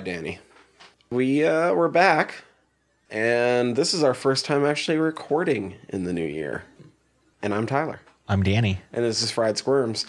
right, 0.00 0.14
Danny. 0.14 0.38
We 1.10 1.44
uh, 1.44 1.74
we're 1.74 1.88
back, 1.88 2.44
and 3.10 3.76
this 3.76 3.92
is 3.92 4.02
our 4.02 4.14
first 4.14 4.46
time 4.46 4.64
actually 4.64 4.96
recording 4.96 5.74
in 5.90 6.04
the 6.04 6.12
new 6.14 6.24
year. 6.24 6.64
And 7.42 7.52
I'm 7.52 7.66
Tyler, 7.66 8.00
I'm 8.26 8.42
Danny. 8.42 8.80
and 8.94 9.04
this 9.04 9.22
is 9.22 9.30
Fried 9.30 9.58
Squirms. 9.58 10.06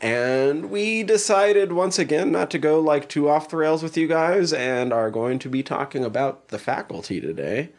And 0.00 0.70
we 0.70 1.02
decided 1.02 1.72
once 1.72 1.98
again 1.98 2.30
not 2.30 2.50
to 2.50 2.58
go 2.58 2.78
like 2.78 3.08
too 3.08 3.28
off 3.28 3.48
the 3.48 3.56
rails 3.56 3.82
with 3.82 3.96
you 3.96 4.06
guys, 4.06 4.52
and 4.52 4.92
are 4.92 5.10
going 5.10 5.40
to 5.40 5.48
be 5.48 5.64
talking 5.64 6.04
about 6.04 6.48
the 6.48 6.58
faculty 6.58 7.20
today. 7.20 7.70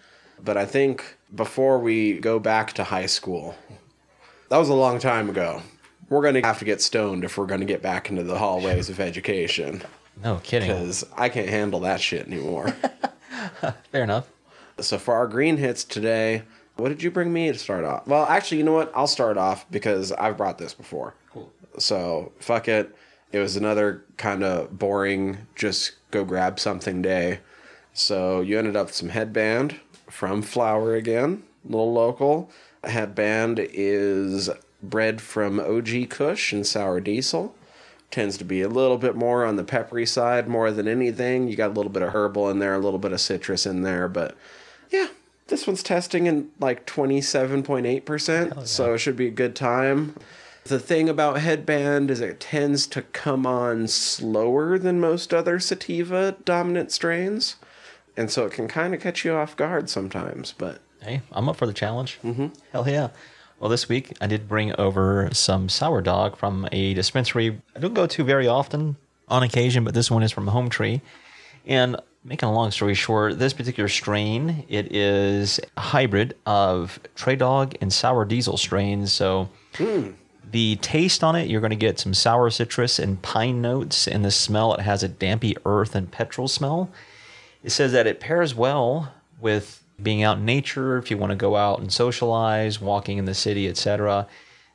But 0.43 0.57
I 0.57 0.65
think 0.65 1.17
before 1.33 1.79
we 1.79 2.19
go 2.19 2.39
back 2.39 2.73
to 2.73 2.83
high 2.83 3.05
school, 3.05 3.55
that 4.49 4.57
was 4.57 4.67
a 4.67 4.73
long 4.73 4.99
time 4.99 5.29
ago. 5.29 5.61
We're 6.09 6.21
going 6.21 6.35
to 6.35 6.41
have 6.41 6.59
to 6.59 6.65
get 6.65 6.81
stoned 6.81 7.23
if 7.23 7.37
we're 7.37 7.45
going 7.45 7.61
to 7.61 7.65
get 7.65 7.81
back 7.81 8.09
into 8.09 8.23
the 8.23 8.37
hallways 8.37 8.89
of 8.89 8.99
education 8.99 9.81
No 10.23 10.39
kidding. 10.43 10.69
because 10.69 11.05
I 11.17 11.29
can't 11.29 11.49
handle 11.49 11.81
that 11.81 11.99
shit 12.01 12.25
anymore. 12.27 12.69
Fair 13.91 14.03
enough. 14.03 14.29
so 14.79 14.97
for 14.97 15.13
our 15.15 15.27
green 15.27 15.57
hits 15.57 15.83
today, 15.83 16.43
what 16.75 16.89
did 16.89 17.03
you 17.03 17.11
bring 17.11 17.31
me 17.31 17.51
to 17.51 17.57
start 17.57 17.83
off? 17.83 18.07
Well, 18.07 18.25
actually, 18.25 18.57
you 18.59 18.63
know 18.63 18.73
what? 18.73 18.91
I'll 18.95 19.07
start 19.07 19.37
off 19.37 19.69
because 19.69 20.11
I've 20.13 20.37
brought 20.37 20.57
this 20.57 20.73
before. 20.73 21.13
Cool. 21.31 21.51
So 21.77 22.31
fuck 22.39 22.67
it. 22.67 22.95
It 23.31 23.39
was 23.39 23.55
another 23.55 24.03
kind 24.17 24.43
of 24.43 24.77
boring, 24.77 25.39
just 25.55 25.93
go 26.11 26.23
grab 26.23 26.59
something 26.59 27.01
day. 27.01 27.39
So 27.93 28.41
you 28.41 28.57
ended 28.57 28.75
up 28.75 28.87
with 28.87 28.95
some 28.95 29.09
headband 29.09 29.79
from 30.07 30.41
Flower 30.41 30.95
again, 30.95 31.43
little 31.65 31.91
local. 31.91 32.51
Headband 32.83 33.59
is 33.59 34.49
bred 34.83 35.19
from 35.21 35.59
OG 35.59 36.09
Kush 36.09 36.53
and 36.53 36.65
Sour 36.65 36.99
Diesel. 36.99 37.55
Tends 38.13 38.37
to 38.37 38.45
be 38.45 38.61
a 38.61 38.69
little 38.69 38.99
bit 38.99 39.15
more 39.15 39.43
on 39.43 39.55
the 39.55 39.63
peppery 39.63 40.05
side 40.05 40.47
more 40.47 40.69
than 40.69 40.87
anything. 40.87 41.47
You 41.47 41.55
got 41.55 41.71
a 41.71 41.73
little 41.73 41.91
bit 41.91 42.03
of 42.03 42.13
herbal 42.13 42.51
in 42.51 42.59
there, 42.59 42.75
a 42.75 42.79
little 42.79 42.99
bit 42.99 43.11
of 43.11 43.19
citrus 43.19 43.65
in 43.65 43.81
there, 43.81 44.07
but 44.07 44.37
yeah, 44.91 45.07
this 45.47 45.65
one's 45.65 45.81
testing 45.81 46.27
in 46.27 46.51
like 46.59 46.85
27.8%, 46.85 48.67
so 48.67 48.93
it 48.93 48.99
should 48.99 49.15
be 49.17 49.25
a 49.25 49.31
good 49.31 49.55
time. 49.55 50.15
The 50.65 50.77
thing 50.77 51.09
about 51.09 51.39
headband 51.39 52.11
is 52.11 52.21
it 52.21 52.39
tends 52.39 52.85
to 52.85 53.01
come 53.01 53.47
on 53.47 53.87
slower 53.87 54.77
than 54.77 54.99
most 54.99 55.33
other 55.33 55.59
sativa 55.59 56.35
dominant 56.45 56.91
strains. 56.91 57.55
And 58.15 58.29
so 58.29 58.45
it 58.45 58.53
can 58.53 58.67
kind 58.67 58.93
of 58.93 59.01
catch 59.01 59.25
you 59.25 59.33
off 59.33 59.57
guard 59.57 59.89
sometimes, 59.89 60.53
but 60.55 60.83
Hey, 61.03 61.21
I'm 61.31 61.49
up 61.49 61.57
for 61.57 61.65
the 61.65 61.73
challenge. 61.73 62.19
Mm-hmm. 62.23 62.47
Hell 62.71 62.87
yeah. 62.87 63.09
Well, 63.63 63.69
this 63.69 63.87
week 63.87 64.11
I 64.19 64.27
did 64.27 64.49
bring 64.49 64.75
over 64.77 65.29
some 65.31 65.69
sour 65.69 66.01
dog 66.01 66.35
from 66.35 66.67
a 66.73 66.93
dispensary 66.95 67.61
I 67.73 67.79
don't 67.79 67.93
go 67.93 68.05
to 68.05 68.21
very 68.21 68.45
often 68.45 68.97
on 69.29 69.41
occasion, 69.41 69.85
but 69.85 69.93
this 69.93 70.11
one 70.11 70.21
is 70.21 70.33
from 70.33 70.47
Home 70.47 70.67
Tree. 70.67 70.99
And 71.65 71.95
making 72.25 72.49
a 72.49 72.51
long 72.51 72.71
story 72.71 72.93
short, 72.93 73.39
this 73.39 73.53
particular 73.53 73.87
strain, 73.87 74.65
it 74.67 74.93
is 74.93 75.61
a 75.77 75.79
hybrid 75.79 76.35
of 76.45 76.99
Trey 77.15 77.37
Dog 77.37 77.75
and 77.79 77.93
Sour 77.93 78.25
Diesel 78.25 78.57
strains. 78.57 79.13
So 79.13 79.47
hmm. 79.75 80.09
the 80.51 80.75
taste 80.81 81.23
on 81.23 81.37
it, 81.37 81.49
you're 81.49 81.61
going 81.61 81.69
to 81.69 81.77
get 81.77 81.97
some 81.97 82.13
sour 82.13 82.49
citrus 82.49 82.99
and 82.99 83.21
pine 83.21 83.61
notes. 83.61 84.09
And 84.09 84.25
the 84.25 84.31
smell, 84.31 84.73
it 84.73 84.81
has 84.81 85.03
a 85.03 85.07
dampy 85.07 85.55
earth 85.65 85.95
and 85.95 86.11
petrol 86.11 86.49
smell. 86.49 86.89
It 87.63 87.69
says 87.69 87.93
that 87.93 88.07
it 88.07 88.19
pairs 88.19 88.53
well 88.53 89.13
with 89.39 89.82
being 90.01 90.23
out 90.23 90.37
in 90.37 90.45
nature, 90.45 90.97
if 90.97 91.11
you 91.11 91.17
want 91.17 91.31
to 91.31 91.35
go 91.35 91.55
out 91.55 91.79
and 91.79 91.91
socialize, 91.91 92.81
walking 92.81 93.17
in 93.17 93.25
the 93.25 93.33
city, 93.33 93.67
etc. 93.67 94.27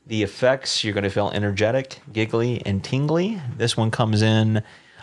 The 0.06 0.22
effects, 0.22 0.84
you're 0.84 0.94
going 0.94 1.04
to 1.04 1.10
feel 1.10 1.30
energetic, 1.30 2.00
giggly, 2.12 2.62
and 2.64 2.82
tingly. 2.82 3.40
This 3.56 3.76
one 3.76 3.90
comes 3.90 4.22
in 4.22 4.62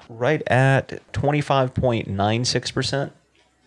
right 0.10 0.42
at 0.48 1.02
25.96%. 1.14 3.12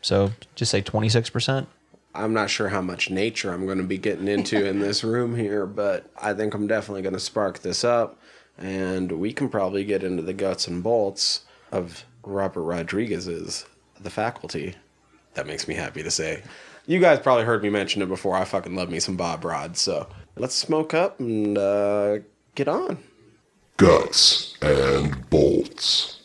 So 0.01 0.33
just 0.55 0.71
say 0.71 0.83
26%. 0.83 1.67
I'm 2.15 2.33
not 2.33 2.51
sure 2.51 2.69
how 2.69 2.81
much 2.81 3.11
nature 3.11 3.53
I'm 3.53 3.67
going 3.67 3.79
to 3.79 3.85
be 3.85 3.99
getting 3.99 4.27
into 4.27 4.67
in 4.67 4.81
this 4.81 5.05
room 5.05 5.37
here, 5.37 5.67
but 5.67 6.11
I 6.21 6.35
think 6.35 6.55
I'm 6.55 6.67
definitely 6.67 7.03
going 7.03 7.15
to 7.15 7.21
spark 7.21 7.61
this 7.61 7.85
up 7.85 8.19
and 8.59 9.13
we 9.13 9.33
can 9.33 9.49
probably 9.49 9.85
get 9.85 10.03
into 10.03 10.23
the 10.23 10.33
guts 10.33 10.67
and 10.67 10.83
bolts 10.83 11.45
of 11.71 12.05
Robert 12.25 12.63
Rodriguez's 12.63 13.67
The 14.01 14.11
Faculty. 14.11 14.75
That 15.39 15.47
makes 15.47 15.69
me 15.69 15.75
happy 15.75 16.03
to 16.03 16.11
say. 16.11 16.43
You 16.87 16.99
guys 16.99 17.21
probably 17.21 17.45
heard 17.45 17.63
me 17.63 17.71
mention 17.71 18.03
it 18.03 18.09
before. 18.09 18.35
I 18.35 18.45
fucking 18.45 18.75
love 18.75 18.91
me 18.91 18.99
some 18.99 19.17
Bob 19.17 19.45
Rod, 19.45 19.77
so 19.77 20.09
let's 20.35 20.57
smoke 20.57 20.95
up 20.95 21.21
and 21.21 21.57
uh, 21.57 22.19
get 22.57 22.67
on. 22.67 22.99
Guts 23.77 24.57
and 24.61 25.31
bolts. 25.31 26.23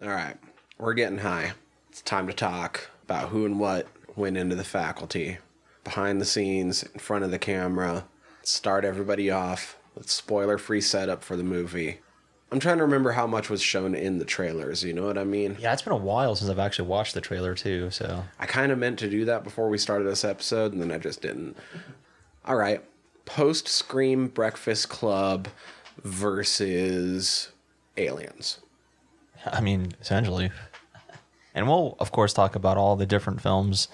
All 0.00 0.08
right, 0.08 0.38
we're 0.78 0.94
getting 0.94 1.18
high. 1.18 1.52
It's 1.90 2.00
time 2.00 2.26
to 2.26 2.32
talk 2.32 2.88
about 3.04 3.28
who 3.28 3.44
and 3.44 3.60
what 3.60 3.86
went 4.16 4.38
into 4.38 4.56
the 4.56 4.64
faculty, 4.64 5.36
behind 5.84 6.18
the 6.18 6.24
scenes, 6.24 6.84
in 6.84 7.00
front 7.00 7.24
of 7.24 7.30
the 7.30 7.38
camera. 7.38 8.06
Start 8.44 8.86
everybody 8.86 9.30
off 9.30 9.76
with 9.94 10.08
spoiler-free 10.10 10.80
setup 10.80 11.22
for 11.22 11.36
the 11.36 11.44
movie. 11.44 12.00
I'm 12.52 12.60
trying 12.60 12.76
to 12.76 12.84
remember 12.84 13.12
how 13.12 13.26
much 13.26 13.48
was 13.48 13.62
shown 13.62 13.94
in 13.94 14.18
the 14.18 14.26
trailers. 14.26 14.84
You 14.84 14.92
know 14.92 15.06
what 15.06 15.16
I 15.16 15.24
mean? 15.24 15.56
Yeah, 15.58 15.72
it's 15.72 15.80
been 15.80 15.94
a 15.94 15.96
while 15.96 16.36
since 16.36 16.50
I've 16.50 16.58
actually 16.58 16.88
watched 16.88 17.14
the 17.14 17.22
trailer 17.22 17.54
too. 17.54 17.90
So 17.90 18.24
I 18.38 18.44
kind 18.44 18.70
of 18.70 18.78
meant 18.78 18.98
to 18.98 19.08
do 19.08 19.24
that 19.24 19.42
before 19.42 19.70
we 19.70 19.78
started 19.78 20.06
this 20.06 20.22
episode, 20.22 20.72
and 20.72 20.80
then 20.82 20.92
I 20.92 20.98
just 20.98 21.22
didn't. 21.22 21.56
All 22.44 22.56
right, 22.56 22.84
post 23.24 23.68
Scream 23.68 24.28
Breakfast 24.28 24.90
Club 24.90 25.48
versus 26.04 27.50
Aliens. 27.96 28.58
I 29.46 29.62
mean, 29.62 29.94
essentially. 30.00 30.50
And 31.54 31.66
we'll, 31.66 31.96
of 31.98 32.12
course, 32.12 32.34
talk 32.34 32.54
about 32.54 32.76
all 32.76 32.96
the 32.96 33.06
different 33.06 33.40
films 33.40 33.88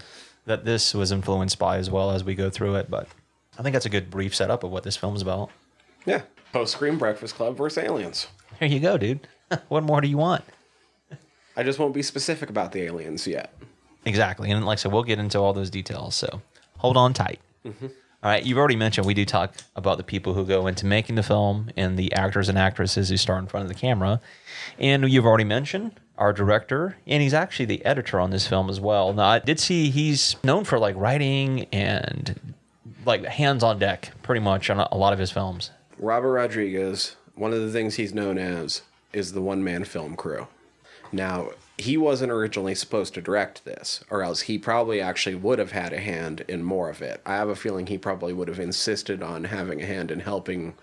that 0.47 0.65
this 0.65 0.95
was 0.95 1.13
influenced 1.13 1.59
by 1.59 1.79
as 1.79 1.91
well 1.91 2.11
as 2.11 2.25
we 2.25 2.35
go 2.35 2.51
through 2.51 2.75
it. 2.75 2.91
But 2.91 3.07
I 3.57 3.63
think 3.63 3.75
that's 3.75 3.87
a 3.87 3.91
good 3.91 4.11
brief 4.11 4.35
setup 4.35 4.65
of 4.65 4.73
what 4.73 4.83
this 4.83 4.97
film's 4.97 5.23
about. 5.23 5.51
Yeah, 6.07 6.23
post 6.53 6.73
Scream 6.73 6.99
Breakfast 6.99 7.35
Club 7.35 7.57
versus 7.57 7.83
Aliens. 7.85 8.29
Here 8.59 8.69
you 8.69 8.81
go, 8.81 8.99
dude. 8.99 9.27
what 9.69 9.85
more 9.85 10.01
do 10.01 10.09
you 10.09 10.17
want? 10.17 10.45
I 11.57 11.63
just 11.63 11.79
won't 11.79 11.95
be 11.95 12.03
specific 12.03 12.51
about 12.51 12.73
the 12.73 12.83
aliens 12.83 13.27
yet. 13.27 13.53
Exactly. 14.05 14.51
And 14.51 14.65
like 14.65 14.79
I 14.79 14.81
said, 14.83 14.93
we'll 14.93 15.03
get 15.03 15.19
into 15.19 15.39
all 15.39 15.53
those 15.53 15.71
details. 15.71 16.15
So 16.15 16.41
hold 16.79 16.97
on 16.97 17.13
tight. 17.13 17.41
Mm-hmm. 17.67 17.87
All 18.23 18.31
right. 18.31 18.45
You've 18.45 18.59
already 18.59 18.77
mentioned 18.77 19.07
we 19.07 19.15
do 19.15 19.25
talk 19.25 19.55
about 19.75 19.97
the 19.97 20.05
people 20.05 20.35
who 20.35 20.45
go 20.45 20.67
into 20.67 20.87
making 20.87 21.17
the 21.17 21.23
film 21.23 21.71
and 21.77 21.99
the 21.99 22.13
actors 22.13 22.49
and 22.49 22.57
actresses 22.57 23.09
who 23.09 23.17
star 23.17 23.39
in 23.39 23.47
front 23.47 23.65
of 23.65 23.69
the 23.69 23.75
camera. 23.75 24.21
And 24.79 25.09
you've 25.11 25.27
already 25.27 25.45
mentioned 25.45 25.99
our 26.17 26.33
director, 26.33 26.97
and 27.07 27.23
he's 27.23 27.35
actually 27.35 27.67
the 27.67 27.85
editor 27.85 28.19
on 28.19 28.31
this 28.31 28.47
film 28.47 28.69
as 28.69 28.81
well. 28.81 29.13
Now, 29.13 29.29
I 29.29 29.39
did 29.39 29.61
see 29.61 29.91
he's 29.91 30.37
known 30.43 30.65
for 30.65 30.79
like 30.79 30.97
writing 30.97 31.67
and 31.73 32.55
like 33.05 33.25
hands 33.25 33.63
on 33.63 33.79
deck 33.79 34.11
pretty 34.23 34.41
much 34.41 34.69
on 34.69 34.81
a 34.81 34.97
lot 34.97 35.13
of 35.13 35.19
his 35.19 35.31
films. 35.31 35.71
Robert 35.99 36.33
Rodriguez, 36.33 37.17
one 37.35 37.53
of 37.53 37.61
the 37.61 37.71
things 37.71 37.97
he's 37.97 38.15
known 38.15 38.39
as 38.39 38.83
is 39.13 39.33
the 39.33 39.41
one 39.41 39.65
man 39.65 39.85
film 39.85 40.17
crew. 40.17 40.47
Now, 41.11 41.51
he 41.77 41.97
wasn't 41.97 42.33
originally 42.33 42.75
supposed 42.75 43.15
to 43.15 43.21
direct 43.21 43.65
this, 43.65 44.05
or 44.11 44.23
else 44.23 44.43
he 44.43 44.59
probably 44.59 45.01
actually 45.01 45.37
would 45.37 45.59
have 45.59 45.73
had 45.73 45.93
a 45.93 46.01
hand 46.01 46.45
in 46.49 46.63
more 46.63 46.91
of 46.91 47.03
it. 47.03 47.21
I 47.25 47.37
have 47.37 47.49
a 47.49 47.57
feeling 47.57 47.87
he 47.87 47.99
probably 47.99 48.33
would 48.33 48.49
have 48.49 48.61
insisted 48.61 49.23
on 49.23 49.45
having 49.45 49.81
a 49.81 49.87
hand 49.87 50.11
in 50.11 50.21
helping, 50.21 50.75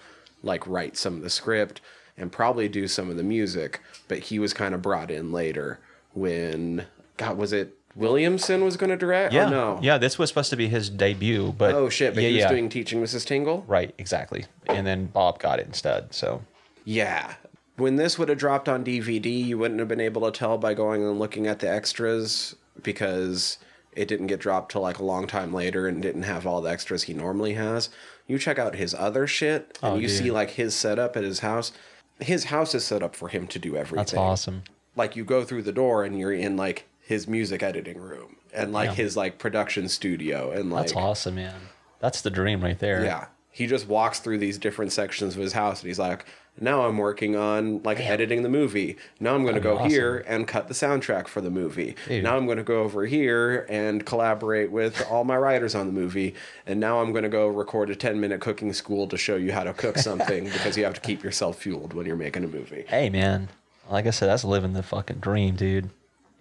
like, 0.42 0.66
write 0.68 0.98
some 0.98 1.16
of 1.16 1.22
the 1.22 1.30
script 1.30 1.82
and 2.18 2.32
probably 2.32 2.68
do 2.68 2.88
some 2.88 3.10
of 3.10 3.18
the 3.18 3.24
music, 3.24 3.82
but 4.08 4.20
he 4.20 4.40
was 4.40 4.54
kind 4.54 4.74
of 4.74 4.82
brought 4.82 5.12
in 5.12 5.32
later 5.32 5.80
when, 6.14 6.86
God, 7.18 7.38
was 7.38 7.54
it 7.54 7.78
Williamson 7.96 8.64
was 8.64 8.78
going 8.78 8.90
to 8.90 8.98
direct? 8.98 9.34
Oh, 9.34 9.38
yeah. 9.38 9.46
Oh, 9.48 9.50
no. 9.50 9.80
Yeah. 9.82 9.98
This 9.98 10.18
was 10.20 10.30
supposed 10.30 10.50
to 10.50 10.56
be 10.56 10.68
his 10.68 10.90
debut, 10.90 11.54
but 11.58 11.74
Oh, 11.74 11.90
shit, 11.90 12.14
but 12.14 12.24
yeah, 12.24 12.30
he 12.30 12.36
was 12.36 12.42
yeah. 12.44 12.50
doing 12.50 12.70
Teaching 12.70 13.02
Mrs. 13.02 13.26
Tingle? 13.26 13.64
right. 13.68 13.94
Exactly. 13.98 14.46
And 14.68 14.86
then 14.86 15.06
Bob 15.08 15.40
got 15.40 15.60
it 15.60 15.66
instead. 15.68 16.14
So 16.14 16.42
Yeah. 16.84 17.36
When 17.78 17.96
this 17.98 18.18
would 18.18 18.30
have 18.30 18.38
dropped 18.38 18.70
on 18.70 18.86
DVD, 18.86 19.26
you 19.46 19.58
wouldn't 19.58 19.80
have 19.82 19.90
been 19.90 20.00
able 20.00 20.22
to 20.30 20.38
tell 20.38 20.58
by 20.58 20.74
going 20.74 21.02
and 21.04 21.20
looking 21.20 21.46
at 21.48 21.60
the 21.60 21.70
extras 21.70 22.56
because 22.82 23.58
it 23.94 24.08
didn't 24.08 24.28
get 24.28 24.40
dropped 24.40 24.72
till 24.72 24.82
like 24.82 25.00
a 25.00 25.04
long 25.04 25.28
time 25.28 25.54
later 25.54 25.88
and 25.88 26.02
didn't 26.02 26.24
have 26.24 26.46
all 26.48 26.62
the 26.62 26.70
extras 26.70 27.04
he 27.04 27.14
normally 27.14 27.54
has. 27.54 27.90
You 28.28 28.40
check 28.40 28.58
out 28.60 28.76
his 28.76 28.94
other 28.94 29.28
shit 29.28 29.78
and 29.84 29.94
Oh, 29.94 29.96
you 29.96 30.08
dude. 30.08 30.18
see 30.18 30.32
like 30.32 30.52
his 30.52 30.74
setup 30.76 31.16
at 31.18 31.24
his 31.24 31.40
house. 31.40 31.72
His 32.20 32.46
house 32.46 32.74
is 32.74 32.86
set 32.86 33.04
up 33.04 33.16
for 33.16 33.28
him 33.28 33.46
to 33.48 33.60
do 33.60 33.76
everything. 33.76 33.98
that's 33.98 34.14
awesome. 34.14 34.64
Like 34.96 35.16
you 35.18 35.26
go 35.26 35.44
through 35.44 35.64
the 35.64 35.74
door 35.74 36.06
and 36.06 36.18
you're 36.18 36.32
in 36.34 36.56
like 36.56 36.88
his 37.06 37.28
music 37.28 37.62
editing 37.64 38.00
room 38.00 38.36
and 38.54 38.74
like 38.74 38.90
Yeah. 38.90 38.96
his 38.96 39.16
like 39.16 39.38
production 39.38 39.88
studio 39.88 40.52
and 40.52 40.72
like 40.72 40.88
That's 40.88 40.96
awesome, 40.98 41.36
man. 41.36 41.56
That's 42.00 42.22
the 42.22 42.30
dream 42.32 42.62
right 42.64 42.80
there. 42.80 43.04
yeah. 43.04 43.28
He 43.52 43.68
just 43.68 43.88
walks 43.88 44.20
through 44.20 44.40
these 44.40 44.58
different 44.58 44.92
sections 44.92 45.36
of 45.36 45.42
his 45.42 45.54
house 45.54 45.80
and 45.82 45.88
he's 45.88 46.00
like, 46.00 46.26
now 46.60 46.86
I'm 46.88 46.98
working 46.98 47.36
on 47.36 47.82
like 47.84 48.00
editing 48.02 48.42
the 48.44 48.50
movie. 48.50 48.98
Now 49.20 49.36
I'm 49.36 49.44
going 49.44 49.56
to 49.56 49.62
go 49.62 49.84
be 49.84 49.90
here 49.90 50.24
and 50.28 50.48
cut 50.48 50.68
the 50.68 50.74
soundtrack 50.74 51.28
for 51.28 51.42
the 51.42 51.50
movie. 51.50 51.96
Dude. 52.08 52.24
Now 52.24 52.36
I'm 52.38 52.46
going 52.46 52.58
to 52.58 52.64
go 52.64 52.82
over 52.84 53.06
here 53.06 53.66
and 53.70 54.06
collaborate 54.06 54.72
with 54.72 55.06
all 55.10 55.24
my 55.26 55.38
writers 55.38 55.76
on 55.76 55.86
the 55.88 55.94
movie. 55.94 56.34
And 56.66 56.80
now 56.80 57.02
I'm 57.02 57.12
going 57.12 57.24
to 57.24 57.30
go 57.30 57.48
record 57.48 57.90
a 57.90 57.96
10 57.96 58.20
minute 58.20 58.42
cooking 58.42 58.74
school 58.74 59.08
to 59.08 59.18
show 59.18 59.36
you 59.36 59.52
how 59.54 59.64
to 59.64 59.74
cook 59.74 59.98
something 59.98 60.44
because 60.54 60.76
you 60.78 60.84
have 60.86 60.94
to 60.96 61.02
keep 61.02 61.24
yourself 61.24 61.60
fueled 61.62 61.94
when 61.94 62.06
you're 62.06 62.16
making 62.16 62.44
a 62.44 62.48
movie. 62.48 62.86
Hey, 62.88 63.10
man. 63.10 63.50
Like 63.90 64.08
I 64.08 64.12
said, 64.12 64.28
that's 64.28 64.44
living 64.44 64.74
the 64.74 64.84
fucking 64.84 65.18
dream, 65.20 65.56
dude. 65.56 65.90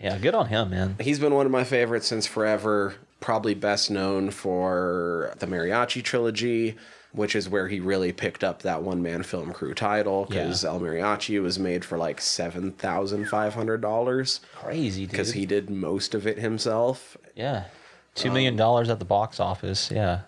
Yeah, 0.00 0.19
good 0.19 0.35
on 0.35 0.49
him, 0.49 0.70
man. 0.70 0.96
He's 1.00 1.19
been 1.19 1.35
one 1.35 1.46
of 1.46 1.52
my 1.52 1.64
favorites 1.64 2.06
since 2.06 2.26
forever. 2.26 2.94
Probably 3.20 3.55
best 3.55 3.91
known 3.91 4.31
for 4.31 5.32
the 5.38 5.46
Mariachi 5.46 6.02
trilogy, 6.02 6.76
which 7.12 7.35
is 7.35 7.49
where 7.49 7.69
he 7.69 7.81
really 7.81 8.12
picked 8.12 8.44
up 8.44 8.61
that 8.62 8.82
one 8.82 9.02
man 9.02 9.23
film 9.23 9.52
crew 9.52 9.73
title 9.73 10.26
because 10.29 10.62
Yeah. 10.62 10.70
El 10.70 10.81
Mariachi 10.81 11.41
was 11.41 11.58
made 11.58 11.85
for 11.87 11.96
like 11.96 12.20
$7,500 13.23 14.41
Crazy, 14.56 15.02
dude. 15.02 15.11
because 15.11 15.32
he 15.32 15.46
did 15.46 15.70
most 15.70 16.14
of 16.14 16.26
it 16.26 16.38
himself. 16.38 17.17
yeah, 17.35 17.64
two 18.14 18.29
um, 18.29 18.35
million 18.35 18.56
dollars 18.56 18.88
at 18.90 18.99
the 18.99 19.05
box 19.05 19.40
office. 19.40 19.90
Yeah, 19.90 20.20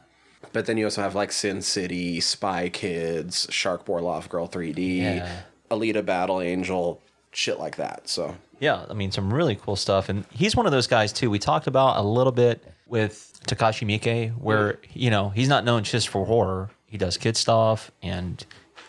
But 0.53 0.67
then 0.67 0.77
you 0.79 0.85
also 0.87 1.03
have 1.03 1.15
like 1.15 1.33
Sin 1.33 1.61
City, 1.63 2.21
Spy 2.21 2.69
Kids, 2.69 3.47
Shark 3.51 3.85
Boy 3.85 4.01
Lava 4.01 4.29
Girl 4.29 4.49
3D, 4.49 4.99
Yeah. 4.99 5.43
Alita 5.71 6.05
Battle 6.05 6.41
Angel, 6.41 7.03
shit 7.33 7.59
like 7.59 7.77
that. 7.77 8.09
So 8.09 8.37
yeah. 8.61 8.85
I 8.89 8.95
mean, 8.95 9.13
some 9.13 9.33
really 9.33 9.57
cool 9.57 9.77
stuff, 9.77 10.09
and 10.09 10.25
he's 10.33 10.57
one 10.57 10.67
of 10.67 10.73
those 10.73 10.87
guys 10.87 11.13
too. 11.13 11.31
We 11.31 11.39
talked 11.39 11.67
about 11.67 11.99
a 11.99 12.03
little 12.03 12.33
bit 12.33 12.65
with 12.87 13.33
Takashi 13.47 13.87
Miike, 13.87 14.33
where 14.39 14.79
you 14.93 15.11
know 15.11 15.31
he's 15.31 15.49
not 15.49 15.65
known 15.65 15.85
just 15.85 16.09
for 16.09 16.25
horror. 16.27 16.71
He 16.87 16.99
does 16.99 17.17
kid 17.17 17.37
stuff 17.37 17.91
and 18.03 18.45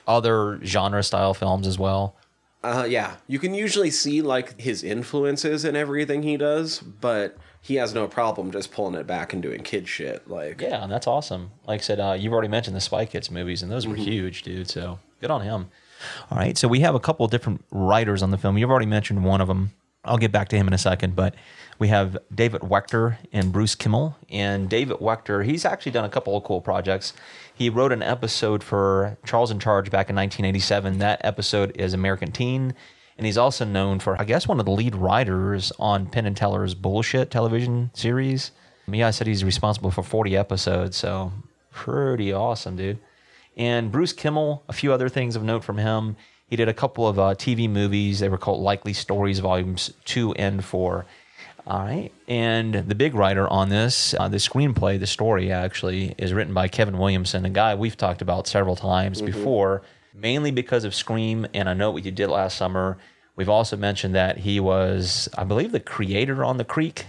other 0.07 0.59
genre 0.63 1.03
style 1.03 1.33
films 1.33 1.67
as 1.67 1.77
well. 1.77 2.15
Uh, 2.63 2.85
yeah, 2.87 3.15
you 3.27 3.39
can 3.39 3.53
usually 3.53 3.91
see 3.91 4.21
like 4.21 4.59
his 4.59 4.83
influences 4.83 5.63
in 5.63 5.75
everything 5.75 6.23
he 6.23 6.37
does, 6.37 6.79
but 6.79 7.37
he 7.61 7.75
has 7.75 7.93
no 7.93 8.07
problem 8.07 8.51
just 8.51 8.71
pulling 8.71 8.95
it 8.95 9.05
back 9.05 9.33
and 9.33 9.41
doing 9.41 9.61
kid 9.61 9.87
shit. 9.87 10.27
Like, 10.29 10.61
Yeah, 10.61 10.83
and 10.83 10.91
that's 10.91 11.07
awesome. 11.07 11.51
Like 11.67 11.81
I 11.81 11.83
said, 11.83 11.99
uh, 11.99 12.15
you've 12.17 12.33
already 12.33 12.47
mentioned 12.47 12.75
the 12.75 12.81
Spy 12.81 13.05
Kids 13.05 13.29
movies, 13.29 13.61
and 13.61 13.71
those 13.71 13.85
were 13.85 13.95
huge, 13.95 14.43
dude. 14.43 14.69
So 14.69 14.99
good 15.21 15.31
on 15.31 15.41
him. 15.41 15.69
All 16.31 16.37
right, 16.37 16.57
so 16.57 16.67
we 16.67 16.81
have 16.81 16.95
a 16.95 16.99
couple 16.99 17.25
of 17.25 17.31
different 17.31 17.63
writers 17.71 18.23
on 18.23 18.31
the 18.31 18.37
film. 18.37 18.57
You've 18.57 18.69
already 18.69 18.85
mentioned 18.85 19.23
one 19.23 19.41
of 19.41 19.47
them. 19.47 19.73
I'll 20.03 20.17
get 20.17 20.31
back 20.31 20.47
to 20.49 20.55
him 20.55 20.67
in 20.67 20.73
a 20.73 20.77
second, 20.77 21.15
but 21.15 21.35
we 21.79 21.89
have 21.89 22.17
David 22.33 22.61
Wechter 22.61 23.17
and 23.33 23.51
Bruce 23.51 23.75
Kimmel. 23.75 24.15
And 24.29 24.69
David 24.69 24.97
Wechter, 24.97 25.45
he's 25.45 25.65
actually 25.65 25.91
done 25.91 26.05
a 26.05 26.09
couple 26.09 26.35
of 26.37 26.43
cool 26.43 26.61
projects. 26.61 27.13
He 27.53 27.69
wrote 27.69 27.91
an 27.91 28.01
episode 28.01 28.63
for 28.63 29.17
Charles 29.25 29.51
in 29.51 29.59
Charge 29.59 29.91
back 29.91 30.09
in 30.09 30.15
1987. 30.15 30.99
That 30.99 31.19
episode 31.23 31.75
is 31.75 31.93
American 31.93 32.31
Teen. 32.31 32.73
And 33.17 33.25
he's 33.25 33.37
also 33.37 33.65
known 33.65 33.99
for, 33.99 34.19
I 34.21 34.25
guess, 34.25 34.47
one 34.47 34.59
of 34.59 34.65
the 34.65 34.71
lead 34.71 34.95
writers 34.95 35.71
on 35.79 36.05
Penn 36.05 36.25
and 36.25 36.37
Teller's 36.37 36.75
Bullshit 36.75 37.31
television 37.31 37.89
series. 37.93 38.51
Yeah, 38.87 39.07
I 39.07 39.11
said 39.11 39.27
he's 39.27 39.43
responsible 39.43 39.91
for 39.91 40.03
40 40.03 40.37
episodes, 40.37 40.95
so 40.95 41.33
pretty 41.71 42.31
awesome, 42.31 42.77
dude. 42.77 42.99
And 43.57 43.91
Bruce 43.91 44.13
Kimmel, 44.13 44.63
a 44.69 44.73
few 44.73 44.93
other 44.93 45.09
things 45.09 45.35
of 45.35 45.43
note 45.43 45.63
from 45.63 45.79
him. 45.79 46.15
He 46.47 46.55
did 46.55 46.69
a 46.69 46.73
couple 46.73 47.07
of 47.07 47.19
uh, 47.19 47.35
TV 47.35 47.69
movies. 47.69 48.19
They 48.19 48.29
were 48.29 48.37
called 48.37 48.61
Likely 48.61 48.93
Stories, 48.93 49.39
volumes 49.39 49.91
two 50.05 50.33
and 50.35 50.63
four. 50.63 51.05
All 51.65 51.79
right. 51.79 52.11
And 52.29 52.73
the 52.73 52.95
big 52.95 53.13
writer 53.13 53.49
on 53.49 53.67
this, 53.67 54.13
uh, 54.17 54.29
the 54.29 54.37
screenplay, 54.37 54.97
the 54.97 55.07
story 55.07 55.51
actually, 55.51 56.15
is 56.17 56.33
written 56.33 56.53
by 56.53 56.69
Kevin 56.69 56.97
Williamson, 56.97 57.43
a 57.45 57.49
guy 57.49 57.75
we've 57.75 57.97
talked 57.97 58.21
about 58.21 58.47
several 58.47 58.77
times 58.77 59.21
before, 59.21 59.81
mainly 60.13 60.51
because 60.51 60.85
of 60.85 60.95
Scream 60.95 61.45
and 61.53 61.67
I 61.67 61.73
Know 61.73 61.91
What 61.91 62.05
You 62.05 62.11
Did 62.11 62.29
Last 62.29 62.57
Summer. 62.57 62.97
We've 63.35 63.49
also 63.49 63.75
mentioned 63.75 64.15
that 64.15 64.37
he 64.37 64.61
was, 64.61 65.27
I 65.37 65.43
believe, 65.43 65.73
the 65.73 65.81
creator 65.81 66.45
on 66.45 66.55
The 66.55 66.63
Creek, 66.63 67.05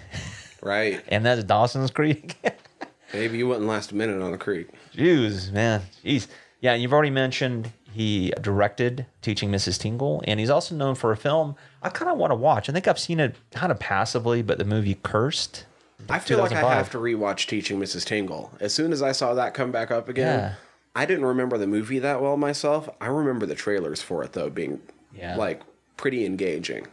right? 0.61 1.01
and 1.09 1.25
that's 1.25 1.45
Dawson's 1.45 1.93
Creek. 1.93 2.37
Maybe 3.13 3.39
you 3.39 3.49
wouldn't 3.49 3.67
last 3.67 3.93
a 3.93 3.95
minute 3.97 4.21
on 4.23 4.33
the 4.33 4.39
creek. 4.39 4.69
Jeez, 4.95 5.51
man. 5.53 5.83
Jeez. 6.05 6.27
Yeah, 6.61 6.75
you've 6.75 6.93
already 6.93 7.11
mentioned 7.11 7.73
he 7.93 8.33
directed 8.41 9.07
Teaching 9.23 9.51
Mrs. 9.51 9.79
Tingle, 9.79 10.23
and 10.27 10.39
he's 10.41 10.51
also 10.51 10.75
known 10.75 10.95
for 10.95 11.11
a 11.13 11.17
film 11.17 11.57
I 11.83 11.89
kind 11.89 12.11
of 12.11 12.19
want 12.19 12.33
to 12.33 12.35
watch. 12.35 12.69
I 12.69 12.73
think 12.73 12.87
I've 12.89 12.99
seen 12.99 13.21
it 13.21 13.37
kind 13.53 13.71
of 13.73 13.79
passively, 13.79 14.43
but 14.43 14.59
the 14.59 14.65
movie 14.65 14.99
Cursed. 15.03 15.65
I 16.11 16.19
feel 16.19 16.39
like 16.39 16.53
I 16.53 16.75
have 16.75 16.91
to 16.91 16.99
rewatch 16.99 17.47
Teaching 17.47 17.79
Mrs. 17.81 18.05
Tingle. 18.05 18.53
As 18.61 18.73
soon 18.75 18.93
as 18.93 19.03
I 19.03 19.13
saw 19.13 19.35
that 19.35 19.55
come 19.55 19.71
back 19.73 19.91
up 19.91 20.09
again, 20.09 20.39
Yeah. 20.41 20.55
I 20.95 21.07
didn't 21.07 21.27
remember 21.27 21.59
the 21.59 21.67
movie 21.67 21.99
that 22.01 22.21
well 22.21 22.37
myself. 22.37 22.89
I 23.01 23.07
remember 23.07 23.47
the 23.47 23.55
trailers 23.55 24.03
for 24.03 24.23
it 24.25 24.33
though 24.33 24.51
being 24.51 24.81
Yeah. 25.17 25.37
like 25.37 25.63
pretty 25.97 26.25
engaging. 26.27 26.87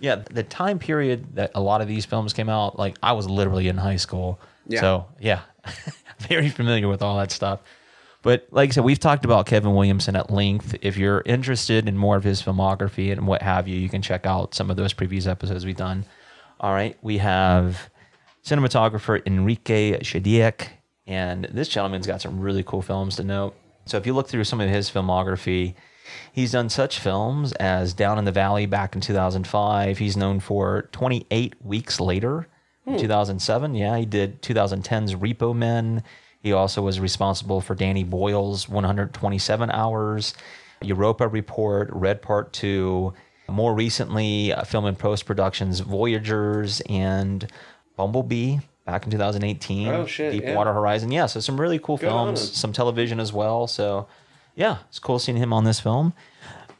Yeah, 0.00 0.16
the 0.16 0.42
time 0.42 0.78
period 0.80 1.36
that 1.36 1.52
a 1.54 1.60
lot 1.60 1.80
of 1.80 1.86
these 1.86 2.04
films 2.04 2.32
came 2.32 2.48
out, 2.48 2.76
like 2.78 2.96
I 3.02 3.12
was 3.12 3.28
literally 3.28 3.68
in 3.68 3.76
high 3.78 3.96
school. 3.96 4.40
Yeah. 4.66 4.80
So, 4.80 5.06
yeah, 5.20 5.42
very 6.18 6.48
familiar 6.48 6.88
with 6.88 7.02
all 7.02 7.18
that 7.18 7.30
stuff. 7.30 7.60
But 8.22 8.46
like 8.52 8.70
I 8.70 8.72
said, 8.72 8.84
we've 8.84 9.00
talked 9.00 9.24
about 9.24 9.46
Kevin 9.46 9.74
Williamson 9.74 10.14
at 10.14 10.30
length. 10.30 10.76
If 10.80 10.96
you're 10.96 11.22
interested 11.26 11.88
in 11.88 11.96
more 11.96 12.16
of 12.16 12.22
his 12.22 12.40
filmography 12.40 13.10
and 13.10 13.26
what 13.26 13.42
have 13.42 13.66
you, 13.66 13.76
you 13.76 13.88
can 13.88 14.00
check 14.00 14.26
out 14.26 14.54
some 14.54 14.70
of 14.70 14.76
those 14.76 14.92
previous 14.92 15.26
episodes 15.26 15.66
we've 15.66 15.76
done. 15.76 16.04
All 16.60 16.72
right, 16.72 16.96
we 17.02 17.18
have 17.18 17.90
cinematographer 18.44 19.20
Enrique 19.26 19.98
Chediak, 19.98 20.68
and 21.06 21.46
this 21.46 21.68
gentleman's 21.68 22.06
got 22.06 22.20
some 22.20 22.38
really 22.38 22.62
cool 22.62 22.82
films 22.82 23.16
to 23.16 23.24
note. 23.24 23.56
So 23.86 23.96
if 23.96 24.06
you 24.06 24.14
look 24.14 24.28
through 24.28 24.44
some 24.44 24.60
of 24.60 24.70
his 24.70 24.88
filmography, 24.88 25.74
he's 26.32 26.52
done 26.52 26.68
such 26.68 27.00
films 27.00 27.52
as 27.54 27.92
Down 27.92 28.18
in 28.18 28.24
the 28.24 28.30
Valley 28.30 28.66
back 28.66 28.94
in 28.94 29.00
2005. 29.00 29.98
He's 29.98 30.16
known 30.16 30.38
for 30.38 30.82
28 30.92 31.54
Weeks 31.64 31.98
Later 31.98 32.46
in 32.86 32.98
2007. 32.98 33.74
Yeah, 33.74 33.96
he 33.98 34.06
did 34.06 34.42
2010's 34.42 35.14
Repo 35.14 35.54
Men. 35.54 36.02
He 36.42 36.52
also 36.52 36.82
was 36.82 36.98
responsible 36.98 37.60
for 37.60 37.74
Danny 37.74 38.02
Boyle's 38.02 38.68
127 38.68 39.70
Hours, 39.70 40.34
Europa 40.82 41.28
Report, 41.28 41.88
Red 41.92 42.20
Part 42.20 42.52
2. 42.52 43.12
More 43.48 43.74
recently, 43.74 44.52
uh, 44.52 44.64
film 44.64 44.86
and 44.86 44.98
post 44.98 45.26
productions 45.26 45.80
Voyagers 45.80 46.80
and 46.88 47.46
Bumblebee 47.96 48.58
back 48.86 49.04
in 49.04 49.10
2018. 49.10 49.88
Oh, 49.88 50.06
shit, 50.06 50.34
yeah. 50.34 50.40
Deepwater 50.40 50.72
Horizon. 50.72 51.12
Yeah, 51.12 51.26
so 51.26 51.38
some 51.40 51.60
really 51.60 51.78
cool 51.78 51.94
on 51.94 52.00
films, 52.00 52.56
some 52.56 52.72
television 52.72 53.20
as 53.20 53.32
well. 53.32 53.66
So, 53.66 54.08
yeah, 54.56 54.78
it's 54.88 54.98
cool 54.98 55.18
seeing 55.18 55.38
him 55.38 55.52
on 55.52 55.64
this 55.64 55.80
film. 55.80 56.12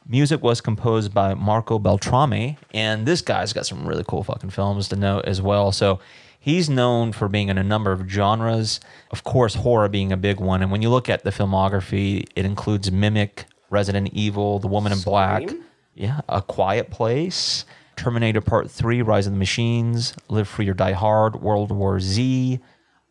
Music 0.07 0.41
was 0.41 0.61
composed 0.61 1.13
by 1.13 1.33
Marco 1.33 1.79
Beltrami, 1.79 2.57
and 2.73 3.05
this 3.05 3.21
guy's 3.21 3.53
got 3.53 3.65
some 3.65 3.87
really 3.87 4.03
cool 4.07 4.23
fucking 4.23 4.49
films 4.49 4.89
to 4.89 4.95
note 4.95 5.25
as 5.25 5.41
well. 5.41 5.71
So, 5.71 5.99
he's 6.43 6.69
known 6.69 7.13
for 7.13 7.29
being 7.29 7.47
in 7.47 7.57
a 7.57 7.63
number 7.63 7.93
of 7.93 8.09
genres, 8.09 8.81
of 9.11 9.23
course, 9.23 9.55
horror 9.55 9.87
being 9.87 10.11
a 10.11 10.17
big 10.17 10.41
one. 10.41 10.61
And 10.61 10.71
when 10.71 10.81
you 10.81 10.89
look 10.89 11.07
at 11.07 11.23
the 11.23 11.29
filmography, 11.29 12.25
it 12.35 12.43
includes 12.43 12.91
Mimic, 12.91 13.45
Resident 13.69 14.09
Evil, 14.11 14.59
The 14.59 14.67
Woman 14.67 14.91
in 14.91 14.99
Black, 14.99 15.43
yeah, 15.95 16.19
A 16.27 16.41
Quiet 16.41 16.91
Place, 16.91 17.63
Terminator 17.95 18.41
Part 18.41 18.69
3, 18.69 19.01
Rise 19.01 19.25
of 19.25 19.33
the 19.33 19.39
Machines, 19.39 20.13
Live 20.27 20.49
Free 20.49 20.67
or 20.67 20.73
Die 20.73 20.91
Hard, 20.91 21.41
World 21.41 21.71
War 21.71 21.99
Z, 21.99 22.59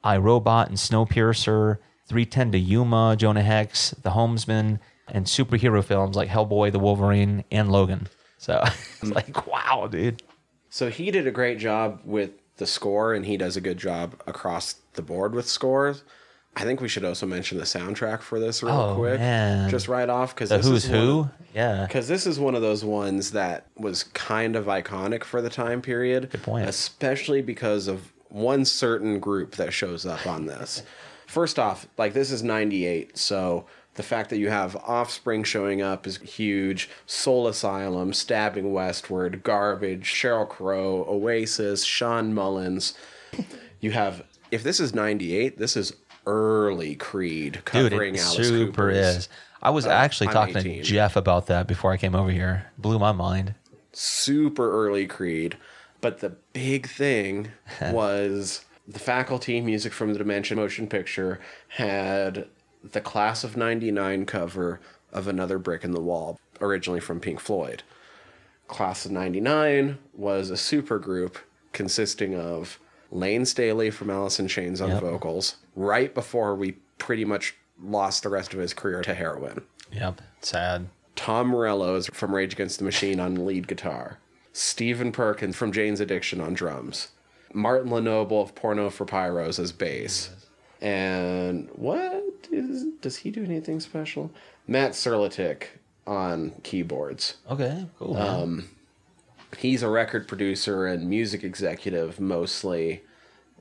iRobot 0.05 0.67
and 0.67 0.77
Snowpiercer, 0.77 1.79
310 2.09 2.53
to 2.53 2.59
Yuma, 2.59 3.17
Jonah 3.17 3.43
Hex, 3.43 3.93
The 4.03 4.11
Homesman, 4.11 4.79
and 5.09 5.27
superhero 5.27 5.85
films 5.85 6.17
like 6.17 6.29
Hellboy, 6.29 6.73
The 6.73 6.79
Wolverine, 6.79 7.45
and 7.51 7.71
Logan. 7.71 8.09
So 8.39 8.61
it's 8.65 9.11
mm. 9.11 9.15
like, 9.15 9.47
wow, 9.47 9.89
dude. 9.91 10.23
So 10.69 10.91
he 10.91 11.11
did 11.11 11.27
a 11.27 11.31
great 11.31 11.59
job 11.59 12.01
with 12.05 12.31
the 12.57 12.67
score, 12.67 13.15
and 13.15 13.27
he 13.27 13.37
does 13.37 13.57
a 13.57 13.61
good 13.61 13.79
job 13.79 14.21
across 14.27 14.77
the 14.95 15.03
board 15.03 15.35
with 15.35 15.49
scores. 15.49 16.03
I 16.55 16.65
think 16.65 16.81
we 16.83 16.89
should 16.89 17.05
also 17.05 17.25
mention 17.25 17.57
the 17.57 17.65
soundtrack 17.65 18.21
for 18.21 18.39
this 18.39 18.63
real 18.63 18.75
Oh, 18.75 18.95
quick, 18.97 19.19
man. 19.19 19.71
just 19.71 19.89
right 19.89 20.09
off 20.09 20.35
because 20.35 20.51
The 20.51 20.59
Who's 20.59 20.85
Who? 20.85 21.31
Yeah. 21.55 21.87
Because 21.87 22.09
this 22.09 22.27
is 22.27 22.39
one 22.39 22.55
of 22.55 22.61
those 22.61 22.85
ones 22.85 23.31
that 23.31 23.69
was 23.77 24.05
kind 24.05 24.55
of 24.55 24.67
iconic 24.67 25.25
for 25.25 25.41
the 25.41 25.49
time 25.49 25.81
period. 25.81 26.29
Good 26.31 26.43
point. 26.43 26.69
Especially 26.69 27.41
because 27.41 27.89
of 27.89 28.13
one 28.29 28.67
certain 28.67 29.19
group 29.19 29.57
that 29.57 29.73
shows 29.73 30.05
up 30.05 30.27
on 30.27 30.47
this. 30.47 30.83
First 31.27 31.59
off, 31.59 31.87
like 31.97 32.13
this 32.13 32.31
is 32.31 32.43
98, 32.43 33.17
so 33.17 33.67
the 33.95 34.03
fact 34.03 34.31
that 34.31 34.39
you 34.39 34.49
have 34.49 34.77
Offspring 34.77 35.45
showing 35.45 35.83
up 35.83 36.07
is 36.07 36.17
huge. 36.19 36.89
Soul 37.07 37.47
Asylum, 37.47 38.13
Stabbing 38.13 38.73
Westward, 38.73 39.43
Garbage, 39.43 40.13
Sheryl 40.13 40.49
Crow, 40.49 41.05
Oasis, 41.09 41.85
Shawn 41.85 42.33
Mullins. 42.33 42.95
You 43.81 43.91
have, 43.91 44.25
if 44.51 44.63
this 44.63 44.81
is 44.81 44.95
98, 44.95 45.59
this 45.59 45.77
is 45.77 45.95
early 46.27 46.95
Creed 46.95 47.61
Dude, 47.73 47.93
it 47.93 48.21
Alice 48.21 48.35
super 48.35 48.67
Cooper's 48.67 48.97
is. 48.97 49.29
I 49.63 49.71
was 49.71 49.87
uh, 49.87 49.91
actually 49.91 50.29
I'm 50.29 50.33
talking 50.35 50.57
18. 50.57 50.77
to 50.79 50.83
Jeff 50.83 51.17
about 51.17 51.47
that 51.47 51.67
before 51.67 51.93
I 51.93 51.97
came 51.97 52.15
over 52.15 52.31
here. 52.31 52.67
Blew 52.79 52.99
my 52.99 53.13
mind. 53.13 53.55
super 53.93 54.71
early 54.73 55.07
Creed. 55.07 55.57
But 56.01 56.19
the 56.19 56.31
big 56.53 56.89
thing 56.89 57.53
was 57.93 58.65
the 58.89 58.99
faculty 58.99 59.61
music 59.61 59.93
from 59.93 60.13
the 60.13 60.19
Dimension 60.19 60.57
Motion 60.57 60.89
Picture 60.89 61.41
had 61.69 62.49
the 62.83 63.01
Class 63.01 63.45
of 63.45 63.57
99 63.57 64.27
cover 64.27 64.81
of 65.13 65.29
Another 65.29 65.59
Brick 65.59 65.85
in 65.85 65.93
the 65.93 66.01
Wall, 66.01 66.39
originally 66.61 67.01
from 67.01 67.21
Pink 67.21 67.41
Floyd. 67.41 67.83
Class 68.69 69.05
of 69.05 69.13
99 69.13 69.99
was 70.15 70.51
a 70.51 70.55
supergroup 70.55 71.37
consisting 71.73 72.35
of 72.35 72.79
Layne 73.11 73.45
Staley 73.45 73.91
from 73.91 74.09
Alice 74.11 74.41
in 74.41 74.49
Chains 74.49 74.81
on 74.81 74.91
Yep. 74.91 75.01
vocals, 75.03 75.57
right 75.77 76.15
before 76.15 76.55
we 76.55 76.73
pretty 76.99 77.25
much 77.25 77.55
lost 77.83 78.23
the 78.23 78.29
rest 78.31 78.55
of 78.55 78.61
his 78.61 78.73
career 78.73 79.03
to 79.03 79.15
heroin. 79.15 79.63
Yep. 79.93 80.23
Sad. 80.41 80.89
Tom 81.15 81.49
Morello 81.49 81.97
is 81.97 82.07
from 82.07 82.35
Rage 82.35 82.55
Against 82.55 82.79
the 82.79 82.85
Machine 82.85 83.21
on 83.21 83.45
lead 83.45 83.69
guitar. 83.69 84.19
Stephen 84.55 85.13
Perkins 85.13 85.57
from 85.57 85.73
Jane's 85.73 86.01
Addiction 86.01 86.41
on 86.41 86.55
drums, 86.55 87.09
Martin 87.53 87.91
Lenoble 87.91 88.43
of 88.43 88.55
Porno 88.55 88.89
for 88.91 89.05
Pyros 89.05 89.59
as 89.59 89.73
bass, 89.73 90.31
and 90.83 91.69
what 91.75 92.49
is 92.51 92.85
does 93.01 93.17
he 93.19 93.31
do 93.31 93.45
anything 93.45 93.81
special? 93.81 94.31
Matt 94.67 94.93
Serletic 94.93 95.65
on 96.07 96.51
keyboards. 96.65 97.37
Okay, 97.49 97.87
cool. 97.99 98.15
man. 98.15 98.69
He's 99.59 99.83
a 99.83 99.89
record 99.89 100.27
producer 100.27 100.87
and 100.87 101.09
music 101.09 101.45
executive 101.45 102.19
mostly. 102.19 103.03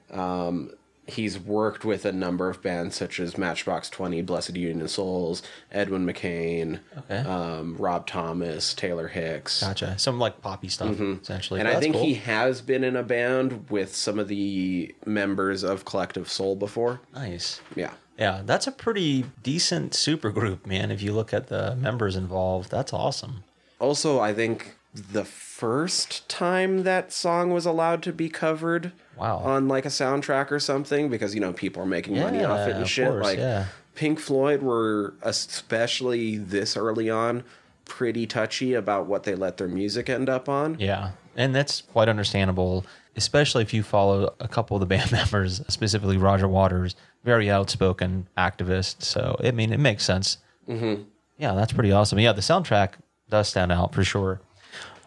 Um, 0.09 0.71
he's 1.07 1.37
worked 1.39 1.83
with 1.83 2.05
a 2.05 2.11
number 2.11 2.49
of 2.49 2.61
bands 2.61 2.95
such 2.95 3.19
as 3.19 3.37
Matchbox 3.37 3.89
Twenty, 3.89 4.21
Blessed 4.21 4.55
Union 4.55 4.81
of 4.81 4.89
Souls, 4.91 5.41
Edwin 5.71 6.05
McCain, 6.05 6.79
Okay. 6.97 7.17
um, 7.27 7.75
Rob 7.77 8.07
Thomas, 8.07 8.73
Taylor 8.73 9.07
Hicks. 9.07 9.61
gotcha. 9.61 9.97
Some 9.99 10.19
like 10.19 10.41
poppy 10.41 10.69
stuff, 10.69 10.99
essentially. 10.99 11.59
And 11.59 11.67
I 11.69 11.79
think 11.79 11.95
cool. 11.95 12.03
he 12.03 12.13
has 12.15 12.61
been 12.61 12.83
in 12.83 12.95
a 12.95 13.03
band 13.03 13.69
with 13.69 13.95
some 13.95 14.19
of 14.19 14.27
the 14.27 14.93
members 15.05 15.63
of 15.63 15.85
Collective 15.85 16.29
Soul 16.29 16.55
before. 16.55 17.01
nice. 17.13 17.61
Yeah. 17.75 17.91
Yeah, 18.17 18.41
that's 18.45 18.67
a 18.67 18.71
pretty 18.71 19.25
decent 19.41 19.95
super 19.95 20.29
group, 20.29 20.67
man. 20.67 20.91
If 20.91 21.01
you 21.01 21.11
look 21.11 21.33
at 21.33 21.47
the 21.47 21.75
members 21.75 22.15
involved, 22.15 22.69
that's 22.69 22.93
awesome. 22.93 23.43
Also, 23.79 24.19
I 24.19 24.31
think 24.31 24.75
the 24.93 25.23
first 25.25 26.27
time 26.27 26.83
that 26.83 27.13
song 27.13 27.51
was 27.51 27.65
allowed 27.65 28.03
to 28.03 28.11
be 28.13 28.27
covered 28.29 28.91
Wow. 29.17 29.37
on 29.37 29.67
like 29.67 29.85
a 29.85 29.89
soundtrack 29.89 30.51
or 30.51 30.59
something 30.59 31.07
because 31.09 31.35
you 31.35 31.39
know 31.41 31.53
people 31.53 31.83
are 31.83 31.85
making 31.87 32.17
money 32.17 32.43
off 32.43 32.67
it 32.67 32.73
and 32.73 32.81
of 32.81 32.89
shit 32.89 33.07
course, 33.07 33.23
like 33.23 33.37
yeah. 33.37 33.65
Pink 33.95 34.19
Floyd 34.19 34.61
were 34.63 35.13
especially 35.21 36.37
this 36.37 36.75
early 36.75 37.09
on 37.09 37.43
pretty 37.85 38.25
touchy 38.25 38.73
about 38.73 39.05
what 39.05 39.23
they 39.23 39.35
let 39.35 39.57
their 39.57 39.67
music 39.67 40.09
end 40.09 40.29
up 40.29 40.47
on. 40.49 40.77
Yeah, 40.79 41.11
and 41.35 41.53
that's 41.53 41.81
quite 41.81 42.07
understandable, 42.09 42.85
especially 43.15 43.63
if 43.63 43.73
you 43.73 43.83
follow 43.83 44.33
a 44.39 44.47
couple 44.47 44.75
of 44.75 44.79
the 44.81 44.85
band 44.95 45.11
members, 45.11 45.61
specifically 45.67 46.17
Roger 46.17 46.47
Waters, 46.47 46.95
very 47.23 47.49
outspoken 47.51 48.27
activist. 48.37 49.03
So 49.03 49.37
I 49.43 49.51
mean, 49.51 49.71
it 49.71 49.79
makes 49.79 50.03
sense. 50.03 50.37
Mm-hmm. 50.67 51.03
Yeah, 51.37 51.53
that's 51.53 51.73
pretty 51.73 51.91
awesome. 51.91 52.19
Yeah, 52.19 52.33
the 52.33 52.41
soundtrack 52.41 52.93
does 53.29 53.49
stand 53.49 53.71
out 53.71 53.93
for 53.93 54.03
sure. 54.03 54.41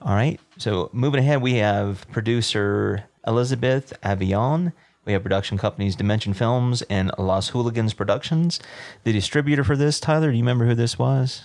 All 0.05 0.15
right, 0.15 0.39
so 0.59 0.91
moving 0.93 1.21
ahead, 1.21 1.41
we 1.41 1.55
have 1.55 2.07
producer 2.13 3.05
Elizabeth 3.27 3.95
Avellan. 4.03 4.75
We 5.07 5.15
have 5.15 5.23
production 5.23 5.57
companies 5.57 5.97
Dimension 5.97 6.35
Films 6.35 6.83
and 6.83 7.11
Los 7.17 7.49
Hooligans 7.49 7.95
Productions. 7.95 8.61
The 9.05 9.13
distributor 9.13 9.65
for 9.65 9.77
this, 9.77 9.99
Tyler, 9.99 10.31
do 10.31 10.37
you 10.37 10.43
remember 10.43 10.67
who 10.67 10.75
this 10.75 10.99
was? 10.99 11.45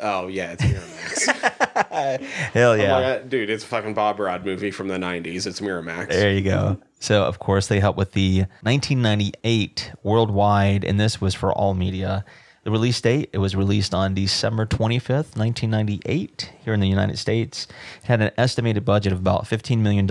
Oh 0.00 0.28
yeah, 0.28 0.52
it's 0.52 0.62
Miramax. 0.62 2.20
Hell 2.54 2.70
oh 2.70 2.74
yeah. 2.74 2.96
Oh 2.96 3.00
God, 3.00 3.28
dude, 3.28 3.50
it's 3.50 3.64
a 3.64 3.66
fucking 3.66 3.92
Bob 3.92 4.18
Rod 4.18 4.46
movie 4.46 4.70
from 4.70 4.88
the 4.88 4.96
'90s. 4.96 5.46
It's 5.46 5.60
Miramax. 5.60 6.08
There 6.08 6.32
you 6.32 6.40
go. 6.40 6.78
So, 7.00 7.24
of 7.24 7.38
course, 7.38 7.66
they 7.66 7.80
helped 7.80 7.98
with 7.98 8.12
the 8.12 8.46
1998 8.62 9.92
worldwide, 10.02 10.84
and 10.84 10.98
this 10.98 11.20
was 11.20 11.34
for 11.34 11.52
all 11.52 11.74
media. 11.74 12.24
The 12.64 12.70
release 12.70 12.98
date, 12.98 13.28
it 13.34 13.38
was 13.38 13.54
released 13.54 13.94
on 13.94 14.14
December 14.14 14.64
25th, 14.64 15.36
1998, 15.36 16.50
here 16.64 16.72
in 16.72 16.80
the 16.80 16.88
United 16.88 17.18
States. 17.18 17.66
It 18.02 18.06
had 18.06 18.22
an 18.22 18.30
estimated 18.38 18.86
budget 18.86 19.12
of 19.12 19.18
about 19.18 19.44
$15 19.44 19.80
million. 19.80 20.06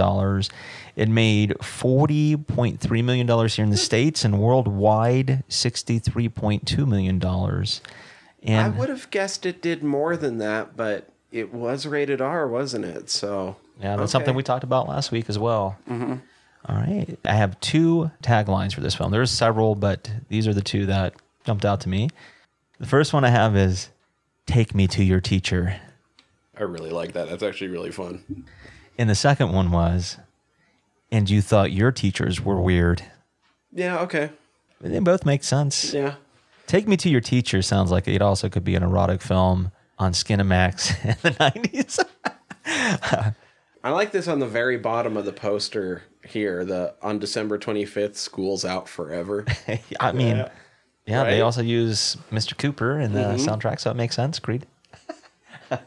It 0.95 1.09
made 1.09 1.49
$40.3 1.59 3.03
million 3.03 3.27
here 3.27 3.65
in 3.65 3.71
the 3.71 3.77
States, 3.77 4.23
and 4.23 4.39
worldwide, 4.39 5.43
$63.2 5.49 6.87
million. 6.87 7.19
I 8.47 8.69
would 8.69 8.89
have 8.89 9.09
guessed 9.09 9.47
it 9.47 9.59
did 9.59 9.83
more 9.83 10.15
than 10.15 10.37
that, 10.37 10.77
but 10.77 11.09
it 11.31 11.51
was 11.51 11.87
rated 11.87 12.21
R, 12.21 12.47
wasn't 12.47 12.85
it? 12.85 13.09
So 13.09 13.55
Yeah, 13.79 13.95
that's 13.95 14.01
okay. 14.01 14.11
something 14.11 14.35
we 14.35 14.43
talked 14.43 14.63
about 14.63 14.87
last 14.87 15.11
week 15.11 15.27
as 15.27 15.39
well. 15.39 15.77
Mm-hmm. 15.89 16.15
right. 16.69 17.17
I 17.25 17.33
have 17.33 17.59
two 17.61 18.11
taglines 18.21 18.75
for 18.75 18.81
this 18.81 18.93
film. 18.93 19.11
There's 19.11 19.31
several, 19.31 19.73
but 19.73 20.11
these 20.29 20.47
are 20.47 20.53
the 20.53 20.61
two 20.61 20.85
that 20.85 21.15
jumped 21.45 21.65
out 21.65 21.81
to 21.81 21.89
me. 21.89 22.09
The 22.83 22.89
first 22.89 23.13
one 23.13 23.23
I 23.23 23.29
have 23.29 23.55
is 23.55 23.87
Take 24.45 24.75
Me 24.75 24.87
to 24.87 25.05
Your 25.05 25.21
Teacher. 25.21 25.79
I 26.57 26.63
really 26.63 26.89
like 26.89 27.13
that. 27.13 27.29
That's 27.29 27.41
actually 27.41 27.69
really 27.69 27.91
fun. 27.91 28.43
And 28.97 29.09
the 29.09 29.15
second 29.15 29.53
one 29.53 29.71
was 29.71 30.17
And 31.09 31.29
You 31.29 31.41
Thought 31.41 31.71
Your 31.71 31.93
Teachers 31.93 32.41
Were 32.41 32.59
Weird. 32.59 33.01
Yeah. 33.71 34.01
Okay. 34.01 34.31
They 34.81 34.99
both 34.99 35.25
make 35.25 35.45
sense. 35.45 35.93
Yeah. 35.93 36.15
Take 36.67 36.85
Me 36.85 36.97
to 36.97 37.09
Your 37.09 37.21
Teacher 37.21 37.61
sounds 37.61 37.89
like 37.89 38.05
it 38.05 38.21
also 38.21 38.49
could 38.49 38.65
be 38.65 38.75
an 38.75 38.83
erotic 38.83 39.21
film 39.21 39.71
on 39.97 40.11
Skinamax 40.11 41.05
in 41.05 41.15
the 41.21 41.31
90s. 41.31 42.05
I 43.81 43.91
like 43.91 44.11
this 44.11 44.27
on 44.27 44.39
the 44.39 44.45
very 44.45 44.75
bottom 44.75 45.15
of 45.15 45.23
the 45.23 45.31
poster 45.31 46.03
here. 46.27 46.65
The 46.65 46.95
on 47.01 47.17
December 47.17 47.57
25th, 47.57 48.17
school's 48.17 48.65
out 48.65 48.89
forever. 48.89 49.45
I 50.01 50.11
mean, 50.11 50.35
Yeah. 50.35 50.49
Yeah, 51.05 51.23
they 51.25 51.41
also 51.41 51.61
use 51.61 52.17
Mr. 52.31 52.57
Cooper 52.57 52.99
in 52.99 53.13
the 53.13 53.19
mm-hmm. 53.19 53.47
soundtrack, 53.47 53.79
so 53.79 53.91
it 53.91 53.95
makes 53.95 54.15
sense. 54.15 54.39
Creed. 54.39 54.65
All 55.71 55.79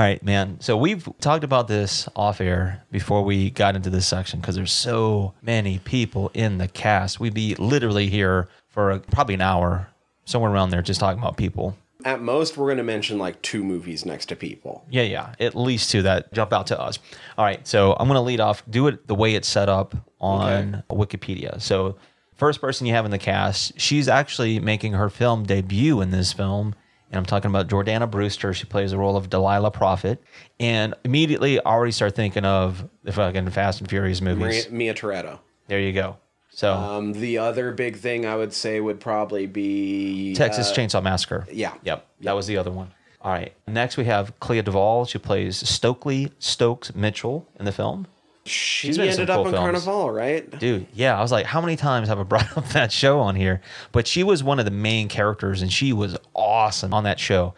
right, 0.00 0.22
man. 0.22 0.58
So 0.60 0.76
we've 0.76 1.08
talked 1.20 1.44
about 1.44 1.68
this 1.68 2.08
off 2.14 2.40
air 2.40 2.84
before 2.90 3.22
we 3.22 3.50
got 3.50 3.74
into 3.74 3.90
this 3.90 4.06
section 4.06 4.40
because 4.40 4.54
there's 4.54 4.72
so 4.72 5.34
many 5.42 5.78
people 5.78 6.30
in 6.34 6.58
the 6.58 6.68
cast. 6.68 7.20
We'd 7.20 7.34
be 7.34 7.54
literally 7.56 8.08
here 8.08 8.48
for 8.68 8.90
a, 8.90 9.00
probably 9.00 9.34
an 9.34 9.40
hour, 9.40 9.88
somewhere 10.24 10.52
around 10.52 10.70
there, 10.70 10.82
just 10.82 11.00
talking 11.00 11.20
about 11.20 11.36
people. 11.36 11.76
At 12.04 12.20
most, 12.20 12.56
we're 12.56 12.66
going 12.66 12.78
to 12.78 12.84
mention 12.84 13.18
like 13.18 13.40
two 13.40 13.64
movies 13.64 14.04
next 14.04 14.26
to 14.26 14.36
people. 14.36 14.84
Yeah, 14.90 15.02
yeah. 15.02 15.34
At 15.40 15.54
least 15.54 15.90
two 15.90 16.02
that 16.02 16.32
jump 16.32 16.52
out 16.52 16.66
to 16.68 16.78
us. 16.78 16.98
All 17.38 17.44
right. 17.44 17.66
So 17.66 17.96
I'm 17.98 18.06
going 18.06 18.16
to 18.16 18.20
lead 18.20 18.40
off, 18.40 18.62
do 18.68 18.88
it 18.88 19.06
the 19.06 19.14
way 19.14 19.34
it's 19.34 19.48
set 19.48 19.68
up 19.68 19.96
on 20.20 20.82
Wikipedia. 20.90 21.60
So, 21.62 21.96
first 22.36 22.60
person 22.60 22.86
you 22.86 22.94
have 22.94 23.04
in 23.04 23.10
the 23.10 23.18
cast, 23.18 23.78
she's 23.80 24.08
actually 24.08 24.60
making 24.60 24.92
her 24.94 25.08
film 25.10 25.44
debut 25.44 26.00
in 26.00 26.10
this 26.10 26.32
film. 26.32 26.74
And 27.10 27.18
I'm 27.18 27.26
talking 27.26 27.50
about 27.50 27.68
Jordana 27.68 28.10
Brewster. 28.10 28.52
She 28.54 28.64
plays 28.64 28.90
the 28.90 28.98
role 28.98 29.16
of 29.16 29.30
Delilah 29.30 29.70
Prophet. 29.70 30.22
And 30.58 30.94
immediately 31.04 31.60
I 31.60 31.62
already 31.64 31.92
start 31.92 32.14
thinking 32.16 32.44
of 32.44 32.88
the 33.04 33.12
fucking 33.12 33.48
Fast 33.50 33.80
and 33.80 33.88
Furious 33.88 34.20
movies. 34.20 34.66
Maria, 34.66 34.70
Mia 34.70 34.94
Toretto. 34.94 35.38
There 35.68 35.78
you 35.80 35.92
go. 35.92 36.16
So, 36.50 36.72
Um, 36.72 37.12
the 37.12 37.38
other 37.38 37.72
big 37.72 37.96
thing 37.96 38.26
I 38.26 38.36
would 38.36 38.52
say 38.52 38.80
would 38.80 39.00
probably 39.00 39.46
be 39.46 40.34
Texas 40.34 40.70
uh, 40.70 40.74
Chainsaw 40.74 41.02
Massacre. 41.02 41.46
yeah. 41.52 41.74
Yep. 41.82 42.06
That 42.20 42.32
was 42.36 42.46
the 42.46 42.56
other 42.56 42.70
one. 42.70 42.92
All 43.20 43.32
right. 43.32 43.52
Next, 43.66 43.96
we 43.96 44.04
have 44.04 44.38
Clea 44.38 44.62
Duvall. 44.62 45.04
She 45.06 45.18
plays 45.18 45.56
Stokely 45.68 46.30
Stokes 46.38 46.94
Mitchell 46.94 47.48
in 47.58 47.64
the 47.64 47.72
film. 47.72 48.06
She 48.46 48.90
been 48.90 49.00
in 49.08 49.12
some 49.12 49.20
ended 49.22 49.30
up 49.30 49.36
cool 49.38 49.46
on 49.46 49.52
films. 49.52 49.84
Carnival, 49.84 50.10
right? 50.10 50.58
Dude, 50.58 50.86
yeah, 50.92 51.18
I 51.18 51.22
was 51.22 51.32
like, 51.32 51.46
how 51.46 51.60
many 51.60 51.76
times 51.76 52.08
have 52.08 52.18
I 52.18 52.24
brought 52.24 52.56
up 52.58 52.68
that 52.70 52.92
show 52.92 53.20
on 53.20 53.36
here? 53.36 53.60
But 53.92 54.06
she 54.06 54.22
was 54.22 54.42
one 54.44 54.58
of 54.58 54.64
the 54.64 54.70
main 54.70 55.08
characters, 55.08 55.62
and 55.62 55.72
she 55.72 55.92
was 55.92 56.16
awesome 56.34 56.92
on 56.92 57.04
that 57.04 57.18
show. 57.18 57.54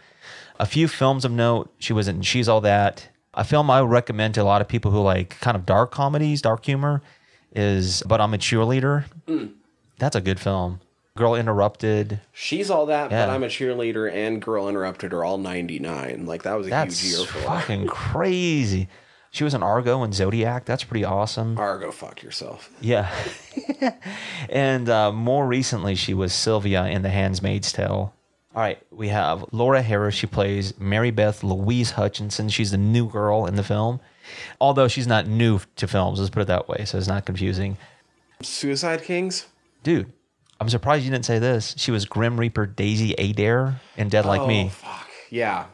A 0.61 0.67
few 0.67 0.87
films 0.89 1.25
of 1.25 1.33
note, 1.33 1.73
she 1.79 1.93
was 1.93 2.09
in 2.09 2.23
She's 2.23 2.49
All 2.49 2.61
That. 2.61 3.09
A 3.35 3.45
film 3.45 3.71
I 3.71 3.83
would 3.83 3.91
recommend 3.91 4.35
to 4.35 4.43
a 4.43 4.45
lot 4.45 4.61
of 4.63 4.69
people 4.69 4.91
who 4.91 5.01
like 5.03 5.39
kind 5.41 5.57
of 5.57 5.67
dark 5.67 5.91
comedies, 5.91 6.41
dark 6.41 6.65
humor, 6.65 7.03
is 7.55 8.03
But 8.07 8.21
I'm 8.21 8.33
a 8.33 8.39
Cheerleader. 8.39 9.05
Mm. 9.27 9.53
That's 9.99 10.17
a 10.17 10.21
good 10.21 10.41
film. 10.41 10.81
Girl 11.17 11.35
Interrupted. 11.35 12.21
She's 12.33 12.71
all 12.71 12.87
that, 12.87 13.11
Yeah. 13.11 13.27
but 13.27 13.33
I'm 13.35 13.43
a 13.43 13.47
cheerleader 13.49 14.13
and 14.13 14.41
Girl 14.41 14.69
Interrupted 14.69 15.13
are 15.15 15.25
all 15.25 15.39
99. 15.39 16.27
Like 16.27 16.43
that 16.45 16.55
was 16.55 16.67
a 16.67 16.71
That's 16.71 17.01
huge 17.01 17.17
year 17.19 17.27
for 17.27 17.39
her. 17.41 17.45
fucking 17.61 17.87
crazy. 17.87 18.89
She 19.37 19.45
was 19.45 19.53
in 19.53 19.63
Argo 19.63 20.03
and 20.03 20.15
Zodiac. 20.15 20.65
That's 20.65 20.83
pretty 20.83 21.05
awesome. 21.05 21.59
Argo, 21.59 21.91
fuck 21.91 22.23
yourself. 22.23 22.71
Yeah. 22.81 23.15
and 24.49 24.89
uh, 24.89 25.13
more 25.13 25.47
recently, 25.47 25.95
she 25.95 26.15
was 26.15 26.33
Sylvia 26.33 26.87
in 26.87 27.03
The 27.03 27.11
Handmaid's 27.11 27.71
Tale. 27.71 28.15
All 28.55 28.63
right, 28.63 28.79
we 28.91 29.09
have 29.09 29.45
Laura 29.53 29.83
Harris. 29.83 30.15
She 30.15 30.27
plays 30.27 30.73
Mary 30.81 31.11
Beth 31.11 31.45
Louise 31.45 31.91
Hutchinson. 31.91 32.49
She's 32.49 32.71
the 32.71 32.79
new 32.79 33.11
girl 33.11 33.45
in 33.45 33.57
the 33.57 33.63
film, 33.63 34.01
although 34.59 34.89
she's 34.89 35.07
not 35.07 35.27
new 35.27 35.61
to 35.77 35.87
films. 35.87 36.19
Let's 36.19 36.31
put 36.31 36.41
it 36.41 36.47
that 36.47 36.67
way, 36.67 36.87
so 36.87 36.97
it's 36.97 37.07
not 37.07 37.27
confusing. 37.27 37.77
Suicide 38.41 39.03
Kings. 39.03 39.49
Dude, 39.83 40.11
I'm 40.63 40.71
surprised 40.71 41.05
you 41.05 41.11
didn't 41.11 41.27
say 41.27 41.39
this. 41.39 41.75
She 41.77 41.91
was 41.91 42.07
Grim 42.07 42.41
Reaper 42.41 42.65
Daisy 42.65 43.13
Adair 43.19 43.83
in 43.99 44.09
Dead 44.09 44.25
Like 44.25 44.41
oh, 44.41 44.47
Me. 44.47 44.71
fuck. 44.71 45.11
Yeah. 45.29 45.67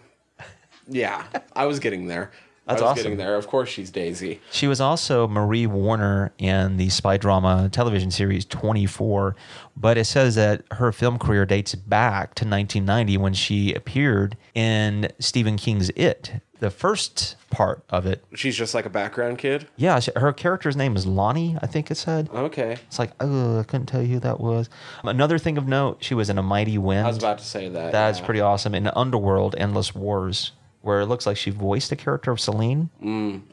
Yeah. 0.89 1.23
I 1.55 1.67
was 1.67 1.79
getting 1.79 2.09
there. 2.09 2.33
That's 2.73 2.83
I 2.83 2.85
was 2.85 2.91
awesome. 2.93 3.03
getting 3.03 3.19
there. 3.19 3.37
Of 3.37 3.47
course 3.49 3.69
she's 3.69 3.91
Daisy. 3.91 4.41
She 4.51 4.67
was 4.67 4.81
also 4.81 5.29
Marie 5.29 5.67
Warner 5.67 6.33
in 6.39 6.77
the 6.77 6.89
spy 6.89 7.17
drama 7.17 7.69
television 7.71 8.11
series 8.11 8.45
24, 8.45 9.37
but 9.77 9.99
it 9.99 10.05
says 10.05 10.35
that 10.35 10.65
her 10.73 10.93
film 10.93 11.19
career 11.19 11.47
dates 11.47 11.75
back 11.75 12.35
to 12.37 12.45
1990 12.45 13.17
when 13.19 13.35
she 13.35 13.73
appeared 13.75 14.37
in 14.55 15.09
Stephen 15.19 15.57
King's 15.57 15.91
It, 15.91 16.41
the 16.61 16.71
first 16.71 17.35
part 17.51 17.83
of 17.91 18.07
it. 18.07 18.25
She's 18.35 18.57
just 18.57 18.73
like 18.73 18.87
a 18.87 18.91
background 18.91 19.39
kid. 19.39 19.67
Yeah, 19.77 19.99
she- 19.99 20.13
her 20.15 20.33
character's 20.33 20.77
name 20.77 20.95
is 20.95 21.07
Lonnie, 21.07 21.57
I 21.61 21.67
think 21.67 21.91
it 21.91 21.97
said. 21.97 22.31
Okay. 22.33 22.77
It's 22.87 22.99
like, 23.01 23.11
oh, 23.21 23.59
I 23.59 23.65
couldn't 23.65 23.87
tell 23.87 24.01
you 24.01 24.15
who 24.15 24.21
that 24.21 24.39
was. 24.39 24.71
Another 25.03 25.39
thing 25.39 25.59
of 25.59 25.67
note, 25.67 25.99
she 26.05 26.15
was 26.15 26.31
in 26.31 26.39
A 26.39 26.43
Mighty 26.43 26.79
Wind. 26.79 27.05
I 27.05 27.09
was 27.09 27.19
about 27.19 27.39
to 27.39 27.45
say 27.45 27.69
that. 27.69 27.91
That's 27.91 28.21
yeah. 28.21 28.25
pretty 28.25 28.41
awesome. 28.41 28.75
In 28.77 28.87
Underworld, 28.87 29.57
Endless 29.59 29.95
Wars. 29.95 30.53
Where 30.83 31.01
it 31.01 31.07
looks 31.07 31.27
like 31.27 31.37
she 31.37 31.51
voiced 31.51 31.91
the 31.91 31.97
character 31.97 32.31
of 32.31 32.41
Celine. 32.41 32.91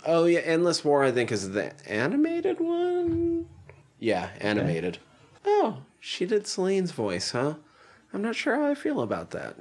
Oh 0.06 0.26
yeah, 0.26 0.40
Endless 0.40 0.84
War 0.84 1.04
I 1.04 1.12
think 1.12 1.32
is 1.32 1.52
the 1.52 1.74
animated 1.90 2.60
one. 2.60 3.48
Yeah, 4.00 4.30
animated. 4.40 4.98
Oh, 5.46 5.80
she 6.00 6.26
did 6.26 6.48
Celine's 6.48 6.92
voice, 6.92 7.32
huh? 7.32 7.56
I'm 8.14 8.22
not 8.22 8.36
sure 8.36 8.56
how 8.56 8.66
I 8.70 8.76
feel 8.76 9.02
about 9.02 9.32
that. 9.32 9.56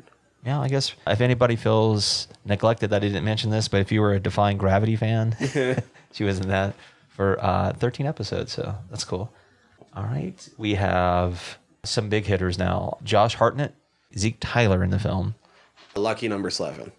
Yeah, 0.45 0.61
I 0.61 0.69
guess 0.69 0.95
if 1.07 1.21
anybody 1.21 1.57
feels 1.57 2.29
neglected 2.45 2.91
that 2.91 3.03
I 3.03 3.07
didn't 3.09 3.25
mention 3.25 3.51
this, 3.51 3.69
but 3.69 3.81
if 3.81 3.91
you 3.93 4.01
were 4.01 4.15
a 4.15 4.21
Defying 4.21 4.57
Gravity 4.57 4.97
fan, 4.97 5.37
she 6.13 6.25
was 6.25 6.39
in 6.39 6.49
that 6.49 6.75
for 7.09 7.39
uh, 7.45 7.73
13 7.75 8.07
episodes, 8.07 8.53
so 8.53 8.75
that's 8.91 9.05
cool. 9.05 9.33
All 9.95 10.05
right, 10.05 10.49
we 10.57 10.75
have 10.75 11.59
some 11.85 12.09
big 12.09 12.25
hitters 12.25 12.59
now. 12.59 12.99
Josh 13.03 13.35
Hartnett, 13.35 13.75
Zeke 14.17 14.37
Tyler 14.41 14.85
in 14.85 14.91
the 14.91 14.99
film. 14.99 15.35
Lucky 15.97 16.29
number 16.29 16.51
seven, 16.51 16.93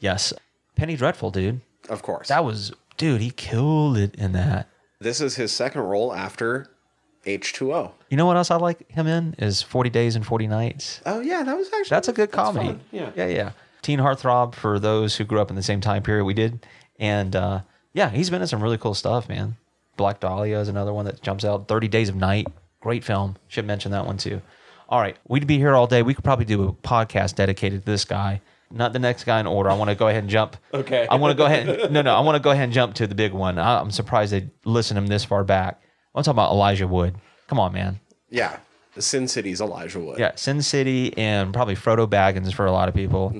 Yes, 0.00 0.32
Penny 0.76 0.96
Dreadful, 0.96 1.30
dude. 1.30 1.60
of 1.88 2.02
course. 2.02 2.28
That 2.28 2.44
was, 2.44 2.72
dude, 2.96 3.20
he 3.20 3.30
killed 3.30 3.96
it 3.98 4.14
in 4.14 4.32
that. 4.32 4.68
this 5.00 5.20
is 5.20 5.36
his 5.36 5.52
second 5.52 5.82
role 5.82 6.12
after 6.14 6.68
H2O. 7.26 7.92
You 8.10 8.16
know 8.16 8.26
what 8.26 8.36
else 8.36 8.50
I 8.50 8.56
like 8.56 8.90
him 8.90 9.06
in 9.06 9.34
is 9.38 9.60
40 9.62 9.90
Days 9.90 10.16
and 10.16 10.24
40 10.26 10.46
Nights. 10.46 11.00
Oh 11.04 11.20
yeah, 11.20 11.42
that 11.42 11.56
was 11.56 11.66
actually 11.68 11.88
That's 11.90 12.08
a 12.08 12.12
good 12.12 12.30
comedy. 12.32 12.66
fun. 12.68 12.80
Yeah. 12.92 13.10
yeah, 13.16 13.26
yeah. 13.26 13.50
Teen 13.82 13.98
heartthrob 13.98 14.54
for 14.54 14.78
those 14.78 15.16
who 15.16 15.24
grew 15.24 15.40
up 15.40 15.50
in 15.50 15.56
the 15.56 15.62
same 15.62 15.80
time 15.80 16.02
period 16.02 16.24
we 16.24 16.34
did, 16.34 16.66
and 16.98 17.34
uh, 17.36 17.60
yeah, 17.92 18.10
he's 18.10 18.28
been 18.30 18.42
in 18.42 18.48
some 18.48 18.62
really 18.62 18.78
cool 18.78 18.94
stuff, 18.94 19.28
man. 19.28 19.56
Black 19.96 20.20
Dahlia 20.20 20.58
is 20.58 20.68
another 20.68 20.92
one 20.92 21.04
that 21.06 21.22
jumps 21.22 21.44
out. 21.44 21.68
Thirty 21.68 21.88
Days 21.88 22.08
of 22.08 22.16
Night, 22.16 22.46
great 22.80 23.04
film. 23.04 23.36
Should 23.48 23.66
mention 23.66 23.92
that 23.92 24.04
one 24.06 24.16
too. 24.16 24.40
All 24.88 25.00
right, 25.00 25.16
we'd 25.28 25.46
be 25.46 25.58
here 25.58 25.74
all 25.74 25.86
day. 25.86 26.02
We 26.02 26.14
could 26.14 26.24
probably 26.24 26.44
do 26.44 26.64
a 26.68 26.72
podcast 26.72 27.34
dedicated 27.34 27.84
to 27.84 27.90
this 27.90 28.04
guy. 28.04 28.40
Not 28.70 28.92
the 28.92 28.98
next 28.98 29.24
guy 29.24 29.40
in 29.40 29.46
order. 29.46 29.70
I 29.70 29.74
want 29.74 29.88
to 29.90 29.96
go 29.96 30.08
ahead 30.08 30.22
and 30.22 30.30
jump. 30.30 30.56
Okay. 30.74 31.06
I 31.10 31.14
want 31.16 31.30
to 31.32 31.36
go 31.36 31.46
ahead. 31.46 31.68
And, 31.68 31.92
no, 31.92 32.02
no. 32.02 32.14
I 32.14 32.20
want 32.20 32.36
to 32.36 32.40
go 32.42 32.50
ahead 32.50 32.64
and 32.64 32.72
jump 32.72 32.94
to 32.94 33.06
the 33.06 33.14
big 33.14 33.32
one. 33.32 33.58
I, 33.58 33.80
I'm 33.80 33.90
surprised 33.90 34.32
they 34.32 34.50
listened 34.64 34.96
to 34.96 35.02
him 35.02 35.06
this 35.06 35.24
far 35.24 35.42
back. 35.44 35.80
I'm 36.14 36.22
talking 36.22 36.34
about 36.36 36.50
Elijah 36.52 36.86
Wood. 36.86 37.14
Come 37.46 37.58
on, 37.60 37.72
man. 37.72 38.00
Yeah, 38.30 38.58
Sin 38.98 39.26
City's 39.28 39.60
Elijah 39.60 40.00
Wood. 40.00 40.18
Yeah, 40.18 40.34
Sin 40.34 40.60
City 40.60 41.16
and 41.16 41.54
probably 41.54 41.76
Frodo 41.76 42.06
Baggins 42.06 42.52
for 42.52 42.66
a 42.66 42.72
lot 42.72 42.88
of 42.88 42.94
people. 42.94 43.32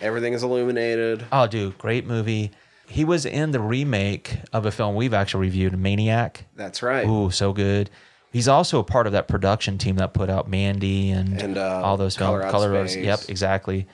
everything 0.00 0.32
is 0.34 0.42
illuminated. 0.44 1.24
Oh, 1.32 1.46
dude, 1.46 1.76
great 1.78 2.06
movie. 2.06 2.52
He 2.86 3.04
was 3.04 3.26
in 3.26 3.50
the 3.50 3.60
remake 3.60 4.36
of 4.52 4.64
a 4.64 4.70
film 4.70 4.94
we've 4.94 5.12
actually 5.12 5.42
reviewed, 5.42 5.76
Maniac. 5.78 6.44
That's 6.56 6.82
right. 6.82 7.06
Ooh, 7.06 7.30
so 7.30 7.52
good. 7.52 7.90
He's 8.32 8.46
also 8.48 8.78
a 8.78 8.84
part 8.84 9.06
of 9.06 9.12
that 9.14 9.26
production 9.26 9.78
team 9.78 9.96
that 9.96 10.14
put 10.14 10.30
out 10.30 10.48
Mandy 10.48 11.10
and, 11.10 11.40
And, 11.40 11.58
uh, 11.58 11.82
all 11.82 11.96
those 11.96 12.16
Color 12.16 12.40
films. 12.42 12.52
Color 12.52 12.88
Space. 12.88 13.04
Yep, 13.04 13.20
exactly. 13.28 13.86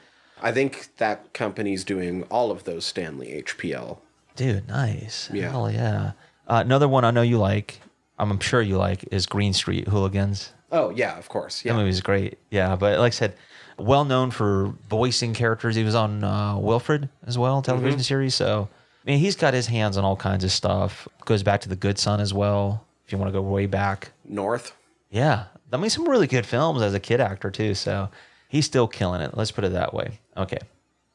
I 0.45 0.53
think 0.53 0.89
that 0.99 1.33
company's 1.33 1.85
doing 1.85 2.23
all 2.25 2.51
of 2.51 2.65
those 2.65 2.85
Stanley 2.85 3.43
HPL. 3.43 3.99
Dude, 4.37 4.69
nice. 4.69 5.31
Yeah. 5.33 5.51
Hell 5.51 5.71
yeah. 5.71 6.13
Uh, 6.47 6.63
another 6.65 6.87
one 6.87 7.03
I 7.03 7.11
know 7.11 7.23
you 7.23 7.39
like, 7.39 7.81
I'm 8.19 8.39
sure 8.41 8.61
you 8.61 8.77
like, 8.77 9.07
is 9.11 9.25
Green 9.25 9.55
Street 9.55 9.89
Hooligans. 9.89 10.53
Oh 10.71 10.91
yeah, 10.91 11.17
of 11.19 11.31
course. 11.31 11.65
Yeah. 11.65 11.73
That 11.73 11.79
movie's 11.79 12.03
great. 12.03 12.39
Yeah, 12.51 12.77
but 12.77 12.99
like 12.99 13.15
I 13.15 13.17
said, 13.17 13.37
well 13.79 14.05
known 14.05 14.31
for 14.31 14.75
voicing 14.91 15.33
characters. 15.33 15.77
He 15.77 15.83
was 15.83 15.95
on 15.95 16.23
uh, 16.23 16.59
Wilfred 16.59 17.09
as 17.27 17.39
well, 17.39 17.63
television 17.63 18.01
series. 18.01 18.35
So, 18.35 18.69
I 19.07 19.11
mean, 19.11 19.21
he's 19.21 19.37
got 19.37 19.55
his 19.55 19.67
hands 19.67 19.97
on 19.97 20.05
all 20.05 20.17
kinds 20.17 20.45
of 20.45 20.53
stuff. 20.53 21.09
Goes 21.25 21.43
back 21.43 21.63
to 21.63 21.71
The 21.71 21.77
Good 21.77 21.99
Son 21.99 22.21
as 22.21 22.35
well, 22.35 22.85
if 23.07 23.13
you 23.13 23.19
want 23.19 23.29
to 23.29 23.33
go 23.33 23.41
way 23.41 23.65
back. 23.65 24.13
North. 24.27 24.77
Yeah. 25.11 25.45
I 25.73 25.77
mean, 25.79 25.91
some 25.91 26.07
really 26.07 26.27
good 26.27 26.45
films 26.45 26.83
as 26.83 26.93
a 26.93 27.01
kid 27.01 27.21
actor, 27.21 27.51
too. 27.51 27.75
So, 27.75 28.11
he's 28.55 28.67
still 28.67 28.87
killing 28.87 29.21
it. 29.21 29.37
Let's 29.37 29.51
put 29.51 29.65
it 29.65 29.73
that 29.73 29.93
way. 29.93 30.21
Okay. 30.37 30.59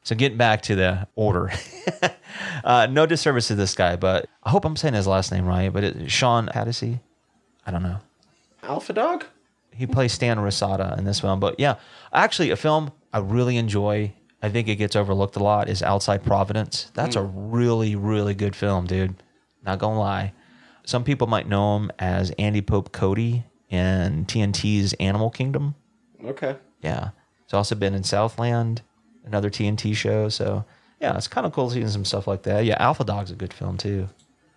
So, 0.02 0.14
getting 0.14 0.36
back 0.36 0.62
to 0.62 0.74
the 0.74 1.08
order. 1.14 1.50
uh, 2.64 2.86
no 2.90 3.06
disservice 3.06 3.48
to 3.48 3.54
this 3.54 3.74
guy, 3.74 3.96
but 3.96 4.28
I 4.42 4.50
hope 4.50 4.64
I'm 4.64 4.76
saying 4.76 4.94
his 4.94 5.06
last 5.06 5.32
name 5.32 5.46
right. 5.46 5.72
But 5.72 5.84
it, 5.84 6.10
Shawn 6.10 6.48
Hatosy? 6.48 7.00
I 7.66 7.70
don't 7.70 7.82
know 7.82 7.98
Alpha 8.62 8.92
Dog. 8.92 9.24
he 9.72 9.86
plays 9.86 10.12
Stan 10.12 10.38
Rosado 10.38 10.96
in 10.98 11.04
this 11.04 11.20
film. 11.20 11.40
But 11.40 11.58
yeah, 11.58 11.76
actually, 12.12 12.50
a 12.50 12.56
film 12.56 12.92
I 13.12 13.18
really 13.18 13.56
enjoy. 13.56 14.12
I 14.42 14.48
think 14.48 14.68
it 14.68 14.76
gets 14.76 14.96
overlooked 14.96 15.36
a 15.36 15.42
lot. 15.42 15.68
Is 15.68 15.82
Outside 15.82 16.22
Providence. 16.22 16.90
That's 16.94 17.16
a 17.16 17.22
really, 17.22 17.96
really 17.96 18.34
good 18.34 18.54
film, 18.54 18.86
dude. 18.86 19.14
Not 19.64 19.78
gonna 19.78 19.98
lie. 19.98 20.32
Some 20.84 21.04
people 21.04 21.26
might 21.26 21.48
know 21.48 21.76
him 21.76 21.90
as 21.98 22.32
Andy 22.32 22.62
Pope 22.62 22.92
Cody 22.92 23.44
in 23.68 24.24
TNT's 24.26 24.94
Animal 24.94 25.30
Kingdom. 25.30 25.74
Okay. 26.24 26.56
Yeah, 26.82 27.10
he's 27.50 27.54
also 27.54 27.74
been 27.74 27.94
in 27.94 28.04
Southland, 28.04 28.82
another 29.24 29.50
TNT 29.50 29.96
show. 29.96 30.28
So 30.28 30.64
yeah, 31.00 31.16
it's 31.16 31.26
kind 31.26 31.46
of 31.46 31.52
cool 31.52 31.68
seeing 31.68 31.88
some 31.88 32.04
stuff 32.04 32.28
like 32.28 32.44
that. 32.44 32.64
Yeah, 32.64 32.76
Alpha 32.78 33.02
Dog's 33.02 33.32
a 33.32 33.34
good 33.34 33.52
film 33.52 33.76
too. 33.76 34.08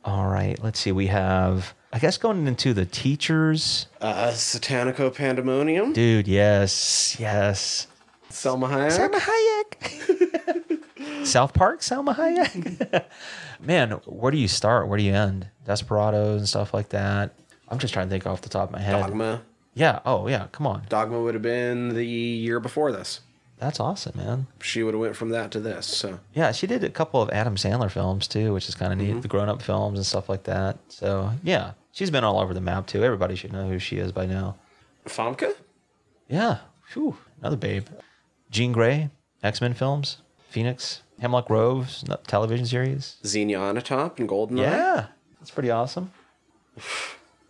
All 0.06 0.28
right, 0.28 0.62
let's 0.62 0.80
see. 0.80 0.92
We 0.92 1.08
have, 1.08 1.74
I 1.92 1.98
guess, 1.98 2.18
going 2.18 2.46
into 2.46 2.74
the 2.74 2.86
teachers. 2.86 3.88
Uh, 4.00 4.28
Satanico 4.28 5.12
Pandemonium. 5.16 5.94
Dude, 5.94 6.28
yes, 6.28 7.18
yes. 7.20 7.88
Salma 8.30 8.70
Hayek. 8.70 9.10
Salma 9.10 10.80
Hayek. 11.20 11.26
South 11.26 11.54
Park, 11.54 11.80
Salma 11.80 12.16
Hayek. 12.16 13.06
Man, 13.60 13.92
where 14.06 14.32
do 14.32 14.38
you 14.38 14.48
start? 14.50 14.88
Where 14.88 14.98
do 14.98 15.04
you 15.04 15.14
end? 15.14 15.48
Desperados 15.66 16.40
and 16.40 16.50
stuff 16.50 16.74
like 16.74 16.90
that. 16.90 17.34
I'm 17.70 17.80
just 17.80 17.94
trying 17.94 18.08
to 18.08 18.12
think 18.12 18.28
off 18.28 18.42
the 18.42 18.50
top 18.50 18.70
of 18.70 18.72
my 18.74 18.82
head. 18.82 19.02
Dogma. 19.02 19.42
Yeah. 19.74 20.00
Oh, 20.06 20.28
yeah. 20.28 20.48
Come 20.52 20.68
on. 20.68 20.84
Dogma 20.90 21.22
would 21.22 21.34
have 21.34 21.42
been 21.42 21.90
the 21.96 22.06
year 22.06 22.60
before 22.60 22.92
this. 22.92 23.22
That's 23.58 23.80
awesome, 23.80 24.18
man. 24.18 24.48
She 24.62 24.84
would 24.84 24.94
have 24.94 25.00
went 25.02 25.16
from 25.16 25.30
that 25.30 25.52
to 25.52 25.60
this. 25.60 25.86
So 25.86 26.20
Yeah, 26.34 26.52
she 26.52 26.68
did 26.68 26.84
a 26.84 26.90
couple 26.90 27.22
of 27.22 27.30
Adam 27.30 27.56
Sandler 27.56 27.90
films 27.90 28.28
too, 28.28 28.54
which 28.54 28.68
is 28.68 28.76
kind 28.76 28.92
of 28.92 29.00
neat. 29.00 29.12
Mm-hmm. 29.12 29.22
The 29.22 29.28
grown-up 29.30 29.62
films 29.62 29.98
and 29.98 30.06
stuff 30.06 30.28
like 30.28 30.44
that. 30.44 30.78
So 30.90 31.32
yeah, 31.44 31.72
she's 31.94 32.12
been 32.12 32.24
all 32.26 32.40
over 32.40 32.54
the 32.54 32.60
map 32.62 32.88
too. 32.88 33.04
Everybody 33.04 33.36
should 33.36 33.54
know 33.54 33.68
who 33.70 33.80
she 33.80 33.98
is 33.98 34.12
by 34.12 34.26
now. 34.26 34.58
Famke. 35.06 35.54
Yeah. 36.28 36.58
Whew, 36.94 37.16
another 37.40 37.56
babe. 37.56 37.88
Jean 38.52 38.74
Grey, 38.74 39.10
X 39.42 39.62
Men 39.62 39.74
films, 39.74 40.18
Phoenix, 40.50 41.02
Hemlock 41.20 41.48
Grove 41.48 41.90
television 42.28 42.66
series. 42.66 43.16
Xenia 43.26 43.60
Onatopp 43.60 44.20
and 44.20 44.28
Goldeneye. 44.28 44.58
Yeah, 44.60 45.06
that's 45.40 45.52
pretty 45.52 45.72
awesome. 45.72 46.12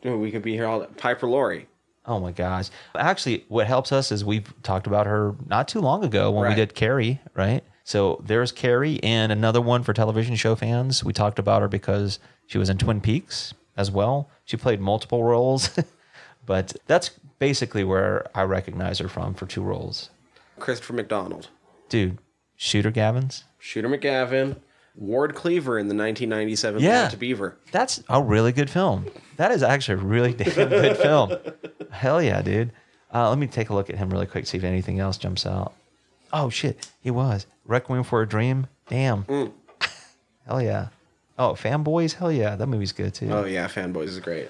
Dude, 0.01 0.19
we 0.19 0.31
could 0.31 0.43
be 0.43 0.53
here 0.53 0.67
all 0.67 0.81
day. 0.81 0.87
Piper 0.97 1.27
Laurie. 1.27 1.67
Oh 2.05 2.19
my 2.19 2.31
gosh. 2.31 2.69
Actually, 2.95 3.45
what 3.47 3.67
helps 3.67 3.91
us 3.91 4.11
is 4.11 4.25
we've 4.25 4.53
talked 4.61 4.87
about 4.87 5.05
her 5.07 5.35
not 5.47 5.67
too 5.67 5.79
long 5.79 6.03
ago 6.03 6.31
when 6.31 6.49
we 6.49 6.55
did 6.55 6.75
Carrie, 6.75 7.21
right? 7.33 7.63
So 7.85 8.21
there's 8.25 8.51
Carrie 8.51 9.01
and 9.03 9.31
another 9.31 9.61
one 9.61 9.83
for 9.83 9.93
television 9.93 10.35
show 10.35 10.55
fans. 10.55 11.03
We 11.03 11.13
talked 11.13 11.39
about 11.39 11.61
her 11.61 11.67
because 11.67 12.19
she 12.47 12.57
was 12.57 12.69
in 12.69 12.77
Twin 12.77 13.01
Peaks 13.01 13.53
as 13.77 13.89
well. 13.91 14.29
She 14.45 14.57
played 14.57 14.79
multiple 14.79 15.23
roles, 15.23 15.69
but 16.45 16.75
that's 16.87 17.09
basically 17.39 17.83
where 17.83 18.25
I 18.35 18.43
recognize 18.43 18.99
her 18.99 19.07
from 19.07 19.33
for 19.33 19.45
two 19.45 19.61
roles. 19.61 20.09
Christopher 20.59 20.93
McDonald. 20.93 21.49
Dude, 21.89 22.17
Shooter 22.55 22.91
Gavins. 22.91 23.43
Shooter 23.59 23.89
McGavin. 23.89 24.57
Ward 24.95 25.33
Cleaver 25.35 25.79
in 25.79 25.87
the 25.87 25.95
1997 25.95 26.81
Yeah. 26.81 27.07
To 27.09 27.17
Beaver. 27.17 27.57
That's 27.71 28.03
a 28.09 28.21
really 28.21 28.51
good 28.51 28.69
film. 28.69 29.07
That 29.37 29.51
is 29.51 29.63
actually 29.63 29.95
a 30.01 30.05
really 30.05 30.33
damn 30.37 30.69
good 30.69 30.97
film. 30.97 31.35
Hell 31.91 32.21
yeah, 32.21 32.41
dude. 32.41 32.71
Uh, 33.13 33.29
let 33.29 33.37
me 33.37 33.47
take 33.47 33.69
a 33.69 33.73
look 33.73 33.89
at 33.89 33.95
him 33.97 34.09
really 34.09 34.25
quick, 34.25 34.45
see 34.47 34.57
if 34.57 34.63
anything 34.63 34.99
else 34.99 35.17
jumps 35.17 35.45
out. 35.45 35.73
Oh 36.31 36.49
shit, 36.49 36.89
he 37.01 37.11
was 37.11 37.45
Requiem 37.65 38.03
for 38.03 38.21
a 38.21 38.27
Dream. 38.27 38.67
Damn. 38.87 39.25
Hell 40.47 40.61
yeah. 40.61 40.87
Oh, 41.37 41.53
Fanboys. 41.53 42.13
Hell 42.13 42.31
yeah, 42.31 42.55
that 42.55 42.67
movie's 42.67 42.91
good 42.91 43.13
too. 43.13 43.29
Oh 43.31 43.45
yeah, 43.45 43.67
Fanboys 43.67 44.07
is 44.09 44.19
great. 44.19 44.49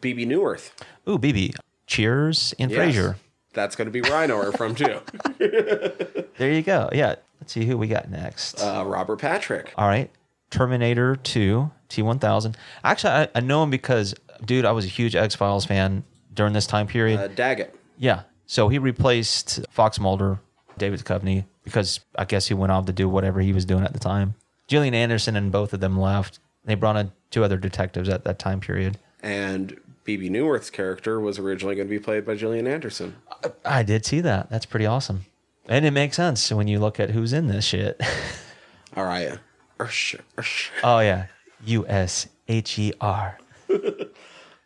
Bebe 0.00 0.26
Neuwirth. 0.26 0.70
Ooh, 1.08 1.18
Bebe. 1.18 1.54
Cheers 1.86 2.54
and 2.58 2.70
Yes. 2.70 2.94
Frasier. 2.94 3.14
That's 3.54 3.76
going 3.76 3.86
to 3.86 3.90
be 3.92 4.02
where 4.02 4.14
I 4.16 4.26
know 4.26 4.42
her 4.42 4.52
from 4.52 4.74
too. 4.74 5.00
There 6.38 6.52
you 6.52 6.62
go. 6.62 6.88
Yeah. 6.92 7.16
Let's 7.40 7.52
see 7.52 7.64
who 7.64 7.78
we 7.78 7.86
got 7.86 8.10
next. 8.10 8.60
Uh, 8.60 8.84
Robert 8.86 9.18
Patrick. 9.18 9.72
All 9.76 9.86
right. 9.88 10.10
Terminator 10.50 11.16
2, 11.16 11.70
T1000. 11.88 12.54
Actually, 12.84 13.12
I, 13.12 13.28
I 13.34 13.40
know 13.40 13.62
him 13.62 13.70
because, 13.70 14.14
dude, 14.44 14.64
I 14.64 14.72
was 14.72 14.84
a 14.84 14.88
huge 14.88 15.14
X 15.14 15.34
Files 15.34 15.64
fan 15.64 16.04
during 16.32 16.52
this 16.52 16.66
time 16.66 16.86
period. 16.86 17.20
Uh, 17.20 17.28
Doggett. 17.28 17.70
Yeah. 17.98 18.22
So 18.46 18.68
he 18.68 18.78
replaced 18.78 19.60
Fox 19.70 20.00
Mulder, 20.00 20.40
David 20.78 21.00
Duchovny, 21.00 21.44
because 21.64 22.00
I 22.16 22.24
guess 22.24 22.48
he 22.48 22.54
went 22.54 22.72
off 22.72 22.86
to 22.86 22.92
do 22.92 23.08
whatever 23.08 23.40
he 23.40 23.52
was 23.52 23.64
doing 23.64 23.84
at 23.84 23.92
the 23.92 23.98
time. 23.98 24.34
Gillian 24.68 24.94
Anderson 24.94 25.36
and 25.36 25.52
both 25.52 25.72
of 25.72 25.80
them 25.80 25.98
left. 25.98 26.38
They 26.64 26.74
brought 26.74 26.96
in 26.96 27.12
two 27.30 27.44
other 27.44 27.56
detectives 27.56 28.08
at 28.08 28.24
that 28.24 28.38
time 28.38 28.60
period. 28.60 28.98
And 29.22 29.78
Bebe 30.04 30.30
Neuwirth's 30.30 30.70
character 30.70 31.20
was 31.20 31.38
originally 31.38 31.74
going 31.74 31.88
to 31.88 31.90
be 31.90 31.98
played 31.98 32.24
by 32.24 32.34
Gillian 32.34 32.66
Anderson. 32.66 33.16
I 33.64 33.82
did 33.82 34.06
see 34.06 34.20
that. 34.22 34.48
That's 34.48 34.66
pretty 34.66 34.86
awesome. 34.86 35.26
And 35.68 35.84
it 35.84 35.90
makes 35.90 36.16
sense 36.16 36.50
when 36.50 36.66
you 36.66 36.78
look 36.78 36.98
at 36.98 37.10
who's 37.10 37.32
in 37.32 37.46
this 37.46 37.64
shit. 37.64 38.00
All 38.96 39.04
right. 39.04 39.38
Usher, 39.78 40.20
Usher, 40.36 40.72
oh, 40.82 40.98
yeah. 41.00 41.26
U 41.64 41.86
S 41.86 42.26
H 42.48 42.78
E 42.78 42.92
R. 43.00 43.38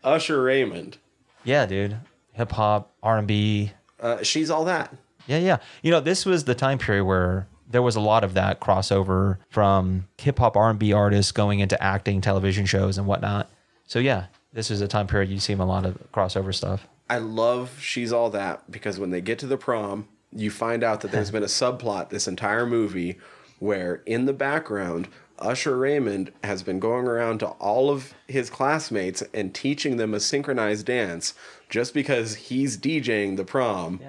Usher 0.05 0.43
Raymond. 0.43 0.99
Yeah, 1.45 1.67
dude. 1.67 1.99
Hip 2.33 2.53
hop, 2.53 2.95
R&B. 3.03 3.73
Uh, 4.01 4.23
she's 4.23 4.51
all 4.51 4.65
that. 4.65 4.95
Yeah, 5.27 5.39
yeah. 5.39 5.59
You 5.83 5.91
know, 5.91 6.01
this 6.01 6.25
was 6.25 6.45
the 6.45 6.55
time 6.55 6.79
period 6.79 7.05
where 7.05 7.47
there 7.69 7.83
was 7.83 7.95
a 7.97 8.01
lot 8.01 8.25
of 8.25 8.35
that 8.35 8.61
crossover 8.61 9.39
from 9.51 10.09
hip 10.19 10.39
hop 10.39 10.57
R 10.57 10.71
and 10.71 10.79
B 10.79 10.93
artists 10.93 11.31
going 11.31 11.61
into 11.61 11.81
acting, 11.83 12.21
television 12.21 12.65
shows, 12.65 12.97
and 12.97 13.07
whatnot. 13.07 13.51
So 13.87 13.99
yeah, 13.99 14.27
this 14.53 14.71
is 14.71 14.81
a 14.81 14.89
time 14.89 15.07
period 15.07 15.31
you 15.31 15.39
see 15.39 15.53
a 15.53 15.57
lot 15.57 15.85
of 15.85 15.99
crossover 16.13 16.55
stuff. 16.55 16.89
I 17.11 17.19
love 17.19 17.79
She's 17.81 18.13
All 18.13 18.31
That 18.31 18.71
because 18.71 18.99
when 18.99 19.11
they 19.11 19.21
get 19.21 19.39
to 19.41 19.47
the 19.47 19.59
prom, 19.59 20.09
you 20.35 20.51
find 20.51 20.83
out 20.83 21.01
that 21.01 21.13
there's 21.13 21.31
been 21.33 21.43
a 21.43 21.47
subplot 21.47 22.09
this 22.11 22.29
entire 22.29 22.67
movie 22.67 23.19
where 23.59 24.03
in 24.07 24.27
the 24.27 24.33
background, 24.33 25.09
Usher 25.39 25.77
Raymond 25.77 26.33
has 26.45 26.63
been 26.63 26.79
going 26.79 27.07
around 27.07 27.39
to 27.41 27.49
all 27.49 27.91
of 27.91 28.15
his 28.29 28.51
classmates 28.51 29.23
and 29.35 29.55
teaching 29.55 29.97
them 29.97 30.15
a 30.15 30.21
synchronized 30.21 30.87
dance 30.87 31.35
just 31.69 31.95
because 31.95 32.35
he's 32.35 32.77
DJing 32.77 33.37
the 33.37 33.45
prom. 33.45 34.01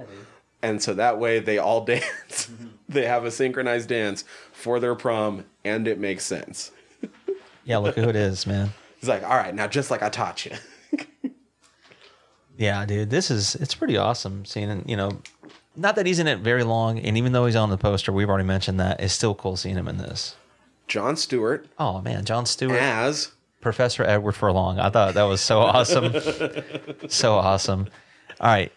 And 0.62 0.81
so 0.81 0.93
that 0.93 1.19
way 1.19 1.39
they 1.39 1.57
all 1.57 1.83
dance. 1.86 2.03
Mm-hmm. 2.31 2.67
they 2.89 3.05
have 3.05 3.25
a 3.25 3.31
synchronized 3.31 3.89
dance 3.89 4.23
for 4.51 4.79
their 4.79 4.95
prom 4.95 5.45
and 5.63 5.88
it 5.88 5.99
makes 5.99 6.25
sense. 6.25 6.71
Yeah, 7.65 7.77
look 7.77 7.95
who 7.95 8.09
it 8.09 8.17
is, 8.17 8.45
man. 8.45 8.73
He's 8.99 9.07
like, 9.07 9.23
all 9.23 9.38
right, 9.38 9.55
now 9.55 9.67
just 9.67 9.89
like 9.89 10.03
I 10.03 10.09
taught 10.09 10.45
you. 10.45 10.51
Yeah, 12.57 12.86
dude, 12.86 13.09
this 13.09 13.31
is 13.31 13.55
it's 13.55 13.73
pretty 13.73 13.97
awesome 13.97 14.45
seeing 14.45 14.83
you 14.88 14.95
know, 14.95 15.21
not 15.75 15.95
that 15.95 16.05
he's 16.05 16.19
in 16.19 16.27
it 16.27 16.39
very 16.39 16.63
long, 16.63 16.99
and 16.99 17.17
even 17.17 17.31
though 17.31 17.45
he's 17.45 17.55
on 17.55 17.69
the 17.69 17.77
poster, 17.77 18.12
we've 18.12 18.29
already 18.29 18.45
mentioned 18.45 18.79
that 18.79 18.99
it's 18.99 19.13
still 19.13 19.36
cool 19.36 19.55
seeing 19.55 19.75
him 19.75 19.88
in 19.88 19.97
this. 19.97 20.36
Jon 20.88 21.15
Stewart 21.15 21.65
Oh 21.79 22.01
man, 22.01 22.25
Jon 22.25 22.45
Stewart, 22.45 22.77
as 22.79 23.31
Professor 23.62 24.03
Edward 24.03 24.33
Furlong. 24.33 24.79
I 24.79 24.89
thought 24.89 25.13
that 25.13 25.23
was 25.23 25.41
so 25.41 25.59
awesome, 25.59 26.13
so 27.07 27.36
awesome. 27.36 27.88
All 28.39 28.47
right, 28.47 28.71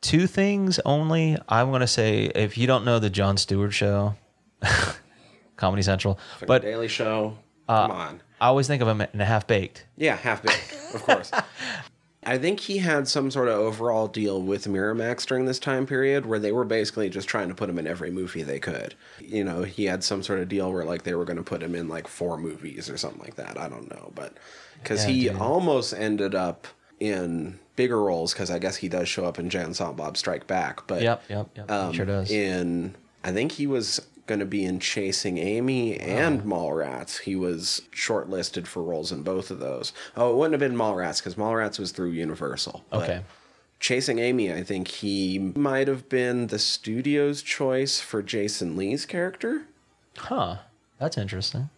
two 0.00 0.26
things 0.26 0.80
only. 0.84 1.38
I'm 1.48 1.70
gonna 1.70 1.86
say 1.86 2.24
if 2.34 2.58
you 2.58 2.66
don't 2.66 2.84
know 2.84 2.98
the 2.98 3.10
Jon 3.10 3.36
Stewart 3.36 3.72
show, 3.72 4.14
Comedy 5.56 5.82
Central, 5.82 6.18
but 6.40 6.48
but 6.48 6.62
Daily 6.62 6.88
Show. 6.88 7.38
Uh, 7.68 7.86
Come 7.86 7.96
on. 7.96 8.22
I 8.40 8.46
always 8.46 8.66
think 8.66 8.82
of 8.82 8.88
him 8.88 9.00
in 9.00 9.20
a 9.20 9.24
half 9.24 9.46
baked. 9.46 9.86
Yeah, 9.96 10.16
half 10.16 10.42
baked, 10.42 10.76
of 10.94 11.02
course. 11.04 11.30
I 12.24 12.38
think 12.38 12.60
he 12.60 12.78
had 12.78 13.08
some 13.08 13.30
sort 13.32 13.48
of 13.48 13.54
overall 13.58 14.06
deal 14.06 14.40
with 14.40 14.66
Miramax 14.66 15.26
during 15.26 15.44
this 15.44 15.58
time 15.58 15.86
period 15.86 16.24
where 16.24 16.38
they 16.38 16.52
were 16.52 16.64
basically 16.64 17.10
just 17.10 17.28
trying 17.28 17.48
to 17.48 17.54
put 17.54 17.68
him 17.68 17.78
in 17.78 17.86
every 17.86 18.10
movie 18.12 18.44
they 18.44 18.60
could. 18.60 18.94
You 19.20 19.42
know, 19.42 19.64
he 19.64 19.86
had 19.86 20.04
some 20.04 20.22
sort 20.22 20.38
of 20.38 20.48
deal 20.48 20.72
where 20.72 20.84
like 20.84 21.02
they 21.02 21.14
were 21.14 21.24
going 21.24 21.36
to 21.38 21.42
put 21.42 21.62
him 21.62 21.74
in 21.74 21.88
like 21.88 22.06
four 22.06 22.38
movies 22.38 22.88
or 22.88 22.96
something 22.96 23.20
like 23.20 23.34
that. 23.36 23.58
I 23.58 23.68
don't 23.68 23.90
know, 23.90 24.12
but 24.14 24.34
because 24.80 25.04
Yeah, 25.04 25.10
he 25.10 25.28
dude. 25.28 25.38
almost 25.38 25.94
ended 25.94 26.34
up 26.36 26.68
in 27.00 27.58
bigger 27.74 28.00
roles 28.00 28.32
because 28.32 28.50
I 28.50 28.60
guess 28.60 28.76
he 28.76 28.88
does 28.88 29.08
show 29.08 29.24
up 29.24 29.40
in 29.40 29.50
Jan 29.50 29.74
Silent 29.74 29.96
Bob 29.96 30.16
Strike 30.16 30.46
Back. 30.46 30.86
But 30.86 31.02
Yep, 31.02 31.24
yep, 31.28 31.50
yep. 31.56 31.68
he 31.68 31.74
um, 31.74 31.92
sure 31.92 32.06
does. 32.06 32.30
In 32.30 32.94
I 33.24 33.32
think 33.32 33.52
he 33.52 33.66
was 33.66 34.00
going 34.26 34.40
to 34.40 34.46
be 34.46 34.64
in 34.64 34.78
Chasing 34.80 35.38
Amy 35.38 35.98
and 35.98 36.42
oh. 36.42 36.44
Mallrats. 36.44 37.20
He 37.20 37.36
was 37.36 37.82
shortlisted 37.92 38.66
for 38.66 38.82
roles 38.82 39.12
in 39.12 39.22
both 39.22 39.50
of 39.50 39.58
those. 39.58 39.92
Oh, 40.16 40.32
it 40.32 40.36
wouldn't 40.36 40.60
have 40.60 40.70
been 40.70 40.78
Mallrats 40.78 41.18
because 41.18 41.34
Mallrats 41.34 41.78
was 41.78 41.92
through 41.92 42.10
Universal. 42.10 42.84
Okay. 42.92 43.22
Chasing 43.80 44.20
Amy, 44.20 44.52
I 44.52 44.62
think 44.62 44.86
he 44.86 45.38
might 45.56 45.88
have 45.88 46.08
been 46.08 46.46
the 46.46 46.58
studio's 46.58 47.42
choice 47.42 48.00
for 48.00 48.22
Jason 48.22 48.76
Lee's 48.76 49.04
character. 49.04 49.62
Huh. 50.16 50.58
That's 51.00 51.18
interesting. 51.18 51.68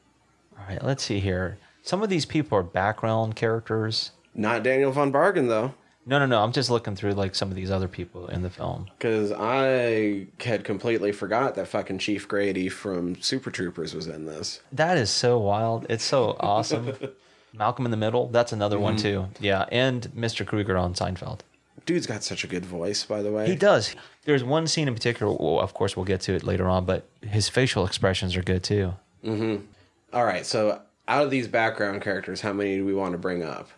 All 0.59 0.64
right, 0.68 0.85
let's 0.85 1.02
see 1.02 1.20
here. 1.20 1.57
Some 1.83 2.02
of 2.02 2.11
these 2.11 2.26
people 2.26 2.59
are 2.59 2.62
background 2.62 3.37
characters. 3.37 4.11
Not 4.35 4.62
Daniel 4.62 4.92
von 4.92 5.12
Bargen 5.12 5.48
though, 5.48 5.74
No, 6.06 6.18
no, 6.18 6.26
no. 6.26 6.42
I'm 6.42 6.52
just 6.52 6.70
looking 6.70 6.96
through 6.96 7.12
like 7.12 7.34
some 7.34 7.50
of 7.50 7.56
these 7.56 7.70
other 7.70 7.88
people 7.88 8.26
in 8.28 8.42
the 8.42 8.50
film. 8.50 8.86
because 8.98 9.32
I 9.32 10.26
had 10.40 10.64
completely 10.64 11.12
forgot 11.12 11.54
that 11.54 11.68
fucking 11.68 11.98
Chief 11.98 12.28
Grady 12.28 12.68
from 12.68 13.20
Super 13.22 13.50
Troopers 13.50 13.94
was 13.94 14.06
in 14.06 14.26
this. 14.26 14.60
That 14.72 14.98
is 14.98 15.10
so 15.10 15.38
wild. 15.38 15.86
It's 15.88 16.04
so 16.04 16.36
awesome. 16.40 16.92
Malcolm 17.54 17.84
in 17.84 17.90
the 17.90 17.96
Middle. 17.96 18.28
That's 18.28 18.52
another 18.52 18.78
one 18.78 18.96
mhm. 18.96 19.02
too. 19.02 19.28
Yeah, 19.40 19.66
and 19.70 20.02
Mr. 20.08 20.46
Kruger 20.46 20.76
on 20.76 20.94
Seinfeld. 20.94 21.40
Dude's 21.86 22.06
got 22.06 22.22
such 22.22 22.44
a 22.44 22.46
good 22.46 22.64
voice, 22.64 23.04
by 23.04 23.22
the 23.22 23.30
way. 23.30 23.46
He 23.46 23.56
does. 23.56 23.94
There's 24.24 24.42
one 24.42 24.66
scene 24.66 24.88
in 24.88 24.94
particular. 24.94 25.32
Well, 25.38 25.60
of 25.60 25.74
course, 25.74 25.96
we'll 25.96 26.06
get 26.06 26.20
to 26.22 26.34
it 26.34 26.42
later 26.42 26.66
on, 26.68 26.84
but 26.84 27.06
his 27.22 27.48
facial 27.48 27.84
expressions 27.84 28.36
are 28.36 28.42
good 28.42 28.62
too. 28.62 28.94
Mm-hmm. 29.24 29.64
All 30.12 30.24
right, 30.24 30.46
so 30.46 30.80
out 31.08 31.24
of 31.24 31.30
these 31.30 31.48
background 31.48 32.02
characters, 32.02 32.40
how 32.40 32.52
many 32.52 32.76
do 32.76 32.84
we 32.84 32.94
want 32.94 33.12
to 33.12 33.18
bring 33.18 33.42
up? 33.42 33.68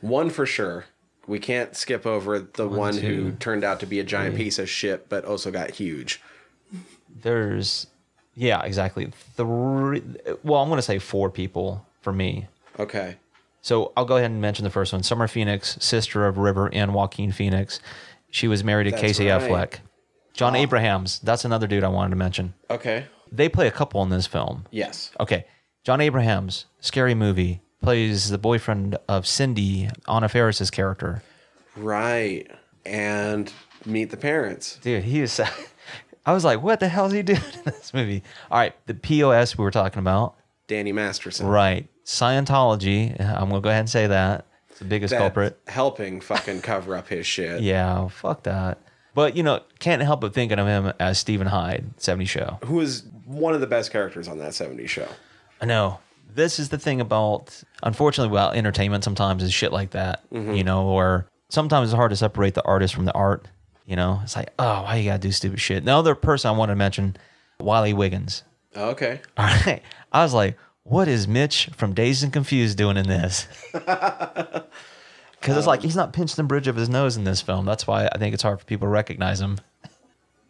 One 0.00 0.30
for 0.30 0.46
sure. 0.46 0.84
We 1.26 1.38
can't 1.38 1.74
skip 1.76 2.06
over 2.06 2.38
the 2.38 2.68
one, 2.68 2.96
who 2.96 3.32
turned 3.32 3.64
out 3.64 3.80
to 3.80 3.86
be 3.86 3.98
a 3.98 4.04
giant 4.04 4.36
piece 4.36 4.58
of 4.58 4.70
shit, 4.70 5.08
but 5.08 5.24
also 5.24 5.50
got 5.50 5.70
huge. 5.70 6.22
There's, 7.22 7.88
yeah, 8.34 8.62
exactly 8.62 9.10
three. 9.36 10.02
Well, 10.44 10.62
I'm 10.62 10.68
going 10.68 10.78
to 10.78 10.82
say 10.82 10.98
four 10.98 11.30
people 11.30 11.84
for 12.00 12.12
me. 12.12 12.46
Okay. 12.78 13.16
So 13.62 13.92
I'll 13.96 14.04
go 14.04 14.16
ahead 14.16 14.30
and 14.30 14.40
mention 14.40 14.62
the 14.62 14.70
first 14.70 14.92
one. 14.92 15.02
Summer 15.02 15.26
Phoenix, 15.26 15.76
sister 15.80 16.26
of 16.26 16.38
River 16.38 16.70
and 16.72 16.94
Joaquin 16.94 17.32
Phoenix. 17.32 17.80
She 18.30 18.46
was 18.46 18.62
married 18.62 18.84
to 18.84 18.90
That's 18.90 19.02
Casey 19.02 19.28
right. 19.28 19.42
Affleck. 19.42 19.78
Jon 20.34 20.54
Abrahams, 20.54 21.18
that's 21.20 21.44
another 21.44 21.66
dude 21.66 21.82
I 21.82 21.88
wanted 21.88 22.10
to 22.10 22.16
mention. 22.16 22.54
Okay. 22.70 23.06
They 23.32 23.48
play 23.48 23.66
a 23.66 23.72
couple 23.72 24.02
in 24.02 24.10
this 24.10 24.26
film. 24.26 24.66
Yes. 24.70 25.10
Okay. 25.18 25.46
Jon 25.82 26.00
Abrahams, 26.00 26.66
scary 26.80 27.14
movie, 27.14 27.62
plays 27.86 28.30
the 28.30 28.38
boyfriend 28.38 28.98
of 29.08 29.28
Cindy, 29.28 29.88
Anna 30.08 30.28
Faris's 30.28 30.72
character. 30.72 31.22
Right. 31.76 32.50
And 32.84 33.52
meet 33.84 34.10
the 34.10 34.16
parents. 34.16 34.80
Dude, 34.82 35.04
he 35.04 35.20
is. 35.20 35.40
I 36.26 36.32
was 36.32 36.44
like, 36.44 36.64
what 36.64 36.80
the 36.80 36.88
hell 36.88 37.06
is 37.06 37.12
he 37.12 37.22
doing 37.22 37.38
in 37.54 37.62
this 37.64 37.94
movie? 37.94 38.24
All 38.50 38.58
right, 38.58 38.74
the 38.86 38.94
POS 38.94 39.56
we 39.56 39.62
were 39.62 39.70
talking 39.70 40.00
about. 40.00 40.34
Danny 40.66 40.90
Masterson. 40.90 41.46
Right. 41.46 41.88
Scientology. 42.04 43.20
I'm 43.20 43.50
going 43.50 43.62
to 43.62 43.64
go 43.64 43.70
ahead 43.70 43.82
and 43.82 43.90
say 43.90 44.08
that. 44.08 44.46
It's 44.68 44.80
the 44.80 44.84
biggest 44.86 45.12
That's 45.12 45.20
culprit. 45.20 45.56
Helping 45.68 46.20
fucking 46.32 46.62
cover 46.62 46.96
up 46.96 47.06
his 47.06 47.24
shit. 47.24 47.60
Yeah, 47.60 48.08
fuck 48.08 48.42
that. 48.42 48.80
But, 49.14 49.36
you 49.36 49.44
know, 49.44 49.60
can't 49.78 50.02
help 50.02 50.22
but 50.22 50.34
thinking 50.34 50.58
of 50.58 50.66
him 50.66 50.92
as 50.98 51.20
Steven 51.20 51.46
Hyde, 51.46 51.84
70 51.98 52.24
Show. 52.24 52.58
Who 52.64 52.80
is 52.80 53.04
one 53.26 53.54
of 53.54 53.60
the 53.60 53.68
best 53.68 53.92
characters 53.92 54.26
on 54.26 54.38
that 54.38 54.50
70s 54.50 54.88
show. 54.88 55.06
I 55.60 55.66
know. 55.66 56.00
This 56.36 56.58
is 56.58 56.68
the 56.68 56.78
thing 56.78 57.00
about, 57.00 57.62
unfortunately, 57.82 58.32
about 58.34 58.56
entertainment 58.56 59.04
sometimes 59.04 59.42
is 59.42 59.52
shit 59.52 59.72
like 59.72 59.90
that, 59.90 60.28
mm-hmm. 60.30 60.52
you 60.52 60.64
know, 60.64 60.86
or 60.86 61.26
sometimes 61.48 61.88
it's 61.88 61.96
hard 61.96 62.10
to 62.10 62.16
separate 62.16 62.54
the 62.54 62.64
artist 62.64 62.94
from 62.94 63.06
the 63.06 63.12
art. 63.12 63.48
You 63.86 63.96
know, 63.96 64.20
it's 64.22 64.36
like, 64.36 64.50
oh, 64.58 64.82
why 64.82 64.96
you 64.96 65.04
gotta 65.10 65.18
do 65.18 65.32
stupid 65.32 65.60
shit? 65.60 65.84
The 65.84 65.94
other 65.94 66.14
person 66.14 66.48
I 66.48 66.56
want 66.56 66.70
to 66.70 66.76
mention, 66.76 67.16
Wiley 67.58 67.92
Wiggins. 67.92 68.42
Oh, 68.74 68.90
okay. 68.90 69.20
All 69.36 69.46
right. 69.46 69.82
I 70.12 70.22
was 70.22 70.34
like, 70.34 70.58
what 70.82 71.08
is 71.08 71.26
Mitch 71.26 71.70
from 71.74 71.94
Dazed 71.94 72.22
and 72.22 72.32
Confused 72.32 72.76
doing 72.76 72.96
in 72.96 73.08
this? 73.08 73.48
Because 75.46 75.58
it's 75.58 75.66
um, 75.68 75.70
like 75.70 75.82
he's 75.82 75.94
not 75.94 76.12
pinched 76.12 76.34
the 76.34 76.42
bridge 76.42 76.66
of 76.66 76.74
his 76.74 76.88
nose 76.88 77.16
in 77.16 77.22
this 77.22 77.40
film. 77.40 77.66
That's 77.66 77.86
why 77.86 78.08
I 78.10 78.18
think 78.18 78.34
it's 78.34 78.42
hard 78.42 78.58
for 78.58 78.66
people 78.66 78.86
to 78.86 78.90
recognize 78.90 79.40
him. 79.40 79.58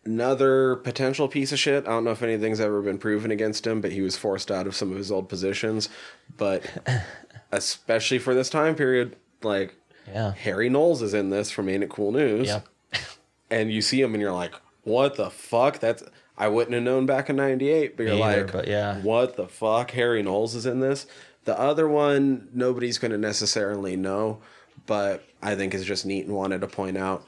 Another 0.07 0.77
potential 0.77 1.29
piece 1.29 1.53
of 1.53 1.59
shit. 1.59 1.85
I 1.87 1.91
don't 1.91 2.05
know 2.05 2.13
if 2.13 2.23
anything's 2.23 2.61
ever 2.61 2.81
been 2.81 2.97
proven 2.99 3.31
against 3.31 3.67
him, 3.67 3.81
but 3.81 3.93
he 3.93 4.01
was 4.01 4.17
forced 4.17 4.51
out 4.51 4.67
of 4.67 4.75
some 4.77 4.93
of 4.93 4.97
his 4.99 5.11
old 5.11 5.29
positions. 5.29 5.89
But 6.37 6.63
especially 7.53 8.19
for 8.19 8.35
this 8.35 8.49
time 8.49 8.75
period, 8.75 9.17
like 9.43 9.75
Yeah. 10.09 10.33
Harry 10.33 10.69
Knowles 10.69 11.03
is 11.03 11.13
in 11.13 11.31
this 11.31 11.51
from 11.51 11.69
Ain't 11.69 11.83
It 11.83 11.91
Cool 11.91 12.13
News. 12.13 12.49
Yep. 12.49 12.69
And 13.49 13.71
you 13.73 13.81
see 13.81 14.01
him 14.01 14.13
and 14.13 14.21
you're 14.21 14.33
like, 14.33 14.55
what 14.83 15.15
the 15.15 15.31
fuck? 15.31 15.79
That's 15.79 16.03
I 16.37 16.49
wouldn't 16.49 16.75
have 16.75 16.83
known 16.83 17.07
back 17.07 17.31
in 17.31 17.37
'98, 17.37 17.97
but 17.97 18.03
you're 18.03 18.15
either, 18.15 18.43
like, 18.43 18.53
but 18.53 18.67
yeah. 18.67 18.99
what 19.03 19.37
the 19.37 19.47
fuck? 19.47 19.93
Harry 19.93 20.21
Knowles 20.23 20.55
is 20.57 20.67
in 20.67 20.81
this. 20.81 21.07
The 21.45 21.59
other 21.59 21.89
one, 21.89 22.49
nobody's 22.53 22.99
going 22.99 23.13
to 23.13 23.19
necessarily 23.19 23.97
know, 23.97 24.39
but 24.87 25.25
I 25.41 25.55
think 25.55 25.75
is 25.75 25.85
just 25.85 26.05
neat 26.05 26.27
and 26.27 26.35
wanted 26.35 26.61
to 26.63 26.67
point 26.67 26.97
out 26.97 27.25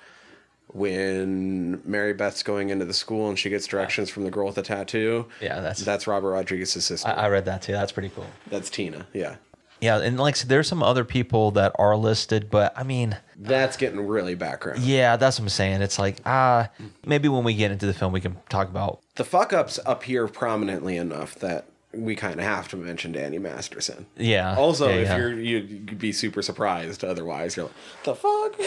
when 0.73 1.81
Mary 1.85 2.13
Beth's 2.13 2.43
going 2.43 2.71
into 2.71 2.85
the 2.85 2.95
school 2.95 3.29
and 3.29 3.39
she 3.39 3.51
gets 3.51 3.67
directions 3.67 4.11
from 4.11 4.25
the 4.25 4.31
girl 4.31 4.47
with 4.47 4.55
the 4.57 4.63
tattoo. 4.63 5.27
Yeah, 5.41 5.57
that's- 5.57 5.81
that's 5.81 6.07
Robert 6.07 6.31
Rodriguez's 6.31 6.85
sister. 6.85 7.09
I, 7.09 7.13
I 7.13 7.29
read 7.29 7.45
that 7.47 7.63
too. 7.63 7.73
That's 7.73 7.93
pretty 7.93 8.11
cool. 8.11 8.27
that's 8.49 8.71
Tina. 8.71 9.07
Yeah, 9.13 9.37
Yeah, 9.81 9.99
and 10.01 10.19
like 10.19 10.37
there's 10.41 10.69
some 10.69 10.83
other 10.83 11.05
people 11.05 11.51
that 11.53 11.73
are 11.79 11.97
listed, 11.97 12.51
but 12.51 12.73
I 12.77 12.83
mean, 12.83 13.17
that's 13.37 13.77
getting 13.77 14.01
really 14.07 14.35
background. 14.35 14.81
yeah, 14.81 15.17
that's 15.17 15.39
what 15.39 15.45
I'm 15.45 15.49
saying. 15.51 15.83
It's 15.83 15.99
like, 15.99 16.19
ah, 16.27 16.69
maybe 17.07 17.29
when 17.29 17.45
we 17.45 17.55
get 17.55 17.71
into 17.71 17.87
the 17.87 17.95
film, 17.95 18.13
we 18.13 18.21
can 18.21 18.37
talk 18.49 18.69
about. 18.69 19.01
The 19.17 19.25
fuck 19.25 19.53
ups 19.53 19.79
appear 19.87 20.27
prominently 20.29 20.97
enough 20.97 21.35
that 21.37 21.67
we 21.95 22.15
kind 22.15 22.39
of 22.39 22.45
have 22.45 22.69
to 22.69 22.77
mention 22.77 23.13
Danny 23.13 23.39
Masterson. 23.39 24.07
Yeah. 24.17 24.55
Also, 24.57 24.89
yeah, 24.89 24.95
if 24.97 25.09
yeah. 25.09 25.17
you're 25.17 25.39
you'd 25.41 25.99
be 25.99 26.13
super 26.13 26.43
surprised. 26.43 27.03
Otherwise, 27.05 27.57
you're 27.57 27.67
like, 27.67 27.75
the 28.05 28.15
fuck, 28.15 28.61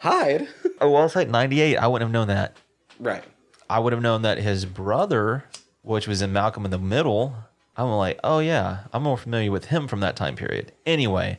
Hyde. 0.00 0.48
oh, 0.80 0.90
well, 0.90 1.04
it's 1.04 1.14
like 1.16 1.28
'98. 1.28 1.76
I 1.76 1.86
wouldn't 1.86 2.08
have 2.08 2.12
known 2.12 2.28
that. 2.28 2.56
right. 2.98 3.24
I 3.68 3.78
would 3.78 3.92
have 3.92 4.02
known 4.02 4.22
that 4.22 4.38
his 4.38 4.64
brother, 4.64 5.44
which 5.82 6.08
was 6.08 6.22
in 6.22 6.32
Malcolm 6.32 6.64
in 6.64 6.72
the 6.72 6.78
Middle, 6.78 7.36
I'm 7.76 7.88
like, 7.90 8.18
oh 8.24 8.40
yeah, 8.40 8.80
I'm 8.92 9.04
more 9.04 9.16
familiar 9.16 9.52
with 9.52 9.66
him 9.66 9.86
from 9.86 10.00
that 10.00 10.16
time 10.16 10.34
period. 10.34 10.72
Anyway, 10.84 11.38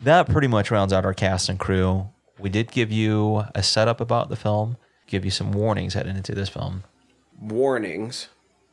that 0.00 0.26
pretty 0.26 0.48
much 0.48 0.70
rounds 0.70 0.92
out 0.94 1.04
our 1.04 1.12
cast 1.12 1.50
and 1.50 1.58
crew. 1.58 2.08
We 2.38 2.48
did 2.48 2.70
give 2.72 2.90
you 2.90 3.44
a 3.54 3.62
setup 3.62 4.00
about 4.00 4.30
the 4.30 4.36
film, 4.36 4.78
give 5.06 5.24
you 5.24 5.30
some 5.30 5.52
warnings 5.52 5.92
heading 5.92 6.16
into 6.16 6.34
this 6.34 6.48
film. 6.48 6.84
Warnings. 7.38 8.28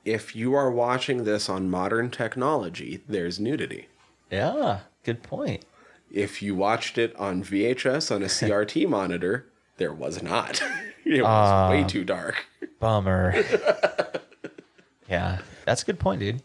if 0.06 0.36
you 0.36 0.54
are 0.54 0.72
watching 0.72 1.24
this 1.26 1.50
on 1.50 1.70
modern 1.70 2.10
technology, 2.10 3.02
there's 3.08 3.40
nudity. 3.40 3.88
Yeah, 4.32 4.80
good 5.04 5.24
point. 5.24 5.66
If 6.14 6.42
you 6.44 6.56
watched 6.56 6.98
it 6.98 7.14
on 7.18 7.44
VHS 7.44 8.16
on 8.16 8.22
a 8.24 8.26
CRT 8.28 8.88
monitor, 8.88 9.48
there 9.78 9.94
was 9.94 10.22
not. 10.24 10.62
it 11.06 11.22
was 11.22 11.28
ah. 11.28 11.70
way 11.72 11.84
too 11.84 12.06
dark. 12.06 12.46
Bummer. 12.80 13.34
yeah, 15.10 15.40
that's 15.66 15.82
a 15.82 15.86
good 15.86 16.00
point, 16.00 16.20
dude. 16.20 16.42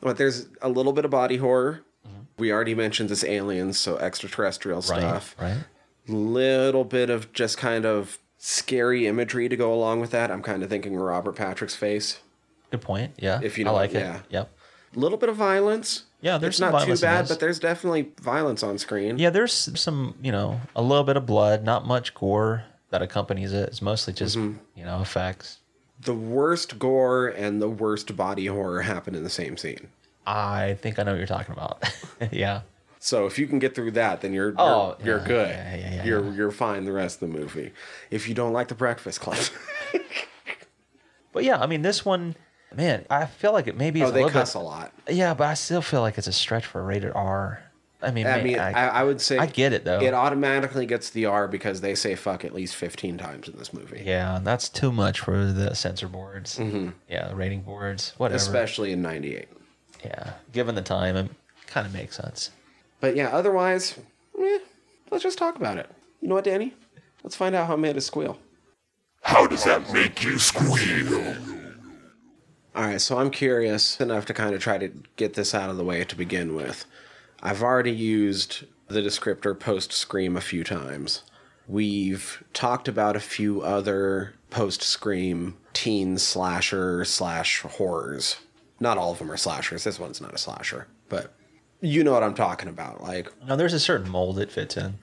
But 0.00 0.16
there's 0.16 0.48
a 0.62 0.68
little 0.68 0.92
bit 0.92 1.04
of 1.04 1.10
body 1.10 1.36
horror. 1.36 1.82
Mm-hmm. 2.06 2.20
We 2.38 2.52
already 2.52 2.74
mentioned 2.74 3.08
this 3.10 3.24
aliens, 3.24 3.78
so 3.78 3.96
extraterrestrial 3.98 4.78
Right, 4.80 4.84
stuff. 5.00 5.36
right. 5.40 5.58
Little 6.06 6.84
bit 6.84 7.10
of 7.10 7.32
just 7.32 7.56
kind 7.58 7.86
of 7.86 8.18
scary 8.38 9.06
imagery 9.06 9.48
to 9.48 9.56
go 9.56 9.72
along 9.72 10.00
with 10.00 10.10
that. 10.10 10.30
I'm 10.30 10.42
kind 10.42 10.62
of 10.62 10.68
thinking 10.68 10.96
Robert 10.96 11.36
Patrick's 11.36 11.76
face. 11.76 12.20
Good 12.70 12.82
point. 12.82 13.12
Yeah, 13.18 13.40
If 13.42 13.56
you 13.58 13.64
I 13.64 13.68
know- 13.68 13.74
like 13.74 13.92
yeah. 13.92 14.16
it. 14.16 14.22
Yep. 14.30 14.50
A 14.96 14.98
little 14.98 15.18
bit 15.18 15.28
of 15.28 15.36
violence. 15.36 16.04
Yeah, 16.24 16.38
there's 16.38 16.58
not 16.58 16.86
too 16.86 16.96
bad, 16.96 17.28
but 17.28 17.38
there's 17.38 17.58
definitely 17.58 18.08
violence 18.22 18.62
on 18.62 18.78
screen. 18.78 19.18
Yeah, 19.18 19.28
there's 19.28 19.52
some, 19.78 20.14
you 20.22 20.32
know, 20.32 20.58
a 20.74 20.80
little 20.80 21.04
bit 21.04 21.18
of 21.18 21.26
blood, 21.26 21.64
not 21.64 21.86
much 21.86 22.14
gore 22.14 22.64
that 22.88 23.02
accompanies 23.02 23.52
it. 23.52 23.68
It's 23.68 23.82
mostly 23.82 24.14
just, 24.14 24.38
Mm-hmm. 24.38 24.56
you 24.74 24.84
know, 24.86 25.02
effects. 25.02 25.58
The 26.00 26.14
worst 26.14 26.78
gore 26.78 27.28
and 27.28 27.60
the 27.60 27.68
worst 27.68 28.16
body 28.16 28.46
horror 28.46 28.80
happen 28.80 29.14
in 29.14 29.22
the 29.22 29.28
same 29.28 29.58
scene. 29.58 29.88
I 30.26 30.78
think 30.80 30.98
I 30.98 31.02
know 31.02 31.10
what 31.12 31.18
you're 31.18 31.26
talking 31.26 31.52
about. 31.52 31.84
yeah. 32.32 32.62
So 33.00 33.26
if 33.26 33.38
you 33.38 33.46
can 33.46 33.58
get 33.58 33.74
through 33.74 33.90
that, 33.90 34.22
then 34.22 34.32
you're 34.32 34.48
you're, 34.52 34.56
Oh, 34.60 34.96
you're 35.04 35.20
good. 35.20 35.50
yeah, 35.50 35.76
yeah, 35.76 35.94
yeah, 35.96 36.04
you're 36.04 36.24
yeah. 36.24 36.32
you're 36.32 36.50
fine 36.50 36.86
the 36.86 36.92
rest 36.92 37.20
of 37.20 37.30
the 37.30 37.38
movie. 37.38 37.72
If 38.10 38.26
you 38.30 38.34
don't 38.34 38.54
like 38.54 38.68
the 38.68 38.74
Breakfast 38.74 39.20
Club, 39.20 39.36
But 41.32 41.44
yeah, 41.44 41.58
I 41.60 41.66
mean, 41.66 41.82
this 41.82 42.04
one, 42.04 42.36
man, 42.76 43.04
I 43.10 43.26
feel 43.26 43.52
like 43.52 43.66
it 43.66 43.76
maybe 43.76 44.00
is 44.00 44.06
oh, 44.06 44.10
a 44.10 44.12
they 44.12 44.24
little 44.24 44.40
cuss 44.40 44.54
bit. 44.54 44.60
a 44.60 44.62
lot. 44.62 44.92
Yeah, 45.08 45.34
but 45.34 45.46
I 45.46 45.54
still 45.54 45.82
feel 45.82 46.00
like 46.00 46.18
it's 46.18 46.26
a 46.26 46.32
stretch 46.32 46.66
for 46.66 46.80
a 46.80 46.84
rated 46.84 47.12
R. 47.14 47.62
I 48.02 48.10
mean, 48.10 48.26
I 48.26 48.36
man, 48.36 48.44
mean, 48.44 48.58
I, 48.58 48.70
I 48.70 49.02
would 49.02 49.20
say 49.20 49.38
I 49.38 49.46
get 49.46 49.72
it 49.72 49.84
though. 49.84 50.00
It 50.00 50.12
automatically 50.12 50.84
gets 50.84 51.08
the 51.10 51.24
R 51.26 51.48
because 51.48 51.80
they 51.80 51.94
say 51.94 52.14
fuck 52.14 52.44
at 52.44 52.52
least 52.52 52.76
fifteen 52.76 53.16
times 53.16 53.48
in 53.48 53.56
this 53.56 53.72
movie, 53.72 54.02
yeah, 54.04 54.36
and 54.36 54.46
that's 54.46 54.68
too 54.68 54.92
much 54.92 55.20
for 55.20 55.46
the 55.46 55.74
censor 55.74 56.08
boards. 56.08 56.58
Mm-hmm. 56.58 56.90
Yeah, 57.08 57.28
the 57.28 57.34
rating 57.34 57.62
boards, 57.62 58.12
whatever. 58.18 58.36
especially 58.36 58.92
in 58.92 59.00
'98. 59.00 59.48
yeah, 60.04 60.32
given 60.52 60.74
the 60.74 60.82
time, 60.82 61.16
it 61.16 61.30
kind 61.66 61.86
of 61.86 61.94
makes 61.94 62.16
sense. 62.16 62.50
But 63.00 63.16
yeah, 63.16 63.28
otherwise, 63.28 63.98
eh, 64.38 64.58
let's 65.10 65.22
just 65.22 65.38
talk 65.38 65.56
about 65.56 65.78
it. 65.78 65.88
You 66.20 66.28
know 66.28 66.34
what, 66.34 66.44
Danny? 66.44 66.74
Let's 67.22 67.36
find 67.36 67.54
out 67.54 67.68
how 67.68 67.76
made 67.76 67.96
us 67.96 68.04
squeal. 68.04 68.38
How 69.22 69.46
does 69.46 69.64
that 69.64 69.90
make 69.94 70.22
you 70.22 70.38
squeal? 70.38 71.36
All 72.74 72.82
right, 72.82 73.00
so 73.00 73.18
I'm 73.18 73.30
curious 73.30 74.00
enough 74.00 74.26
to 74.26 74.34
kind 74.34 74.54
of 74.54 74.60
try 74.60 74.78
to 74.78 74.90
get 75.16 75.34
this 75.34 75.54
out 75.54 75.70
of 75.70 75.76
the 75.76 75.84
way 75.84 76.02
to 76.04 76.16
begin 76.16 76.54
with. 76.54 76.86
I've 77.42 77.62
already 77.62 77.92
used 77.92 78.64
the 78.88 79.00
descriptor 79.00 79.58
post 79.58 79.92
scream 79.92 80.36
a 80.36 80.40
few 80.40 80.64
times. 80.64 81.22
We've 81.68 82.42
talked 82.52 82.88
about 82.88 83.16
a 83.16 83.20
few 83.20 83.62
other 83.62 84.34
post 84.50 84.82
scream 84.82 85.56
teen 85.72 86.18
slasher 86.18 87.04
slash 87.04 87.60
horrors. 87.60 88.36
Not 88.80 88.98
all 88.98 89.12
of 89.12 89.18
them 89.18 89.30
are 89.30 89.36
slashers. 89.36 89.84
This 89.84 90.00
one's 90.00 90.20
not 90.20 90.34
a 90.34 90.38
slasher, 90.38 90.88
but 91.08 91.32
you 91.80 92.02
know 92.02 92.12
what 92.12 92.22
I'm 92.24 92.34
talking 92.34 92.68
about. 92.68 93.02
Like, 93.02 93.30
Now, 93.46 93.56
there's 93.56 93.72
a 93.72 93.80
certain 93.80 94.10
mold 94.10 94.38
it 94.38 94.50
fits 94.50 94.76
in. 94.76 94.98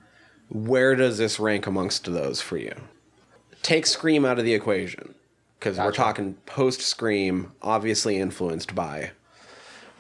where 0.49 0.95
does 0.95 1.17
this 1.17 1.39
rank 1.39 1.67
amongst 1.67 2.11
those 2.11 2.41
for 2.41 2.57
you? 2.57 2.73
Take 3.61 3.85
Scream 3.85 4.25
out 4.25 4.39
of 4.39 4.45
the 4.45 4.53
equation 4.53 5.15
because 5.61 5.77
we're 5.77 5.91
talking 5.91 6.33
post 6.47 6.81
Scream, 6.81 7.51
obviously 7.61 8.17
influenced 8.17 8.73
by. 8.73 9.11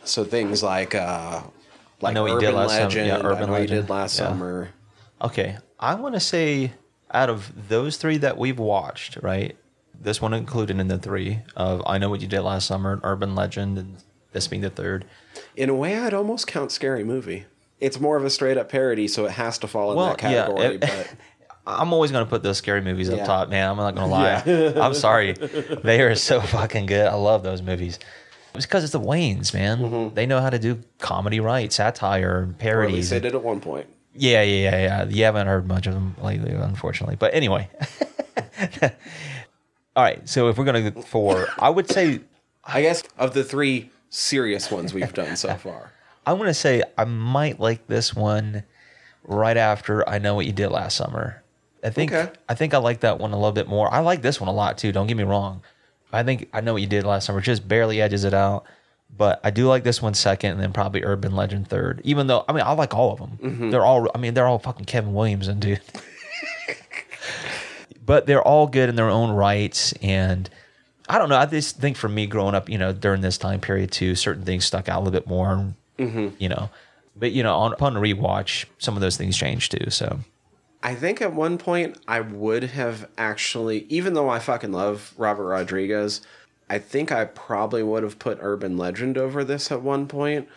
So 0.03 0.23
things 0.23 0.63
like 0.63 0.95
uh, 0.95 1.43
like 2.01 2.15
Know 2.15 2.23
What 2.23 2.41
You 2.41 2.49
Urban 2.49 2.67
Summer- 2.69 2.83
Legend, 2.83 3.07
yeah, 3.07 3.17
I 3.17 3.19
Urban 3.19 3.39
Know 3.47 3.53
You 3.55 3.61
Legend, 3.61 3.81
did 3.81 3.89
last 3.89 4.17
yeah. 4.19 4.27
summer. 4.27 4.69
Okay, 5.21 5.57
I 5.79 5.93
want 5.95 6.15
to 6.15 6.19
say 6.19 6.71
out 7.13 7.29
of 7.29 7.69
those 7.69 7.97
three 7.97 8.17
that 8.17 8.37
we've 8.39 8.57
watched, 8.57 9.17
right? 9.21 9.55
This 9.99 10.19
one 10.19 10.33
included 10.33 10.79
in 10.79 10.87
the 10.87 10.97
three 10.97 11.41
of 11.55 11.83
I 11.85 11.99
Know 11.99 12.09
What 12.09 12.21
You 12.21 12.27
Did 12.27 12.41
Last 12.41 12.65
Summer, 12.65 12.99
Urban 13.03 13.35
Legend, 13.35 13.77
and 13.77 13.97
this 14.31 14.47
being 14.47 14.63
the 14.63 14.71
third. 14.71 15.05
In 15.55 15.69
a 15.69 15.75
way, 15.75 15.95
I'd 15.99 16.13
almost 16.15 16.47
count 16.47 16.71
Scary 16.71 17.03
Movie. 17.03 17.45
It's 17.79 17.99
more 17.99 18.17
of 18.17 18.25
a 18.25 18.29
straight 18.31 18.57
up 18.57 18.69
parody, 18.69 19.07
so 19.07 19.25
it 19.25 19.31
has 19.33 19.59
to 19.59 19.67
fall 19.67 19.91
in 19.91 19.97
Well, 19.97 20.07
that 20.09 20.17
category. 20.17 20.73
yeah, 20.73 20.77
but 20.79 21.13
I'm 21.65 21.93
always 21.93 22.11
going 22.11 22.25
to 22.25 22.29
put 22.29 22.43
those 22.43 22.57
scary 22.57 22.81
movies 22.81 23.09
up 23.09 23.17
Yeah. 23.17 23.25
top, 23.25 23.49
man. 23.49 23.69
I'm 23.69 23.77
not 23.77 23.95
going 23.95 24.07
to 24.07 24.11
lie. 24.11 24.85
I'm 24.85 24.93
sorry. 24.93 25.33
They 25.33 26.01
are 26.01 26.15
so 26.15 26.41
fucking 26.41 26.87
good. 26.87 27.05
I 27.07 27.13
love 27.15 27.43
those 27.43 27.61
movies. 27.61 27.99
It's 28.55 28.65
because 28.65 28.83
it's 28.83 28.93
the 28.93 28.99
Waynes, 28.99 29.53
man. 29.53 29.77
Mm-hmm. 29.79 30.15
They 30.15 30.25
know 30.25 30.41
how 30.41 30.49
to 30.49 30.59
do 30.59 30.79
comedy 30.99 31.39
right, 31.39 31.71
satire, 31.71 32.39
and 32.39 32.57
parodies. 32.57 32.95
least 32.95 33.09
they 33.11 33.19
did 33.19 33.35
at 33.35 33.43
one 33.43 33.61
point. 33.61 33.87
Yeah, 34.13 34.41
yeah, 34.41 34.71
yeah, 34.71 34.81
yeah. 34.81 35.03
You 35.05 35.23
haven't 35.23 35.47
heard 35.47 35.67
much 35.67 35.87
of 35.87 35.93
them 35.93 36.15
lately, 36.21 36.51
unfortunately. 36.51 37.15
But 37.15 37.33
anyway. 37.33 37.69
All 39.95 40.03
right. 40.03 40.27
So 40.27 40.49
if 40.49 40.57
we're 40.57 40.65
going 40.65 40.83
to 40.83 40.91
go 40.91 41.01
for, 41.01 41.47
I 41.59 41.69
would 41.69 41.89
say, 41.89 42.21
I 42.63 42.81
guess 42.81 43.03
of 43.17 43.33
the 43.33 43.43
three 43.43 43.89
serious 44.09 44.69
ones 44.71 44.93
we've 44.93 45.13
done 45.13 45.35
so 45.37 45.53
far. 45.55 45.93
I 46.25 46.33
want 46.33 46.47
to 46.49 46.53
say 46.53 46.83
I 46.97 47.05
might 47.05 47.59
like 47.59 47.87
this 47.87 48.15
one 48.15 48.63
right 49.23 49.57
after 49.57 50.07
I 50.07 50.19
know 50.19 50.35
what 50.35 50.45
you 50.45 50.51
did 50.51 50.69
last 50.69 50.95
summer. 50.97 51.40
I 51.83 51.89
think 51.89 52.11
Okay. 52.11 52.31
I 52.47 52.55
think 52.55 52.73
I 52.73 52.77
like 52.77 53.01
that 53.01 53.19
one 53.19 53.31
a 53.31 53.35
little 53.35 53.51
bit 53.51 53.67
more. 53.67 53.91
I 53.91 53.99
like 53.99 54.21
this 54.21 54.39
one 54.39 54.47
a 54.47 54.53
lot 54.53 54.77
too. 54.77 54.91
Don't 54.91 55.07
get 55.07 55.17
me 55.17 55.23
wrong. 55.23 55.61
I 56.13 56.23
think 56.23 56.49
I 56.53 56.61
know 56.61 56.73
what 56.73 56.81
you 56.81 56.87
did 56.87 57.05
last 57.05 57.25
summer. 57.25 57.41
Just 57.41 57.67
barely 57.67 58.01
edges 58.01 58.23
it 58.23 58.33
out. 58.33 58.65
But 59.17 59.41
I 59.43 59.49
do 59.49 59.67
like 59.67 59.83
this 59.83 60.01
one 60.01 60.13
second, 60.13 60.51
and 60.51 60.61
then 60.61 60.71
probably 60.71 61.03
Urban 61.03 61.35
Legend 61.35 61.67
third. 61.67 61.99
Even 62.05 62.27
though 62.27 62.45
I 62.47 62.53
mean 62.53 62.63
I 62.63 62.71
like 62.73 62.93
all 62.93 63.11
of 63.11 63.19
them. 63.19 63.39
Mm-hmm. 63.41 63.69
They're 63.69 63.85
all 63.85 64.09
I 64.13 64.17
mean 64.17 64.33
they're 64.33 64.47
all 64.47 64.59
fucking 64.59 64.85
Kevin 64.85 65.13
Williamson 65.13 65.59
dude. 65.59 65.81
but 68.05 68.25
they're 68.25 68.41
all 68.41 68.67
good 68.67 68.89
in 68.89 68.95
their 68.95 69.09
own 69.09 69.31
rights, 69.31 69.93
and 70.01 70.49
I 71.09 71.17
don't 71.17 71.29
know. 71.29 71.37
I 71.37 71.45
just 71.45 71.77
think 71.77 71.97
for 71.97 72.09
me 72.09 72.25
growing 72.25 72.55
up, 72.55 72.69
you 72.69 72.77
know, 72.77 72.93
during 72.93 73.21
this 73.21 73.37
time 73.37 73.59
period 73.59 73.91
too, 73.91 74.15
certain 74.15 74.43
things 74.43 74.65
stuck 74.65 74.89
out 74.89 74.97
a 74.97 75.01
little 75.03 75.11
bit 75.11 75.27
more. 75.27 75.73
You 76.39 76.49
know, 76.49 76.69
but 77.15 77.31
you 77.31 77.43
know, 77.43 77.55
on 77.55 77.73
upon 77.73 77.93
rewatch, 77.95 78.65
some 78.79 78.95
of 78.95 79.01
those 79.01 79.17
things 79.17 79.37
changed 79.37 79.71
too. 79.73 79.89
So 79.91 80.19
I 80.83 80.95
think 80.95 81.21
at 81.21 81.33
one 81.33 81.57
point 81.57 81.97
I 82.07 82.21
would 82.21 82.63
have 82.63 83.07
actually, 83.17 83.85
even 83.89 84.13
though 84.13 84.29
I 84.29 84.39
fucking 84.39 84.71
love 84.71 85.13
Robert 85.17 85.45
Rodriguez, 85.45 86.21
I 86.69 86.79
think 86.79 87.11
I 87.11 87.25
probably 87.25 87.83
would 87.83 88.03
have 88.03 88.17
put 88.17 88.39
Urban 88.41 88.77
Legend 88.77 89.17
over 89.17 89.43
this 89.43 89.71
at 89.71 89.81
one 89.81 90.07
point. 90.07 90.47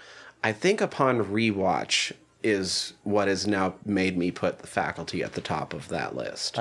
I 0.42 0.52
think 0.52 0.80
upon 0.80 1.24
rewatch 1.24 2.12
is 2.42 2.92
what 3.02 3.28
has 3.28 3.46
now 3.46 3.74
made 3.84 4.16
me 4.16 4.30
put 4.30 4.58
the 4.60 4.66
faculty 4.66 5.22
at 5.22 5.32
the 5.32 5.40
top 5.40 5.72
of 5.72 5.88
that 5.88 6.14
list. 6.14 6.56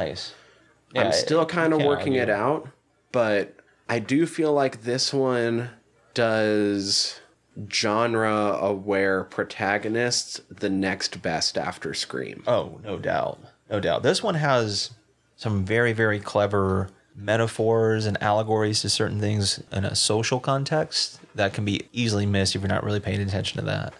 nice. 0.93 1.05
I'm 1.05 1.11
still 1.13 1.45
kind 1.45 1.73
of 1.73 1.83
working 1.83 2.13
it 2.13 2.29
out, 2.29 2.67
but 3.11 3.55
I 3.89 3.99
do 3.99 4.25
feel 4.25 4.53
like 4.53 4.83
this 4.83 5.13
one 5.13 5.69
does 6.13 7.19
genre 7.71 8.57
aware 8.59 9.23
protagonists 9.25 10.41
the 10.49 10.69
next 10.69 11.21
best 11.21 11.57
after 11.57 11.93
Scream. 11.93 12.43
Oh, 12.47 12.79
no 12.83 12.97
doubt. 12.97 13.39
No 13.73 13.79
doubt. 13.79 14.03
This 14.03 14.21
one 14.21 14.35
has 14.35 14.91
some 15.35 15.65
very, 15.65 15.93
very 15.93 16.19
clever 16.19 16.89
metaphors 17.15 18.05
and 18.05 18.21
allegories 18.21 18.81
to 18.81 18.89
certain 18.89 19.19
things 19.19 19.61
in 19.71 19.83
a 19.83 19.95
social 19.95 20.39
context 20.39 21.19
that 21.33 21.53
can 21.53 21.65
be 21.65 21.81
easily 21.91 22.27
missed 22.27 22.55
if 22.55 22.61
you're 22.61 22.69
not 22.69 22.83
really 22.83 22.99
paying 22.99 23.19
attention 23.19 23.59
to 23.59 23.65
that. 23.65 23.93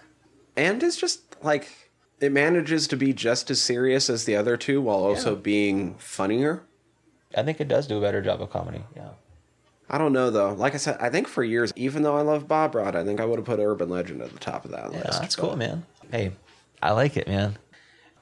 and 0.56 0.84
it's 0.84 0.96
just 0.98 1.22
like 1.44 1.90
it 2.22 2.32
manages 2.32 2.88
to 2.88 2.96
be 2.96 3.12
just 3.12 3.50
as 3.50 3.60
serious 3.60 4.08
as 4.12 4.26
the 4.26 4.36
other 4.36 4.56
two 4.56 4.80
while 4.80 4.98
also 5.00 5.34
Yeah. 5.34 5.42
being 5.42 5.96
funnier. 5.96 6.62
I 7.36 7.42
think 7.42 7.60
it 7.60 7.68
does 7.68 7.88
do 7.88 7.98
a 7.98 8.02
better 8.02 8.22
job 8.22 8.40
of 8.42 8.52
comedy. 8.52 8.84
Yeah. 8.96 9.10
I 9.90 9.98
don't 9.98 10.14
know 10.14 10.30
though. 10.30 10.54
Like 10.54 10.76
I 10.76 10.78
said, 10.78 10.98
I 11.02 11.10
think 11.10 11.28
for 11.28 11.44
years, 11.44 11.74
even 11.76 12.04
though 12.04 12.16
I 12.16 12.22
love 12.22 12.48
Bob 12.48 12.76
Rod, 12.76 12.96
I 12.96 13.04
think 13.04 13.20
I 13.20 13.26
would 13.26 13.40
have 13.40 13.46
put 13.48 13.60
Urban 13.60 13.90
Legend 13.90 14.22
at 14.22 14.32
the 14.32 14.40
top 14.40 14.66
of 14.66 14.72
that 14.72 14.92
Yeah, 14.94 15.00
list. 15.00 15.22
that's 15.22 15.36
cool, 15.36 15.56
man. 15.56 15.84
Hey, 16.12 16.32
I 16.84 16.92
like 16.92 17.18
it, 17.18 17.28
man. 17.28 17.58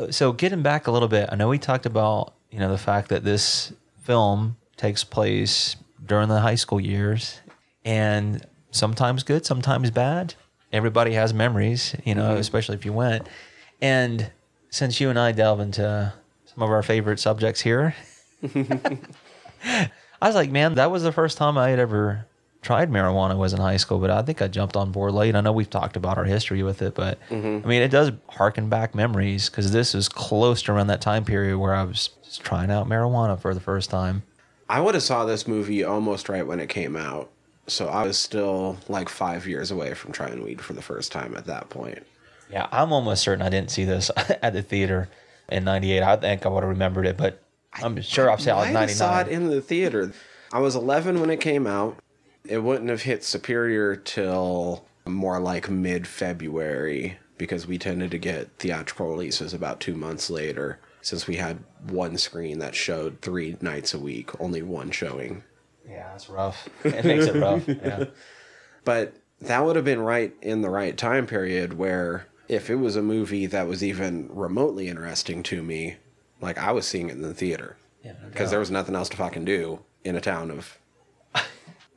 So 0.10 0.32
getting 0.34 0.62
back 0.62 0.88
a 0.88 0.92
little 0.92 1.08
bit, 1.08 1.30
I 1.32 1.36
know 1.36 1.50
we 1.50 1.60
talked 1.60 1.86
about 1.86 2.34
you 2.50 2.60
know 2.60 2.72
the 2.72 2.78
fact 2.78 3.10
that 3.10 3.24
this 3.24 3.74
film 4.04 4.58
takes 4.78 5.04
place 5.04 5.76
during 6.06 6.30
the 6.30 6.40
high 6.40 6.56
school 6.56 6.80
years, 6.80 7.40
and 7.86 8.46
sometimes 8.72 9.24
good, 9.24 9.46
sometimes 9.46 9.92
bad. 9.92 10.36
Everybody 10.74 11.14
has 11.14 11.34
memories, 11.34 11.96
you 12.06 12.16
know, 12.16 12.30
mm-hmm. 12.30 12.40
especially 12.40 12.76
if 12.76 12.86
you 12.86 12.94
went. 12.94 13.28
And 13.82 14.32
since 14.70 15.02
you 15.02 15.10
and 15.10 15.20
I 15.20 15.34
delve 15.34 15.60
into 15.60 16.14
some 16.46 16.64
of 16.64 16.70
our 16.70 16.82
favorite 16.82 17.20
subjects 17.20 17.62
here, 17.62 17.94
I 19.64 19.90
was 20.22 20.36
like, 20.36 20.50
man, 20.50 20.76
that 20.76 20.92
was 20.92 21.04
the 21.04 21.12
first 21.12 21.38
time 21.38 21.58
I 21.58 21.70
had 21.70 21.80
ever 21.80 22.26
tried 22.62 22.91
marijuana 22.91 23.38
was 23.38 23.54
in 23.54 23.60
high 23.60 23.78
school, 23.78 24.00
but 24.00 24.12
I 24.12 24.21
think 24.21 24.41
I 24.41 24.47
jumped 24.47 24.76
on 24.76 24.91
board 24.91 25.13
late. 25.13 25.36
I 25.36 25.41
know 25.41 25.52
we've 25.52 25.69
talked 25.69 25.95
about 25.95 26.17
our 26.17 26.26
history 26.26 26.62
with 26.63 26.82
it, 26.82 26.93
but 26.93 27.19
mm-hmm. 27.30 27.65
I 27.65 27.67
mean, 27.67 27.82
it 27.82 27.89
does 27.89 28.12
harken 28.30 28.69
back 28.69 28.93
memories 28.93 29.50
because 29.50 29.71
this 29.71 29.95
is 29.95 30.08
close 30.08 30.62
to 30.63 30.74
around 30.74 30.88
that 30.88 31.02
time 31.02 31.26
period 31.26 31.58
where 31.58 31.74
I 31.74 31.84
was 31.84 32.10
just 32.24 32.41
trying 32.41 32.69
out 32.69 32.88
marijuana 32.88 33.39
for 33.39 33.54
the 33.54 33.60
first 33.60 33.89
time. 33.89 34.24
I 34.69 34.80
would 34.80 34.93
have 34.93 35.04
saw 35.04 35.26
this 35.26 35.47
movie 35.47 35.84
almost 35.84 36.30
right 36.30 36.45
when 36.45 36.60
it 36.60 36.69
came 36.69 36.95
out. 36.95 37.30
So 37.67 37.88
I 37.88 38.06
was 38.06 38.17
still 38.17 38.78
like 38.88 39.10
five 39.10 39.47
years 39.47 39.71
away 39.71 39.93
from 39.93 40.12
trying 40.12 40.43
weed 40.43 40.62
for 40.62 40.74
the 40.74 40.82
first 40.82 41.12
time 41.12 41.36
at 41.36 41.45
that 41.45 41.69
point. 41.69 42.06
Yeah, 42.52 42.67
I'm 42.71 42.91
almost 42.91 43.24
certain 43.24 43.41
I 43.41 43.50
didn't 43.50 43.71
see 43.71 43.86
this 43.86 44.12
at 44.17 44.54
the 44.54 44.62
theater 44.62 45.10
in 45.50 45.63
'98. 45.63 46.04
I 46.04 46.15
think 46.17 46.45
I 46.45 46.50
would 46.50 46.63
have 46.63 46.69
remembered 46.69 47.06
it, 47.06 47.17
but 47.17 47.41
I'm 47.74 48.02
sure 48.02 48.30
I've 48.30 48.41
seen 48.41 48.54
it 48.54 48.58
like 48.58 48.74
Might 48.74 48.89
have 48.89 48.91
saw 48.91 49.19
it 49.21 49.28
in 49.30 49.50
the 49.50 49.62
theater. 49.62 50.13
I 50.52 50.60
was 50.60 50.76
11 50.76 51.21
when 51.21 51.30
it 51.30 51.39
came 51.39 51.65
out. 51.65 51.97
It 52.45 52.60
wouldn't 52.60 52.89
have 52.89 53.04
hit 53.04 53.23
Superior 53.23 53.95
till 53.95 54.86
more 55.06 55.39
like 55.39 55.69
mid 55.69 56.08
February 56.08 57.17
because 57.38 57.65
we 57.67 57.77
tended 57.77 58.12
to 58.12 58.17
get 58.17 58.49
theatrical 58.60 59.10
releases 59.10 59.54
about 59.54 59.80
two 59.80 59.95
months 59.95 60.30
later 60.30 60.80
since 61.01 61.27
we 61.27 61.38
had 61.38 61.63
one 61.88 62.17
screen 62.17 62.60
that 62.60 62.75
showed 62.75 63.21
three 63.21 63.58
nights 63.62 63.93
a 63.93 63.99
week, 63.99 64.39
only 64.39 64.62
one 64.62 64.91
showing. 64.91 65.43
Yeah, 65.88 66.10
that's 66.12 66.30
rough. 66.30 66.69
It 66.84 67.04
makes 67.04 67.25
it 67.25 67.36
rough. 67.36 67.67
Yeah. 67.67 68.06
But 68.84 69.13
that 69.41 69.63
would 69.63 69.75
have 69.75 69.86
been 69.86 70.01
right 70.01 70.34
in 70.41 70.63
the 70.63 70.69
right 70.71 70.97
time 70.97 71.27
period 71.27 71.73
where 71.73 72.25
if 72.47 72.67
it 72.67 72.77
was 72.77 72.95
a 72.95 73.04
movie 73.04 73.45
that 73.45 73.67
was 73.67 73.84
even 73.84 74.27
remotely 74.34 74.88
interesting 74.88 75.43
to 75.43 75.62
me, 75.62 75.97
like 76.41 76.58
I 76.58 76.71
was 76.71 76.88
seeing 76.88 77.10
it 77.10 77.13
in 77.13 77.21
the 77.21 77.34
theater. 77.34 77.77
Yeah, 78.04 78.13
no 78.13 78.30
because 78.30 78.49
there 78.49 78.60
was 78.60 78.71
nothing 78.71 78.95
else 78.95 79.10
to 79.10 79.17
fucking 79.17 79.45
do 79.45 79.82
in 80.04 80.15
a 80.15 80.21
town 80.21 80.49
of 80.49 80.80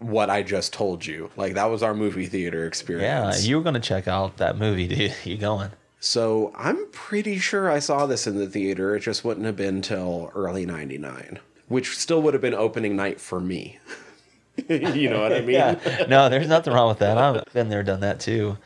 what 0.05 0.31
I 0.31 0.43
just 0.43 0.73
told 0.73 1.05
you. 1.07 1.31
Like 1.37 1.55
that 1.55 1.67
was 1.67 1.83
our 1.83 1.95
movie 1.95 2.27
theater 2.27 2.67
experience. 2.67 3.43
Yeah, 3.43 3.49
you 3.49 3.57
were 3.57 3.63
gonna 3.63 3.81
check 3.81 4.07
out 4.09 4.37
that 4.39 4.59
movie, 4.59 4.87
dude. 4.87 5.15
You 5.25 5.37
going? 5.37 5.71
so 6.01 6.53
I'm 6.57 6.87
pretty 6.93 7.39
sure 7.39 7.71
I 7.71 7.79
saw 7.79 8.05
this 8.07 8.27
in 8.27 8.37
the 8.37 8.47
theater. 8.47 8.95
It 8.95 9.01
just 9.01 9.25
wouldn't 9.25 9.47
have 9.47 9.57
been 9.57 9.81
till 9.83 10.31
early 10.35 10.67
'99, 10.67 11.39
which 11.69 11.97
still 11.97 12.21
would 12.23 12.35
have 12.35 12.43
been 12.43 12.55
opening 12.55 12.95
night 12.97 13.21
for 13.21 13.41
me. 13.41 13.79
you 14.69 15.09
know 15.09 15.23
what 15.23 15.33
I 15.33 15.41
mean? 15.41 15.51
Yeah. 15.51 16.05
No, 16.09 16.29
there's 16.29 16.47
nothing 16.49 16.73
wrong 16.75 16.89
with 16.89 16.99
that. 16.99 17.17
I've 17.17 17.43
been 17.53 17.71
there, 17.71 17.83
done 17.83 18.01
that 18.01 18.21
too. 18.21 18.59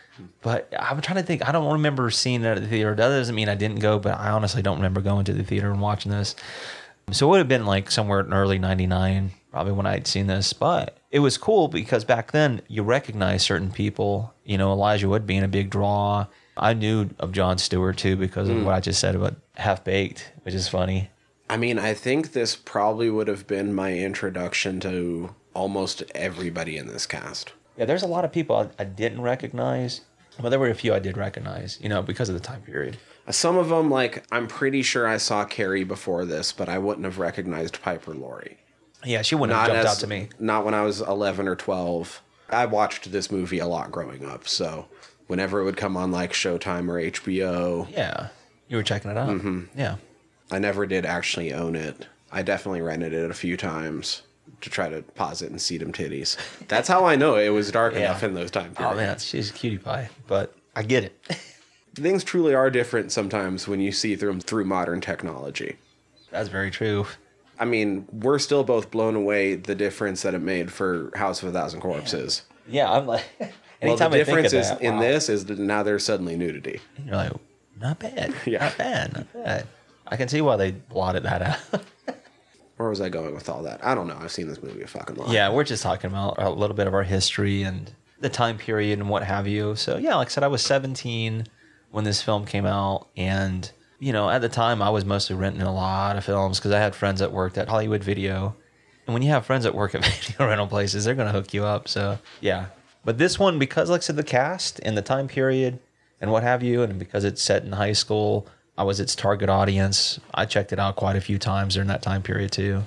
But 0.42 0.72
I'm 0.77 1.01
trying 1.01 1.18
to 1.18 1.22
think. 1.22 1.48
I 1.48 1.53
don't 1.53 1.72
remember 1.74 2.11
seeing 2.11 2.42
it 2.42 2.46
at 2.46 2.61
the 2.61 2.66
theater. 2.66 2.94
That 2.94 3.09
doesn't 3.09 3.35
mean 3.35 3.48
I 3.48 3.55
didn't 3.55 3.79
go, 3.79 3.98
but 4.01 4.18
I 4.18 4.31
honestly 4.31 4.61
don't 4.62 4.77
remember 4.79 5.01
going 5.01 5.24
to 5.27 5.33
the 5.33 5.44
theater 5.44 5.70
and 5.70 5.81
watching 5.81 6.11
this. 6.11 6.35
So 7.12 7.27
it 7.27 7.31
would 7.31 7.38
have 7.38 7.48
been 7.48 7.64
like 7.66 7.90
somewhere 7.90 8.20
in 8.20 8.33
early 8.35 8.59
'99, 8.59 9.31
probably 9.50 9.72
when 9.72 9.87
I'd 9.87 10.06
seen 10.06 10.26
this. 10.26 10.52
But 10.52 10.98
it 11.11 11.20
was 11.20 11.38
cool 11.38 11.68
because 11.68 12.04
back 12.04 12.32
then 12.32 12.61
you 12.68 12.82
recognize 12.82 13.42
certain 13.42 13.70
people. 13.70 14.34
You 14.44 14.58
know, 14.58 14.72
Elijah 14.72 15.08
Wood 15.08 15.26
being 15.26 15.44
a 15.44 15.48
big 15.48 15.70
draw. 15.70 16.26
I 16.56 16.74
knew 16.74 17.11
of 17.18 17.32
Jon 17.32 17.58
Stewart 17.58 17.96
too 17.96 18.16
because 18.16 18.48
of 18.48 18.56
mm. 18.56 18.64
what 18.64 18.74
I 18.74 18.80
just 18.80 19.00
said 19.00 19.14
about 19.14 19.37
Half 19.56 19.84
Baked, 19.84 20.32
which 20.42 20.54
is 20.54 20.68
funny. 20.68 21.11
I 21.50 21.56
mean, 21.56 21.78
I 21.78 21.94
think 21.94 22.32
this 22.32 22.56
probably 22.56 23.08
would 23.08 23.28
have 23.28 23.46
been 23.46 23.74
my 23.74 23.94
introduction 23.94 24.80
to 24.80 25.34
almost 25.54 26.02
everybody 26.14 26.76
in 26.76 26.88
this 26.88 27.06
cast. 27.06 27.52
Yeah, 27.76 27.87
there's 27.87 28.02
a 28.02 28.08
lot 28.08 28.24
of 28.24 28.32
people 28.32 28.56
I, 28.56 28.82
I 28.82 28.84
didn't 28.84 29.22
recognize, 29.22 30.02
but 30.40 30.50
there 30.50 30.58
were 30.58 30.68
a 30.68 30.74
few 30.74 30.92
I 30.92 30.98
did 30.98 31.16
recognize. 31.16 31.78
You 31.80 31.88
know, 31.88 32.02
because 32.02 32.28
of 32.28 32.34
the 32.34 32.40
time 32.40 32.62
period. 32.62 32.98
Some 33.30 33.56
of 33.56 33.68
them, 33.68 33.90
like, 33.90 34.24
I'm 34.32 34.46
pretty 34.46 34.82
sure 34.82 35.06
I 35.06 35.18
saw 35.18 35.44
Carrie 35.44 35.84
before 35.84 36.24
this, 36.24 36.50
but 36.50 36.68
I 36.68 36.78
wouldn't 36.78 37.04
have 37.04 37.18
recognized 37.18 37.82
Piper 37.82 38.14
Laurie. 38.14 38.58
Yeah, 39.04 39.22
she 39.22 39.34
wouldn't 39.34 39.56
have 39.58 39.68
Not 39.68 39.74
jumped 39.74 39.87
as- 39.88 39.96
out 39.96 40.00
to 40.00 40.06
me. 40.06 40.28
Not 40.38 40.64
when 40.64 40.74
I 40.74 40.82
was 40.82 41.00
11 41.00 41.46
or 41.48 41.54
12. 41.56 42.20
I 42.50 42.66
watched 42.66 43.12
this 43.12 43.30
movie 43.30 43.58
a 43.58 43.66
lot 43.66 43.90
growing 43.92 44.24
up, 44.24 44.48
so 44.48 44.87
whenever 45.26 45.61
it 45.61 45.64
would 45.64 45.76
come 45.76 45.96
on, 45.96 46.11
like, 46.11 46.32
Showtime 46.32 46.88
or 46.88 46.98
HBO, 46.98 47.87
Yeah, 47.90 48.28
you 48.68 48.76
were 48.76 48.82
checking 48.82 49.11
it 49.11 49.16
out. 49.18 49.28
Mm-hmm. 49.28 49.64
Yeah, 49.78 49.96
I 50.50 50.58
never 50.58 50.87
did 50.87 51.04
actually 51.04 51.52
own 51.52 51.76
it. 51.76 52.06
I 52.32 52.42
definitely 52.42 52.80
rented 52.82 53.12
it 53.12 53.30
a 53.30 53.34
few 53.34 53.56
times 53.56 54.22
to 54.62 54.70
try 54.70 54.88
to 54.88 55.02
pause 55.14 55.42
it 55.42 55.50
and 55.50 55.61
see 55.61 55.76
them 55.78 55.92
titties. 55.92 56.37
That's 56.68 56.88
how 56.88 57.04
I 57.04 57.16
know 57.16 57.37
it 57.37 57.50
was 57.50 57.70
dark 57.70 57.92
Yeah. 57.94 58.00
enough 58.00 58.22
in 58.22 58.34
those 58.34 58.50
time 58.50 58.72
Oh 58.78 58.94
man, 58.94 59.18
she's 59.18 59.50
a 59.50 59.52
cutie 59.52 59.78
pie, 59.78 60.08
but 60.26 60.54
I 60.74 60.82
get 60.82 61.04
it. 61.04 61.18
Things 61.94 62.24
truly 62.24 62.54
are 62.54 62.70
different 62.70 63.12
sometimes 63.12 63.68
when 63.68 63.80
you 63.80 63.92
see 63.92 64.14
them 64.14 64.40
through 64.40 64.64
modern 64.64 65.00
technology. 65.00 65.76
That's 66.30 66.48
very 66.48 66.70
true. 66.70 67.06
I 67.58 67.64
mean, 67.64 68.06
we're 68.12 68.38
still 68.38 68.64
both 68.64 68.90
blown 68.90 69.14
away 69.16 69.54
the 69.56 69.74
difference 69.74 70.22
that 70.22 70.34
it 70.34 70.40
made 70.40 70.70
for 70.72 71.10
House 71.16 71.42
of 71.42 71.48
a 71.48 71.52
Thousand 71.52 71.80
Corpses. 71.80 72.42
Yeah, 72.68 72.90
I'm 72.90 73.06
like, 73.06 73.24
Well, 73.40 73.92
anytime 73.92 74.10
the 74.10 74.20
I 74.20 74.24
think 74.24 74.36
difference 74.36 74.52
is 74.52 74.70
that, 74.70 74.80
in 74.82 74.96
wow. 74.96 75.00
this 75.02 75.28
is 75.28 75.44
that 75.46 75.58
now 75.58 75.82
there's 75.84 76.04
suddenly 76.04 76.36
nudity. 76.36 76.80
you're 77.04 77.14
like, 77.14 77.32
not 77.80 77.98
bad. 78.00 78.34
Yeah. 78.44 78.64
not 78.64 78.76
bad, 78.78 79.12
not 79.14 79.32
bad. 79.32 79.66
I 80.06 80.16
can 80.16 80.28
see 80.28 80.40
why 80.40 80.56
they 80.56 80.72
blotted 80.72 81.22
that 81.24 81.42
out. 81.42 81.84
Where 82.76 82.88
was 82.88 83.00
I 83.00 83.08
going 83.08 83.34
with 83.34 83.48
all 83.48 83.62
that? 83.64 83.84
I 83.84 83.94
don't 83.94 84.06
know. 84.08 84.16
I've 84.20 84.30
seen 84.32 84.48
this 84.48 84.62
movie 84.62 84.82
a 84.82 84.86
fucking 84.86 85.16
lot. 85.16 85.30
yeah, 85.30 85.50
we're 85.50 85.64
just 85.64 85.82
talking 85.82 86.10
about 86.10 86.36
a 86.38 86.48
little 86.50 86.74
bit 86.76 86.86
of 86.86 86.94
our 86.94 87.02
history 87.02 87.62
and 87.62 87.92
the 88.20 88.28
time 88.28 88.56
period 88.58 88.98
and 88.98 89.08
what 89.08 89.22
have 89.24 89.46
you. 89.46 89.76
So 89.76 89.96
yeah, 89.96 90.14
like 90.16 90.28
I 90.28 90.30
said, 90.30 90.42
I 90.44 90.48
was 90.48 90.62
17 90.62 91.46
when 91.90 92.04
this 92.04 92.20
film 92.22 92.46
came 92.46 92.66
out, 92.66 93.08
and 93.16 93.70
you 93.98 94.12
know, 94.12 94.30
at 94.30 94.40
the 94.40 94.48
time, 94.48 94.80
I 94.80 94.90
was 94.90 95.04
mostly 95.04 95.37
renting 95.37 95.62
a 95.62 95.72
lot 95.72 96.16
of 96.16 96.24
films 96.24 96.58
because 96.58 96.72
I 96.72 96.78
had 96.78 96.94
friends 96.94 97.20
that 97.20 97.32
worked 97.32 97.58
at 97.58 97.68
Hollywood 97.68 98.04
Video, 98.04 98.54
and 99.06 99.14
when 99.14 99.22
you 99.22 99.30
have 99.30 99.46
friends 99.46 99.64
that 99.64 99.74
work 99.74 99.94
at 99.94 100.04
video 100.26 100.46
rental 100.46 100.66
places, 100.66 101.04
they're 101.04 101.14
gonna 101.14 101.32
hook 101.32 101.52
you 101.52 101.64
up. 101.64 101.88
So 101.88 102.18
yeah, 102.40 102.66
but 103.04 103.18
this 103.18 103.38
one 103.38 103.58
because, 103.58 103.90
like 103.90 104.00
I 104.00 104.02
said, 104.02 104.16
the 104.16 104.22
cast 104.22 104.80
and 104.80 104.96
the 104.96 105.02
time 105.02 105.28
period 105.28 105.78
and 106.20 106.30
what 106.30 106.42
have 106.42 106.62
you, 106.62 106.82
and 106.82 106.98
because 106.98 107.24
it's 107.24 107.42
set 107.42 107.64
in 107.64 107.72
high 107.72 107.92
school. 107.92 108.46
I 108.76 108.84
was 108.84 109.00
its 109.00 109.16
target 109.16 109.48
audience. 109.48 110.20
I 110.32 110.44
checked 110.44 110.72
it 110.72 110.78
out 110.78 110.94
quite 110.94 111.16
a 111.16 111.20
few 111.20 111.37
times 111.37 111.74
during 111.74 111.88
that 111.88 112.00
time 112.00 112.22
period 112.22 112.52
too. 112.52 112.84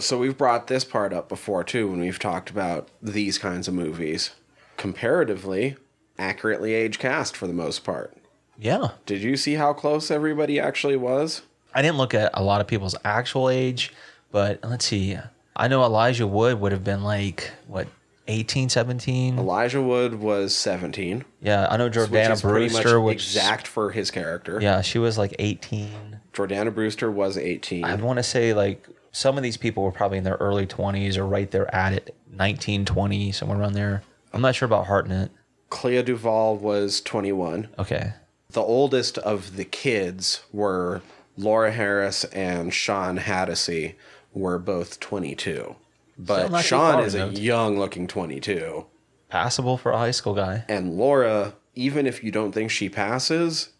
So 0.00 0.18
we've 0.18 0.36
brought 0.36 0.66
this 0.66 0.82
part 0.82 1.12
up 1.12 1.28
before 1.28 1.62
too 1.62 1.88
when 1.88 2.00
we've 2.00 2.18
talked 2.18 2.50
about 2.50 2.88
these 3.00 3.38
kinds 3.38 3.68
of 3.68 3.74
movies. 3.74 4.30
Comparatively, 4.76 5.76
accurately 6.18 6.74
age 6.74 6.98
cast 6.98 7.36
for 7.36 7.46
the 7.46 7.52
most 7.52 7.84
part. 7.84 8.16
Yeah, 8.60 8.88
Did 9.06 9.22
you 9.22 9.36
see 9.36 9.54
how 9.54 9.72
close 9.72 10.10
everybody 10.10 10.60
actually 10.60 10.96
was? 10.96 11.42
I 11.74 11.82
didn't 11.82 11.96
look 11.96 12.12
at 12.14 12.30
a 12.34 12.42
lot 12.42 12.60
of 12.60 12.66
people's 12.66 12.94
actual 13.04 13.48
age, 13.48 13.92
but 14.30 14.60
let's 14.62 14.84
see. 14.84 15.16
I 15.56 15.68
know 15.68 15.82
Elijah 15.82 16.26
Wood 16.26 16.60
would 16.60 16.72
have 16.72 16.84
been 16.84 17.02
like, 17.02 17.50
what, 17.68 17.88
18, 18.28 18.68
17? 18.68 19.38
Elijah 19.38 19.80
Wood 19.80 20.14
was 20.14 20.54
17, 20.56 21.24
Yeah, 21.40 21.68
I 21.70 21.76
know 21.76 21.86
which 21.86 21.94
Jordana 21.94 22.28
much 22.30 22.42
Brewster, 22.42 23.00
which. 23.00 23.14
exact 23.16 23.66
for 23.66 23.90
his 23.90 24.10
character. 24.10 24.60
Yeah, 24.60 24.82
she 24.82 24.98
was 24.98 25.16
like 25.16 25.34
18. 25.38 26.20
Jordana 26.32 26.74
Brewster 26.74 27.10
was 27.10 27.36
18. 27.38 27.84
I 27.84 27.94
want 27.96 28.18
to 28.18 28.22
say 28.22 28.52
like 28.54 28.86
some 29.10 29.36
of 29.36 29.42
these 29.42 29.56
people 29.56 29.82
were 29.82 29.90
probably 29.90 30.18
in 30.18 30.24
their 30.24 30.36
early 30.36 30.66
20s 30.66 31.16
or 31.16 31.26
right 31.26 31.50
there 31.50 31.72
at 31.74 31.92
it, 31.92 32.14
19, 32.32 32.84
20, 32.84 33.32
somewhere 33.32 33.58
around 33.58 33.72
there. 33.72 34.02
I'm 34.32 34.40
not 34.42 34.54
sure 34.54 34.66
about 34.66 34.86
Hartnett. 34.86 35.30
Clea 35.70 36.02
Duvall 36.02 36.56
was 36.56 37.00
21. 37.00 37.68
Okay. 37.78 38.12
The 38.52 38.62
oldest 38.62 39.18
of 39.18 39.56
the 39.56 39.64
kids 39.64 40.42
were 40.52 41.02
Laura 41.36 41.70
Harris 41.70 42.24
and 42.24 42.74
Shawn 42.74 43.18
Hatosy 43.18 43.94
were 44.32 44.58
both 44.58 45.00
22. 45.00 45.76
But 46.18 46.50
not 46.50 46.62
too 46.62 46.66
Shawn 46.66 47.04
is 47.04 47.14
a 47.14 47.28
young 47.28 47.78
looking 47.78 48.06
22. 48.06 48.86
Passable 49.28 49.76
for 49.78 49.92
a 49.92 49.98
high 49.98 50.10
school 50.10 50.34
guy. 50.34 50.64
And 50.68 50.96
Laura, 50.96 51.54
even 51.74 52.06
if 52.06 52.24
you 52.24 52.30
don't 52.30 52.52
think 52.52 52.70
she 52.70 52.88
passes, 52.88 53.70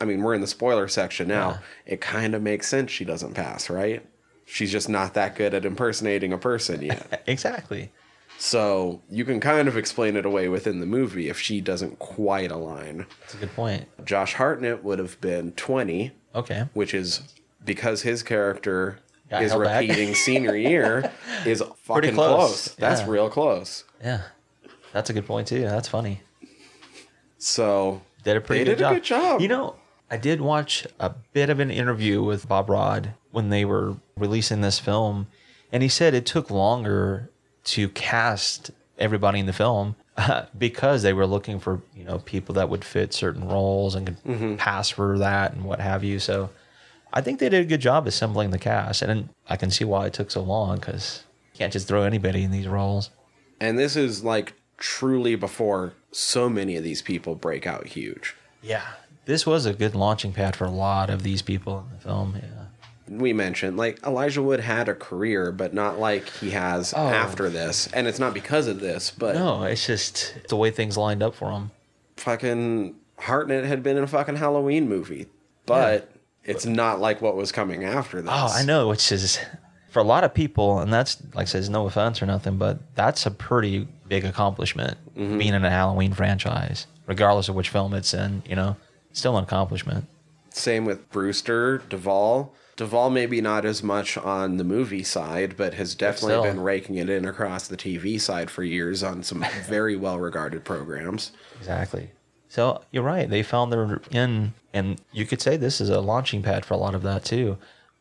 I 0.00 0.04
mean, 0.06 0.22
we're 0.22 0.34
in 0.34 0.40
the 0.40 0.46
spoiler 0.46 0.88
section 0.88 1.28
now. 1.28 1.50
Yeah. 1.50 1.94
It 1.94 2.00
kind 2.00 2.34
of 2.34 2.42
makes 2.42 2.68
sense 2.68 2.90
she 2.90 3.04
doesn't 3.04 3.34
pass, 3.34 3.68
right? 3.68 4.04
She's 4.46 4.72
just 4.72 4.88
not 4.88 5.14
that 5.14 5.36
good 5.36 5.54
at 5.54 5.64
impersonating 5.64 6.32
a 6.32 6.38
person 6.38 6.82
yet. 6.82 7.22
Exactly. 7.26 7.90
So 8.38 9.00
you 9.10 9.24
can 9.24 9.40
kind 9.40 9.68
of 9.68 9.76
explain 9.76 10.16
it 10.16 10.24
away 10.26 10.48
within 10.48 10.80
the 10.80 10.86
movie 10.86 11.28
if 11.28 11.38
she 11.40 11.60
doesn't 11.60 11.98
quite 11.98 12.50
align. 12.50 13.06
That's 13.20 13.34
a 13.34 13.38
good 13.38 13.54
point. 13.54 13.86
Josh 14.04 14.34
Hartnett 14.34 14.82
would 14.84 14.98
have 14.98 15.20
been 15.20 15.52
20, 15.52 16.12
Okay. 16.34 16.64
which 16.74 16.92
is 16.94 17.22
because 17.64 18.02
his 18.02 18.22
character 18.22 18.98
Got 19.30 19.42
is 19.44 19.54
repeating 19.54 20.14
senior 20.14 20.54
year 20.56 21.10
is 21.46 21.62
fucking 21.84 22.14
close. 22.14 22.36
close. 22.36 22.74
That's 22.76 23.00
Yeah. 23.02 23.08
real 23.10 23.30
close. 23.30 23.84
Yeah. 24.02 24.22
That's 24.92 25.08
a 25.10 25.12
good 25.12 25.26
point 25.26 25.48
too. 25.48 25.62
That's 25.62 25.88
funny. 25.88 26.20
So 27.38 28.02
did 28.22 28.36
a 28.36 28.40
pretty 28.40 28.64
They 28.64 28.70
good 28.70 28.76
did 28.78 28.84
a 28.84 28.88
job. 28.88 28.94
good 28.94 29.04
job. 29.04 29.40
You 29.40 29.48
know, 29.48 29.76
I 30.10 30.16
did 30.16 30.40
watch 30.40 30.86
a 31.00 31.10
bit 31.32 31.50
of 31.50 31.60
an 31.60 31.70
interview 31.70 32.22
with 32.22 32.48
Bob 32.48 32.68
Rod 32.70 33.14
when 33.30 33.48
they 33.50 33.64
were 33.64 33.96
releasing 34.16 34.60
this 34.60 34.78
film, 34.78 35.26
and 35.72 35.82
he 35.82 35.88
said 35.88 36.14
it 36.14 36.26
took 36.26 36.50
longer 36.50 37.30
to 37.64 37.88
cast 37.90 38.70
everybody 38.98 39.40
in 39.40 39.46
the 39.46 39.52
film 39.52 39.96
because 40.58 41.02
they 41.02 41.12
were 41.12 41.26
looking 41.26 41.58
for 41.58 41.82
you 41.96 42.04
know 42.04 42.18
people 42.20 42.54
that 42.56 42.68
would 42.68 42.84
fit 42.84 43.12
certain 43.12 43.48
roles 43.48 43.94
and 43.94 44.06
could 44.06 44.22
Mm-hmm. 44.24 44.56
pass 44.56 44.88
for 44.90 45.18
that 45.18 45.52
and 45.52 45.64
what 45.64 45.80
have 45.80 46.04
you. 46.04 46.18
So. 46.18 46.50
I 47.16 47.20
think 47.20 47.38
they 47.38 47.48
did 47.48 47.60
a 47.62 47.64
good 47.64 47.80
job 47.80 48.08
assembling 48.08 48.50
the 48.50 48.58
cast, 48.58 49.00
and 49.00 49.28
I 49.48 49.54
can 49.56 49.70
see 49.70 49.84
why 49.84 50.06
it 50.06 50.12
took 50.14 50.32
so 50.32 50.42
long 50.42 50.80
because 50.80 51.22
you 51.52 51.58
can't 51.58 51.72
just 51.72 51.86
throw 51.86 52.02
anybody 52.02 52.42
in 52.42 52.50
these 52.50 52.66
roles. 52.66 53.10
And 53.60 53.78
this 53.78 53.94
is 53.94 54.24
like 54.24 54.54
truly 54.78 55.36
before 55.36 55.92
so 56.10 56.48
many 56.48 56.74
of 56.74 56.82
these 56.82 57.02
people 57.02 57.36
break 57.36 57.68
out 57.68 57.86
huge. 57.86 58.34
Yeah, 58.62 58.82
this 59.26 59.46
was 59.46 59.64
a 59.64 59.72
good 59.72 59.94
launching 59.94 60.32
pad 60.32 60.56
for 60.56 60.64
a 60.64 60.70
lot 60.72 61.08
of 61.08 61.22
these 61.22 61.40
people 61.40 61.86
in 61.88 61.96
the 61.96 62.02
film. 62.02 62.34
Yeah. 62.42 62.63
We 63.08 63.32
mentioned 63.32 63.76
like 63.76 64.02
Elijah 64.04 64.42
Wood 64.42 64.60
had 64.60 64.88
a 64.88 64.94
career, 64.94 65.52
but 65.52 65.74
not 65.74 65.98
like 65.98 66.28
he 66.28 66.50
has 66.50 66.94
oh. 66.96 67.08
after 67.08 67.48
this, 67.48 67.88
and 67.92 68.06
it's 68.06 68.18
not 68.18 68.34
because 68.34 68.66
of 68.66 68.80
this, 68.80 69.10
but 69.10 69.34
No, 69.34 69.64
it's 69.64 69.86
just 69.86 70.34
the 70.48 70.56
way 70.56 70.70
things 70.70 70.96
lined 70.96 71.22
up 71.22 71.34
for 71.34 71.50
him. 71.50 71.70
fucking 72.16 72.94
Hartnett 73.18 73.64
had 73.64 73.82
been 73.82 73.96
in 73.96 74.04
a 74.04 74.06
fucking 74.06 74.36
Halloween 74.36 74.88
movie, 74.88 75.26
but 75.66 76.10
it's 76.44 76.66
not 76.66 77.00
like 77.00 77.20
what 77.20 77.36
was 77.36 77.52
coming 77.52 77.84
after 77.84 78.20
this. 78.20 78.30
Oh, 78.32 78.48
I 78.52 78.64
know, 78.64 78.88
which 78.88 79.10
is 79.12 79.38
for 79.90 80.00
a 80.00 80.04
lot 80.04 80.24
of 80.24 80.34
people, 80.34 80.80
and 80.80 80.92
that's 80.92 81.22
like 81.34 81.42
I 81.42 81.44
says, 81.44 81.68
no 81.68 81.86
offense 81.86 82.22
or 82.22 82.26
nothing, 82.26 82.56
but 82.56 82.80
that's 82.94 83.26
a 83.26 83.30
pretty 83.30 83.86
big 84.08 84.24
accomplishment 84.24 84.96
mm-hmm. 85.16 85.38
being 85.38 85.54
in 85.54 85.64
a 85.64 85.70
Halloween 85.70 86.12
franchise, 86.12 86.86
regardless 87.06 87.48
of 87.48 87.54
which 87.54 87.68
film 87.68 87.94
it's 87.94 88.14
in. 88.14 88.42
You 88.46 88.56
know, 88.56 88.76
still 89.12 89.36
an 89.36 89.44
accomplishment. 89.44 90.06
Same 90.50 90.84
with 90.84 91.10
Brewster, 91.10 91.78
Duvall. 91.88 92.54
Duvall 92.76 93.10
maybe 93.10 93.40
not 93.40 93.64
as 93.64 93.82
much 93.82 94.18
on 94.18 94.56
the 94.56 94.64
movie 94.64 95.04
side, 95.04 95.56
but 95.56 95.74
has 95.74 95.94
definitely 95.94 96.48
been 96.48 96.60
raking 96.60 96.96
it 96.96 97.08
in 97.08 97.24
across 97.24 97.68
the 97.68 97.76
TV 97.76 98.20
side 98.20 98.50
for 98.50 98.64
years 98.64 99.02
on 99.02 99.22
some 99.22 99.44
very 99.66 99.96
well 99.96 100.18
regarded 100.18 100.64
programs. 100.64 101.32
Exactly. 101.58 102.10
So 102.48 102.82
you're 102.90 103.04
right. 103.04 103.28
They 103.28 103.42
found 103.42 103.72
their 103.72 104.00
in, 104.10 104.54
and 104.72 105.00
you 105.12 105.26
could 105.26 105.40
say 105.40 105.56
this 105.56 105.80
is 105.80 105.88
a 105.88 106.00
launching 106.00 106.42
pad 106.42 106.64
for 106.64 106.74
a 106.74 106.76
lot 106.76 106.94
of 106.94 107.02
that 107.02 107.24
too. 107.24 107.58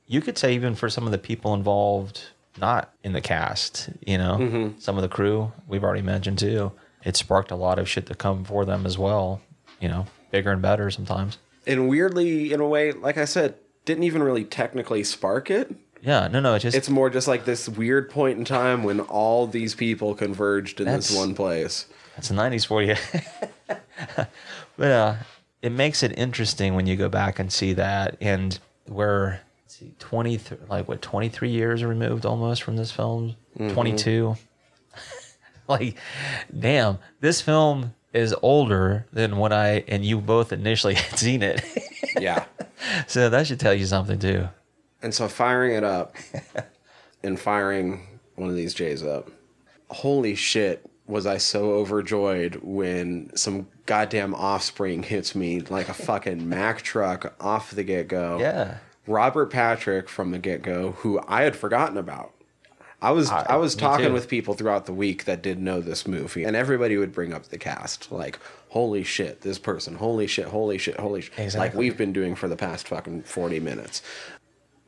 You 0.07 0.21
could 0.21 0.37
say 0.37 0.53
even 0.53 0.75
for 0.75 0.89
some 0.89 1.05
of 1.05 1.11
the 1.11 1.17
people 1.17 1.53
involved, 1.53 2.21
not 2.59 2.93
in 3.03 3.13
the 3.13 3.21
cast, 3.21 3.89
you 4.05 4.17
know, 4.17 4.37
mm-hmm. 4.39 4.79
some 4.79 4.95
of 4.95 5.01
the 5.01 5.09
crew 5.09 5.51
we've 5.67 5.83
already 5.83 6.01
mentioned 6.01 6.39
too. 6.39 6.71
It 7.03 7.15
sparked 7.15 7.51
a 7.51 7.55
lot 7.55 7.79
of 7.79 7.89
shit 7.89 8.05
to 8.07 8.15
come 8.15 8.43
for 8.43 8.65
them 8.65 8.85
as 8.85 8.97
well. 8.97 9.41
You 9.79 9.89
know, 9.89 10.05
bigger 10.31 10.51
and 10.51 10.61
better 10.61 10.89
sometimes. 10.91 11.37
And 11.65 11.89
weirdly, 11.89 12.53
in 12.53 12.59
a 12.59 12.67
way, 12.67 12.91
like 12.91 13.17
I 13.17 13.25
said, 13.25 13.55
didn't 13.85 14.03
even 14.03 14.23
really 14.23 14.43
technically 14.43 15.03
spark 15.03 15.49
it. 15.51 15.73
Yeah, 16.01 16.27
no, 16.27 16.39
no, 16.41 16.55
it 16.55 16.59
just 16.59 16.75
It's 16.75 16.89
more 16.89 17.09
just 17.09 17.27
like 17.27 17.45
this 17.45 17.69
weird 17.69 18.09
point 18.09 18.37
in 18.37 18.43
time 18.45 18.83
when 18.83 18.99
all 18.99 19.47
these 19.47 19.73
people 19.73 20.15
converged 20.15 20.79
in 20.81 20.85
this 20.85 21.07
That's- 21.09 21.17
one 21.17 21.33
place. 21.35 21.85
That's 22.15 22.29
the 22.29 22.35
'90s 22.35 22.65
for 22.67 22.83
you. 22.83 22.95
but 24.77 24.91
uh, 24.91 25.15
it 25.61 25.71
makes 25.71 26.03
it 26.03 26.17
interesting 26.17 26.75
when 26.75 26.85
you 26.85 26.95
go 26.95 27.09
back 27.09 27.39
and 27.39 27.51
see 27.51 27.73
that, 27.73 28.17
and 28.21 28.59
we're 28.87 29.39
let's 29.63 29.77
see, 29.77 29.93
20, 29.97 30.37
th- 30.37 30.61
like 30.69 30.87
what, 30.87 31.01
23 31.01 31.49
years 31.49 31.83
removed 31.83 32.25
almost 32.25 32.61
from 32.61 32.75
this 32.75 32.91
film, 32.91 33.35
22. 33.57 34.35
like, 35.67 35.95
damn, 36.59 36.99
this 37.21 37.41
film 37.41 37.95
is 38.13 38.33
older 38.41 39.05
than 39.11 39.37
when 39.37 39.51
I 39.51 39.83
and 39.87 40.05
you 40.05 40.21
both 40.21 40.53
initially 40.53 40.93
had 40.95 41.19
seen 41.19 41.43
it. 41.43 41.63
Yeah. 42.17 42.45
so 43.07 43.29
that 43.29 43.47
should 43.47 43.59
tell 43.59 43.73
you 43.73 43.85
something 43.85 44.19
too. 44.19 44.47
And 45.01 45.13
so 45.13 45.27
firing 45.27 45.75
it 45.75 45.83
up 45.83 46.15
and 47.23 47.39
firing 47.39 48.07
one 48.35 48.49
of 48.49 48.55
these 48.55 48.73
J's 48.73 49.03
up. 49.03 49.29
Holy 49.89 50.33
shit, 50.33 50.89
was 51.05 51.25
I 51.25 51.37
so 51.37 51.73
overjoyed 51.73 52.59
when 52.63 53.35
some 53.35 53.67
goddamn 53.85 54.33
offspring 54.33 55.03
hits 55.03 55.35
me 55.35 55.59
like 55.59 55.89
a 55.89 55.93
fucking 55.93 56.47
Mack 56.47 56.81
truck 56.81 57.35
off 57.41 57.71
the 57.71 57.83
get 57.83 58.07
go. 58.07 58.39
Yeah. 58.39 58.77
Robert 59.05 59.47
Patrick 59.47 60.07
from 60.07 60.31
the 60.31 60.39
get 60.39 60.61
go, 60.61 60.91
who 60.91 61.19
I 61.27 61.43
had 61.43 61.55
forgotten 61.55 61.97
about. 61.97 62.33
I 63.03 63.11
was 63.11 63.29
I, 63.29 63.57
was 63.57 63.75
talking 63.75 64.07
too. 64.07 64.13
with 64.13 64.27
people 64.29 64.53
throughout 64.53 64.85
the 64.85 64.93
week 64.93 65.25
that 65.25 65.41
did 65.41 65.59
know 65.59 65.81
this 65.81 66.07
movie, 66.07 66.43
and 66.43 66.55
everybody 66.55 66.97
would 66.97 67.11
bring 67.11 67.33
up 67.33 67.47
the 67.47 67.57
cast, 67.57 68.11
like, 68.11 68.39
"Holy 68.69 69.03
shit, 69.03 69.41
this 69.41 69.59
person! 69.59 69.95
Holy 69.95 70.25
shit! 70.25 70.45
Holy 70.45 70.77
shit! 70.77 70.97
Holy 70.97 71.21
shit!" 71.21 71.55
Like 71.55 71.75
we've 71.75 71.97
been 71.97 72.13
doing 72.13 72.33
for 72.33 72.47
the 72.47 72.55
past 72.55 72.87
fucking 72.87 73.23
forty 73.23 73.59
minutes. 73.59 74.01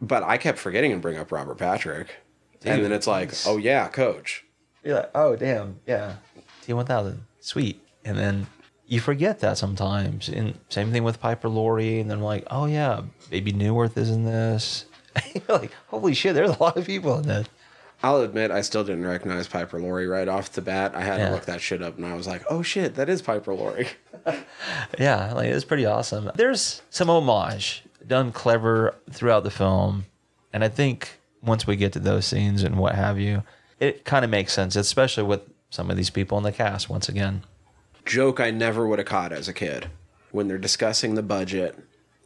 But 0.01 0.23
I 0.23 0.37
kept 0.37 0.57
forgetting 0.57 0.91
to 0.91 0.97
bring 0.97 1.17
up 1.17 1.31
Robert 1.31 1.57
Patrick, 1.57 2.15
and 2.63 2.83
then 2.83 2.91
it's 2.91 3.07
like, 3.07 3.33
"Oh 3.45 3.57
yeah, 3.57 3.89
Coach." 3.89 4.45
You're 4.85 4.97
like, 4.97 5.11
oh 5.15 5.35
damn, 5.35 5.79
yeah, 5.87 6.17
T1000, 6.65 7.17
sweet. 7.39 7.81
And 8.05 8.15
then 8.15 8.45
you 8.85 8.99
forget 8.99 9.39
that 9.39 9.57
sometimes. 9.57 10.29
And 10.29 10.57
same 10.69 10.91
thing 10.91 11.03
with 11.03 11.19
Piper 11.19 11.49
Laurie. 11.49 11.99
And 11.99 12.09
then 12.09 12.21
like, 12.21 12.45
oh 12.51 12.65
yeah, 12.65 13.01
Bebe 13.31 13.51
Neuwirth 13.51 13.97
is 13.97 14.11
in 14.11 14.25
this. 14.25 14.85
You're 15.33 15.57
like, 15.59 15.71
holy 15.87 16.13
shit, 16.13 16.35
there's 16.35 16.51
a 16.51 16.61
lot 16.61 16.77
of 16.77 16.85
people 16.85 17.17
in 17.17 17.27
this. 17.27 17.47
I'll 18.05 18.21
admit, 18.21 18.51
I 18.51 18.61
still 18.61 18.83
didn't 18.83 19.05
recognize 19.05 19.47
Piper 19.47 19.79
Laurie 19.81 20.05
right 20.05 20.27
off 20.27 20.51
the 20.51 20.61
bat. 20.61 20.93
I 20.93 21.01
had 21.01 21.19
Yeah. 21.19 21.27
to 21.29 21.31
look 21.33 21.45
that 21.45 21.59
shit 21.59 21.81
up, 21.81 21.97
and 21.97 22.05
I 22.05 22.13
was 22.13 22.27
like, 22.27 22.43
"Oh 22.51 22.61
shit, 22.61 22.93
that 22.95 23.09
is 23.09 23.21
Piper 23.23 23.53
Laurie." 23.53 23.87
Yeah, 24.99 25.33
like 25.33 25.47
it's 25.49 25.65
pretty 25.65 25.85
awesome. 25.85 26.31
There's 26.35 26.81
some 26.89 27.09
homage 27.09 27.83
done 28.07 28.31
clever 28.31 28.95
throughout 29.11 29.43
the 29.43 29.51
film, 29.51 30.05
and 30.53 30.63
I 30.63 30.67
think 30.69 31.19
once 31.41 31.65
we 31.67 31.75
get 31.75 31.93
to 31.93 31.99
those 31.99 32.25
scenes 32.25 32.63
and 32.63 32.77
what 32.77 32.95
have 32.95 33.19
you, 33.19 33.43
it 33.79 34.05
kind 34.05 34.23
of 34.25 34.31
makes 34.31 34.53
sense, 34.53 34.75
especially 34.75 35.23
with 35.23 35.41
some 35.69 35.89
of 35.91 35.97
these 35.97 36.09
people 36.09 36.37
in 36.37 36.43
the 36.43 36.51
cast. 36.51 36.89
Once 36.89 37.09
again, 37.09 37.43
joke 38.05 38.39
I 38.39 38.51
never 38.51 38.87
would 38.87 38.99
have 38.99 39.07
caught 39.07 39.31
as 39.31 39.47
a 39.47 39.53
kid 39.53 39.87
when 40.31 40.47
they're 40.47 40.57
discussing 40.57 41.15
the 41.15 41.23
budget 41.23 41.77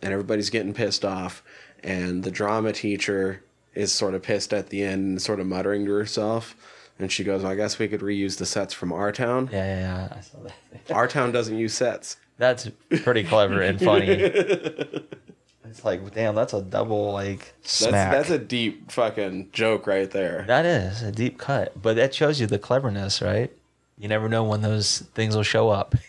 and 0.02 0.12
everybody's 0.14 0.50
getting 0.50 0.74
pissed 0.74 1.04
off 1.06 1.44
and 1.84 2.24
the 2.24 2.32
drama 2.32 2.72
teacher 2.74 3.42
is 3.80 3.92
sort 3.92 4.14
of 4.14 4.22
pissed 4.22 4.54
at 4.54 4.70
the 4.70 4.84
end 4.84 5.04
and 5.06 5.22
sort 5.22 5.40
of 5.40 5.48
muttering 5.48 5.86
to 5.86 5.92
herself 5.92 6.56
and 7.00 7.10
she 7.12 7.24
goes, 7.24 7.46
I 7.46 7.56
guess 7.56 7.80
we 7.80 7.88
could 7.88 8.02
reuse 8.02 8.38
the 8.38 8.46
sets 8.46 8.74
from 8.74 8.92
our 8.92 9.12
town. 9.14 9.50
yeah, 9.54 9.66
yeah, 9.66 9.80
yeah. 9.80 10.18
I 10.18 10.22
saw 10.22 10.38
that. 10.44 10.92
Our 10.94 11.08
town 11.08 11.32
doesn't 11.32 11.58
use 11.58 11.74
sets. 11.74 12.18
That's 12.38 12.70
pretty 13.04 13.24
clever 13.24 13.62
and 13.62 13.80
funny. 13.80 14.08
it's 15.66 15.86
like, 15.86 16.14
damn, 16.14 16.36
that's 16.36 16.54
a 16.54 16.62
double 16.62 17.14
like 17.14 17.54
That's 17.62 17.74
smack. 17.74 18.12
that's 18.12 18.30
a 18.30 18.38
deep 18.38 18.92
fucking 18.92 19.50
joke 19.54 19.88
right 19.88 20.10
there. 20.12 20.44
that 20.48 20.66
is 20.66 21.02
a 21.02 21.12
deep 21.12 21.38
cut, 21.38 21.82
but 21.82 21.96
that 21.96 22.14
shows 22.14 22.40
you 22.42 22.48
the 22.48 22.60
cleverness, 22.60 23.22
right? 23.22 23.52
You 23.98 24.08
never 24.08 24.28
know 24.30 24.44
when 24.44 24.62
those 24.62 25.00
things 25.16 25.36
will 25.36 25.44
show 25.44 25.70
up. 25.70 25.96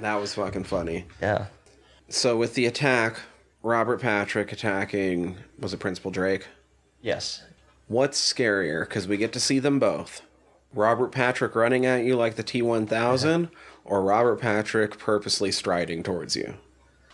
That 0.00 0.16
was 0.16 0.34
fucking 0.34 0.64
funny. 0.64 1.04
Yeah. 1.22 1.46
So 2.08 2.36
with 2.36 2.54
the 2.54 2.66
attack, 2.66 3.20
Robert 3.62 4.00
Patrick 4.00 4.50
attacking 4.52 5.36
was 5.60 5.72
it 5.72 5.78
Principal 5.78 6.10
Drake? 6.10 6.48
Yes. 7.02 7.42
What's 7.88 8.20
scarier? 8.20 8.88
Because 8.88 9.08
we 9.08 9.16
get 9.16 9.32
to 9.32 9.40
see 9.40 9.58
them 9.58 9.78
both. 9.78 10.22
Robert 10.72 11.10
Patrick 11.10 11.56
running 11.56 11.84
at 11.84 12.04
you 12.04 12.14
like 12.14 12.36
the 12.36 12.42
T 12.42 12.62
1000, 12.62 13.48
or 13.84 14.02
Robert 14.02 14.40
Patrick 14.40 14.98
purposely 14.98 15.50
striding 15.50 16.02
towards 16.02 16.36
you? 16.36 16.54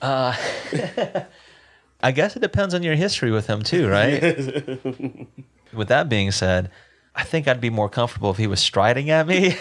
Uh, 0.02 0.36
I 2.02 2.12
guess 2.12 2.36
it 2.36 2.40
depends 2.40 2.74
on 2.74 2.82
your 2.82 2.94
history 2.94 3.30
with 3.30 3.46
him 3.46 3.62
too, 3.62 3.88
right? 3.88 4.20
with 5.72 5.88
that 5.88 6.08
being 6.08 6.30
said, 6.30 6.70
I 7.14 7.24
think 7.24 7.48
I'd 7.48 7.60
be 7.60 7.70
more 7.70 7.88
comfortable 7.88 8.30
if 8.30 8.36
he 8.36 8.46
was 8.46 8.60
striding 8.60 9.08
at 9.08 9.26
me. 9.26 9.56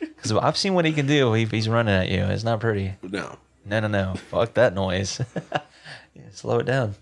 Because 0.00 0.32
I've 0.32 0.56
seen 0.56 0.72
what 0.72 0.86
he 0.86 0.92
can 0.92 1.06
do 1.06 1.34
if 1.34 1.50
he's 1.50 1.68
running 1.68 1.94
at 1.94 2.08
you. 2.08 2.24
It's 2.24 2.44
not 2.44 2.60
pretty. 2.60 2.94
No. 3.02 3.36
No, 3.66 3.80
no, 3.80 3.88
no. 3.88 4.14
Fuck 4.30 4.54
that 4.54 4.74
noise. 4.74 5.20
Yeah, 6.14 6.22
slow 6.32 6.60
it 6.60 6.66
down. 6.66 6.94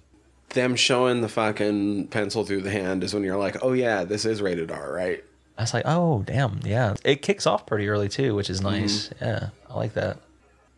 Them 0.55 0.76
showing 0.76 1.20
the 1.20 1.28
fucking 1.28 2.09
pencil 2.09 2.44
through 2.44 2.62
the 2.62 2.70
hand 2.70 3.05
is 3.05 3.12
when 3.12 3.24
you're 3.24 3.36
like, 3.36 3.62
oh 3.62 3.72
yeah, 3.72 4.05
this 4.05 4.24
is 4.24 4.40
rated 4.40 4.70
R, 4.70 4.92
right? 4.92 5.24
I 5.57 5.62
was 5.62 5.74
like, 5.74 5.84
oh, 5.86 6.22
damn. 6.22 6.61
Yeah. 6.64 6.94
It 7.05 7.22
kicks 7.22 7.46
off 7.46 7.66
pretty 7.66 7.88
early 7.88 8.09
too, 8.09 8.34
which 8.34 8.50
is 8.50 8.61
mhm. 8.61 8.64
nice. 8.64 9.11
Yeah. 9.20 9.50
I 9.68 9.74
like 9.74 9.94
that. 9.94 10.18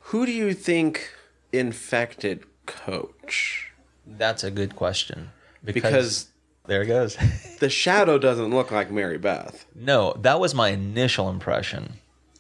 Who 0.00 0.26
do 0.26 0.32
you 0.32 0.52
think 0.54 1.12
infected 1.52 2.44
Coach? 2.66 3.72
That's 4.06 4.44
a 4.44 4.50
good 4.50 4.76
question. 4.76 5.30
Because 5.64 6.28
there 6.66 6.82
it 6.82 6.86
goes. 6.86 7.16
the 7.60 7.70
shadow 7.70 8.18
doesn't 8.18 8.50
look 8.50 8.70
like 8.70 8.90
Mary 8.90 9.18
Beth. 9.18 9.66
No, 9.74 10.14
that 10.20 10.38
was 10.40 10.54
my 10.54 10.70
initial 10.70 11.28
impression. 11.28 11.94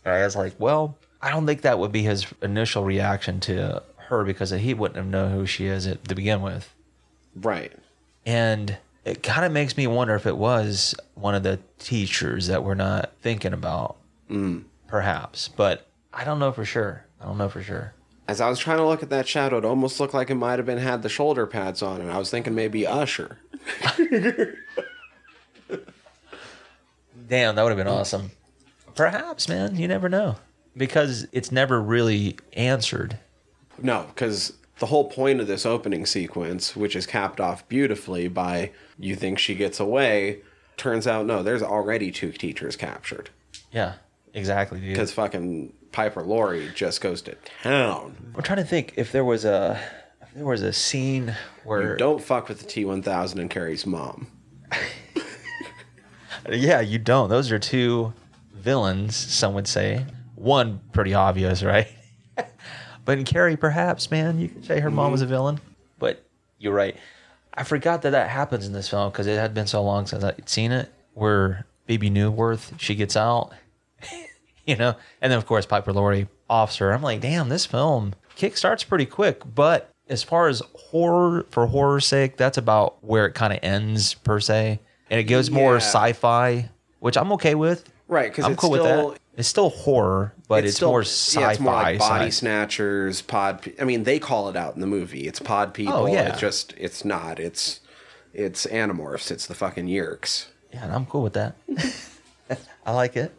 I 0.04 0.22
was 0.24 0.36
like, 0.36 0.54
well, 0.58 0.96
I 1.20 1.30
don't 1.30 1.46
think 1.46 1.62
that 1.62 1.78
would 1.78 1.90
be 1.92 2.02
his 2.02 2.26
initial 2.42 2.84
reaction 2.84 3.40
to 3.40 3.82
her 3.96 4.24
because 4.24 4.50
he 4.50 4.74
wouldn't 4.74 4.96
have 4.96 5.06
known 5.06 5.32
who 5.32 5.46
she 5.46 5.66
is 5.66 5.86
at, 5.86 6.04
to 6.08 6.14
begin 6.14 6.42
with. 6.42 6.72
Right. 7.36 7.72
And 8.24 8.76
it 9.04 9.22
kind 9.22 9.44
of 9.44 9.52
makes 9.52 9.76
me 9.76 9.86
wonder 9.86 10.14
if 10.16 10.26
it 10.26 10.36
was 10.36 10.94
one 11.14 11.34
of 11.34 11.42
the 11.44 11.60
teachers 11.78 12.48
that 12.48 12.64
we're 12.64 12.74
not 12.74 13.12
thinking 13.20 13.52
about, 13.52 13.96
mm. 14.28 14.64
perhaps. 14.88 15.48
But 15.48 15.86
I 16.12 16.24
don't 16.24 16.38
know 16.38 16.50
for 16.50 16.64
sure. 16.64 17.04
I 17.20 17.26
don't 17.26 17.38
know 17.38 17.48
for 17.48 17.62
sure. 17.62 17.92
As 18.26 18.40
I 18.40 18.48
was 18.48 18.58
trying 18.58 18.78
to 18.78 18.86
look 18.86 19.04
at 19.04 19.10
that 19.10 19.28
shadow, 19.28 19.58
it 19.58 19.64
almost 19.64 20.00
looked 20.00 20.12
like 20.12 20.30
it 20.30 20.34
might 20.34 20.58
have 20.58 20.66
been 20.66 20.78
had 20.78 21.02
the 21.02 21.08
shoulder 21.08 21.46
pads 21.46 21.82
on, 21.82 22.00
and 22.00 22.10
I 22.10 22.18
was 22.18 22.30
thinking 22.30 22.56
maybe 22.56 22.84
Usher. 22.84 23.38
Damn, 27.28 27.54
that 27.54 27.62
would 27.62 27.70
have 27.70 27.76
been 27.76 27.86
awesome. 27.86 28.32
Perhaps, 28.96 29.48
man. 29.48 29.76
You 29.76 29.86
never 29.86 30.08
know. 30.08 30.36
Because 30.76 31.28
it's 31.32 31.52
never 31.52 31.80
really 31.80 32.36
answered. 32.54 33.18
No, 33.80 34.06
because 34.08 34.54
the 34.78 34.86
whole 34.86 35.08
point 35.10 35.40
of 35.40 35.46
this 35.46 35.64
opening 35.64 36.06
sequence, 36.06 36.76
which 36.76 36.94
is 36.94 37.06
capped 37.06 37.40
off 37.40 37.66
beautifully 37.68 38.28
by 38.28 38.72
you 38.98 39.16
think 39.16 39.38
she 39.38 39.54
gets 39.54 39.80
away, 39.80 40.40
turns 40.76 41.06
out 41.06 41.26
no, 41.26 41.42
there's 41.42 41.62
already 41.62 42.10
two 42.10 42.32
teachers 42.32 42.76
captured. 42.76 43.30
Yeah, 43.72 43.94
exactly, 44.34 44.80
dude. 44.80 44.90
Because 44.90 45.12
fucking 45.12 45.72
Piper 45.92 46.22
Laurie 46.22 46.70
just 46.74 47.00
goes 47.00 47.22
to 47.22 47.36
town. 47.62 48.32
I'm 48.36 48.42
trying 48.42 48.58
to 48.58 48.64
think 48.64 48.94
if 48.96 49.12
there 49.12 49.24
was 49.24 49.44
a, 49.44 49.80
a 50.20 50.26
there 50.34 50.44
was 50.44 50.62
a 50.62 50.72
scene 50.72 51.34
where 51.64 51.96
Don't 51.96 52.22
fuck 52.22 52.48
with 52.48 52.60
the 52.60 52.66
T1000 52.66 53.40
and 53.40 53.50
Carrie's 53.50 53.86
mom. 53.86 54.28
Yeah, 56.48 56.80
you 56.80 56.98
don't. 56.98 57.28
Those 57.28 57.50
are 57.50 57.58
two 57.58 58.12
villains, 58.52 59.16
some 59.16 59.54
would 59.54 59.66
say. 59.66 60.06
One 60.34 60.80
pretty 60.92 61.14
obvious, 61.14 61.62
right? 61.62 61.88
But 63.06 63.18
in 63.18 63.24
Carrie, 63.24 63.56
perhaps, 63.56 64.10
man, 64.10 64.38
you 64.38 64.48
could 64.48 64.66
say 64.66 64.80
her 64.80 64.90
mom 64.90 65.12
was 65.12 65.22
a 65.22 65.24
mm-hmm. 65.24 65.32
villain. 65.32 65.60
But 65.98 66.22
you're 66.58 66.74
right. 66.74 66.96
I 67.54 67.62
forgot 67.62 68.02
that 68.02 68.10
that 68.10 68.28
happens 68.28 68.66
in 68.66 68.74
this 68.74 68.90
film 68.90 69.10
because 69.10 69.26
it 69.26 69.38
had 69.38 69.54
been 69.54 69.66
so 69.68 69.82
long 69.82 70.06
since 70.06 70.22
I'd 70.22 70.46
seen 70.48 70.72
it. 70.72 70.92
Where 71.14 71.64
Bebe 71.86 72.10
Neuwirth, 72.10 72.78
she 72.78 72.94
gets 72.94 73.16
out, 73.16 73.52
you 74.66 74.76
know, 74.76 74.96
and 75.22 75.32
then 75.32 75.38
of 75.38 75.46
course 75.46 75.64
Piper 75.64 75.92
Laurie 75.94 76.28
officer. 76.50 76.90
I'm 76.90 77.00
like, 77.00 77.22
damn, 77.22 77.48
this 77.48 77.64
film 77.64 78.12
kick 78.34 78.58
starts 78.58 78.84
pretty 78.84 79.06
quick, 79.06 79.40
but 79.54 79.88
as 80.08 80.22
far 80.22 80.48
as 80.48 80.62
horror 80.74 81.46
for 81.50 81.66
horror's 81.68 82.06
sake, 82.06 82.36
that's 82.36 82.58
about 82.58 83.02
where 83.02 83.24
it 83.24 83.32
kind 83.32 83.52
of 83.54 83.60
ends 83.62 84.12
per 84.12 84.40
se, 84.40 84.78
and 85.08 85.18
it 85.18 85.24
goes 85.24 85.50
more 85.50 85.74
Yeah. 85.74 85.78
sci-fi, 85.78 86.68
which 87.00 87.16
I'm 87.16 87.32
okay 87.32 87.54
with. 87.54 87.90
Right, 88.08 88.32
'cause 88.32 88.44
I'm 88.44 88.52
it's 88.52 88.60
cool 88.60 88.72
with 88.72 88.82
still- 88.82 89.10
that. 89.12 89.20
It's 89.36 89.48
still 89.48 89.68
horror, 89.70 90.32
but 90.48 90.64
it's, 90.64 90.76
still- 90.76 90.88
more 90.88 91.02
sci-fi. 91.02 91.40
Yeah, 91.42 91.50
it's 91.50 91.60
more 91.60 91.72
like 91.74 91.98
body 91.98 92.26
sci- 92.26 92.30
snatchers, 92.40 93.20
pod. 93.22 93.62
pe- 93.62 93.74
I 93.78 93.84
mean, 93.84 94.04
they 94.04 94.18
call 94.18 94.48
it 94.48 94.56
out 94.56 94.74
in 94.74 94.80
the 94.80 94.86
movie. 94.86 95.26
It's 95.26 95.40
pod 95.40 95.74
people. 95.74 95.94
Oh, 95.94 96.06
yeah. 96.06 96.30
It's 96.30 96.40
just, 96.40 96.72
it's 96.78 97.04
not. 97.04 97.38
It's, 97.38 97.80
it's 98.32 98.66
animorphs. 98.66 99.30
It's 99.30 99.46
the 99.46 99.54
fucking 99.54 99.86
Yeerks. 99.88 100.46
Yeah, 100.72 100.84
and 100.84 100.92
I'm 100.92 101.06
cool 101.06 101.22
with 101.22 101.34
that. 101.34 101.54
I 102.86 102.92
like 102.92 103.16
it. 103.16 103.32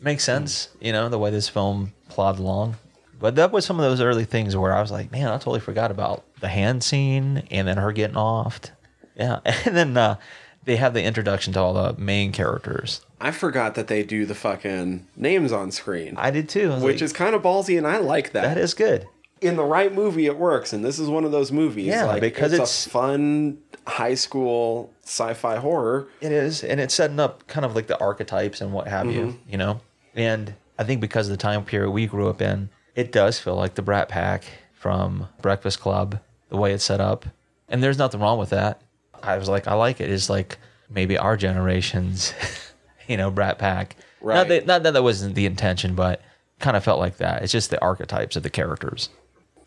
Makes 0.00 0.24
sense, 0.24 0.68
you 0.80 0.90
know, 0.92 1.08
the 1.08 1.18
way 1.18 1.30
this 1.30 1.48
film 1.48 1.92
plodded 2.08 2.40
along. 2.40 2.76
But 3.20 3.36
that 3.36 3.52
was 3.52 3.64
some 3.64 3.78
of 3.78 3.84
those 3.84 4.00
early 4.00 4.24
things 4.24 4.56
where 4.56 4.74
I 4.74 4.80
was 4.80 4.90
like, 4.90 5.12
man, 5.12 5.28
I 5.28 5.34
totally 5.38 5.60
forgot 5.60 5.92
about 5.92 6.24
the 6.40 6.48
hand 6.48 6.82
scene 6.82 7.46
and 7.52 7.68
then 7.68 7.76
her 7.76 7.92
getting 7.92 8.16
offed. 8.16 8.70
Yeah. 9.16 9.38
And 9.64 9.76
then 9.76 9.96
uh, 9.96 10.16
they 10.64 10.76
have 10.76 10.94
the 10.94 11.02
introduction 11.02 11.52
to 11.54 11.60
all 11.60 11.72
the 11.74 11.94
main 12.00 12.32
characters. 12.32 13.00
I 13.20 13.30
forgot 13.30 13.74
that 13.76 13.86
they 13.88 14.02
do 14.02 14.26
the 14.26 14.34
fucking 14.34 15.06
names 15.16 15.52
on 15.52 15.70
screen, 15.70 16.14
I 16.16 16.30
did 16.30 16.48
too. 16.48 16.72
I 16.72 16.78
which 16.78 16.96
like, 16.96 17.02
is 17.02 17.12
kind 17.12 17.34
of 17.34 17.42
ballsy, 17.42 17.78
and 17.78 17.86
I 17.86 17.98
like 17.98 18.32
that. 18.32 18.42
that 18.42 18.58
is 18.58 18.74
good. 18.74 19.06
in 19.40 19.56
the 19.56 19.64
right 19.64 19.92
movie, 19.92 20.26
it 20.26 20.36
works, 20.36 20.72
and 20.72 20.84
this 20.84 20.98
is 20.98 21.08
one 21.08 21.24
of 21.24 21.32
those 21.32 21.50
movies. 21.52 21.86
Yeah, 21.86 22.04
like, 22.04 22.20
because 22.20 22.52
it's, 22.52 22.60
it's- 22.60 22.86
a 22.86 22.90
fun 22.90 23.58
high 23.86 24.14
school 24.14 24.92
sci-fi 25.04 25.56
horror. 25.56 26.08
It 26.20 26.30
is, 26.32 26.62
and 26.62 26.80
it's 26.80 26.94
setting 26.94 27.18
up 27.18 27.46
kind 27.48 27.66
of 27.66 27.74
like 27.74 27.88
the 27.88 27.98
archetypes 27.98 28.60
and 28.60 28.72
what 28.72 28.86
have 28.86 29.10
you, 29.10 29.20
mm-hmm. 29.20 29.50
you 29.50 29.58
know. 29.58 29.80
And 30.14 30.54
I 30.78 30.84
think 30.84 31.00
because 31.00 31.28
of 31.28 31.32
the 31.32 31.42
time 31.42 31.64
period 31.64 31.90
we 31.90 32.06
grew 32.06 32.28
up 32.28 32.40
in, 32.40 32.68
it 32.94 33.10
does 33.10 33.38
feel 33.38 33.56
like 33.56 33.74
the 33.74 33.82
Brat 33.82 34.08
Pack 34.08 34.44
from 34.74 35.28
Breakfast 35.40 35.80
Club, 35.80 36.20
the 36.48 36.56
way 36.56 36.72
it's 36.72 36.84
set 36.84 37.00
up. 37.00 37.26
And 37.68 37.82
there's 37.82 37.98
nothing 37.98 38.20
wrong 38.20 38.38
with 38.38 38.50
that. 38.50 38.82
I 39.22 39.38
was 39.38 39.48
like, 39.48 39.68
I 39.68 39.74
like 39.74 40.00
it. 40.00 40.10
It's 40.10 40.28
like 40.30 40.58
maybe 40.90 41.16
our 41.18 41.36
generation's, 41.36 42.32
you 43.08 43.16
know, 43.16 43.30
Brat 43.30 43.58
Pack. 43.58 43.96
Not 44.20 44.26
Right. 44.28 44.48
that, 44.48 44.66
not 44.66 44.82
that 44.84 44.92
that 44.94 45.02
wasn't 45.02 45.34
the 45.34 45.46
intention, 45.46 45.94
but 45.94 46.22
kind 46.60 46.76
of 46.76 46.84
felt 46.84 47.00
like 47.00 47.16
that. 47.16 47.42
It's 47.42 47.50
just 47.52 47.70
the 47.70 47.80
archetypes 47.82 48.36
of 48.36 48.42
the 48.44 48.50
characters. 48.50 49.08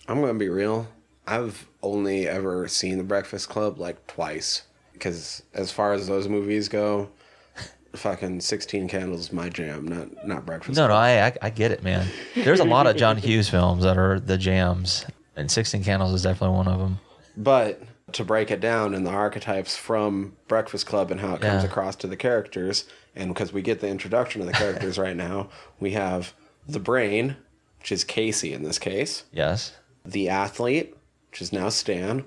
I'm 0.08 0.22
gonna 0.22 0.34
be 0.36 0.50
real. 0.50 0.88
I've 1.28 1.68
only 1.82 2.28
ever 2.28 2.68
seen 2.68 2.98
The 2.98 3.04
Breakfast 3.04 3.50
Club 3.50 3.80
like 3.80 4.06
twice, 4.08 4.62
because 4.94 5.42
as 5.54 5.72
far 5.72 5.94
as 5.94 6.08
those 6.08 6.28
movies 6.30 6.70
go, 6.70 7.10
fucking 7.96 8.40
Sixteen 8.42 8.88
Candles 8.88 9.22
is 9.22 9.34
my 9.34 9.50
jam, 9.50 9.88
not 9.88 10.26
not 10.28 10.46
Breakfast. 10.46 10.78
No, 10.78 10.88
no, 10.88 10.94
I, 10.94 11.26
I 11.28 11.34
I 11.42 11.50
get 11.50 11.72
it, 11.72 11.84
man. 11.84 12.08
There's 12.36 12.60
a 12.60 12.64
lot 12.66 12.88
of 12.88 12.96
John 12.96 13.18
Hughes 13.18 13.50
films 13.50 13.84
that 13.84 13.98
are 13.98 14.20
the 14.20 14.38
jams, 14.38 15.06
and 15.36 15.50
Sixteen 15.50 15.84
Candles 15.84 16.14
is 16.14 16.22
definitely 16.22 16.56
one 16.56 16.68
of 16.68 16.80
them. 16.80 17.00
But 17.36 17.82
to 18.12 18.24
break 18.24 18.52
it 18.52 18.60
down 18.60 18.94
in 18.94 19.04
the 19.04 19.10
archetypes 19.10 19.76
from 19.76 20.36
Breakfast 20.48 20.86
Club 20.86 21.10
and 21.12 21.20
how 21.20 21.36
it 21.36 21.42
comes 21.42 21.64
across 21.64 21.96
to 21.98 22.08
the 22.08 22.16
characters, 22.18 22.86
and 23.16 23.34
because 23.34 23.52
we 23.52 23.62
get 23.62 23.80
the 23.80 23.88
introduction 23.88 24.42
of 24.42 24.48
the 24.48 24.54
characters 24.54 24.98
right 25.00 25.16
now, 25.16 25.50
we 25.80 25.92
have 25.92 26.34
the 26.68 26.80
brain, 26.80 27.36
which 27.80 27.92
is 27.92 28.04
Casey 28.04 28.54
in 28.54 28.64
this 28.64 28.78
case, 28.80 29.24
Yes. 29.32 29.74
the 30.06 30.30
athlete, 30.30 30.96
which 31.32 31.42
is 31.42 31.52
now 31.52 31.70
Stan, 31.70 32.26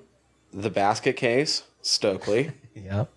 the 0.52 0.70
basket 0.70 1.16
case, 1.16 1.62
Stokely, 1.80 2.50
Yep. 2.74 3.08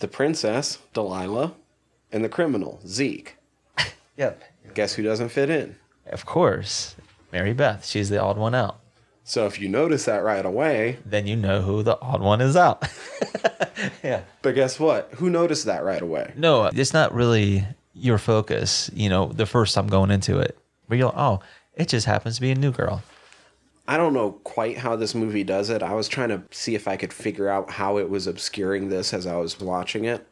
the 0.00 0.08
princess, 0.08 0.78
Delilah, 0.92 1.54
and 2.12 2.22
the 2.24 2.28
criminal, 2.28 2.80
Zeke. 2.86 3.36
Yep. 4.16 4.42
Guess 4.74 4.94
who 4.94 5.02
doesn't 5.02 5.30
fit 5.30 5.48
in? 5.48 5.76
Of 6.06 6.26
course, 6.26 6.94
Mary 7.32 7.54
Beth. 7.54 7.86
She's 7.86 8.10
the 8.10 8.20
odd 8.20 8.36
one 8.36 8.54
out. 8.54 8.78
So 9.30 9.46
if 9.46 9.60
you 9.60 9.68
notice 9.68 10.06
that 10.06 10.24
right 10.24 10.44
away, 10.44 10.98
Then 11.06 11.28
you 11.28 11.36
know 11.36 11.62
who 11.62 11.84
the 11.84 11.96
odd 12.00 12.20
one 12.20 12.40
is 12.40 12.56
out. 12.56 12.88
yeah. 14.02 14.22
but 14.42 14.56
guess 14.56 14.80
what? 14.80 15.08
Who 15.18 15.30
noticed 15.30 15.66
that 15.66 15.84
right 15.84 16.02
away? 16.02 16.32
No, 16.34 16.64
it's 16.64 16.92
not 16.92 17.14
really 17.14 17.64
your 17.94 18.18
focus. 18.18 18.90
You 18.92 19.08
know, 19.08 19.26
the 19.26 19.46
first 19.46 19.72
time 19.76 19.86
going 19.86 20.10
into 20.10 20.40
it, 20.40 20.58
But 20.88 20.98
you're, 20.98 21.06
like, 21.06 21.16
oh, 21.16 21.40
it 21.76 21.86
just 21.86 22.06
happens 22.06 22.34
to 22.34 22.40
be 22.40 22.50
a 22.50 22.56
new 22.56 22.72
girl. 22.72 23.04
I 23.86 23.96
don't 23.96 24.14
know 24.14 24.32
quite 24.42 24.78
how 24.78 24.96
this 24.96 25.14
movie 25.14 25.44
does 25.44 25.70
it. 25.70 25.80
I 25.80 25.94
was 25.94 26.08
trying 26.08 26.30
to 26.30 26.42
see 26.50 26.74
if 26.74 26.88
I 26.88 26.96
could 26.96 27.12
figure 27.12 27.48
out 27.48 27.70
how 27.70 27.98
it 27.98 28.10
was 28.10 28.26
obscuring 28.26 28.88
this 28.88 29.14
as 29.14 29.28
I 29.28 29.36
was 29.36 29.60
watching 29.60 30.06
it. 30.06 30.26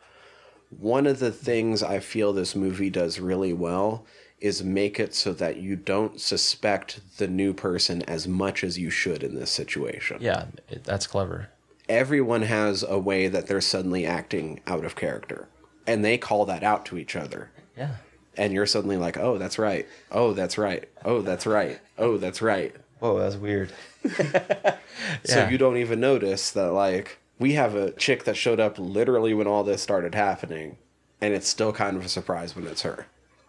One 0.77 1.07
of 1.07 1.21
the 1.21 1.31
things 1.31 1.85
I 1.85 2.01
feel 2.01 2.33
this 2.33 2.57
movie 2.57 2.91
does 2.91 3.21
really 3.21 3.53
well 3.53 4.05
is 4.41 4.63
make 4.63 5.01
it 5.01 5.15
so 5.15 5.33
that 5.33 5.57
you 5.57 5.77
don't 5.77 6.21
suspect 6.21 7.01
the 7.19 7.27
new 7.29 7.53
person 7.53 8.03
as 8.03 8.29
much 8.29 8.63
as 8.63 8.79
you 8.79 8.91
should 8.91 9.23
in 9.23 9.35
this 9.35 9.51
situation. 9.51 10.19
Yeah, 10.21 10.47
it, 10.69 10.85
that's 10.85 11.07
clever. 11.07 11.49
Everyone 11.89 12.43
has 12.43 12.85
a 12.87 12.99
way 12.99 13.29
that 13.29 13.47
they're 13.47 13.61
suddenly 13.61 14.07
acting 14.07 14.61
out 14.67 14.85
of 14.85 14.95
character, 14.95 15.49
and 15.87 16.05
they 16.05 16.19
call 16.19 16.45
that 16.47 16.63
out 16.63 16.85
to 16.87 16.99
each 16.99 17.17
other. 17.17 17.51
Yeah. 17.77 17.97
And 18.37 18.53
you're 18.53 18.67
suddenly 18.67 18.97
like, 18.97 19.17
oh, 19.17 19.39
that's 19.39 19.59
right. 19.59 19.89
Oh, 20.13 20.33
that's 20.33 20.57
right. 20.59 20.89
Oh, 21.05 21.23
that's 21.23 21.47
right. 21.47 21.81
Oh, 21.97 22.19
that's 22.19 22.41
right. 22.41 22.75
Whoa, 23.01 23.19
that's 23.19 23.37
weird. 23.37 23.73
So 25.25 25.49
you 25.49 25.59
don't 25.59 25.77
even 25.77 26.01
notice 26.01 26.51
that 26.53 26.73
like 26.73 27.19
we 27.39 27.53
have 27.53 27.75
a 27.75 27.93
chick 27.93 28.25
that 28.25 28.37
showed 28.37 28.61
up 28.61 28.79
literally 28.79 29.35
when 29.35 29.47
all 29.47 29.65
this 29.65 29.83
started 29.83 30.15
happening, 30.15 30.77
and 31.21 31.35
it's 31.35 31.49
still 31.49 31.73
kind 31.73 31.97
of 31.97 32.05
a 32.05 32.09
surprise 32.09 32.57
when 32.57 32.67
it's 32.67 32.83
her. 32.83 33.07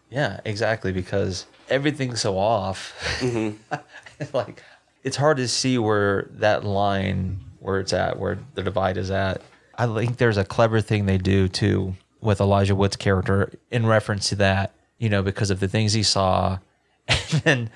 Yeah, 0.09 0.39
exactly. 0.45 0.91
Because 0.91 1.45
everything's 1.69 2.21
so 2.21 2.37
off. 2.37 2.93
Mm-hmm. 3.19 3.75
like, 4.33 4.63
it's 5.03 5.17
hard 5.17 5.37
to 5.37 5.47
see 5.47 5.77
where 5.77 6.27
that 6.33 6.63
line, 6.63 7.39
where 7.59 7.79
it's 7.79 7.93
at, 7.93 8.19
where 8.19 8.37
the 8.55 8.63
divide 8.63 8.97
is 8.97 9.11
at. 9.11 9.41
I 9.77 9.87
think 9.87 10.17
there's 10.17 10.37
a 10.37 10.43
clever 10.43 10.81
thing 10.81 11.05
they 11.05 11.17
do 11.17 11.47
too 11.47 11.95
with 12.21 12.41
Elijah 12.41 12.75
Wood's 12.75 12.97
character 12.97 13.51
in 13.71 13.85
reference 13.85 14.29
to 14.29 14.35
that, 14.35 14.73
you 14.97 15.09
know, 15.09 15.21
because 15.21 15.51
of 15.51 15.59
the 15.59 15.67
things 15.67 15.93
he 15.93 16.03
saw 16.03 16.59
and 17.07 17.41
then 17.43 17.69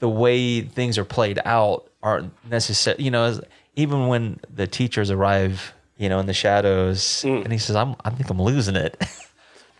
the 0.00 0.08
way 0.08 0.62
things 0.62 0.98
are 0.98 1.04
played 1.04 1.38
out 1.44 1.88
aren't 2.02 2.32
necessary, 2.50 3.02
you 3.02 3.10
know, 3.10 3.40
even 3.76 4.08
when 4.08 4.40
the 4.52 4.66
teachers 4.66 5.10
arrive, 5.10 5.72
you 5.96 6.08
know, 6.08 6.18
in 6.18 6.26
the 6.26 6.34
shadows 6.34 7.00
mm. 7.24 7.42
and 7.42 7.52
he 7.52 7.58
says, 7.58 7.76
I'm, 7.76 7.94
I 8.04 8.10
think 8.10 8.28
I'm 8.28 8.42
losing 8.42 8.76
it. 8.76 9.00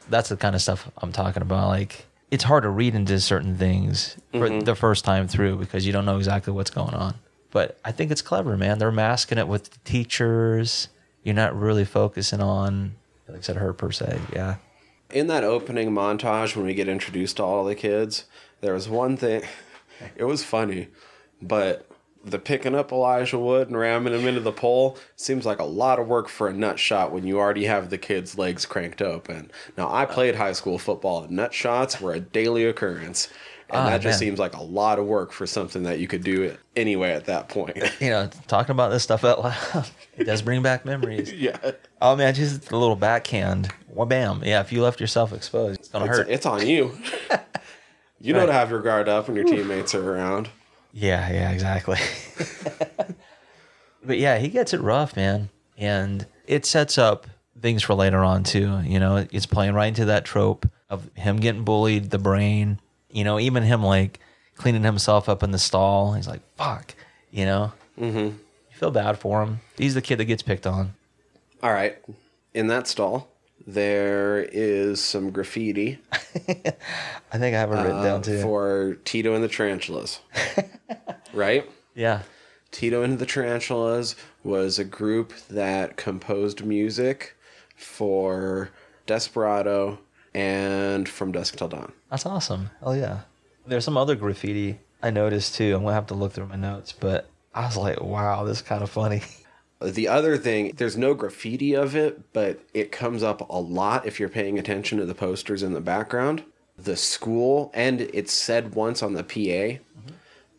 that's 0.08 0.28
the 0.28 0.36
kind 0.36 0.54
of 0.54 0.62
stuff 0.62 0.90
I'm 0.98 1.12
talking 1.12 1.42
about. 1.42 1.68
Like 1.68 2.06
it's 2.30 2.44
hard 2.44 2.64
to 2.64 2.70
read 2.70 2.94
into 2.94 3.20
certain 3.20 3.56
things 3.56 4.16
for 4.32 4.48
mm-hmm. 4.48 4.60
the 4.60 4.74
first 4.74 5.04
time 5.04 5.28
through 5.28 5.56
because 5.56 5.86
you 5.86 5.92
don't 5.92 6.04
know 6.04 6.16
exactly 6.16 6.52
what's 6.52 6.70
going 6.70 6.94
on. 6.94 7.14
But 7.50 7.78
I 7.84 7.92
think 7.92 8.10
it's 8.10 8.22
clever, 8.22 8.56
man. 8.56 8.78
They're 8.78 8.90
masking 8.90 9.38
it 9.38 9.46
with 9.46 9.70
the 9.70 9.78
teachers. 9.84 10.88
You're 11.22 11.36
not 11.36 11.56
really 11.56 11.84
focusing 11.84 12.40
on, 12.40 12.96
like 13.28 13.38
I 13.38 13.40
said, 13.40 13.56
her 13.56 13.72
per 13.72 13.92
se. 13.92 14.20
Yeah. 14.32 14.56
In 15.10 15.28
that 15.28 15.44
opening 15.44 15.90
montage 15.90 16.56
when 16.56 16.66
we 16.66 16.74
get 16.74 16.88
introduced 16.88 17.36
to 17.36 17.44
all 17.44 17.64
the 17.64 17.76
kids, 17.76 18.24
there 18.60 18.74
was 18.74 18.88
one 18.88 19.16
thing. 19.16 19.42
It 20.16 20.24
was 20.24 20.42
funny, 20.42 20.88
but 21.40 21.88
the 22.24 22.38
picking 22.38 22.74
up 22.74 22.90
Elijah 22.92 23.38
Wood 23.38 23.68
and 23.68 23.78
ramming 23.78 24.14
him 24.14 24.26
into 24.26 24.40
the 24.40 24.52
pole 24.52 24.96
seems 25.16 25.44
like 25.44 25.58
a 25.58 25.64
lot 25.64 25.98
of 25.98 26.06
work 26.08 26.28
for 26.28 26.48
a 26.48 26.52
nut 26.52 26.78
shot 26.78 27.12
when 27.12 27.26
you 27.26 27.38
already 27.38 27.64
have 27.66 27.90
the 27.90 27.98
kid's 27.98 28.38
legs 28.38 28.64
cranked 28.66 29.02
open. 29.02 29.50
Now, 29.76 29.92
I 29.92 30.06
played 30.06 30.34
high 30.36 30.52
school 30.52 30.78
football, 30.78 31.22
and 31.24 31.32
nut 31.32 31.52
shots 31.52 32.00
were 32.00 32.14
a 32.14 32.20
daily 32.20 32.64
occurrence. 32.64 33.28
And 33.70 33.78
Ah, 33.80 33.84
that 33.90 34.02
just 34.02 34.20
man. 34.20 34.28
seems 34.28 34.38
like 34.38 34.54
a 34.54 34.62
lot 34.62 34.98
of 34.98 35.06
work 35.06 35.32
for 35.32 35.46
something 35.46 35.84
that 35.84 35.98
you 35.98 36.06
could 36.06 36.22
do 36.22 36.42
it 36.42 36.60
anyway 36.76 37.12
at 37.12 37.24
that 37.26 37.48
point. 37.48 37.76
You 38.00 38.10
know, 38.10 38.28
talking 38.46 38.72
about 38.72 38.90
this 38.90 39.02
stuff 39.02 39.24
out 39.24 39.42
loud, 39.42 39.88
it 40.18 40.24
does 40.24 40.42
bring 40.42 40.62
back 40.62 40.84
memories. 40.84 41.32
yeah. 41.36 41.56
Oh 42.02 42.14
man, 42.14 42.34
just 42.34 42.70
a 42.70 42.76
little 42.76 42.94
backhand. 42.96 43.70
Well, 43.88 44.06
bam. 44.06 44.42
Yeah, 44.44 44.60
if 44.60 44.70
you 44.70 44.82
left 44.82 45.00
yourself 45.00 45.32
exposed, 45.32 45.80
it's 45.80 45.88
gonna 45.88 46.06
hurt. 46.06 46.28
it's 46.28 46.44
on 46.46 46.66
you. 46.66 46.96
you 48.20 48.32
know 48.34 48.40
Right. 48.40 48.46
to 48.46 48.52
have 48.52 48.70
your 48.70 48.82
guard 48.82 49.08
up 49.08 49.28
when 49.28 49.36
your 49.36 49.46
teammates 49.46 49.94
are 49.94 50.12
around. 50.12 50.50
Yeah, 50.94 51.28
yeah, 51.30 51.50
exactly. 51.50 51.98
but 54.04 54.16
yeah, 54.16 54.38
he 54.38 54.48
gets 54.48 54.72
it 54.72 54.80
rough, 54.80 55.16
man. 55.16 55.50
And 55.76 56.24
it 56.46 56.64
sets 56.64 56.98
up 56.98 57.26
things 57.60 57.82
for 57.82 57.94
later 57.94 58.22
on 58.22 58.44
too. 58.44 58.80
You 58.84 59.00
know, 59.00 59.26
it's 59.30 59.46
playing 59.46 59.74
right 59.74 59.88
into 59.88 60.04
that 60.06 60.24
trope 60.24 60.66
of 60.88 61.10
him 61.14 61.38
getting 61.38 61.64
bullied, 61.64 62.10
the 62.10 62.18
brain, 62.18 62.78
you 63.10 63.24
know, 63.24 63.40
even 63.40 63.64
him 63.64 63.82
like 63.82 64.20
cleaning 64.54 64.84
himself 64.84 65.28
up 65.28 65.42
in 65.42 65.50
the 65.50 65.58
stall. 65.58 66.12
He's 66.12 66.28
like, 66.28 66.42
fuck, 66.56 66.94
you 67.32 67.44
know? 67.44 67.72
Mm-hmm. 67.98 68.18
You 68.18 68.38
feel 68.70 68.92
bad 68.92 69.18
for 69.18 69.42
him. 69.42 69.60
He's 69.76 69.94
the 69.94 70.02
kid 70.02 70.18
that 70.18 70.26
gets 70.26 70.42
picked 70.42 70.66
on. 70.66 70.94
All 71.60 71.72
right. 71.72 71.98
In 72.52 72.68
that 72.68 72.86
stall, 72.86 73.33
there 73.66 74.46
is 74.52 75.02
some 75.02 75.30
graffiti 75.30 75.98
I 77.32 77.38
think 77.38 77.54
I 77.54 77.58
have 77.60 77.70
it 77.72 77.76
written 77.76 77.98
uh, 77.98 78.02
down 78.02 78.22
too. 78.22 78.42
for 78.42 78.96
Tito 79.04 79.34
and 79.34 79.42
the 79.42 79.48
Tarantulas. 79.48 80.20
right? 81.32 81.68
yeah. 81.94 82.22
Tito 82.70 83.02
and 83.02 83.20
the 83.20 83.26
Tarantulas 83.26 84.16
was 84.42 84.78
a 84.80 84.84
group 84.84 85.32
that 85.48 85.96
composed 85.96 86.64
music 86.64 87.36
for 87.76 88.70
Desperado 89.06 90.00
and 90.34 91.08
From 91.08 91.30
Dusk 91.30 91.56
Till 91.56 91.68
Dawn. 91.68 91.92
That's 92.10 92.26
awesome. 92.26 92.70
Oh 92.82 92.92
yeah. 92.92 93.20
There's 93.66 93.84
some 93.84 93.96
other 93.96 94.16
graffiti 94.16 94.80
I 95.02 95.10
noticed 95.10 95.54
too. 95.54 95.76
I'm 95.76 95.82
gonna 95.82 95.94
have 95.94 96.08
to 96.08 96.14
look 96.14 96.32
through 96.32 96.48
my 96.48 96.56
notes, 96.56 96.92
but 96.92 97.28
I 97.54 97.66
was 97.66 97.76
like, 97.76 98.00
wow, 98.00 98.44
this 98.44 98.58
is 98.58 98.62
kind 98.62 98.82
of 98.82 98.90
funny. 98.90 99.22
The 99.84 100.08
other 100.08 100.36
thing, 100.36 100.72
there's 100.76 100.96
no 100.96 101.14
graffiti 101.14 101.74
of 101.74 101.94
it, 101.96 102.32
but 102.32 102.60
it 102.74 102.90
comes 102.92 103.22
up 103.22 103.48
a 103.48 103.58
lot 103.60 104.06
if 104.06 104.18
you're 104.20 104.28
paying 104.28 104.58
attention 104.58 104.98
to 104.98 105.06
the 105.06 105.14
posters 105.14 105.62
in 105.62 105.72
the 105.74 105.80
background. 105.80 106.44
The 106.76 106.96
school, 106.96 107.70
and 107.74 108.00
it's 108.00 108.32
said 108.32 108.74
once 108.74 109.02
on 109.02 109.12
the 109.14 109.22
PA, 109.22 109.80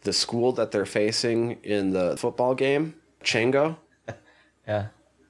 the 0.01 0.13
school 0.13 0.51
that 0.53 0.71
they're 0.71 0.85
facing 0.85 1.53
in 1.63 1.91
the 1.91 2.15
football 2.17 2.55
game, 2.55 2.95
Chango. 3.23 3.77
Yeah. 4.67 4.87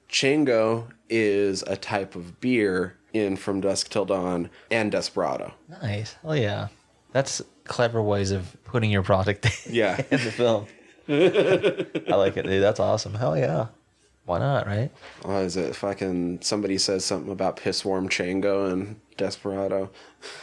Chango 0.08 0.86
is 1.10 1.62
a 1.66 1.76
type 1.76 2.14
of 2.16 2.40
beer 2.40 2.96
in 3.12 3.36
From 3.36 3.60
Dusk 3.60 3.90
Till 3.90 4.06
Dawn 4.06 4.48
and 4.70 4.90
Desperado. 4.90 5.52
Nice. 5.82 6.16
Oh 6.24 6.32
yeah. 6.32 6.68
That's 7.12 7.42
clever 7.64 8.02
ways 8.02 8.30
of 8.30 8.56
putting 8.64 8.90
your 8.90 9.02
product 9.02 9.66
Yeah. 9.70 9.96
in 10.10 10.24
the 10.24 10.30
film. 10.32 10.66
I 11.08 12.14
like 12.16 12.36
it, 12.38 12.46
dude. 12.46 12.62
That's 12.62 12.80
awesome. 12.80 13.14
Hell 13.14 13.36
yeah. 13.36 13.66
Why 14.26 14.40
not, 14.40 14.66
right? 14.66 14.90
Oh, 15.24 15.38
is 15.38 15.56
it 15.56 15.74
fucking 15.76 16.40
somebody 16.42 16.78
says 16.78 17.04
something 17.04 17.30
about 17.30 17.56
piss 17.56 17.84
warm 17.84 18.08
Chango 18.08 18.70
and 18.72 19.00
Desperado? 19.16 19.90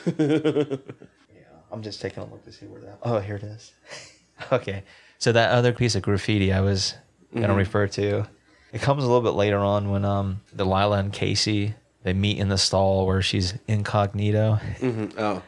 Yeah, 0.06 0.78
I'm 1.72 1.84
just 1.84 2.02
taking 2.02 2.24
a 2.24 2.26
look 2.26 2.44
to 2.46 2.52
see 2.54 2.66
where 2.66 2.80
that. 2.82 3.00
Oh, 3.04 3.20
here 3.20 3.36
it 3.36 3.44
is. 3.44 3.74
okay, 4.52 4.84
so 5.18 5.34
that 5.34 5.52
other 5.52 5.74
piece 5.74 5.96
of 5.96 6.02
graffiti 6.02 6.54
I 6.54 6.62
was 6.62 6.96
gonna 7.36 7.56
refer 7.56 7.88
to, 7.88 8.26
it 8.72 8.82
comes 8.82 9.04
a 9.04 9.08
little 9.08 9.22
bit 9.22 9.36
later 9.36 9.58
on 9.60 9.90
when 9.92 10.06
um 10.06 10.42
Delilah 10.56 11.00
and 11.00 11.12
Casey 11.12 11.76
they 12.04 12.14
meet 12.14 12.38
in 12.38 12.48
the 12.50 12.58
stall 12.58 13.06
where 13.06 13.22
she's 13.22 13.54
incognito, 13.68 14.60
Oh, 15.18 15.42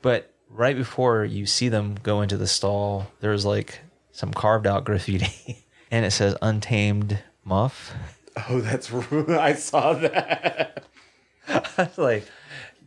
but 0.00 0.30
right 0.48 0.76
before 0.76 1.24
you 1.24 1.44
see 1.44 1.68
them 1.68 1.96
go 2.02 2.22
into 2.22 2.36
the 2.38 2.46
stall, 2.46 3.08
there's 3.20 3.44
like 3.44 3.80
some 4.12 4.32
carved 4.32 4.66
out 4.66 4.84
graffiti, 4.84 5.66
and 5.90 6.06
it 6.06 6.12
says 6.12 6.34
"Untamed 6.40 7.18
Muff." 7.44 7.94
oh, 8.48 8.60
that's 8.60 8.90
rude. 8.90 9.30
I 9.30 9.54
saw 9.54 9.94
that. 9.94 10.84
I 11.48 11.62
was 11.76 11.98
like, 11.98 12.26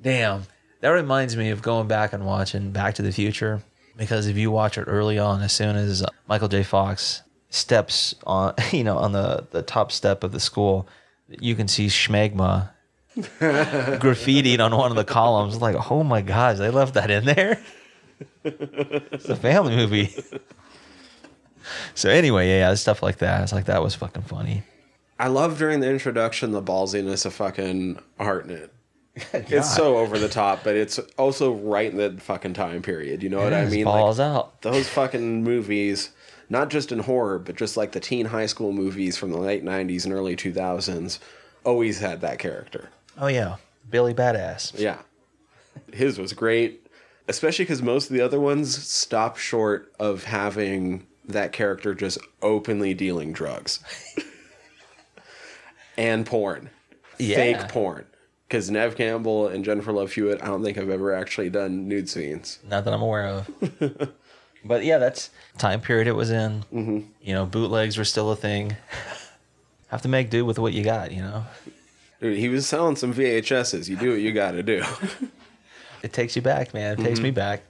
damn. 0.02 0.44
That 0.82 0.90
reminds 0.90 1.36
me 1.36 1.50
of 1.50 1.62
going 1.62 1.88
back 1.88 2.14
and 2.14 2.26
watching 2.26 2.72
Back 2.72 2.96
to 2.96 3.02
the 3.02 3.12
Future 3.12 3.62
because 3.96 4.28
if 4.28 4.38
you 4.38 4.52
watch 4.52 4.78
it 4.78 4.84
early 4.84 5.18
on, 5.18 5.42
as 5.42 5.52
soon 5.52 5.76
as 5.76 6.06
Michael 6.28 6.48
J. 6.48 6.64
Fox 6.64 7.24
steps 7.50 8.14
on, 8.26 8.54
you 8.72 8.84
know, 8.84 8.98
on 8.98 9.12
the, 9.12 9.48
the 9.52 9.64
top 9.64 9.92
step 9.92 10.24
of 10.24 10.32
the 10.32 10.40
school, 10.40 10.88
you 11.28 11.56
can 11.56 11.68
see 11.68 11.88
Schmegma 11.88 12.70
graffitied 13.18 14.60
on 14.60 14.76
one 14.76 14.92
of 14.92 14.98
the 14.98 15.04
columns. 15.04 15.60
Like, 15.60 15.90
oh 15.90 16.04
my 16.04 16.22
gosh, 16.22 16.58
they 16.58 16.70
left 16.70 16.94
that 16.94 17.10
in 17.10 17.26
there. 17.26 17.60
it's 18.44 19.30
a 19.30 19.36
family 19.36 19.76
movie. 19.76 20.14
So 21.96 22.10
anyway, 22.10 22.50
yeah, 22.50 22.74
stuff 22.76 23.04
like 23.04 23.18
that. 23.18 23.44
It's 23.44 23.54
like 23.54 23.66
that 23.66 23.84
was 23.84 23.96
fucking 23.96 24.24
funny. 24.24 24.64
I 25.20 25.28
love 25.28 25.58
during 25.58 25.80
the 25.80 25.90
introduction 25.90 26.52
the 26.52 26.62
ballsiness 26.62 27.26
of 27.26 27.34
fucking 27.34 28.00
Hartnett. 28.20 28.72
It's 29.34 29.74
so 29.74 29.98
over 29.98 30.20
the 30.20 30.30
top, 30.30 30.64
but 30.64 30.76
it's 30.76 31.00
also 31.18 31.52
right 31.52 31.90
in 31.92 31.98
the 31.98 32.22
fucking 32.22 32.54
time 32.54 32.84
period. 32.84 33.24
You 33.24 33.30
know 33.30 33.42
what 33.44 33.52
I 33.52 33.66
mean? 33.66 33.86
balls 33.86 34.20
like, 34.20 34.28
out. 34.28 34.62
Those 34.62 34.88
fucking 34.90 35.44
movies, 35.44 36.12
not 36.50 36.70
just 36.70 36.92
in 36.92 37.00
horror, 37.00 37.40
but 37.40 37.56
just 37.56 37.78
like 37.78 37.94
the 37.94 38.00
teen 38.00 38.28
high 38.28 38.46
school 38.46 38.72
movies 38.72 39.18
from 39.18 39.32
the 39.32 39.40
late 39.40 39.66
'90s 39.66 40.06
and 40.06 40.14
early 40.14 40.36
2000s, 40.36 41.18
always 41.64 42.00
had 42.00 42.22
that 42.22 42.38
character. 42.38 42.90
Oh 43.18 43.26
yeah, 43.26 43.56
Billy 43.90 44.14
Badass. 44.14 44.78
Yeah, 44.78 45.00
his 45.92 46.20
was 46.20 46.34
great, 46.34 46.86
especially 47.28 47.66
because 47.66 47.82
most 47.82 48.12
of 48.12 48.16
the 48.16 48.22
other 48.22 48.40
ones 48.40 48.84
stop 48.88 49.38
short 49.38 49.92
of 50.00 50.26
having 50.26 51.08
that 51.28 51.52
character 51.52 51.94
just 51.94 52.18
openly 52.42 52.94
dealing 52.94 53.34
drugs 53.34 53.80
and 55.98 56.26
porn, 56.26 56.70
Yeah. 57.18 57.36
fake 57.36 57.70
porn. 57.70 58.06
Because 58.48 58.72
Neve 58.72 58.96
Campbell 58.96 59.48
and 59.48 59.66
Jennifer 59.66 59.92
Love 59.92 60.14
Hewitt, 60.14 60.42
I 60.42 60.46
don't 60.46 60.64
think 60.64 60.78
I've 60.78 60.90
ever 60.90 61.14
actually 61.14 61.50
done 61.50 61.88
nude 61.90 62.08
scenes. 62.08 62.60
Not 62.70 62.86
that 62.86 62.94
I'm 62.94 63.02
aware 63.02 63.28
of. 63.28 63.50
but 64.64 64.86
yeah, 64.86 65.00
that's 65.00 65.32
time 65.58 65.82
period 65.82 66.08
it 66.08 66.14
was 66.14 66.32
in. 66.32 66.64
Mm-hmm. 66.74 67.00
You 67.22 67.34
know, 67.34 67.46
bootlegs 67.46 67.98
were 67.98 68.06
still 68.06 68.32
a 68.32 68.38
thing. 68.38 68.78
Have 69.90 70.02
to 70.04 70.08
make 70.08 70.30
do 70.30 70.46
with 70.46 70.60
what 70.60 70.72
you 70.74 70.84
got. 70.84 71.12
You 71.12 71.24
know, 71.24 71.46
Dude, 72.22 72.38
he 72.38 72.48
was 72.50 72.66
selling 72.66 72.96
some 72.96 73.14
VHSs. 73.14 73.90
You 73.90 73.98
do 73.98 74.12
what 74.12 74.20
you 74.22 74.32
got 74.32 74.52
to 74.52 74.64
do. 74.64 74.84
it 76.04 76.14
takes 76.14 76.36
you 76.36 76.42
back, 76.42 76.74
man. 76.74 77.00
It 77.00 77.04
takes 77.04 77.20
me 77.20 77.32
back. 77.32 77.64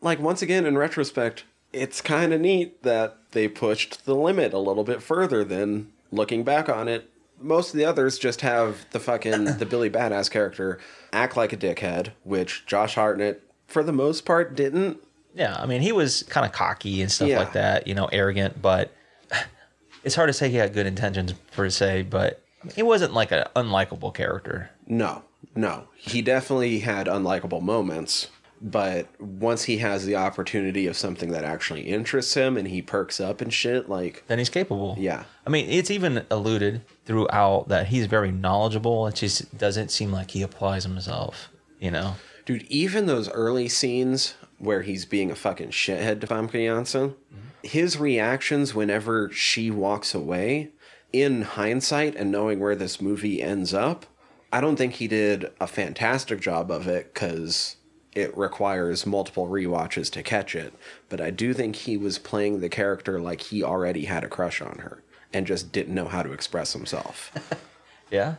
like 0.00 0.20
once 0.20 0.40
again 0.40 0.66
in 0.66 0.78
retrospect 0.78 1.44
it's 1.76 2.00
kind 2.00 2.32
of 2.32 2.40
neat 2.40 2.82
that 2.82 3.16
they 3.32 3.48
pushed 3.48 4.04
the 4.06 4.14
limit 4.14 4.52
a 4.52 4.58
little 4.58 4.84
bit 4.84 5.02
further 5.02 5.44
than 5.44 5.92
looking 6.10 6.42
back 6.44 6.68
on 6.68 6.88
it 6.88 7.10
most 7.40 7.74
of 7.74 7.76
the 7.78 7.84
others 7.84 8.18
just 8.18 8.40
have 8.40 8.86
the 8.92 9.00
fucking 9.00 9.44
the 9.58 9.66
billy 9.70 9.90
badass 9.90 10.30
character 10.30 10.78
act 11.12 11.36
like 11.36 11.52
a 11.52 11.56
dickhead 11.56 12.08
which 12.24 12.64
josh 12.66 12.94
hartnett 12.94 13.42
for 13.66 13.82
the 13.82 13.92
most 13.92 14.24
part 14.24 14.54
didn't 14.56 14.98
Yeah, 15.34 15.54
I 15.58 15.66
mean, 15.66 15.82
he 15.82 15.92
was 15.92 16.22
kind 16.30 16.46
of 16.46 16.52
cocky 16.52 17.02
and 17.02 17.12
stuff 17.12 17.28
Yeah. 17.28 17.40
like 17.40 17.52
that. 17.52 17.86
You 17.86 17.94
know, 17.94 18.06
arrogant, 18.06 18.62
but 18.62 18.90
it's 20.04 20.14
hard 20.14 20.28
to 20.28 20.32
say 20.32 20.48
he 20.48 20.56
had 20.56 20.72
good 20.72 20.86
intentions 20.86 21.32
per 21.52 21.68
se. 21.68 22.02
But 22.08 22.42
he 22.74 22.82
wasn't 22.82 23.12
like 23.12 23.32
an 23.32 23.44
unlikable 23.54 24.14
character. 24.14 24.70
no 24.86 25.22
no 25.54 25.88
he 25.96 26.22
definitely 26.22 26.78
had 26.80 27.06
unlikable 27.06 27.60
moments 27.60 28.28
but 28.60 29.08
once 29.20 29.64
he 29.64 29.78
has 29.78 30.04
the 30.04 30.16
opportunity 30.16 30.86
of 30.86 30.96
something 30.96 31.30
that 31.30 31.44
actually 31.44 31.82
interests 31.82 32.34
him 32.34 32.56
and 32.56 32.68
he 32.68 32.80
perks 32.82 33.20
up 33.20 33.40
and 33.40 33.52
shit 33.52 33.88
like 33.88 34.24
Then 34.26 34.38
he's 34.38 34.48
capable. 34.48 34.96
yeah 34.98 35.24
I 35.46 35.50
mean, 35.50 35.70
it's 35.70 35.90
even 35.90 36.26
alluded 36.30 36.82
throughout 37.04 37.68
that 37.68 37.86
he's 37.86 38.06
very 38.06 38.32
knowledgeable. 38.32 39.06
It 39.06 39.14
just 39.14 39.56
doesn't 39.56 39.90
seem 39.90 40.10
like 40.10 40.32
he 40.32 40.42
applies 40.42 40.82
himself. 40.84 41.50
You 41.78 41.92
know. 41.92 42.16
Dude, 42.44 42.62
even 42.64 43.06
those 43.06 43.30
early 43.30 43.68
scenes 43.68 44.34
where 44.58 44.82
he's 44.82 45.04
being 45.04 45.30
a 45.30 45.36
fucking 45.36 45.70
shithead 45.70 46.20
to 46.20 46.26
Famke 46.26 46.52
Janssen, 46.52 47.10
mm-hmm. 47.10 47.38
his 47.62 47.98
reactions 47.98 48.74
whenever 48.74 49.30
she 49.30 49.70
walks 49.70 50.14
away, 50.14 50.70
in 51.12 51.42
hindsight 51.42 52.14
and 52.16 52.30
knowing 52.30 52.58
where 52.60 52.76
this 52.76 53.00
movie 53.00 53.42
ends 53.42 53.72
up, 53.72 54.06
I 54.52 54.60
don't 54.60 54.76
think 54.76 54.94
he 54.94 55.08
did 55.08 55.50
a 55.60 55.66
fantastic 55.66 56.40
job 56.40 56.70
of 56.70 56.86
it 56.86 57.12
because 57.12 57.76
it 58.16 58.36
requires 58.36 59.04
multiple 59.06 59.46
rewatches 59.46 60.10
to 60.12 60.22
catch 60.22 60.54
it. 60.56 60.72
But 61.08 61.20
I 61.20 61.30
do 61.30 61.52
think 61.52 61.76
he 61.76 61.96
was 61.96 62.18
playing 62.18 62.60
the 62.60 62.68
character 62.68 63.20
like 63.20 63.42
he 63.42 63.62
already 63.62 64.06
had 64.06 64.24
a 64.24 64.28
crush 64.28 64.60
on 64.62 64.78
her 64.78 65.02
and 65.32 65.46
just 65.46 65.70
didn't 65.70 65.94
know 65.94 66.08
how 66.08 66.22
to 66.22 66.32
express 66.32 66.72
himself. 66.72 67.30
Yeah. 68.08 68.36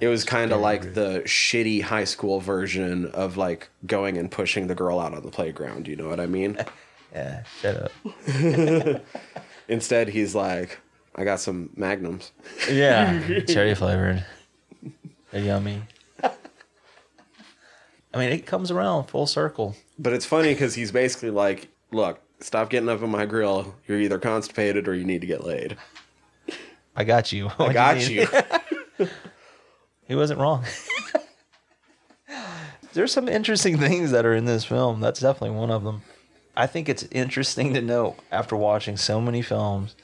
It 0.00 0.06
was 0.06 0.22
kind 0.22 0.52
of 0.52 0.60
like 0.60 0.94
the 0.94 1.22
shitty 1.26 1.82
high 1.82 2.04
school 2.04 2.38
version 2.38 3.06
of 3.06 3.36
like 3.36 3.68
going 3.84 4.16
and 4.18 4.30
pushing 4.30 4.68
the 4.68 4.76
girl 4.76 5.00
out 5.00 5.14
on 5.14 5.22
the 5.24 5.32
playground. 5.32 5.88
You 5.88 5.96
know 5.96 6.08
what 6.08 6.20
I 6.20 6.26
mean? 6.26 6.56
Yeah. 7.12 7.42
Shut 7.60 7.76
up. 7.76 7.92
Instead, 9.68 10.08
he's 10.10 10.32
like, 10.36 10.78
I 11.16 11.24
got 11.24 11.40
some 11.40 11.70
magnums. 11.74 12.30
Yeah, 12.70 13.40
cherry 13.48 13.74
flavored. 13.74 14.24
They're 15.32 15.42
yummy. 15.42 15.82
I 18.12 18.18
mean, 18.18 18.30
it 18.30 18.46
comes 18.46 18.70
around 18.70 19.04
full 19.04 19.26
circle. 19.26 19.76
But 19.98 20.12
it's 20.12 20.26
funny 20.26 20.52
because 20.52 20.74
he's 20.74 20.90
basically 20.90 21.30
like, 21.30 21.68
look, 21.92 22.20
stop 22.40 22.70
getting 22.70 22.88
up 22.88 23.02
in 23.02 23.10
my 23.10 23.26
grill. 23.26 23.76
You're 23.86 24.00
either 24.00 24.18
constipated 24.18 24.88
or 24.88 24.94
you 24.94 25.04
need 25.04 25.20
to 25.20 25.26
get 25.26 25.44
laid. 25.44 25.76
I 26.96 27.04
got 27.04 27.32
you. 27.32 27.50
I 27.58 27.72
got 27.72 27.96
mean? 27.96 28.10
you. 28.98 29.08
He 30.10 30.16
wasn't 30.16 30.40
wrong. 30.40 30.64
There's 32.94 33.12
some 33.12 33.28
interesting 33.28 33.78
things 33.78 34.10
that 34.10 34.26
are 34.26 34.34
in 34.34 34.44
this 34.44 34.64
film. 34.64 34.98
That's 34.98 35.20
definitely 35.20 35.56
one 35.56 35.70
of 35.70 35.84
them. 35.84 36.02
I 36.56 36.66
think 36.66 36.88
it's 36.88 37.06
interesting 37.12 37.74
to 37.74 37.80
note 37.80 38.16
after 38.32 38.56
watching 38.56 38.96
so 38.96 39.20
many 39.20 39.40
films 39.40 39.94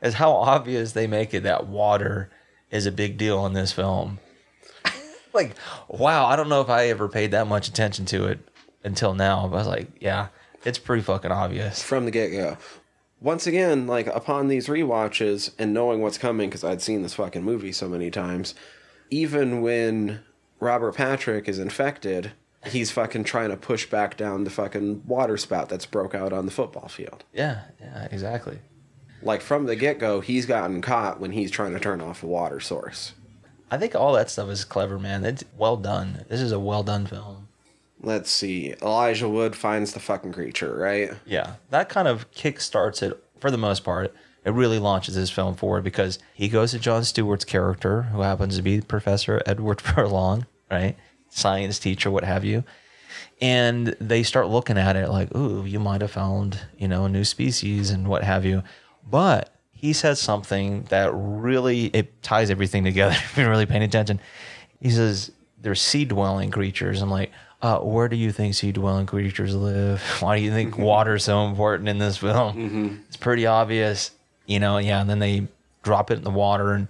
is 0.00 0.14
how 0.14 0.30
obvious 0.30 0.92
they 0.92 1.08
make 1.08 1.34
it 1.34 1.42
that 1.42 1.66
water 1.66 2.30
is 2.70 2.86
a 2.86 2.92
big 2.92 3.18
deal 3.18 3.44
in 3.46 3.52
this 3.52 3.72
film. 3.72 4.20
like, 5.34 5.54
wow, 5.88 6.26
I 6.26 6.36
don't 6.36 6.48
know 6.48 6.60
if 6.60 6.68
I 6.68 6.88
ever 6.88 7.08
paid 7.08 7.32
that 7.32 7.46
much 7.46 7.68
attention 7.68 8.04
to 8.06 8.26
it 8.26 8.38
until 8.84 9.14
now. 9.14 9.46
But 9.48 9.56
I 9.56 9.58
was 9.58 9.66
like, 9.66 9.88
yeah, 10.00 10.28
it's 10.64 10.78
pretty 10.78 11.02
fucking 11.02 11.32
obvious. 11.32 11.82
From 11.82 12.04
the 12.04 12.10
get 12.10 12.30
go. 12.30 12.56
once 13.20 13.46
again, 13.46 13.86
like 13.86 14.06
upon 14.08 14.48
these 14.48 14.68
rewatches 14.68 15.52
and 15.58 15.72
knowing 15.74 16.00
what's 16.00 16.18
coming, 16.18 16.48
because 16.48 16.64
I'd 16.64 16.82
seen 16.82 17.02
this 17.02 17.14
fucking 17.14 17.42
movie 17.42 17.72
so 17.72 17.88
many 17.88 18.10
times, 18.10 18.54
even 19.10 19.60
when 19.62 20.20
Robert 20.60 20.94
Patrick 20.94 21.48
is 21.48 21.58
infected, 21.58 22.32
he's 22.66 22.90
fucking 22.90 23.24
trying 23.24 23.50
to 23.50 23.56
push 23.56 23.86
back 23.86 24.16
down 24.16 24.44
the 24.44 24.50
fucking 24.50 25.06
water 25.06 25.36
spout 25.36 25.68
that's 25.68 25.86
broke 25.86 26.14
out 26.14 26.32
on 26.32 26.46
the 26.46 26.52
football 26.52 26.88
field. 26.88 27.24
Yeah, 27.32 27.62
yeah, 27.80 28.08
exactly. 28.10 28.58
Like 29.22 29.40
from 29.40 29.66
the 29.66 29.76
get 29.76 29.98
go, 29.98 30.20
he's 30.20 30.46
gotten 30.46 30.80
caught 30.80 31.20
when 31.20 31.32
he's 31.32 31.50
trying 31.50 31.72
to 31.72 31.80
turn 31.80 32.00
off 32.00 32.22
a 32.22 32.26
water 32.26 32.60
source. 32.60 33.14
I 33.70 33.78
think 33.78 33.94
all 33.94 34.12
that 34.14 34.30
stuff 34.30 34.48
is 34.48 34.64
clever, 34.64 34.98
man. 34.98 35.24
It's 35.24 35.44
well 35.56 35.76
done. 35.76 36.24
This 36.28 36.40
is 36.40 36.52
a 36.52 36.58
well 36.58 36.82
done 36.82 37.06
film. 37.06 37.48
Let's 38.00 38.30
see. 38.30 38.74
Elijah 38.80 39.28
Wood 39.28 39.56
finds 39.56 39.92
the 39.92 40.00
fucking 40.00 40.32
creature, 40.32 40.76
right? 40.76 41.12
Yeah, 41.26 41.54
that 41.70 41.88
kind 41.88 42.06
of 42.06 42.30
kick 42.30 42.60
starts 42.60 43.02
it 43.02 43.22
for 43.40 43.50
the 43.50 43.58
most 43.58 43.84
part. 43.84 44.14
It 44.44 44.52
really 44.52 44.78
launches 44.78 45.16
this 45.16 45.30
film 45.30 45.56
forward 45.56 45.84
because 45.84 46.18
he 46.32 46.48
goes 46.48 46.70
to 46.70 46.78
Jon 46.78 47.04
Stewart's 47.04 47.44
character, 47.44 48.02
who 48.02 48.20
happens 48.20 48.56
to 48.56 48.62
be 48.62 48.80
Professor 48.80 49.42
Edward 49.46 49.80
Furlong, 49.82 50.46
right? 50.70 50.96
Science 51.28 51.78
teacher, 51.78 52.10
what 52.10 52.24
have 52.24 52.44
you. 52.44 52.64
And 53.40 53.88
they 54.00 54.22
start 54.22 54.48
looking 54.48 54.78
at 54.78 54.96
it 54.96 55.08
like, 55.08 55.34
ooh, 55.36 55.64
you 55.64 55.80
might 55.80 56.00
have 56.00 56.10
found, 56.10 56.60
you 56.76 56.88
know, 56.88 57.04
a 57.04 57.08
new 57.08 57.24
species 57.24 57.90
and 57.90 58.08
what 58.08 58.24
have 58.24 58.44
you. 58.44 58.62
But 59.08 59.52
he 59.78 59.92
says 59.92 60.20
something 60.20 60.82
that 60.88 61.12
really 61.14 61.86
it 61.86 62.20
ties 62.22 62.50
everything 62.50 62.82
together 62.82 63.12
if 63.16 63.36
you're 63.36 63.48
really 63.48 63.66
paying 63.66 63.84
attention. 63.84 64.20
He 64.80 64.90
says 64.90 65.30
they're 65.62 65.76
sea 65.76 66.04
dwelling 66.04 66.50
creatures. 66.50 67.00
I'm 67.00 67.10
like, 67.10 67.30
uh, 67.62 67.78
where 67.78 68.08
do 68.08 68.16
you 68.16 68.32
think 68.32 68.54
sea 68.54 68.72
dwelling 68.72 69.06
creatures 69.06 69.54
live? 69.54 70.00
Why 70.20 70.38
do 70.38 70.44
you 70.44 70.50
think 70.50 70.76
water 70.78 71.14
is 71.14 71.24
so 71.24 71.46
important 71.46 71.88
in 71.88 71.98
this 71.98 72.18
film? 72.18 73.04
It's 73.06 73.16
pretty 73.16 73.46
obvious, 73.46 74.10
you 74.46 74.58
know. 74.58 74.78
Yeah, 74.78 75.00
and 75.00 75.08
then 75.08 75.20
they 75.20 75.46
drop 75.84 76.10
it 76.10 76.18
in 76.18 76.24
the 76.24 76.30
water, 76.30 76.72
and 76.72 76.88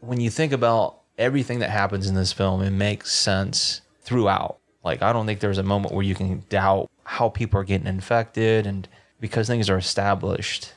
when 0.00 0.20
you 0.20 0.28
think 0.28 0.52
about 0.52 0.98
everything 1.18 1.60
that 1.60 1.70
happens 1.70 2.06
in 2.06 2.14
this 2.14 2.32
film, 2.32 2.60
it 2.62 2.70
makes 2.70 3.12
sense 3.12 3.80
throughout. 4.02 4.58
Like, 4.84 5.00
I 5.02 5.12
don't 5.12 5.26
think 5.26 5.40
there's 5.40 5.58
a 5.58 5.62
moment 5.62 5.94
where 5.94 6.04
you 6.04 6.14
can 6.14 6.44
doubt 6.50 6.90
how 7.04 7.30
people 7.30 7.58
are 7.58 7.64
getting 7.64 7.86
infected, 7.86 8.66
and 8.66 8.86
because 9.20 9.46
things 9.46 9.70
are 9.70 9.78
established. 9.78 10.72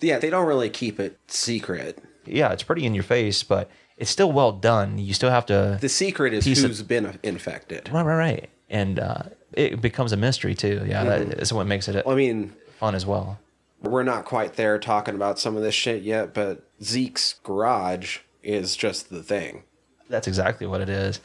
Yeah, 0.00 0.18
they 0.18 0.30
don't 0.30 0.46
really 0.46 0.70
keep 0.70 1.00
it 1.00 1.18
secret. 1.28 2.02
Yeah, 2.24 2.52
it's 2.52 2.62
pretty 2.62 2.84
in 2.84 2.94
your 2.94 3.04
face, 3.04 3.42
but 3.42 3.70
it's 3.96 4.10
still 4.10 4.30
well 4.30 4.52
done. 4.52 4.98
You 4.98 5.14
still 5.14 5.30
have 5.30 5.46
to 5.46 5.78
The 5.80 5.88
secret 5.88 6.32
is 6.34 6.44
who's 6.44 6.82
been 6.82 7.18
infected. 7.22 7.90
Right, 7.92 8.04
right, 8.04 8.16
right. 8.16 8.50
And 8.70 9.00
uh, 9.00 9.22
it 9.52 9.80
becomes 9.80 10.12
a 10.12 10.16
mystery 10.16 10.54
too. 10.54 10.84
Yeah, 10.86 11.04
that 11.04 11.40
is 11.40 11.52
what 11.52 11.66
makes 11.66 11.88
it 11.88 12.04
I 12.06 12.14
mean, 12.14 12.54
fun 12.78 12.94
as 12.94 13.06
well. 13.06 13.38
we're 13.80 14.02
not 14.02 14.24
quite 14.24 14.54
there 14.54 14.78
talking 14.78 15.14
about 15.14 15.38
some 15.38 15.56
of 15.56 15.62
this 15.62 15.74
shit 15.74 16.02
yet, 16.02 16.34
but 16.34 16.62
Zeke's 16.82 17.34
garage 17.42 18.18
is 18.42 18.76
just 18.76 19.10
the 19.10 19.22
thing. 19.22 19.64
That's 20.08 20.28
exactly 20.28 20.66
what 20.66 20.80
it 20.80 20.88
is. 20.88 21.20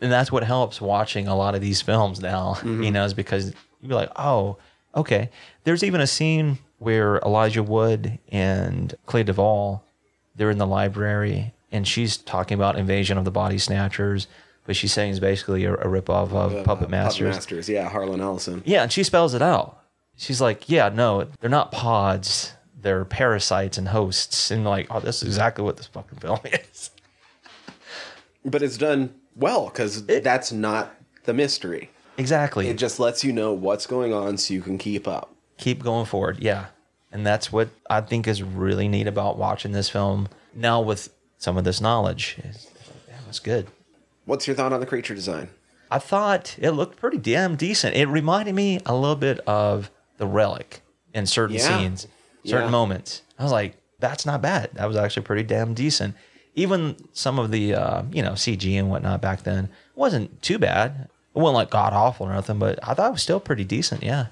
And 0.00 0.12
that's 0.12 0.30
what 0.30 0.44
helps 0.44 0.80
watching 0.80 1.26
a 1.26 1.34
lot 1.36 1.54
of 1.54 1.60
these 1.60 1.80
films 1.82 2.20
now, 2.20 2.58
you 2.64 2.90
know, 2.90 3.04
is 3.04 3.14
because 3.14 3.46
you'd 3.80 3.88
be 3.88 3.94
like, 3.94 4.10
oh, 4.16 4.58
okay. 4.94 5.30
There's 5.64 5.82
even 5.82 6.00
a 6.00 6.06
scene 6.06 6.58
where 6.78 7.18
Elijah 7.18 7.62
Wood 7.62 8.18
and 8.28 8.94
Clea 9.06 9.22
Duvall, 9.24 9.84
they're 10.34 10.50
in 10.50 10.58
the 10.58 10.66
library 10.66 11.54
and 11.72 11.86
she's 11.86 12.16
talking 12.16 12.54
about 12.54 12.76
Invasion 12.78 13.18
of 13.18 13.24
the 13.24 13.30
Body 13.30 13.58
Snatchers, 13.58 14.28
but 14.64 14.76
she's 14.76 14.92
saying 14.92 15.10
it's 15.10 15.20
basically 15.20 15.64
a, 15.64 15.74
a 15.74 15.86
ripoff 15.86 16.32
of 16.32 16.54
Uh, 16.54 16.62
Puppet 16.62 16.88
Masters. 16.90 17.20
Puppet 17.26 17.34
Masters, 17.36 17.68
yeah, 17.68 17.88
Harlan 17.88 18.20
Ellison. 18.20 18.62
Yeah, 18.64 18.82
and 18.82 18.92
she 18.92 19.02
spells 19.02 19.34
it 19.34 19.42
out. 19.42 19.82
She's 20.16 20.40
like, 20.40 20.68
yeah, 20.68 20.88
no, 20.88 21.26
they're 21.40 21.50
not 21.50 21.72
pods. 21.72 22.52
They're 22.80 23.04
parasites 23.04 23.76
and 23.78 23.88
hosts. 23.88 24.50
And 24.50 24.64
like, 24.64 24.86
oh, 24.90 25.00
this 25.00 25.22
is 25.22 25.28
exactly 25.28 25.64
what 25.64 25.76
this 25.76 25.86
fucking 25.86 26.18
film 26.18 26.38
is. 26.44 26.90
But 28.44 28.62
it's 28.62 28.76
done 28.78 29.14
well 29.34 29.66
because 29.66 30.06
that's 30.06 30.52
not 30.52 30.94
the 31.24 31.34
mystery. 31.34 31.90
Exactly. 32.16 32.68
It 32.68 32.78
just 32.78 32.98
lets 33.00 33.24
you 33.24 33.32
know 33.32 33.52
what's 33.52 33.86
going 33.86 34.12
on 34.14 34.38
so 34.38 34.54
you 34.54 34.62
can 34.62 34.78
keep 34.78 35.06
up. 35.08 35.34
Keep 35.58 35.82
going 35.82 36.06
forward. 36.06 36.38
Yeah. 36.40 36.66
And 37.12 37.26
that's 37.26 37.50
what 37.52 37.68
I 37.88 38.00
think 38.02 38.26
is 38.28 38.42
really 38.42 38.88
neat 38.88 39.06
about 39.06 39.38
watching 39.38 39.72
this 39.72 39.88
film 39.88 40.28
now 40.54 40.80
with 40.80 41.08
some 41.38 41.56
of 41.56 41.64
this 41.64 41.80
knowledge. 41.80 42.36
It's, 42.44 42.66
yeah, 43.08 43.14
it's 43.28 43.38
good. 43.38 43.68
What's 44.24 44.46
your 44.46 44.56
thought 44.56 44.72
on 44.72 44.80
the 44.80 44.86
creature 44.86 45.14
design? 45.14 45.48
I 45.90 45.98
thought 45.98 46.56
it 46.58 46.72
looked 46.72 46.98
pretty 46.98 47.18
damn 47.18 47.56
decent. 47.56 47.94
It 47.96 48.06
reminded 48.06 48.54
me 48.54 48.80
a 48.84 48.94
little 48.94 49.16
bit 49.16 49.38
of 49.46 49.90
The 50.18 50.26
Relic 50.26 50.82
in 51.14 51.26
certain 51.26 51.56
Yeah. 51.56 51.78
scenes, 51.78 52.06
certain 52.44 52.66
Yeah. 52.66 52.70
moments. 52.70 53.22
I 53.38 53.44
was 53.44 53.52
like, 53.52 53.76
that's 54.00 54.26
not 54.26 54.42
bad. 54.42 54.70
That 54.74 54.86
was 54.88 54.96
actually 54.96 55.22
pretty 55.22 55.44
damn 55.44 55.72
decent. 55.74 56.14
Even 56.54 56.96
some 57.12 57.38
of 57.38 57.50
the, 57.50 57.74
uh, 57.74 58.02
you 58.10 58.22
know, 58.22 58.32
CG 58.34 58.76
and 58.78 58.90
whatnot 58.90 59.20
back 59.20 59.44
then 59.44 59.68
wasn't 59.94 60.42
too 60.42 60.58
bad. 60.58 61.08
It 61.34 61.38
wasn't 61.38 61.54
like 61.56 61.70
god 61.70 61.92
awful 61.92 62.26
or 62.26 62.32
nothing, 62.32 62.58
but 62.58 62.78
I 62.82 62.94
thought 62.94 63.08
it 63.08 63.12
was 63.12 63.22
still 63.22 63.40
pretty 63.40 63.64
decent. 63.64 64.02
Yeah. 64.02 64.26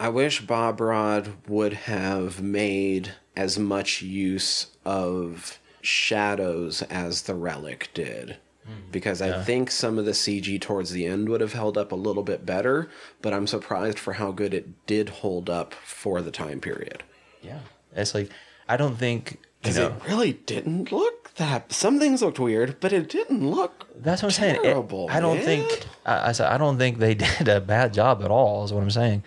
I 0.00 0.08
wish 0.08 0.40
Bob 0.46 0.80
Rod 0.80 1.32
would 1.48 1.72
have 1.72 2.40
made 2.40 3.12
as 3.36 3.58
much 3.58 4.02
use 4.02 4.68
of 4.84 5.58
shadows 5.80 6.82
as 6.82 7.22
the 7.22 7.34
relic 7.34 7.88
did. 7.94 8.36
Hmm. 8.64 8.72
Because 8.92 9.20
I 9.22 9.42
think 9.42 9.70
some 9.70 9.98
of 9.98 10.04
the 10.04 10.12
CG 10.12 10.60
towards 10.60 10.90
the 10.90 11.06
end 11.06 11.28
would 11.28 11.40
have 11.40 11.52
held 11.52 11.76
up 11.78 11.90
a 11.92 11.96
little 11.96 12.22
bit 12.22 12.44
better, 12.46 12.88
but 13.22 13.32
I'm 13.32 13.46
surprised 13.46 13.98
for 13.98 14.14
how 14.14 14.30
good 14.30 14.54
it 14.54 14.86
did 14.86 15.08
hold 15.08 15.48
up 15.50 15.74
for 15.74 16.20
the 16.20 16.30
time 16.30 16.60
period. 16.60 17.02
Yeah. 17.42 17.60
It's 17.94 18.14
like, 18.14 18.30
I 18.68 18.76
don't 18.76 18.96
think, 18.96 19.38
Because 19.62 19.78
it 19.78 19.92
really 20.06 20.34
didn't 20.34 20.92
look 20.92 21.34
that. 21.36 21.72
Some 21.72 21.98
things 21.98 22.20
looked 22.22 22.38
weird, 22.38 22.78
but 22.80 22.92
it 22.92 23.08
didn't 23.08 23.48
look. 23.48 23.86
That's 23.96 24.22
what 24.22 24.28
I'm 24.28 24.32
saying. 24.42 24.56
It- 24.56 24.62
Terrible, 24.64 25.08
I 25.10 25.20
don't 25.20 25.36
man. 25.38 25.44
think 25.46 25.86
I, 26.04 26.28
I 26.28 26.32
said 26.32 26.52
I 26.52 26.58
don't 26.58 26.76
think 26.78 26.98
they 26.98 27.14
did 27.38 27.48
a 27.48 27.60
bad 27.60 27.94
job 27.94 28.22
at 28.22 28.30
all. 28.30 28.64
Is 28.64 28.72
what 28.72 28.82
I'm 28.82 28.90
saying. 28.90 29.22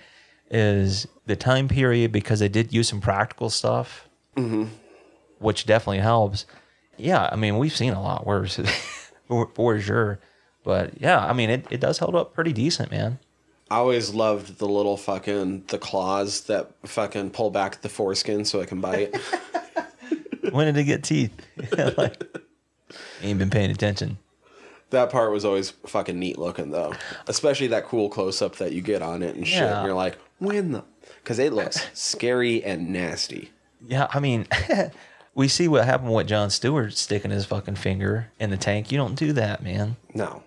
Is 0.54 1.08
the 1.28 1.36
time 1.38 1.70
period 1.70 2.12
because 2.12 2.40
they 2.42 2.50
did 2.50 2.74
use 2.74 2.90
some 2.90 3.00
practical 3.02 3.50
stuff, 3.50 4.08
Mm-hmm. 4.36 4.66
which 5.40 5.66
definitely 5.66 6.00
helps. 6.00 6.46
Yeah, 6.98 7.30
I 7.32 7.38
mean 7.38 7.58
we've 7.58 7.76
seen 7.76 7.94
a 7.94 8.02
lot 8.02 8.28
worse 8.28 8.56
for, 9.28 9.50
for 9.56 9.80
sure, 9.80 10.20
but 10.66 11.00
yeah, 11.02 11.20
I 11.26 11.32
mean 11.34 11.50
it, 11.50 11.66
it 11.72 11.80
does 11.80 12.00
hold 12.00 12.16
up 12.16 12.34
pretty 12.34 12.52
decent, 12.54 12.92
man. 12.92 13.18
I 13.70 13.76
always 13.78 14.14
loved 14.14 14.58
the 14.60 14.68
little 14.68 14.98
fucking 14.98 15.64
the 15.68 15.78
claws 15.78 16.42
that 16.42 16.72
fucking 16.86 17.32
pull 17.32 17.50
back 17.50 17.82
the 17.82 17.88
foreskin 17.88 18.44
so 18.44 18.60
it 18.60 18.68
can 18.68 18.82
bite. 18.82 19.16
when 20.52 20.66
did 20.66 20.76
it 20.76 20.84
get 20.84 21.04
teeth? 21.06 21.32
like, 21.98 22.22
ain't 23.22 23.40
been 23.40 23.50
paying 23.50 23.72
attention. 23.72 24.18
That 24.92 25.10
part 25.10 25.32
was 25.32 25.44
always 25.46 25.72
fucking 25.88 26.18
neat 26.20 26.38
looking 26.38 26.72
though, 26.72 26.94
especially 27.28 27.68
that 27.68 27.86
cool 27.86 28.08
close 28.10 28.42
up 28.42 28.58
that 28.58 28.72
you 28.74 28.82
get 28.82 29.02
on 29.02 29.24
it 29.24 29.36
and 29.36 29.48
shit. 29.48 29.62
Yeah. 29.62 29.78
And 29.80 29.86
you're 29.88 29.96
like, 29.96 30.18
when 30.40 30.72
the? 30.74 30.84
Because 31.24 31.40
it 31.40 31.54
looks 31.54 31.88
scary 31.94 32.64
and 32.64 32.90
nasty. 32.90 33.52
Yeah, 33.88 34.08
I 34.12 34.20
mean, 34.20 34.48
we 35.36 35.48
see 35.48 35.68
what 35.68 35.86
happened 35.86 36.14
with 36.14 36.28
Jon 36.28 36.50
Stewart 36.50 36.94
sticking 36.94 37.32
his 37.32 37.46
fucking 37.46 37.76
finger 37.76 38.28
in 38.40 38.50
the 38.52 38.58
tank. 38.58 38.92
You 38.92 38.98
don't 38.98 39.16
do 39.16 39.34
that, 39.34 39.64
man. 39.64 39.96
No, 40.14 40.44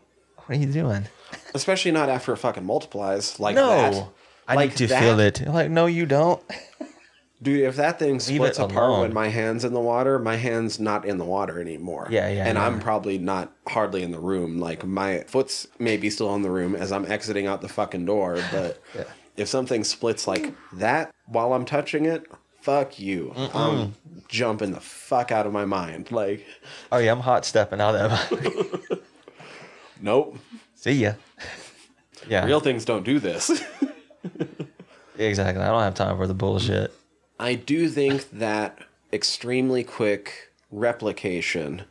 What 0.47 0.57
are 0.57 0.61
you 0.61 0.71
doing? 0.73 1.07
especially 1.55 1.91
not 1.91 2.09
after 2.09 2.33
it 2.33 2.37
fucking 2.37 2.65
multiplies 2.65 3.41
like 3.41 3.55
no, 3.57 3.69
that. 3.69 4.09
I 4.47 4.55
Like 4.57 4.71
need 4.71 4.77
to 4.79 4.87
that? 4.89 5.01
feel 5.03 5.19
it. 5.21 5.47
Like, 5.49 5.71
no, 5.71 5.87
you 5.87 6.07
don't. 6.07 6.43
Dude, 7.45 7.61
if 7.65 7.77
that 7.77 7.99
thing 7.99 8.19
splits 8.21 8.59
apart 8.59 8.89
alone. 8.89 9.01
when 9.03 9.13
my 9.13 9.29
hand's 9.29 9.65
in 9.65 9.75
the 9.75 9.81
water, 9.81 10.19
my 10.19 10.37
hand's 10.37 10.81
not 10.81 11.05
in 11.05 11.19
the 11.19 11.25
water 11.27 11.61
anymore. 11.61 12.09
Yeah, 12.11 12.29
yeah, 12.29 12.47
And 12.47 12.57
yeah. 12.57 12.67
I'm 12.67 12.81
probably 12.81 13.19
not 13.19 13.53
hardly 13.69 14.03
in 14.03 14.11
the 14.13 14.19
room. 14.19 14.59
Like 14.59 14.85
my 14.87 15.21
foot's 15.29 15.67
maybe 15.79 16.09
still 16.09 16.35
in 16.35 16.41
the 16.43 16.51
room 16.51 16.75
as 16.75 16.91
I'm 16.91 17.05
exiting 17.05 17.47
out 17.47 17.61
the 17.61 17.69
fucking 17.69 18.07
door. 18.07 18.39
But 18.51 18.81
Yeah. 18.97 19.05
if 19.37 19.49
something 19.49 19.85
splits 19.85 20.27
like 20.27 20.55
that 20.73 21.15
while 21.27 21.53
I'm 21.53 21.67
touching 21.67 22.07
it, 22.07 22.25
fuck 22.63 22.99
you. 22.99 23.35
I'm 23.37 23.95
jumping 24.27 24.73
the 24.73 24.81
fuck 24.81 25.31
out 25.31 25.47
of 25.47 25.53
my 25.53 25.67
mind. 25.67 26.11
Like, 26.11 26.47
Oh 26.91 26.97
yeah, 26.97 27.13
I'm 27.13 27.21
hot 27.21 27.45
stepping 27.45 27.79
out 27.81 27.95
of 27.95 28.11
that. 28.11 29.01
nope. 30.01 30.39
See 30.77 30.93
ya. 30.93 31.13
Yeah, 32.27 32.47
Real 32.47 32.61
things 32.61 32.87
don't 32.87 33.05
do 33.05 33.19
this. 33.19 33.51
exactly. 35.19 35.63
I 35.63 35.69
don't 35.69 35.83
have 35.83 35.95
time 35.95 36.17
for 36.17 36.27
the 36.27 36.33
bullshit. 36.33 36.91
I 37.45 37.57
do 37.57 37.89
think 37.89 38.31
that 38.31 38.79
extremely 39.13 39.85
quick 39.85 40.51
replication 40.71 41.83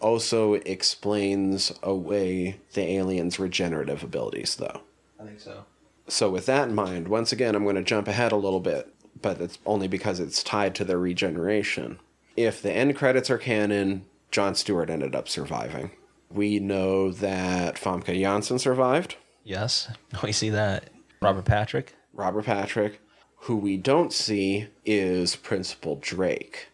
also 0.00 0.54
explains 0.54 1.72
away 1.82 2.60
the 2.74 2.82
alien's 2.82 3.38
regenerative 3.38 4.02
abilities, 4.02 4.56
though. 4.56 4.82
I 5.18 5.24
think 5.24 5.40
so. 5.40 5.64
So, 6.08 6.28
with 6.28 6.44
that 6.44 6.68
in 6.68 6.74
mind, 6.74 7.08
once 7.08 7.32
again, 7.32 7.54
I'm 7.54 7.62
going 7.62 7.76
to 7.76 7.82
jump 7.82 8.06
ahead 8.06 8.32
a 8.32 8.36
little 8.36 8.60
bit, 8.60 8.92
but 9.18 9.40
it's 9.40 9.58
only 9.64 9.88
because 9.88 10.20
it's 10.20 10.42
tied 10.42 10.74
to 10.74 10.84
their 10.84 10.98
regeneration. 10.98 11.98
If 12.36 12.60
the 12.60 12.72
end 12.72 12.94
credits 12.94 13.30
are 13.30 13.38
canon, 13.38 14.04
Jon 14.30 14.54
Stewart 14.54 14.90
ended 14.90 15.14
up 15.14 15.26
surviving. 15.26 15.92
We 16.30 16.58
know 16.58 17.12
that 17.12 17.76
Famke 17.76 18.20
Janssen 18.20 18.58
survived, 18.58 19.16
Yes, 19.44 19.88
we 20.22 20.32
see 20.32 20.50
that. 20.50 20.90
Robert 21.20 21.44
Patrick. 21.44 21.94
Robert 22.12 22.44
Patrick, 22.44 23.00
Who 23.46 23.56
we 23.56 23.76
don't 23.76 24.12
see 24.12 24.68
is 24.84 25.36
Principal 25.36 25.96
Drake. 25.96 26.68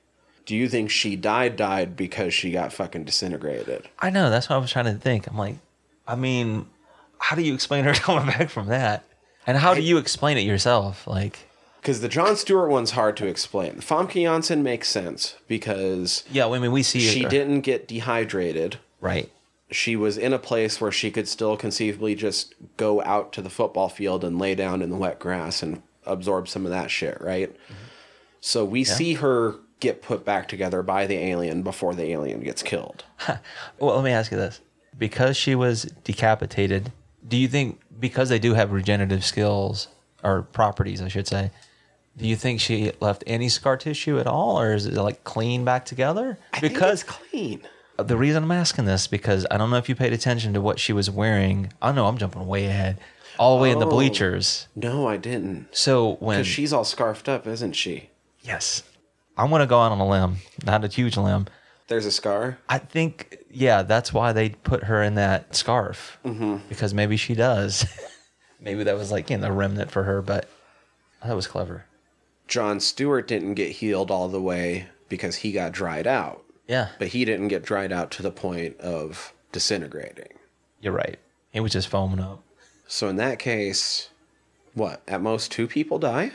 Do 0.45 0.55
you 0.57 0.69
think 0.69 0.91
she 0.91 1.17
died 1.17 1.57
died 1.57 1.97
because 1.97 2.33
she 2.35 2.51
got 2.51 2.73
fucking 2.73 3.05
disintegrated? 3.05 3.89
I 3.99 4.11
know. 4.11 4.31
That's 4.31 4.49
what 4.49 4.57
I 4.57 4.59
was 4.59 4.71
trying 4.73 4.87
to 4.87 4.95
think. 4.95 5.27
I'm 5.27 5.37
like, 5.37 5.57
I 6.07 6.15
mean, 6.15 6.67
how 7.19 7.37
do 7.37 7.43
you 7.43 7.55
explain 7.55 7.85
her 7.85 7.93
coming 7.95 8.27
back 8.27 8.49
from 8.51 8.69
that? 8.69 9.05
And 9.47 9.57
how 9.59 9.75
do 9.75 9.81
you 9.83 9.97
explain 9.99 10.37
it 10.37 10.43
yourself? 10.43 11.07
Like, 11.07 11.39
Because 11.81 12.01
the 12.03 12.09
Jon 12.09 12.37
Stewart 12.37 12.71
one's 12.71 12.91
hard 12.93 13.17
to 13.19 13.27
explain. 13.27 13.77
The 13.77 13.83
Famke 13.83 14.23
Janssen 14.23 14.63
makes 14.63 14.89
sense 14.89 15.37
because 15.49 16.25
yeah, 16.31 16.47
I 16.49 16.59
mean, 16.59 16.73
we 16.73 16.83
see 16.83 17.01
she 17.01 17.23
her- 17.23 17.29
didn't 17.31 17.63
get 17.63 17.89
dehydrated. 17.89 18.79
right. 19.01 19.31
She 19.71 19.97
was 19.97 20.17
in 20.17 20.33
a 20.33 20.39
place 20.39 20.81
where 20.81 20.91
she 20.91 21.11
could 21.11 21.29
still 21.29 21.55
conceivably 21.59 22.15
just 22.15 22.55
go 22.79 23.03
out 23.03 23.35
to 23.35 23.43
the 23.43 23.51
football 23.51 23.91
field 23.91 24.25
and 24.25 24.39
lay 24.39 24.55
down 24.55 24.81
in 24.81 24.89
the 24.89 24.97
wet 24.97 25.19
grass 25.19 25.63
and 25.63 25.83
absorb 26.09 26.49
some 26.49 26.65
of 26.65 26.71
that 26.71 26.91
shit, 26.91 27.21
right? 27.21 27.53
Mm-hmm. 27.53 27.75
So 28.41 28.65
we 28.65 28.85
see 28.85 29.15
her 29.15 29.57
get 29.81 30.03
put 30.03 30.25
back 30.25 30.49
together 30.49 30.83
by 30.83 31.07
the 31.07 31.17
alien 31.17 31.63
before 31.63 31.95
the 31.95 32.05
alien 32.11 32.41
gets 32.41 32.63
killed. 32.63 33.05
Well, 33.79 33.95
let 33.97 34.05
me 34.05 34.11
ask 34.11 34.31
you 34.33 34.37
this: 34.39 34.61
because 34.97 35.37
she 35.37 35.55
was 35.55 35.83
decapitated, 36.05 36.93
do 37.27 37.37
you 37.37 37.49
think 37.49 37.81
because 38.01 38.29
they 38.29 38.39
do 38.39 38.55
have 38.55 38.73
regenerative 38.73 39.25
skills 39.25 39.89
or 40.25 40.43
properties, 40.43 41.01
I 41.01 41.09
should 41.09 41.29
say, 41.29 41.51
do 42.17 42.27
you 42.27 42.35
think 42.37 42.61
she 42.61 42.91
left 43.01 43.23
any 43.27 43.49
scar 43.49 43.77
tissue 43.77 44.19
at 44.19 44.27
all, 44.27 44.59
or 44.61 44.75
is 44.75 44.87
it 44.87 44.95
like 44.95 45.23
clean 45.25 45.65
back 45.65 45.85
together? 45.85 46.39
I 46.53 46.61
Because 46.61 47.05
clean. 47.05 47.61
the 47.97 48.17
reason 48.17 48.43
I'm 48.43 48.51
asking 48.51 48.85
this 48.87 49.07
because 49.07 49.47
I 49.51 49.57
don't 49.57 49.71
know 49.71 49.77
if 49.77 49.89
you 49.89 49.95
paid 49.95 50.13
attention 50.13 50.53
to 50.55 50.61
what 50.61 50.81
she 50.81 50.93
was 50.93 51.09
wearing. 51.11 51.73
I 51.81 51.93
know 51.93 52.07
I'm 52.07 52.19
jumping 52.19 52.47
way 52.47 52.67
ahead, 52.67 52.99
all 53.39 53.57
the 53.57 53.63
way 53.63 53.71
in 53.71 53.79
the 53.79 53.87
Oh. 53.87 53.91
bleachers. 53.91 54.69
No, 54.75 55.07
I 55.09 55.17
didn't. 55.17 55.69
So 55.73 56.17
when 56.21 56.39
Because 56.39 56.47
she's 56.49 56.73
all 56.73 56.85
scarfed 56.85 57.29
up, 57.29 57.47
isn't 57.47 57.75
she? 57.75 58.11
yes, 58.43 58.83
I'm 59.37 59.51
gonna 59.51 59.67
go 59.67 59.81
out 59.81 59.93
on 59.93 60.01
a 60.01 60.09
limb, 60.09 60.37
not 60.65 60.85
a 60.85 60.89
huge 60.89 61.17
limb. 61.17 61.47
There's 61.89 62.07
a 62.07 62.11
scar. 62.13 62.59
I 62.69 62.79
think, 62.79 63.39
yeah, 63.51 63.83
that's 63.83 64.13
why 64.13 64.33
they 64.33 64.51
put 64.51 64.85
her 64.85 65.03
in 65.03 65.15
that 65.15 65.55
scarf 65.57 66.19
mm-hmm. 66.25 66.57
because 66.69 66.93
maybe 66.93 67.17
she 67.17 67.35
does. 67.35 67.87
maybe 68.61 68.85
that 68.85 68.97
was 68.99 69.11
like 69.11 69.31
you 69.31 69.39
know, 69.39 69.49
a 69.49 69.53
remnant 69.53 69.91
for 69.91 70.03
her, 70.03 70.21
but 70.21 70.49
that 71.25 71.35
was 71.35 71.47
clever. 71.47 71.85
Jon 72.47 72.81
Stewart 72.81 73.27
didn't 73.29 73.55
get 73.55 73.73
healed 73.73 74.11
all 74.11 74.29
the 74.29 74.41
way 74.41 74.89
because 75.09 75.37
he 75.37 75.53
got 75.53 75.73
dried 75.73 76.07
out. 76.07 76.43
Yeah, 76.67 76.89
But 76.99 77.09
he 77.09 77.25
didn't 77.25 77.49
get 77.49 77.63
dried 77.63 77.93
out 77.93 78.11
to 78.13 78.23
the 78.23 78.31
point 78.31 78.79
of 78.81 79.33
disintegrating. 79.53 80.35
you're 80.83 80.93
right. 80.93 81.19
He 81.51 81.61
was 81.61 81.73
just 81.73 81.89
foaming 81.89 82.21
up. 82.21 82.43
So 82.89 83.09
in 83.09 83.17
that 83.17 83.39
case, 83.39 84.09
what? 84.75 85.03
At 85.07 85.21
most 85.21 85.53
two 85.53 85.69
people 85.69 85.99
die? 85.99 86.33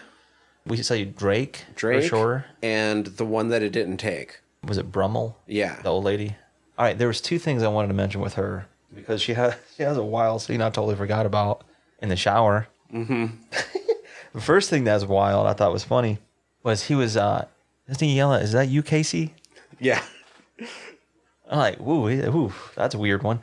We 0.65 0.77
should 0.77 0.85
say 0.85 1.03
Drake, 1.03 1.65
Drake 1.75 2.03
for 2.03 2.07
sure. 2.07 2.45
and 2.61 3.07
the 3.07 3.25
one 3.25 3.49
that 3.49 3.61
it 3.63 3.71
didn't 3.71 3.97
take. 3.97 4.39
Was 4.63 4.77
it 4.77 4.91
Brummel? 4.91 5.35
Yeah. 5.45 5.81
the 5.81 5.89
old 5.89 6.05
lady. 6.05 6.37
All 6.77 6.85
right, 6.85 6.97
there 6.97 7.07
was 7.09 7.19
two 7.19 7.37
things 7.37 7.63
I 7.63 7.67
wanted 7.67 7.89
to 7.89 7.93
mention 7.95 8.21
with 8.21 8.35
her 8.35 8.67
because 8.95 9.21
she 9.21 9.33
had 9.33 9.57
she 9.75 9.83
has 9.83 9.97
a 9.97 10.03
wild 10.03 10.41
scene 10.41 10.61
I 10.61 10.69
totally 10.69 10.95
forgot 10.95 11.25
about 11.25 11.63
in 12.01 12.09
the 12.09 12.15
shower. 12.15 12.67
Mm-hmm. 12.93 13.35
the 14.33 14.41
first 14.41 14.69
thing 14.69 14.83
that 14.85 14.93
was 14.93 15.05
wild 15.05 15.47
I 15.47 15.53
thought 15.53 15.73
was 15.73 15.83
funny 15.83 16.19
was 16.63 16.83
he 16.83 16.95
was 16.95 17.17
uh 17.17 17.47
doesn't 17.87 18.07
he 18.07 18.15
yell 18.15 18.33
at, 18.33 18.43
is 18.43 18.53
that 18.53 18.69
you, 18.69 18.81
Casey? 18.83 19.33
Yeah. 19.79 20.01
I'm 21.49 21.57
like, 21.59 21.79
woo, 21.79 22.01
woo, 22.31 22.53
that's 22.75 22.95
a 22.95 22.97
weird 22.97 23.21
one. 23.23 23.41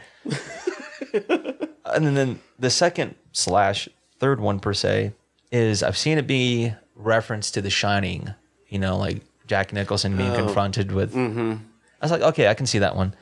And 1.95 2.16
then, 2.16 2.41
the 2.59 2.70
second 2.70 3.14
slash 3.32 3.88
third 4.18 4.41
one 4.41 4.61
per 4.61 4.74
se 4.74 5.12
is 5.51 5.82
I've 5.82 5.99
seen 5.99 6.18
it 6.18 6.26
be 6.26 6.72
referenced 6.95 7.55
to 7.55 7.62
The 7.62 7.70
Shining. 7.70 8.34
You 8.68 8.78
know, 8.78 8.97
like 8.97 9.22
Jack 9.47 9.72
Nicholson 9.72 10.16
being 10.16 10.30
oh. 10.30 10.36
confronted 10.36 10.93
with. 10.93 11.14
Mm-hmm. 11.14 11.53
I 12.01 12.05
was 12.05 12.11
like, 12.11 12.22
okay, 12.22 12.49
I 12.49 12.55
can 12.55 12.66
see 12.66 12.78
that 12.78 12.97
one. 12.97 13.14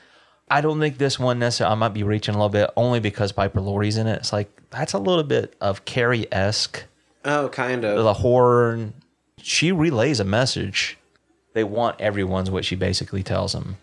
I 0.51 0.61
don't 0.61 0.81
think 0.81 0.99
this 0.99 1.19
one 1.19 1.39
necessarily. 1.39 1.73
I 1.73 1.77
might 1.77 1.95
be 1.95 2.03
reaching 2.03 2.35
a 2.35 2.39
little 2.39 2.49
bit 2.49 2.71
only 2.77 3.01
because 3.01 3.33
Piper 3.33 3.61
Laurie's 3.61 3.97
in 3.97 4.07
it. 4.07 4.17
It's 4.17 4.33
like 4.33 4.51
that's 4.71 4.93
a 4.93 4.99
little 4.99 5.25
bit 5.25 5.57
of 5.61 5.85
Carrie 5.85 6.31
esque 6.33 6.85
Oh, 7.25 7.49
kind 7.49 7.85
of. 7.85 8.03
the 8.03 8.15
horror. 8.15 8.91
She 9.41 9.73
relays 9.73 10.21
a 10.21 10.25
message. 10.25 10.99
They 11.55 11.65
want 11.65 12.01
everyone's 12.01 12.51
what 12.51 12.65
she 12.65 12.77
basically 12.77 13.23
tells 13.23 13.53
them. 13.53 13.77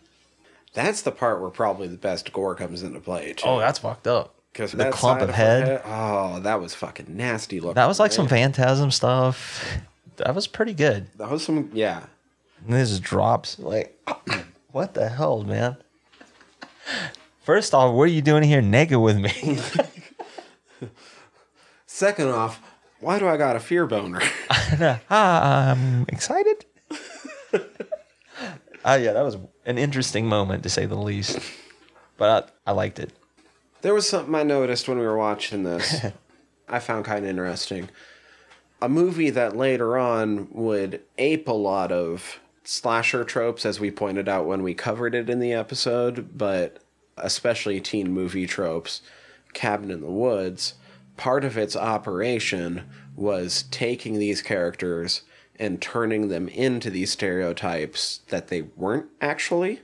That's 0.74 1.02
the 1.02 1.12
part 1.12 1.42
where 1.42 1.50
probably 1.50 1.88
the 1.88 1.98
best 1.98 2.32
gore 2.34 2.56
comes 2.56 2.84
into 2.84 3.00
play 3.00 3.34
too. 3.34 3.48
Oh, 3.48 3.60
that's 3.60 3.80
fucked 3.80 4.08
up. 4.08 4.35
Because 4.56 4.72
the 4.72 4.90
clump 4.90 5.20
of 5.20 5.32
head. 5.32 5.82
Oh, 5.84 6.40
that 6.40 6.62
was 6.62 6.74
fucking 6.74 7.08
nasty 7.10 7.60
looking. 7.60 7.74
That 7.74 7.90
was 7.90 8.00
like 8.00 8.14
some 8.14 8.30
phantasm 8.30 8.90
stuff. 8.90 9.62
That 10.16 10.34
was 10.34 10.48
pretty 10.48 10.74
good. 10.74 11.08
That 11.18 11.30
was 11.30 11.44
some. 11.44 11.72
Yeah. 11.74 12.06
And 12.64 12.74
this 12.74 12.90
just 12.90 13.04
drops. 13.04 13.60
Like, 13.60 14.00
what 14.72 14.94
the 14.94 15.10
hell, 15.10 15.44
man? 15.44 15.76
First 17.44 17.74
off, 17.74 17.94
what 17.94 18.04
are 18.04 18.08
you 18.08 18.22
doing 18.22 18.44
here 18.44 18.62
naked 18.62 18.98
with 18.98 19.18
me? 19.18 19.60
Second 21.86 22.30
off, 22.30 22.62
why 23.02 23.20
do 23.20 23.28
I 23.28 23.36
got 23.36 23.58
a 23.58 23.60
fear 23.60 23.86
boner? 23.86 24.22
I'm 25.10 26.06
excited. 26.08 26.66
Ah, 28.88 28.98
yeah, 28.98 29.14
that 29.14 29.24
was 29.24 29.36
an 29.66 29.80
interesting 29.80 30.28
moment 30.28 30.62
to 30.62 30.70
say 30.70 30.86
the 30.86 30.94
least. 30.94 31.40
But 32.18 32.54
I, 32.66 32.70
I 32.70 32.74
liked 32.74 33.00
it. 33.00 33.12
There 33.82 33.94
was 33.94 34.10
something 34.10 34.34
I 34.36 34.44
noticed 34.44 34.88
when 34.88 35.00
we 35.00 35.06
were 35.06 35.18
watching 35.18 35.64
this. 35.64 36.06
I 36.68 36.80
found 36.80 37.06
kind 37.06 37.24
of 37.24 37.30
interesting. 37.30 37.90
A 38.82 38.90
movie 38.90 39.30
that 39.30 39.56
later 39.56 39.98
on 39.98 40.48
would 40.52 41.02
ape 41.18 41.48
a 41.48 41.54
lot 41.54 41.92
of 41.92 42.40
slasher 42.64 43.24
tropes, 43.24 43.66
as 43.66 43.80
we 43.80 43.92
pointed 43.92 44.28
out 44.28 44.46
when 44.46 44.64
we 44.64 44.74
covered 44.74 45.16
it 45.16 45.30
in 45.30 45.40
the 45.40 45.54
episode, 45.54 46.38
but 46.38 46.80
especially 47.18 47.80
teen 47.80 48.12
movie 48.12 48.48
tropes, 48.48 49.02
Cabin 49.54 49.92
in 49.92 50.02
the 50.02 50.12
Woods. 50.12 50.74
Part 51.18 51.46
of 51.46 51.58
its 51.58 51.76
operation 51.76 52.84
was 53.16 53.64
taking 53.72 54.20
these 54.20 54.42
characters 54.42 55.22
and 55.58 55.82
turning 55.82 56.28
them 56.28 56.50
into 56.50 56.90
these 56.90 57.12
stereotypes 57.12 58.22
that 58.28 58.50
they 58.50 58.64
weren't 58.64 59.08
actually. 59.22 59.80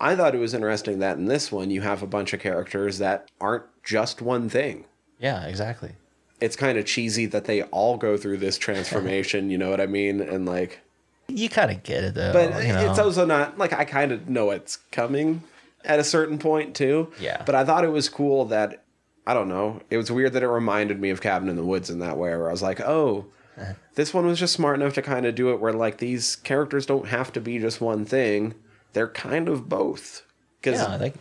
I 0.00 0.14
thought 0.14 0.34
it 0.34 0.38
was 0.38 0.54
interesting 0.54 0.98
that 0.98 1.16
in 1.16 1.26
this 1.26 1.50
one 1.50 1.70
you 1.70 1.80
have 1.80 2.02
a 2.02 2.06
bunch 2.06 2.32
of 2.32 2.40
characters 2.40 2.98
that 2.98 3.30
aren't 3.40 3.64
just 3.82 4.20
one 4.20 4.48
thing. 4.48 4.84
Yeah, 5.18 5.46
exactly. 5.46 5.92
It's 6.40 6.56
kind 6.56 6.76
of 6.76 6.84
cheesy 6.84 7.26
that 7.26 7.46
they 7.46 7.62
all 7.62 7.96
go 7.96 8.16
through 8.16 8.38
this 8.38 8.58
transformation, 8.58 9.48
you 9.50 9.56
know 9.56 9.70
what 9.70 9.80
I 9.80 9.86
mean? 9.86 10.20
And 10.20 10.44
like 10.44 10.80
You 11.28 11.48
kind 11.48 11.70
of 11.70 11.82
get 11.82 12.04
it, 12.04 12.14
though. 12.14 12.32
but 12.32 12.62
you 12.62 12.72
know. 12.72 12.90
it's 12.90 12.98
also 12.98 13.24
not 13.24 13.56
like 13.58 13.72
I 13.72 13.84
kind 13.84 14.12
of 14.12 14.28
know 14.28 14.50
it's 14.50 14.76
coming 14.92 15.42
at 15.84 15.98
a 15.98 16.04
certain 16.04 16.38
point 16.38 16.74
too. 16.74 17.10
Yeah. 17.18 17.42
But 17.46 17.54
I 17.54 17.64
thought 17.64 17.84
it 17.84 17.92
was 17.92 18.08
cool 18.08 18.44
that 18.46 18.82
I 19.26 19.34
don't 19.34 19.48
know. 19.48 19.80
It 19.90 19.96
was 19.96 20.10
weird 20.10 20.34
that 20.34 20.42
it 20.42 20.48
reminded 20.48 21.00
me 21.00 21.10
of 21.10 21.20
Cabin 21.20 21.48
in 21.48 21.56
the 21.56 21.64
Woods 21.64 21.90
in 21.90 21.98
that 21.98 22.16
way, 22.16 22.30
where 22.30 22.48
I 22.48 22.52
was 22.52 22.62
like, 22.62 22.80
oh, 22.80 23.26
uh-huh. 23.58 23.72
this 23.94 24.14
one 24.14 24.26
was 24.26 24.38
just 24.38 24.52
smart 24.52 24.80
enough 24.80 24.94
to 24.94 25.02
kind 25.02 25.26
of 25.26 25.34
do 25.34 25.50
it 25.50 25.60
where 25.60 25.72
like 25.72 25.98
these 25.98 26.36
characters 26.36 26.86
don't 26.86 27.08
have 27.08 27.32
to 27.32 27.40
be 27.40 27.58
just 27.58 27.80
one 27.80 28.04
thing; 28.04 28.54
they're 28.96 29.06
kind 29.06 29.46
of 29.46 29.68
both. 29.68 30.24
Because 30.58 30.80
yeah, 30.80 30.96
they, 30.96 31.12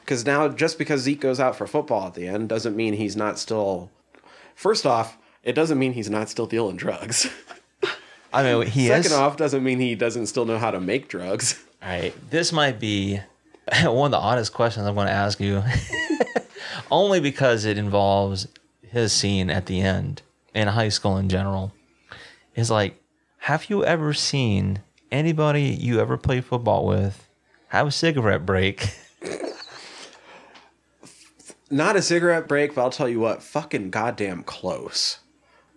because 0.00 0.24
now 0.24 0.48
just 0.48 0.78
because 0.78 1.00
Zeke 1.00 1.20
goes 1.20 1.40
out 1.40 1.56
for 1.56 1.66
football 1.66 2.06
at 2.06 2.14
the 2.14 2.28
end 2.28 2.48
doesn't 2.48 2.76
mean 2.76 2.94
he's 2.94 3.16
not 3.16 3.36
still. 3.36 3.90
First 4.54 4.86
off, 4.86 5.18
it 5.42 5.54
doesn't 5.54 5.76
mean 5.76 5.92
he's 5.94 6.08
not 6.08 6.30
still 6.30 6.46
dealing 6.46 6.76
drugs. 6.76 7.28
I 8.32 8.44
mean, 8.44 8.66
he 8.68 8.86
Second 8.86 9.06
is. 9.06 9.12
off, 9.12 9.36
doesn't 9.36 9.64
mean 9.64 9.80
he 9.80 9.96
doesn't 9.96 10.28
still 10.28 10.44
know 10.44 10.56
how 10.56 10.70
to 10.70 10.80
make 10.80 11.08
drugs. 11.08 11.62
All 11.82 11.88
right, 11.88 12.14
this 12.30 12.52
might 12.52 12.78
be 12.78 13.20
one 13.82 14.06
of 14.06 14.10
the 14.12 14.24
oddest 14.24 14.52
questions 14.54 14.86
I'm 14.86 14.94
going 14.94 15.08
to 15.08 15.12
ask 15.12 15.40
you, 15.40 15.64
only 16.92 17.18
because 17.18 17.64
it 17.64 17.76
involves 17.76 18.46
his 18.82 19.12
scene 19.12 19.50
at 19.50 19.66
the 19.66 19.80
end 19.80 20.22
in 20.54 20.68
high 20.68 20.90
school 20.90 21.16
in 21.16 21.28
general. 21.28 21.72
Is 22.54 22.70
like, 22.70 23.02
have 23.38 23.68
you 23.68 23.84
ever 23.84 24.14
seen 24.14 24.78
anybody 25.10 25.62
you 25.62 26.00
ever 26.00 26.16
played 26.16 26.44
football 26.44 26.86
with 26.86 27.28
have 27.68 27.86
a 27.86 27.92
cigarette 27.92 28.46
break? 28.46 28.88
Not 31.70 31.96
a 31.96 32.02
cigarette 32.02 32.46
break, 32.46 32.74
but 32.74 32.82
I'll 32.82 32.90
tell 32.90 33.08
you 33.08 33.20
what, 33.20 33.42
fucking 33.42 33.90
goddamn 33.90 34.44
close. 34.44 35.18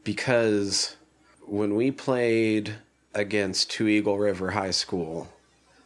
Because 0.04 0.98
when 1.46 1.76
we 1.76 1.90
played 1.92 2.76
against 3.14 3.72
Two 3.72 3.88
Eagle 3.88 4.20
River 4.20 4.52
High 4.52 4.72
School, 4.72 5.30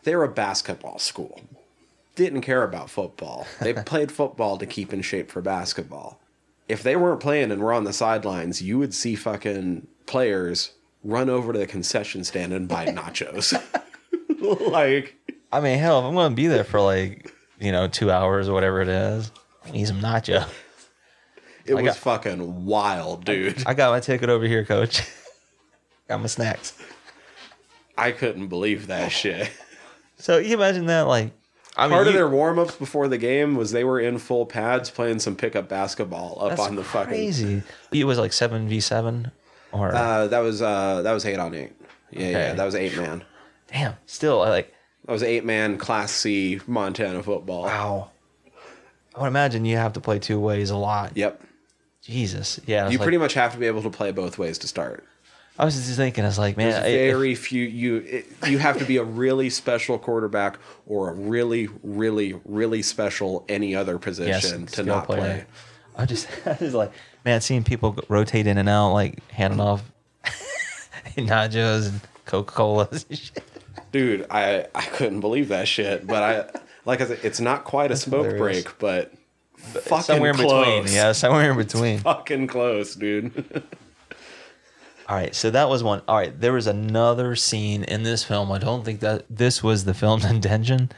they 0.03 0.15
were 0.15 0.25
a 0.25 0.29
basketball 0.29 0.99
school. 0.99 1.41
Didn't 2.15 2.41
care 2.41 2.63
about 2.63 2.89
football. 2.89 3.47
They 3.61 3.73
played 3.85 4.11
football 4.11 4.57
to 4.57 4.65
keep 4.65 4.93
in 4.93 5.01
shape 5.01 5.31
for 5.31 5.41
basketball. 5.41 6.19
If 6.67 6.83
they 6.83 6.95
weren't 6.95 7.21
playing 7.21 7.51
and 7.51 7.61
were 7.61 7.73
on 7.73 7.85
the 7.85 7.93
sidelines, 7.93 8.61
you 8.61 8.77
would 8.77 8.93
see 8.93 9.15
fucking 9.15 9.87
players 10.05 10.73
run 11.03 11.29
over 11.29 11.53
to 11.53 11.59
the 11.59 11.67
concession 11.67 12.23
stand 12.23 12.53
and 12.53 12.67
buy 12.67 12.85
nachos. 12.87 13.53
like, 14.71 15.15
I 15.51 15.59
mean, 15.59 15.79
hell, 15.79 15.99
if 15.99 16.05
I'm 16.05 16.13
going 16.13 16.31
to 16.31 16.35
be 16.35 16.47
there 16.47 16.63
for 16.63 16.81
like 16.81 17.31
you 17.59 17.71
know 17.71 17.87
two 17.87 18.11
hours 18.11 18.49
or 18.49 18.53
whatever 18.53 18.81
it 18.81 18.87
is, 18.89 19.31
I 19.65 19.71
need 19.71 19.87
some 19.87 20.01
nacho. 20.01 20.47
it 21.65 21.71
I 21.71 21.75
was 21.75 21.85
got- 21.85 21.97
fucking 21.97 22.65
wild, 22.65 23.25
dude. 23.25 23.63
I 23.65 23.73
got 23.73 23.91
my 23.91 23.99
ticket 23.99 24.29
over 24.29 24.45
here, 24.45 24.65
coach. 24.65 25.01
Got 26.09 26.19
my 26.19 26.27
snacks. 26.27 26.77
I 27.97 28.11
couldn't 28.11 28.47
believe 28.49 28.87
that 28.87 29.05
oh. 29.05 29.09
shit. 29.09 29.49
So 30.17 30.37
you 30.37 30.53
imagine 30.53 30.87
that, 30.87 31.03
like, 31.03 31.31
I 31.77 31.83
mean, 31.83 31.91
Part 31.91 32.07
of 32.07 32.13
you- 32.13 32.19
their 32.19 32.27
warm 32.27 32.59
ups 32.59 32.75
before 32.75 33.07
the 33.07 33.17
game 33.17 33.55
was 33.55 33.71
they 33.71 33.85
were 33.85 34.01
in 34.01 34.17
full 34.17 34.45
pads 34.45 34.89
playing 34.91 35.19
some 35.19 35.37
pickup 35.37 35.69
basketball 35.69 36.37
up 36.41 36.59
on 36.59 36.75
the 36.75 36.83
fucking. 36.83 37.07
crazy. 37.07 37.63
It 37.93 38.03
was 38.03 38.17
like 38.19 38.33
seven 38.33 38.67
v 38.67 38.81
seven, 38.81 39.31
or 39.73 39.93
Uh, 39.93 40.27
that 40.27 40.39
was 40.39 40.61
uh, 40.61 41.01
that 41.01 41.11
was 41.11 41.25
eight 41.25 41.39
on 41.39 41.53
eight. 41.53 41.71
Yeah, 42.11 42.19
yeah, 42.21 42.27
Okay. 42.37 42.55
that 42.57 42.65
was 42.65 42.75
eight 42.75 42.95
man. 42.97 43.23
damn. 43.71 43.95
Still, 44.05 44.41
I 44.41 44.49
like 44.49 44.73
That 45.05 45.11
was 45.11 45.23
eight 45.23 45.43
man 45.45 45.77
Class 45.77 46.11
C 46.11 46.61
Montana 46.67 47.21
football. 47.23 47.63
wow. 47.63 48.09
I 49.15 49.21
would 49.21 49.27
imagine 49.27 49.65
you 49.65 49.77
have 49.77 49.93
to 49.93 49.99
play 49.99 50.17
two 50.19 50.39
ways 50.39 50.69
a 50.71 50.75
lot. 50.77 51.15
Yep. 51.15 51.41
Jesus, 52.01 52.59
yeah. 52.65 52.89
You 52.89 52.97
like- 52.97 53.03
pretty 53.05 53.17
much 53.17 53.33
have 53.35 53.53
to 53.53 53.59
be 53.59 53.67
able 53.67 53.81
to 53.83 53.89
play 53.89 54.11
both 54.11 54.37
ways 54.37 54.57
to 54.59 54.67
start. 54.67 55.03
I 55.57 55.65
was 55.65 55.75
just 55.75 55.95
thinking, 55.97 56.23
I 56.23 56.27
was 56.27 56.39
like, 56.39 56.57
man, 56.57 56.73
I- 56.83 56.87
if- 56.87 57.11
very 57.13 57.35
few. 57.35 57.63
You 57.63 57.97
it, 57.97 58.25
you 58.47 58.57
have 58.57 58.79
to 58.79 58.85
be 58.85 58.97
a 58.97 59.03
really 59.03 59.51
special 59.51 59.99
quarterback 59.99 60.57
or 60.87 61.09
a 61.09 61.13
really, 61.13 61.69
really, 61.83 62.39
really 62.43 62.81
special 62.81 63.45
any 63.47 63.75
other 63.75 63.99
position 63.99 64.65
to 64.65 64.71
skill 64.71 64.85
not 64.85 65.05
play. 65.05 65.45
I 65.95 66.05
just, 66.07 66.27
I 66.47 66.57
was 66.59 66.73
like, 66.73 66.91
man, 67.25 67.41
seeing 67.41 67.63
people 67.63 67.97
rotate 68.09 68.47
in 68.47 68.57
and 68.57 68.69
out, 68.69 68.93
like 68.93 69.27
handing 69.31 69.59
off 69.59 69.83
nachos 71.17 71.89
and 71.89 72.01
Coca 72.25 72.53
Colas 72.53 73.05
and 73.09 73.17
shit. 73.17 73.43
Dude, 73.91 74.25
I 74.29 74.67
I 74.73 74.81
couldn't 74.81 75.19
believe 75.19 75.49
that 75.49 75.67
shit. 75.67 76.07
But 76.07 76.23
I 76.23 76.59
like 76.85 77.01
I 77.01 77.05
said, 77.05 77.19
it's 77.23 77.39
not 77.39 77.63
quite 77.63 77.91
a 77.91 77.95
smoke 77.95 78.25
hilarious. 78.25 78.63
break, 78.63 78.79
but 78.79 79.13
fucking 79.57 80.03
somewhere 80.03 80.31
in 80.31 80.35
close. 80.37 80.81
between. 80.81 80.95
Yeah, 80.95 81.11
somewhere 81.11 81.51
in 81.51 81.57
between. 81.57 81.99
fucking 81.99 82.47
close, 82.47 82.95
dude. 82.95 83.63
All 85.09 85.17
right, 85.17 85.35
so 85.35 85.49
that 85.51 85.67
was 85.69 85.83
one. 85.83 86.01
All 86.07 86.15
right, 86.15 86.37
there 86.39 86.53
was 86.53 86.65
another 86.65 87.35
scene 87.35 87.83
in 87.83 88.03
this 88.03 88.23
film. 88.23 88.51
I 88.51 88.57
don't 88.57 88.85
think 88.85 89.01
that 89.01 89.25
this 89.29 89.61
was 89.61 89.83
the 89.83 89.93
film's 89.93 90.25
intention. 90.29 90.89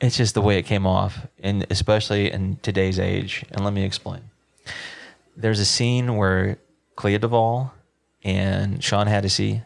It's 0.00 0.16
just 0.16 0.34
the 0.34 0.42
way 0.42 0.58
it 0.58 0.62
came 0.62 0.86
off, 0.86 1.26
and 1.42 1.66
especially 1.70 2.30
in 2.30 2.56
today's 2.62 2.98
age. 3.00 3.44
And 3.50 3.64
let 3.64 3.72
me 3.72 3.84
explain. 3.84 4.20
There's 5.38 5.60
a 5.60 5.64
scene 5.64 6.16
where 6.16 6.58
Clea 6.96 7.18
Duvall 7.18 7.72
and 8.24 8.82
Shawn 8.82 9.06
Hatosy, 9.06 9.62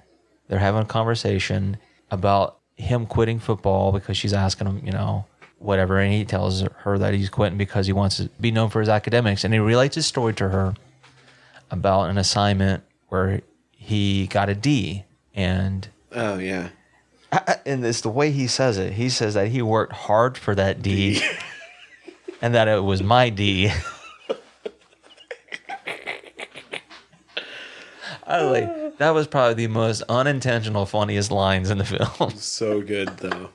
they're 0.46 0.58
having 0.58 0.82
a 0.82 0.86
conversation 0.86 1.78
about 2.10 2.58
him 2.76 3.06
quitting 3.06 3.38
football 3.38 3.90
because 3.90 4.18
she's 4.18 4.34
asking 4.34 4.66
him, 4.66 4.82
you 4.84 4.92
know, 4.92 5.24
whatever, 5.58 5.98
and 5.98 6.12
he 6.12 6.26
tells 6.26 6.60
her 6.60 6.98
that 6.98 7.14
he's 7.14 7.30
quitting 7.30 7.56
because 7.56 7.86
he 7.86 7.92
wants 7.94 8.18
to 8.18 8.28
be 8.38 8.50
known 8.50 8.68
for 8.68 8.80
his 8.80 8.90
academics, 8.90 9.44
and 9.44 9.54
he 9.54 9.60
relates 9.60 9.94
his 9.94 10.06
story 10.06 10.34
to 10.34 10.50
her 10.50 10.74
about 11.70 12.10
an 12.10 12.18
assignment 12.18 12.84
where 13.08 13.40
he 13.70 14.26
got 14.26 14.50
a 14.50 14.54
D 14.54 15.04
and 15.34 15.88
oh 16.12 16.38
yeah. 16.38 16.68
and 17.66 17.84
it's 17.84 18.02
the 18.02 18.10
way 18.10 18.30
he 18.30 18.46
says 18.46 18.76
it. 18.76 18.92
He 18.92 19.08
says 19.08 19.34
that 19.34 19.48
he 19.48 19.62
worked 19.62 19.92
hard 19.92 20.36
for 20.36 20.54
that 20.54 20.82
D, 20.82 21.22
and 22.42 22.54
that 22.54 22.68
it 22.68 22.82
was 22.82 23.02
my 23.02 23.30
D. 23.30 23.72
I 28.32 28.42
was 28.42 28.50
like, 28.60 28.98
that 28.98 29.10
was 29.10 29.26
probably 29.26 29.54
the 29.54 29.66
most 29.68 30.02
unintentional, 30.08 30.86
funniest 30.86 31.30
lines 31.30 31.70
in 31.70 31.78
the 31.78 31.84
film. 31.84 32.30
So 32.36 32.80
good 32.80 33.08
though. 33.18 33.50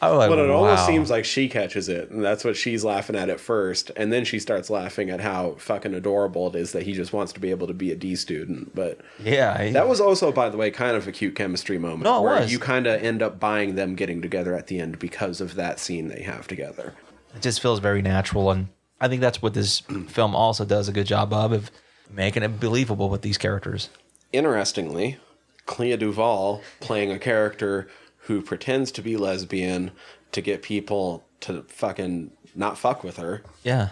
I 0.00 0.10
was 0.10 0.18
like, 0.18 0.28
But 0.30 0.38
it 0.38 0.48
almost 0.50 0.86
seems 0.86 1.10
like 1.10 1.24
she 1.24 1.48
catches 1.48 1.88
it, 1.88 2.10
and 2.10 2.24
that's 2.24 2.44
what 2.44 2.56
she's 2.56 2.84
laughing 2.84 3.16
at 3.16 3.28
at 3.28 3.40
first, 3.40 3.90
and 3.96 4.12
then 4.12 4.24
she 4.24 4.38
starts 4.38 4.70
laughing 4.70 5.10
at 5.10 5.20
how 5.20 5.56
fucking 5.58 5.92
adorable 5.92 6.46
it 6.48 6.54
is 6.54 6.70
that 6.72 6.84
he 6.84 6.92
just 6.92 7.12
wants 7.12 7.32
to 7.32 7.40
be 7.40 7.50
able 7.50 7.66
to 7.66 7.74
be 7.74 7.90
a 7.90 7.96
D 7.96 8.14
student. 8.14 8.74
But 8.74 9.00
yeah, 9.18 9.60
he- 9.64 9.72
that 9.72 9.88
was 9.88 10.00
also, 10.00 10.30
by 10.32 10.48
the 10.50 10.56
way, 10.56 10.70
kind 10.70 10.96
of 10.96 11.08
a 11.08 11.12
cute 11.12 11.34
chemistry 11.34 11.78
moment. 11.78 12.04
No, 12.04 12.18
it 12.20 12.22
where 12.22 12.40
was. 12.42 12.52
You 12.52 12.58
kind 12.60 12.86
of 12.86 13.02
end 13.02 13.22
up 13.22 13.40
buying 13.40 13.74
them 13.74 13.96
getting 13.96 14.22
together 14.22 14.54
at 14.54 14.68
the 14.68 14.78
end 14.78 14.98
because 15.00 15.40
of 15.40 15.56
that 15.56 15.80
scene 15.80 16.08
they 16.08 16.22
have 16.22 16.46
together. 16.46 16.94
it 17.34 17.42
just 17.42 17.60
feels 17.60 17.80
very 17.80 18.02
natural, 18.02 18.50
and 18.52 18.68
I 19.00 19.08
think 19.08 19.20
that's 19.20 19.42
what 19.42 19.52
this 19.54 19.80
film 20.08 20.36
also 20.36 20.64
does 20.64 20.88
a 20.88 20.92
good 20.92 21.06
job 21.06 21.32
of 21.32 21.52
of 21.52 21.70
making 22.10 22.44
it 22.44 22.60
believable 22.60 23.08
with 23.10 23.22
these 23.22 23.36
characters. 23.36 23.88
Interestingly, 24.32 25.18
Clea 25.66 25.96
Duvall 25.96 26.62
playing 26.80 27.10
a 27.10 27.18
character 27.18 27.88
who 28.20 28.42
pretends 28.42 28.90
to 28.92 29.02
be 29.02 29.16
lesbian 29.16 29.90
to 30.32 30.40
get 30.40 30.62
people 30.62 31.24
to 31.40 31.62
fucking 31.68 32.30
not 32.54 32.78
fuck 32.78 33.04
with 33.04 33.16
her 33.18 33.42
Yeah, 33.62 33.90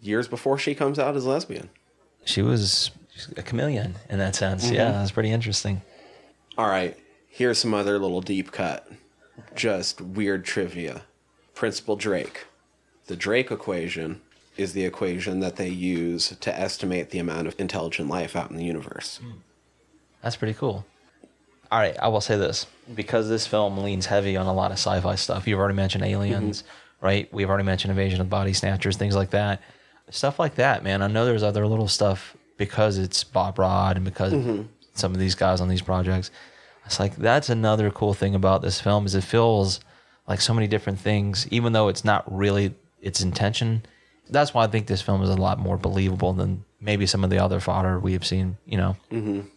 years 0.00 0.28
before 0.28 0.58
she 0.58 0.74
comes 0.74 0.98
out 0.98 1.16
as 1.16 1.24
lesbian. 1.26 1.70
she 2.24 2.42
was 2.42 2.90
a 3.36 3.42
chameleon 3.42 3.94
in 4.08 4.18
that 4.18 4.34
sense. 4.36 4.66
Mm-hmm. 4.66 4.74
Yeah, 4.74 4.92
that's 4.92 5.10
pretty 5.10 5.30
interesting. 5.30 5.82
All 6.56 6.68
right, 6.68 6.96
here's 7.28 7.58
some 7.58 7.74
other 7.74 7.98
little 7.98 8.20
deep 8.20 8.52
cut, 8.52 8.88
just 9.54 10.00
weird 10.00 10.44
trivia. 10.44 11.02
Principal 11.54 11.96
Drake. 11.96 12.46
The 13.06 13.16
Drake 13.16 13.50
equation 13.50 14.20
is 14.56 14.72
the 14.72 14.84
equation 14.84 15.40
that 15.40 15.56
they 15.56 15.68
use 15.68 16.36
to 16.40 16.58
estimate 16.58 17.10
the 17.10 17.18
amount 17.18 17.46
of 17.48 17.58
intelligent 17.58 18.08
life 18.08 18.34
out 18.36 18.50
in 18.50 18.56
the 18.56 18.64
universe. 18.64 19.20
That's 20.24 20.36
pretty 20.36 20.54
cool. 20.54 20.86
All 21.70 21.78
right, 21.78 21.96
I 22.00 22.08
will 22.08 22.22
say 22.22 22.36
this 22.36 22.66
because 22.94 23.28
this 23.28 23.46
film 23.46 23.78
leans 23.78 24.06
heavy 24.06 24.36
on 24.36 24.46
a 24.46 24.54
lot 24.54 24.70
of 24.70 24.78
sci-fi 24.78 25.16
stuff. 25.16 25.46
You've 25.46 25.58
already 25.58 25.74
mentioned 25.74 26.02
aliens, 26.02 26.62
mm-hmm. 26.62 27.06
right? 27.06 27.32
We've 27.32 27.48
already 27.48 27.64
mentioned 27.64 27.90
Invasion 27.90 28.20
of 28.20 28.30
Body 28.30 28.54
Snatchers, 28.54 28.96
things 28.96 29.14
like 29.14 29.30
that. 29.30 29.60
Stuff 30.10 30.38
like 30.38 30.54
that, 30.54 30.82
man. 30.82 31.02
I 31.02 31.08
know 31.08 31.26
there's 31.26 31.42
other 31.42 31.66
little 31.66 31.88
stuff 31.88 32.36
because 32.56 32.96
it's 32.96 33.22
Bob 33.22 33.58
Rod 33.58 33.96
and 33.96 34.04
because 34.04 34.32
mm-hmm. 34.32 34.62
some 34.94 35.12
of 35.12 35.18
these 35.18 35.34
guys 35.34 35.60
on 35.60 35.68
these 35.68 35.82
projects. 35.82 36.30
It's 36.86 36.98
like 36.98 37.16
that's 37.16 37.50
another 37.50 37.90
cool 37.90 38.14
thing 38.14 38.34
about 38.34 38.62
this 38.62 38.80
film 38.80 39.04
is 39.04 39.14
it 39.14 39.24
feels 39.24 39.80
like 40.26 40.40
so 40.40 40.54
many 40.54 40.66
different 40.66 41.00
things, 41.00 41.46
even 41.50 41.72
though 41.74 41.88
it's 41.88 42.04
not 42.04 42.24
really 42.34 42.74
its 43.02 43.20
intention. 43.20 43.84
That's 44.30 44.54
why 44.54 44.64
I 44.64 44.68
think 44.68 44.86
this 44.86 45.02
film 45.02 45.22
is 45.22 45.28
a 45.28 45.36
lot 45.36 45.58
more 45.58 45.76
believable 45.76 46.32
than 46.32 46.64
maybe 46.80 47.06
some 47.06 47.24
of 47.24 47.30
the 47.30 47.38
other 47.38 47.60
fodder 47.60 47.98
we 47.98 48.14
have 48.14 48.24
seen. 48.24 48.56
You 48.64 48.78
know. 48.78 48.96
Mm-hmm. 49.10 49.48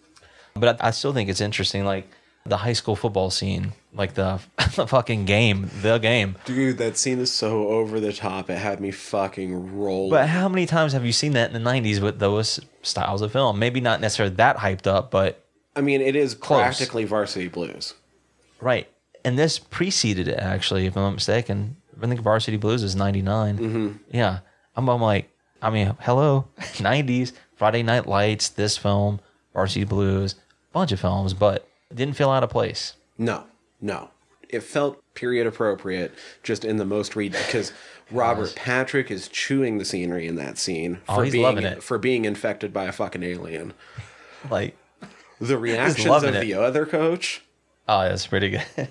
But 0.59 0.83
I, 0.83 0.91
still 0.91 1.13
think 1.13 1.29
it's 1.29 1.41
interesting, 1.41 1.85
like 1.85 2.07
the 2.45 2.57
high 2.57 2.73
school 2.73 2.95
football 2.95 3.29
scene, 3.29 3.73
like 3.93 4.13
the, 4.13 4.39
the 4.75 4.87
fucking 4.87 5.25
game, 5.25 5.69
the 5.81 5.97
game. 5.97 6.35
Dude, 6.45 6.77
that 6.77 6.97
scene 6.97 7.19
is 7.19 7.31
so 7.31 7.67
over 7.67 7.99
the 7.99 8.13
top. 8.13 8.49
It 8.49 8.57
had 8.57 8.79
me 8.79 8.91
fucking 8.91 9.77
roll. 9.77 10.09
But 10.09 10.29
how 10.29 10.47
many 10.49 10.65
times 10.65 10.93
have 10.93 11.05
you 11.05 11.11
seen 11.11 11.33
that 11.33 11.51
in 11.51 11.61
the 11.63 11.69
'90s 11.69 12.01
with 12.01 12.19
those 12.19 12.59
styles 12.81 13.21
of 13.21 13.31
film? 13.31 13.59
Maybe 13.59 13.81
not 13.81 14.01
necessarily 14.01 14.35
that 14.35 14.57
hyped 14.57 14.87
up, 14.87 15.11
but 15.11 15.45
I 15.75 15.81
mean, 15.81 16.01
it 16.01 16.15
is 16.15 16.33
Close. 16.33 16.59
practically 16.59 17.03
Varsity 17.05 17.47
Blues. 17.47 17.93
right. 18.59 18.87
And 19.25 19.37
this 19.37 19.59
preceded 19.59 20.29
it, 20.29 20.39
actually, 20.39 20.85
if 20.85 20.95
I'm 20.95 21.03
not 21.03 21.11
mistaken. 21.15 21.75
I 22.01 22.07
think 22.07 22.21
Varsity 22.21 22.55
Blues 22.55 22.81
is 22.81 22.95
'99. 22.95 23.57
Mm-hmm. 23.57 23.87
Yeah, 24.11 24.39
I'm, 24.75 24.87
I'm 24.87 25.01
like, 25.01 25.29
I 25.61 25.69
mean, 25.69 25.97
hello, 25.99 26.47
'90s, 26.57 27.33
Friday 27.55 27.83
Night 27.83 28.07
Lights, 28.07 28.49
this 28.49 28.77
film, 28.77 29.19
Varsity 29.53 29.83
Blues, 29.83 30.35
bunch 30.77 30.91
of 30.91 30.99
films, 30.99 31.33
but 31.33 31.67
it 31.89 31.95
didn't 31.95 32.15
feel 32.15 32.29
out 32.29 32.43
of 32.43 32.49
place. 32.49 32.93
No, 33.17 33.45
no. 33.81 34.09
It 34.49 34.61
felt 34.61 35.01
period 35.13 35.45
appropriate, 35.47 36.13
just 36.43 36.63
in 36.63 36.77
the 36.77 36.85
most 36.85 37.15
read 37.15 37.33
because 37.33 37.73
Robert 38.11 38.55
Patrick 38.55 39.11
is 39.11 39.27
chewing 39.27 39.77
the 39.77 39.83
scenery 39.85 40.27
in 40.27 40.35
that 40.35 40.57
scene 40.57 40.99
Oh, 41.09 41.15
for 41.15 41.29
being 41.29 41.81
for 41.81 41.97
being 41.97 42.23
infected 42.25 42.71
by 42.71 42.85
a 42.85 42.91
fucking 42.91 43.23
alien. 43.23 43.73
Like, 44.49 44.77
The 45.41 45.57
reactions 45.57 46.07
of 46.23 46.23
it. 46.35 46.41
the 46.41 46.53
other 46.53 46.85
coach, 46.85 47.41
Oh, 47.89 48.01
that's 48.07 48.27
pretty 48.27 48.49
good. 48.51 48.65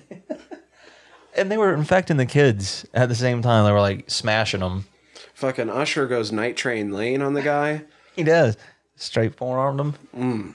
and 1.37 1.51
they 1.51 1.57
were 1.57 1.73
infecting 1.75 2.17
the 2.17 2.27
kids 2.27 2.85
at 2.95 3.09
the 3.09 3.15
same 3.15 3.41
time. 3.43 3.65
They 3.65 3.73
were 3.73 3.81
like 3.81 4.11
smashing 4.11 4.61
them. 4.61 4.87
fucking 5.35 5.71
Usher 5.71 6.07
goes 6.07 6.33
night 6.33 6.57
train 6.57 6.91
lane 6.93 7.23
on 7.23 7.33
the 7.35 7.43
guy. 7.43 7.83
He 8.15 8.23
does. 8.25 8.57
Straight 8.97 9.35
forearmed 9.37 9.79
them. 9.79 9.95
Mm. 10.17 10.55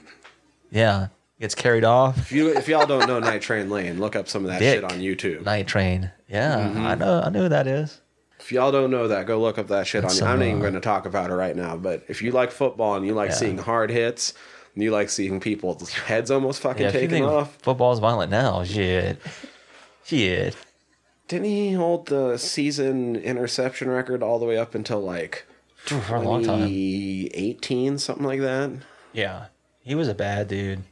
Yeah. 0.70 1.08
Gets 1.42 1.56
carried 1.56 1.82
off. 1.82 2.16
If 2.18 2.30
you 2.30 2.56
if 2.56 2.68
y'all 2.68 2.86
don't 2.86 3.08
know 3.08 3.18
Night 3.18 3.42
Train 3.42 3.68
Lane, 3.68 3.98
look 3.98 4.14
up 4.14 4.28
some 4.28 4.44
of 4.44 4.50
that 4.52 4.60
Dick. 4.60 4.76
shit 4.76 4.84
on 4.84 5.00
YouTube. 5.00 5.44
Night 5.44 5.66
train. 5.66 6.12
Yeah, 6.28 6.68
Mm-hmm. 6.68 6.86
I 6.86 6.94
know. 6.94 7.20
I 7.20 7.30
know 7.30 7.42
who 7.42 7.48
that 7.48 7.66
is. 7.66 8.00
If 8.38 8.52
y'all 8.52 8.70
don't 8.70 8.92
know 8.92 9.08
that, 9.08 9.26
go 9.26 9.40
look 9.40 9.58
up 9.58 9.66
that 9.66 9.88
shit 9.88 10.02
That's 10.02 10.22
on. 10.22 10.28
I'm 10.28 10.38
not 10.38 10.44
even 10.46 10.58
uh, 10.58 10.62
going 10.62 10.74
to 10.74 10.80
talk 10.80 11.04
about 11.04 11.30
it 11.30 11.34
right 11.34 11.56
now. 11.56 11.76
But 11.76 12.04
if 12.08 12.22
you 12.22 12.30
like 12.30 12.52
football 12.52 12.94
and 12.94 13.04
you 13.04 13.12
like 13.14 13.30
Yeah. 13.30 13.34
seeing 13.36 13.58
hard 13.58 13.90
hits, 13.90 14.34
and 14.76 14.84
you 14.84 14.92
like 14.92 15.10
seeing 15.10 15.40
people's 15.40 15.92
heads 15.92 16.30
almost 16.30 16.62
fucking 16.62 16.82
Yeah, 16.84 16.90
taken 16.92 17.24
off, 17.24 17.56
football's 17.60 17.98
violent 17.98 18.30
now, 18.30 18.62
shit. 18.62 19.18
Shit. 20.04 20.56
didn't 21.26 21.46
he 21.46 21.72
hold 21.72 22.06
the 22.06 22.36
season 22.36 23.16
interception 23.16 23.88
record 23.90 24.22
all 24.22 24.38
the 24.38 24.46
way 24.46 24.58
up 24.58 24.74
until 24.76 25.00
like 25.00 25.44
For 25.76 25.96
a 26.14 26.20
long 26.20 26.44
time. 26.44 26.68
2018, 26.68 27.98
something 27.98 28.24
like 28.26 28.40
that? 28.40 28.70
Yeah. 29.12 29.46
He 29.82 29.94
was 29.96 30.06
a 30.08 30.14
bad 30.14 30.46
dude. 30.46 30.84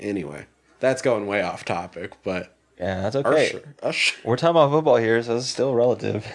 Anyway, 0.00 0.46
that's 0.80 1.02
going 1.02 1.26
way 1.26 1.42
off 1.42 1.64
topic, 1.64 2.12
but 2.22 2.54
Yeah, 2.78 3.02
that's 3.02 3.16
okay. 3.16 3.48
Usher, 3.48 3.74
Usher. 3.82 4.16
We're 4.24 4.36
talking 4.36 4.50
about 4.50 4.70
football 4.70 4.96
here, 4.96 5.22
so 5.22 5.36
it's 5.36 5.46
still 5.46 5.74
relative. 5.74 6.26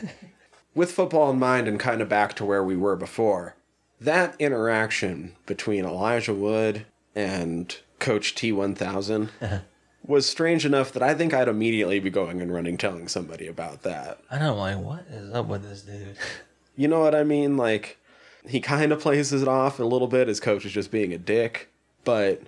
with 0.75 0.91
football 0.91 1.31
in 1.31 1.39
mind 1.39 1.67
and 1.67 1.79
kind 1.79 2.01
of 2.01 2.09
back 2.09 2.33
to 2.35 2.45
where 2.45 2.63
we 2.63 2.75
were 2.75 2.95
before, 2.95 3.55
that 3.99 4.35
interaction 4.39 5.33
between 5.45 5.85
Elijah 5.85 6.33
Wood 6.33 6.85
and 7.15 7.77
Coach 7.99 8.35
T1000 8.35 9.29
was 10.05 10.25
strange 10.25 10.65
enough 10.65 10.91
that 10.91 11.03
I 11.03 11.13
think 11.13 11.33
I'd 11.33 11.47
immediately 11.47 11.99
be 11.99 12.09
going 12.09 12.41
and 12.41 12.53
running 12.53 12.77
telling 12.77 13.07
somebody 13.07 13.47
about 13.47 13.83
that. 13.83 14.19
I 14.29 14.39
know, 14.39 14.59
I'm 14.59 14.83
like, 14.83 14.85
what 14.85 15.05
is 15.09 15.33
up 15.33 15.47
with 15.47 15.63
this 15.63 15.81
dude? 15.81 16.17
You 16.75 16.87
know 16.87 17.01
what 17.01 17.13
I 17.13 17.23
mean? 17.23 17.55
Like, 17.55 17.99
he 18.47 18.59
kind 18.59 18.91
of 18.91 18.99
plays 18.99 19.31
it 19.31 19.47
off 19.47 19.79
a 19.79 19.83
little 19.83 20.07
bit. 20.07 20.27
His 20.27 20.39
coach 20.39 20.65
is 20.65 20.71
just 20.71 20.89
being 20.89 21.13
a 21.13 21.19
dick. 21.19 21.69
But 22.03 22.41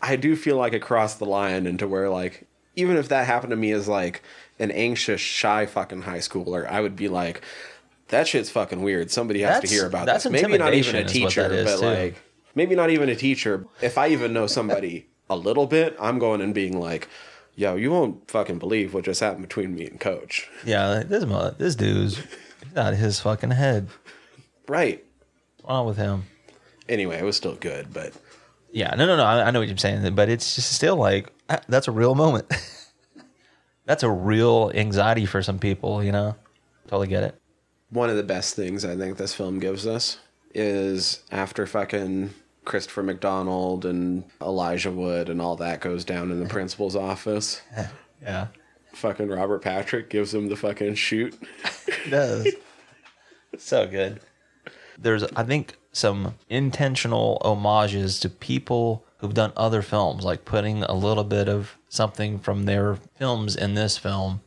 I 0.00 0.16
do 0.16 0.36
feel 0.36 0.56
like 0.56 0.72
it 0.72 0.80
crossed 0.82 1.18
the 1.18 1.26
line 1.26 1.66
into 1.66 1.86
where, 1.88 2.08
like, 2.08 2.46
even 2.76 2.96
if 2.96 3.08
that 3.08 3.26
happened 3.26 3.50
to 3.50 3.56
me 3.56 3.72
as, 3.72 3.88
like, 3.88 4.22
an 4.58 4.70
anxious, 4.70 5.20
shy 5.20 5.66
fucking 5.66 6.02
high 6.02 6.18
schooler, 6.18 6.66
I 6.68 6.80
would 6.80 6.96
be 6.96 7.08
like, 7.08 7.42
that 8.08 8.28
shit's 8.28 8.50
fucking 8.50 8.82
weird. 8.82 9.10
Somebody 9.10 9.40
has 9.40 9.54
That's- 9.56 9.70
to 9.70 9.74
hear 9.76 9.86
about 9.86 10.06
that's 10.06 10.24
this. 10.24 10.32
Maybe 10.32 10.58
not 10.58 10.74
even 10.74 10.96
a 10.96 11.04
teacher, 11.04 11.48
but, 11.64 11.78
too. 11.80 11.84
like, 11.86 12.22
maybe 12.54 12.74
not 12.74 12.90
even 12.90 13.08
a 13.08 13.16
teacher. 13.16 13.66
If 13.80 13.98
I 13.98 14.08
even 14.08 14.32
know 14.32 14.46
somebody 14.46 15.06
a 15.30 15.36
little 15.36 15.66
bit, 15.66 15.96
I'm 15.98 16.18
going 16.18 16.40
and 16.40 16.54
being 16.54 16.78
like, 16.78 17.08
yo, 17.56 17.76
you 17.76 17.90
won't 17.90 18.30
fucking 18.30 18.58
believe 18.58 18.94
what 18.94 19.04
just 19.04 19.20
happened 19.20 19.42
between 19.42 19.74
me 19.74 19.86
and 19.86 19.98
coach. 19.98 20.48
Yeah, 20.64 20.88
like, 20.88 21.08
this 21.08 21.24
mo- 21.24 21.54
this 21.58 21.74
dude's 21.74 22.22
of 22.76 22.96
his 22.96 23.20
fucking 23.20 23.50
head. 23.50 23.88
Right. 24.68 25.04
What's 25.56 25.68
wrong 25.68 25.86
with 25.86 25.96
him? 25.96 26.24
Anyway, 26.88 27.16
it 27.18 27.24
was 27.24 27.36
still 27.36 27.54
good, 27.56 27.92
but 27.92 28.12
Yeah, 28.72 28.94
no, 28.96 29.06
no, 29.06 29.16
no. 29.16 29.24
I, 29.24 29.46
I 29.46 29.50
know 29.50 29.58
what 29.60 29.68
you're 29.68 29.76
saying, 29.76 30.14
but 30.14 30.28
it's 30.28 30.54
just 30.54 30.72
still 30.72 30.96
like 30.96 31.30
ah, 31.50 31.60
that's 31.68 31.88
a 31.88 31.92
real 31.92 32.14
moment. 32.14 32.46
that's 33.84 34.02
a 34.02 34.10
real 34.10 34.70
anxiety 34.74 35.26
for 35.26 35.42
some 35.42 35.58
people, 35.58 36.02
you 36.02 36.12
know. 36.12 36.36
Totally 36.86 37.08
get 37.08 37.22
it. 37.22 37.40
one 37.90 38.10
of 38.10 38.16
the 38.16 38.22
best 38.22 38.54
things 38.56 38.84
I 38.84 38.96
think 38.96 39.16
this 39.16 39.34
film 39.34 39.58
gives 39.58 39.86
us 39.86 40.18
is 40.54 41.22
after 41.30 41.66
fucking 41.66 42.30
Christopher 42.64 43.02
McDonald 43.02 43.84
and 43.84 44.24
Elijah 44.40 44.90
Wood 44.92 45.28
and 45.28 45.40
all 45.40 45.56
that 45.56 45.80
goes 45.80 46.04
down 46.04 46.30
in 46.30 46.40
the 46.40 46.48
principal's 46.56 46.96
office. 46.96 47.60
Yeah, 48.22 48.46
Fucking 48.92 49.28
Robert 49.28 49.62
Patrick 49.62 50.08
gives 50.08 50.32
him 50.32 50.48
the 50.48 50.54
fucking 50.54 50.94
shoot. 50.94 51.36
does. 52.08 52.46
so 53.58 53.84
good. 53.88 54.20
There's, 54.96 55.24
I 55.24 55.42
think, 55.42 55.74
some 55.92 56.34
intentional 56.48 57.40
homages 57.44 58.18
to 58.20 58.28
people 58.28 59.04
who've 59.18 59.34
done 59.34 59.52
other 59.56 59.82
films, 59.82 60.24
like 60.24 60.44
putting 60.44 60.82
a 60.82 60.94
little 60.94 61.24
bit 61.24 61.48
of 61.48 61.76
something 61.88 62.38
from 62.38 62.64
their 62.64 62.96
films 63.16 63.54
in 63.54 63.74
this 63.74 63.98
film. 63.98 64.40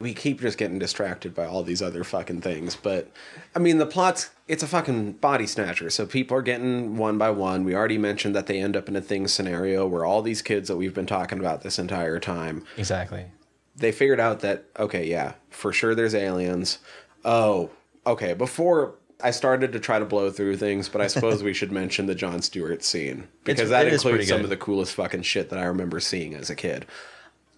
We 0.00 0.14
keep 0.14 0.40
just 0.40 0.56
getting 0.56 0.78
distracted 0.78 1.34
by 1.34 1.44
all 1.44 1.62
these 1.62 1.82
other 1.82 2.04
fucking 2.04 2.40
things, 2.40 2.74
but 2.74 3.10
I 3.54 3.58
mean 3.58 3.76
the 3.78 3.86
plot's 3.86 4.30
it's 4.48 4.62
a 4.62 4.66
fucking 4.66 5.12
body 5.12 5.46
snatcher. 5.46 5.90
So 5.90 6.06
people 6.06 6.36
are 6.38 6.42
getting 6.42 6.96
one 6.96 7.18
by 7.18 7.30
one. 7.30 7.64
We 7.64 7.74
already 7.74 7.98
mentioned 7.98 8.34
that 8.34 8.46
they 8.46 8.60
end 8.60 8.76
up 8.76 8.88
in 8.88 8.96
a 8.96 9.00
thing 9.02 9.28
scenario 9.28 9.86
where 9.86 10.04
all 10.04 10.22
these 10.22 10.42
kids 10.42 10.68
that 10.68 10.76
we've 10.76 10.94
been 10.94 11.06
talking 11.06 11.38
about 11.38 11.62
this 11.62 11.78
entire 11.78 12.18
time 12.18 12.64
Exactly. 12.78 13.26
they 13.76 13.92
figured 13.92 14.20
out 14.20 14.40
that 14.40 14.64
okay, 14.78 15.06
yeah, 15.06 15.34
for 15.50 15.70
sure 15.72 15.94
there's 15.94 16.14
aliens. 16.14 16.78
Oh, 17.24 17.68
okay. 18.06 18.32
Before 18.32 18.94
I 19.22 19.30
started 19.30 19.72
to 19.72 19.80
try 19.80 19.98
to 19.98 20.04
blow 20.04 20.30
through 20.30 20.56
things, 20.56 20.88
but 20.88 21.00
I 21.00 21.06
suppose 21.06 21.42
we 21.42 21.54
should 21.54 21.72
mention 21.72 22.06
the 22.06 22.14
Jon 22.14 22.42
Stewart 22.42 22.82
scene 22.84 23.28
because 23.44 23.60
It's- 23.62 23.70
that 23.70 23.86
it 23.86 23.92
is 23.92 24.02
pretty 24.02 24.14
includes 24.16 24.28
some 24.28 24.38
good. 24.38 24.44
of 24.44 24.50
the 24.50 24.56
coolest 24.56 24.94
fucking 24.94 25.22
shit 25.22 25.50
that 25.50 25.58
I 25.58 25.64
remember 25.64 26.00
seeing 26.00 26.34
as 26.34 26.50
a 26.50 26.54
kid. 26.54 26.86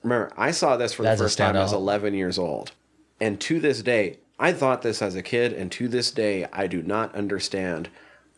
Remember, 0.03 0.33
I 0.37 0.51
saw 0.51 0.77
this 0.77 0.93
for 0.95 1.03
That's 1.05 1.19
the 1.21 1.25
first 1.27 1.39
time 1.39 1.57
as 1.57 1.71
standout. 1.71 1.75
11 1.75 2.15
years 2.15 2.39
old, 2.39 2.73
and 3.21 3.41
to 3.41 3.61
this 3.61 3.83
day, 3.83 4.19
I 4.39 4.53
thought 4.53 4.83
this 4.83 5.01
as 5.03 5.15
a 5.15 5.23
kid, 5.23 5.53
and 5.53 5.71
to 5.73 5.87
this 5.89 6.11
day, 6.11 6.47
I 6.53 6.67
do 6.67 6.83
not 6.83 7.15
understand 7.15 7.89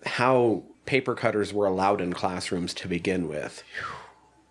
how 0.04 0.64
paper 0.84 1.14
cutters 1.14 1.54
were 1.54 1.64
allowed 1.66 2.00
in 2.02 2.12
classrooms 2.12 2.74
to 2.74 2.88
begin 2.88 3.26
with. 3.28 3.62
You 3.78 3.84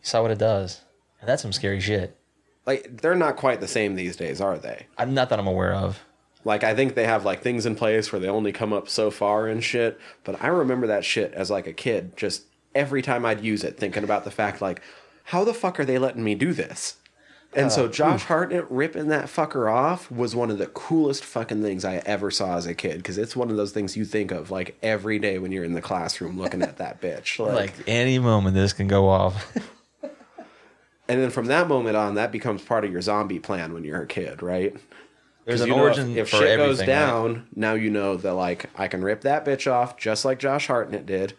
Saw 0.01 0.23
what 0.23 0.31
it 0.31 0.39
does, 0.39 0.81
and 1.21 1.29
that's 1.29 1.43
some 1.43 1.53
scary 1.53 1.79
shit. 1.79 2.17
Like, 2.65 3.01
they're 3.01 3.13
not 3.13 3.35
quite 3.35 3.59
the 3.61 3.67
same 3.67 3.93
these 3.95 4.15
days, 4.15 4.41
are 4.41 4.57
they? 4.57 4.87
I'm 4.97 5.13
not 5.13 5.29
that 5.29 5.37
I'm 5.37 5.47
aware 5.47 5.73
of. 5.73 5.99
Like 6.45 6.63
I 6.63 6.75
think 6.75 6.95
they 6.95 7.05
have 7.05 7.25
like 7.25 7.41
things 7.41 7.65
in 7.65 7.75
place 7.75 8.11
where 8.11 8.19
they 8.19 8.27
only 8.27 8.51
come 8.51 8.73
up 8.73 8.89
so 8.89 9.11
far 9.11 9.47
and 9.47 9.63
shit. 9.63 9.99
But 10.23 10.43
I 10.43 10.47
remember 10.47 10.87
that 10.87 11.05
shit 11.05 11.33
as 11.33 11.49
like 11.49 11.67
a 11.67 11.73
kid, 11.73 12.17
just 12.17 12.43
every 12.75 13.01
time 13.01 13.25
I'd 13.25 13.43
use 13.43 13.63
it, 13.63 13.77
thinking 13.77 14.03
about 14.03 14.23
the 14.23 14.31
fact 14.31 14.61
like, 14.61 14.81
how 15.25 15.43
the 15.43 15.53
fuck 15.53 15.79
are 15.79 15.85
they 15.85 15.97
letting 15.97 16.23
me 16.23 16.35
do 16.35 16.53
this? 16.53 16.97
And 17.55 17.71
so 17.71 17.83
uh, 17.83 17.87
hmm. 17.87 17.93
Josh 17.93 18.23
Hartnett 18.23 18.69
ripping 18.71 19.09
that 19.09 19.25
fucker 19.25 19.71
off 19.71 20.09
was 20.09 20.35
one 20.35 20.49
of 20.49 20.57
the 20.57 20.67
coolest 20.67 21.23
fucking 21.23 21.61
things 21.61 21.85
I 21.85 21.97
ever 21.97 22.31
saw 22.31 22.57
as 22.57 22.65
a 22.65 22.73
kid 22.73 22.97
because 22.97 23.17
it's 23.17 23.35
one 23.35 23.51
of 23.51 23.57
those 23.57 23.71
things 23.71 23.95
you 23.95 24.05
think 24.05 24.31
of 24.31 24.49
like 24.49 24.75
every 24.81 25.19
day 25.19 25.37
when 25.37 25.51
you're 25.51 25.63
in 25.63 25.73
the 25.73 25.81
classroom 25.81 26.39
looking 26.39 26.61
at 26.61 26.77
that 26.77 27.01
bitch. 27.01 27.39
Like, 27.43 27.53
Like 27.53 27.73
any 27.87 28.19
moment, 28.19 28.55
this 28.55 28.73
can 28.73 28.87
go 28.87 29.09
off. 29.09 29.55
and 30.03 31.21
then 31.21 31.29
from 31.29 31.47
that 31.47 31.67
moment 31.67 31.97
on, 31.97 32.15
that 32.15 32.31
becomes 32.31 32.61
part 32.63 32.85
of 32.85 32.91
your 32.91 33.01
zombie 33.01 33.39
plan 33.39 33.73
when 33.73 33.83
you're 33.83 34.01
a 34.01 34.07
kid, 34.07 34.41
right? 34.41 34.75
There's 35.45 35.61
an 35.61 35.69
know 35.69 35.87
if- 35.87 35.97
if, 35.99 36.29
for 36.29 36.37
shit 36.37 36.57
goes 36.57 36.79
right? 36.79 36.85
down, 36.87 37.47
now 37.55 37.73
you 37.73 37.89
know 37.89 38.15
that 38.17 38.33
like 38.33 38.69
I 38.75 38.87
can 38.87 39.03
rip 39.03 39.21
that 39.21 39.45
bitch 39.45 39.71
off 39.71 39.97
just 39.97 40.23
like 40.25 40.39
Josh 40.39 40.67
Hartnett 40.67 41.05
did, 41.05 41.33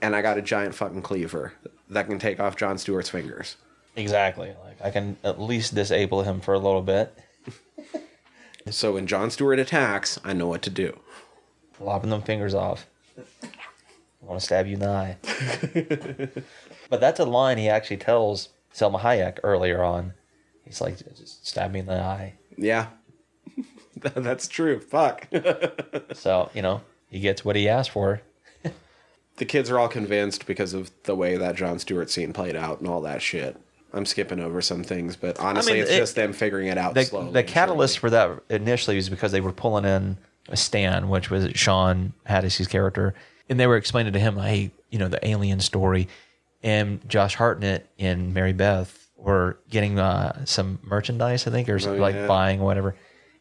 and 0.00 0.14
I 0.14 0.22
got 0.22 0.38
a 0.38 0.42
giant 0.42 0.74
fucking 0.74 1.02
cleaver 1.02 1.54
that 1.88 2.06
can 2.08 2.18
take 2.18 2.40
off 2.40 2.56
Jon 2.56 2.76
Stewart's 2.78 3.08
fingers. 3.10 3.56
Exactly. 3.96 4.54
Like 4.64 4.80
I 4.82 4.90
can 4.90 5.16
at 5.24 5.40
least 5.40 5.74
disable 5.74 6.22
him 6.22 6.40
for 6.40 6.54
a 6.54 6.58
little 6.58 6.82
bit, 6.82 7.16
So 8.70 8.92
when 8.92 9.06
Jon 9.06 9.30
Stewart 9.30 9.58
attacks, 9.58 10.18
I 10.24 10.32
know 10.32 10.46
what 10.46 10.62
to 10.62 10.70
do. 10.70 10.98
lopping 11.80 12.10
them 12.10 12.22
fingers 12.22 12.54
off. 12.54 12.86
I 13.18 14.24
want 14.24 14.38
to 14.38 14.44
stab 14.46 14.66
you 14.68 14.74
in 14.74 14.80
the 14.80 14.88
eye. 14.88 15.16
but 16.88 17.00
that's 17.00 17.18
a 17.18 17.24
line 17.24 17.58
he 17.58 17.68
actually 17.68 17.96
tells 17.96 18.50
Salma 18.72 19.00
Hayek 19.00 19.38
earlier 19.42 19.82
on. 19.82 20.12
He's 20.64 20.80
like, 20.80 20.96
just 21.16 21.44
stab 21.46 21.72
me 21.72 21.80
in 21.80 21.86
the 21.86 21.98
eye. 22.00 22.34
Yeah, 22.56 22.86
that's 24.16 24.48
true. 24.48 24.80
Fuck. 24.80 25.28
So 26.14 26.50
you 26.54 26.62
know 26.62 26.82
he 27.08 27.20
gets 27.20 27.44
what 27.44 27.56
he 27.56 27.68
asked 27.68 27.90
for. 27.90 28.22
the 29.36 29.44
kids 29.44 29.70
are 29.70 29.78
all 29.78 29.88
convinced 29.88 30.46
because 30.46 30.74
of 30.74 30.90
the 31.04 31.14
way 31.14 31.36
that 31.36 31.56
Jon 31.56 31.78
Stewart 31.78 32.10
scene 32.10 32.32
played 32.32 32.56
out 32.56 32.80
and 32.80 32.88
all 32.88 33.00
that 33.02 33.22
shit. 33.22 33.56
I'm 33.94 34.06
skipping 34.06 34.40
over 34.40 34.62
some 34.62 34.82
things, 34.82 35.16
but 35.16 35.38
honestly, 35.38 35.74
mean, 35.74 35.82
it's 35.82 35.90
it- 35.90 35.98
just 35.98 36.14
them 36.14 36.32
figuring 36.32 36.68
it 36.68 36.78
out 36.78 36.94
the, 36.94 37.04
slowly. 37.04 37.32
the 37.32 37.42
catalyst 37.42 37.98
for 37.98 38.08
that 38.10 38.40
initially 38.48 38.96
was 38.96 39.10
because 39.10 39.32
they 39.32 39.40
were 39.42 39.52
pulling 39.52 39.84
in 39.84 40.16
a 40.48 40.56
Stan, 40.56 41.08
which 41.10 41.30
was 41.30 41.50
Shawn 41.54 42.14
Hatosy's 42.26 42.68
character, 42.68 43.14
and 43.50 43.60
they 43.60 43.66
were 43.66 43.76
explaining 43.76 44.14
to 44.14 44.18
him, 44.18 44.36
"Hey, 44.38 44.70
you 44.90 44.98
know, 44.98 45.08
the 45.08 45.24
alien 45.26 45.60
story," 45.60 46.08
and 46.62 47.06
Josh 47.08 47.34
Hartnett 47.34 47.86
and 47.98 48.32
Mary 48.32 48.52
Beth 48.54 49.10
were 49.16 49.58
getting 49.70 49.98
uh, 49.98 50.44
some 50.46 50.78
merchandise, 50.82 51.46
I 51.46 51.50
think, 51.50 51.68
or 51.68 51.78
Oh, 51.86 51.94
like 51.96 52.14
yeah. 52.14 52.26
buying 52.26 52.60
whatever, 52.60 52.96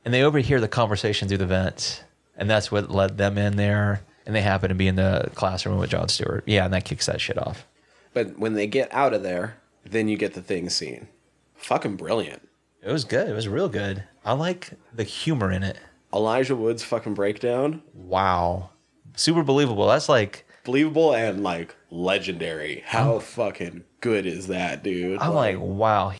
and 0.06 0.14
they 0.14 0.24
overhear 0.24 0.60
the 0.60 0.68
conversation 0.68 1.28
through 1.28 1.38
the 1.38 1.46
vents, 1.46 2.02
and 2.36 2.50
that's 2.50 2.72
what 2.72 2.92
led 2.92 3.18
them 3.18 3.38
in 3.38 3.56
there. 3.56 4.02
And 4.26 4.36
they 4.36 4.42
happen 4.42 4.70
to 4.70 4.76
be 4.76 4.88
in 4.88 4.96
the 4.96 5.32
classroom 5.34 5.80
with 5.80 5.90
Jon 5.90 6.08
Stewart. 6.08 6.44
Yeah, 6.46 6.66
and 6.66 6.74
that 6.74 6.86
kicks 6.86 7.08
that 7.08 7.20
shit 7.20 7.38
off. 7.40 7.66
But 8.14 8.38
when 8.38 8.54
they 8.54 8.68
get 8.68 8.94
out 8.94 9.14
of 9.14 9.24
there, 9.24 9.58
then 9.84 10.08
you 10.08 10.18
get 10.18 10.34
the 10.36 10.42
thing 10.42 10.70
scene. 10.70 11.08
Fucking 11.56 11.96
brilliant. 11.96 12.48
It 12.84 12.92
was 12.92 13.04
good. 13.04 13.28
It 13.28 13.34
was 13.34 13.48
real 13.48 13.70
good. 13.70 14.04
I 14.24 14.34
like 14.34 14.72
the 14.94 15.04
humor 15.04 15.52
in 15.52 15.64
it. 15.64 15.78
Elijah 16.14 16.56
Wood's 16.56 16.84
fucking 16.84 17.14
breakdown, 17.14 17.82
Wow. 17.94 18.72
Super 19.16 19.44
believable. 19.44 19.88
That's 19.88 20.10
like 20.10 20.46
believable 20.64 21.14
and 21.14 21.44
like 21.44 21.76
legendary. 21.90 22.84
How 22.86 23.20
fucking 23.20 23.84
good 24.00 24.26
is 24.26 24.48
that, 24.48 24.84
dude? 24.84 25.20
I'm 25.20 25.34
like, 25.34 25.58
wow. 25.60 26.14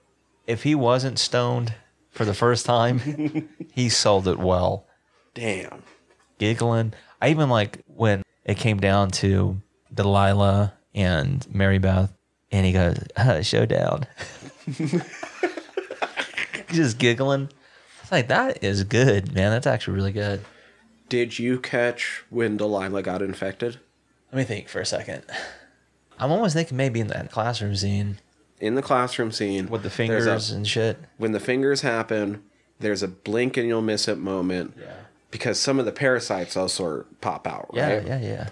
If 0.48 0.64
he 0.64 0.76
wasn't 0.76 1.20
stoned 1.20 1.74
for 2.12 2.26
the 2.26 2.34
first 2.34 2.66
time, 2.66 3.50
he 3.74 3.90
sold 3.90 4.28
it 4.28 4.38
well. 4.40 4.86
damn. 5.34 5.84
Giggling. 6.38 6.94
I 7.22 7.30
even 7.30 7.50
like 7.50 7.84
when 7.86 8.24
it 8.46 8.58
came 8.58 8.80
down 8.80 9.12
to 9.12 9.62
Delilah 9.94 10.74
and 10.96 11.46
Mary 11.54 11.78
Beth, 11.78 12.12
and 12.52 12.66
he 12.66 12.72
goes, 12.74 12.98
uh, 13.16 13.42
"Showdown." 13.44 14.08
Just 16.70 16.98
giggling. 16.98 17.50
It's 18.02 18.12
like 18.12 18.28
that 18.30 18.64
is 18.64 18.84
good, 18.86 19.34
man. 19.34 19.52
That's 19.52 19.68
actually 19.68 19.96
really 19.98 20.12
good. 20.14 20.42
Did 21.10 21.38
you 21.38 21.60
catch 21.60 22.24
when 22.30 22.58
Delilah 22.58 23.04
got 23.04 23.22
infected? 23.22 23.80
Let 24.32 24.38
me 24.38 24.44
think 24.44 24.68
for 24.70 24.80
a 24.80 24.86
second. 24.86 25.24
I'm 26.18 26.32
almost 26.32 26.56
thinking 26.56 26.78
maybe 26.78 27.02
in 27.02 27.08
that 27.08 27.32
classroom 27.32 27.76
scene 27.76 28.20
In 28.62 28.76
the 28.76 28.82
classroom 28.82 29.32
scene 29.32 29.68
with 29.68 29.84
the 29.84 29.90
fingers 29.90 30.52
a- 30.52 30.56
and 30.56 30.68
shit. 30.68 30.98
when 31.18 31.32
the 31.34 31.40
fingers 31.40 31.82
happen, 31.82 32.44
there's 32.80 33.04
a 33.04 33.08
blink 33.10 33.58
and 33.58 33.68
you'll 33.68 33.82
miss 33.82 34.08
it 34.08 34.18
moment. 34.18 34.76
Yeah. 34.80 34.94
Because 35.32 35.60
some 35.60 35.80
of 35.80 35.86
the 35.86 35.92
parasites 35.92 36.56
also 36.56 37.06
pop 37.22 37.48
out, 37.48 37.72
Yeah, 37.74 37.94
right? 37.96 38.08
yeah, 38.08 38.20
yeah. 38.22 38.50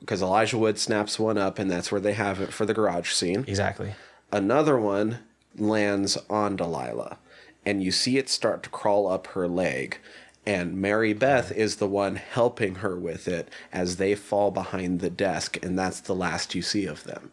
Because 0.00 0.20
Elijah 0.22 0.58
Wood 0.58 0.78
snaps 0.78 1.18
one 1.18 1.38
up, 1.38 1.58
and 1.60 1.70
that's 1.70 1.92
where 1.92 2.00
they 2.00 2.14
have 2.14 2.40
it 2.40 2.52
for 2.52 2.66
the 2.66 2.74
garage 2.74 3.12
scene. 3.12 3.44
Exactly. 3.46 3.94
Another 4.32 4.78
one 4.78 5.18
lands 5.56 6.18
on 6.28 6.56
Delilah, 6.56 7.18
and 7.64 7.82
you 7.82 7.92
see 7.92 8.18
it 8.18 8.28
start 8.28 8.62
to 8.64 8.70
crawl 8.70 9.06
up 9.06 9.28
her 9.28 9.46
leg. 9.46 9.98
And 10.44 10.74
Mary 10.80 11.12
Beth 11.12 11.52
is 11.52 11.76
the 11.76 11.86
one 11.86 12.16
helping 12.16 12.76
her 12.76 12.96
with 12.98 13.28
it 13.28 13.48
as 13.72 13.96
they 13.98 14.16
fall 14.16 14.50
behind 14.50 14.98
the 14.98 15.10
desk, 15.10 15.56
and 15.62 15.78
that's 15.78 16.00
the 16.00 16.14
last 16.16 16.54
you 16.56 16.62
see 16.62 16.86
of 16.86 17.04
them. 17.04 17.30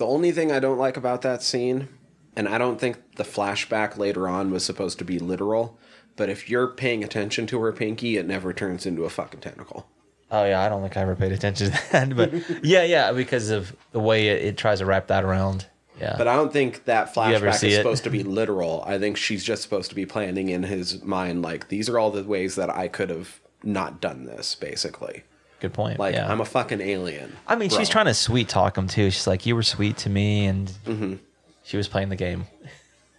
The 0.00 0.06
only 0.06 0.32
thing 0.32 0.50
I 0.50 0.60
don't 0.60 0.78
like 0.78 0.96
about 0.96 1.20
that 1.20 1.42
scene, 1.42 1.88
and 2.34 2.48
I 2.48 2.56
don't 2.56 2.80
think 2.80 3.16
the 3.16 3.22
flashback 3.22 3.98
later 3.98 4.26
on 4.26 4.50
was 4.50 4.64
supposed 4.64 4.98
to 5.00 5.04
be 5.04 5.18
literal, 5.18 5.78
but 6.16 6.30
if 6.30 6.48
you're 6.48 6.68
paying 6.68 7.04
attention 7.04 7.46
to 7.48 7.60
her 7.60 7.70
pinky, 7.70 8.16
it 8.16 8.26
never 8.26 8.54
turns 8.54 8.86
into 8.86 9.04
a 9.04 9.10
fucking 9.10 9.40
tentacle. 9.40 9.86
Oh 10.30 10.46
yeah, 10.46 10.62
I 10.62 10.70
don't 10.70 10.80
think 10.80 10.96
I 10.96 11.02
ever 11.02 11.14
paid 11.14 11.32
attention 11.32 11.70
to 11.72 11.82
that, 11.92 12.16
but 12.16 12.32
yeah, 12.64 12.82
yeah, 12.82 13.12
because 13.12 13.50
of 13.50 13.76
the 13.92 14.00
way 14.00 14.28
it, 14.28 14.42
it 14.42 14.56
tries 14.56 14.78
to 14.78 14.86
wrap 14.86 15.08
that 15.08 15.22
around. 15.22 15.66
Yeah, 16.00 16.14
But 16.16 16.28
I 16.28 16.34
don't 16.34 16.50
think 16.50 16.86
that 16.86 17.14
flashback 17.14 17.56
is 17.56 17.62
it? 17.62 17.76
supposed 17.76 18.04
to 18.04 18.10
be 18.10 18.22
literal. 18.40 18.82
I 18.86 18.98
think 18.98 19.18
she's 19.18 19.44
just 19.44 19.60
supposed 19.60 19.90
to 19.90 19.94
be 19.94 20.06
planning 20.06 20.48
in 20.48 20.62
his 20.62 21.04
mind, 21.04 21.42
like, 21.42 21.68
these 21.68 21.90
are 21.90 21.98
all 21.98 22.10
the 22.10 22.24
ways 22.24 22.54
that 22.54 22.70
I 22.70 22.88
could 22.88 23.10
have 23.10 23.38
not 23.62 24.00
done 24.00 24.24
this, 24.24 24.54
basically. 24.54 25.24
Good 25.60 25.72
point. 25.72 25.98
Like, 25.98 26.14
yeah. 26.14 26.30
I'm 26.30 26.40
a 26.40 26.44
fucking 26.44 26.80
alien. 26.80 27.36
I 27.46 27.56
mean, 27.56 27.70
she's 27.70 27.88
trying 27.88 28.06
to 28.06 28.14
sweet 28.14 28.48
talk 28.48 28.76
him 28.76 28.86
too. 28.88 29.10
She's 29.10 29.26
like, 29.26 29.46
"You 29.46 29.54
were 29.54 29.62
sweet 29.62 29.96
to 29.98 30.10
me," 30.10 30.46
and 30.46 30.68
Mm-hmm. 30.86 31.14
she 31.62 31.76
was 31.76 31.88
playing 31.88 32.08
the 32.08 32.16
game. 32.16 32.46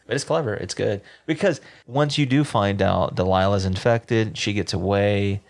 But 0.08 0.16
it's 0.16 0.24
clever. 0.26 0.54
It's 0.56 0.74
good 0.74 1.02
because 1.26 1.62
once 1.88 2.18
you 2.18 2.26
do 2.26 2.44
find 2.44 2.82
out 2.82 3.16
Delilah's 3.16 3.66
infected, 3.66 4.38
she 4.38 4.52
gets 4.54 4.74
away. 4.74 5.42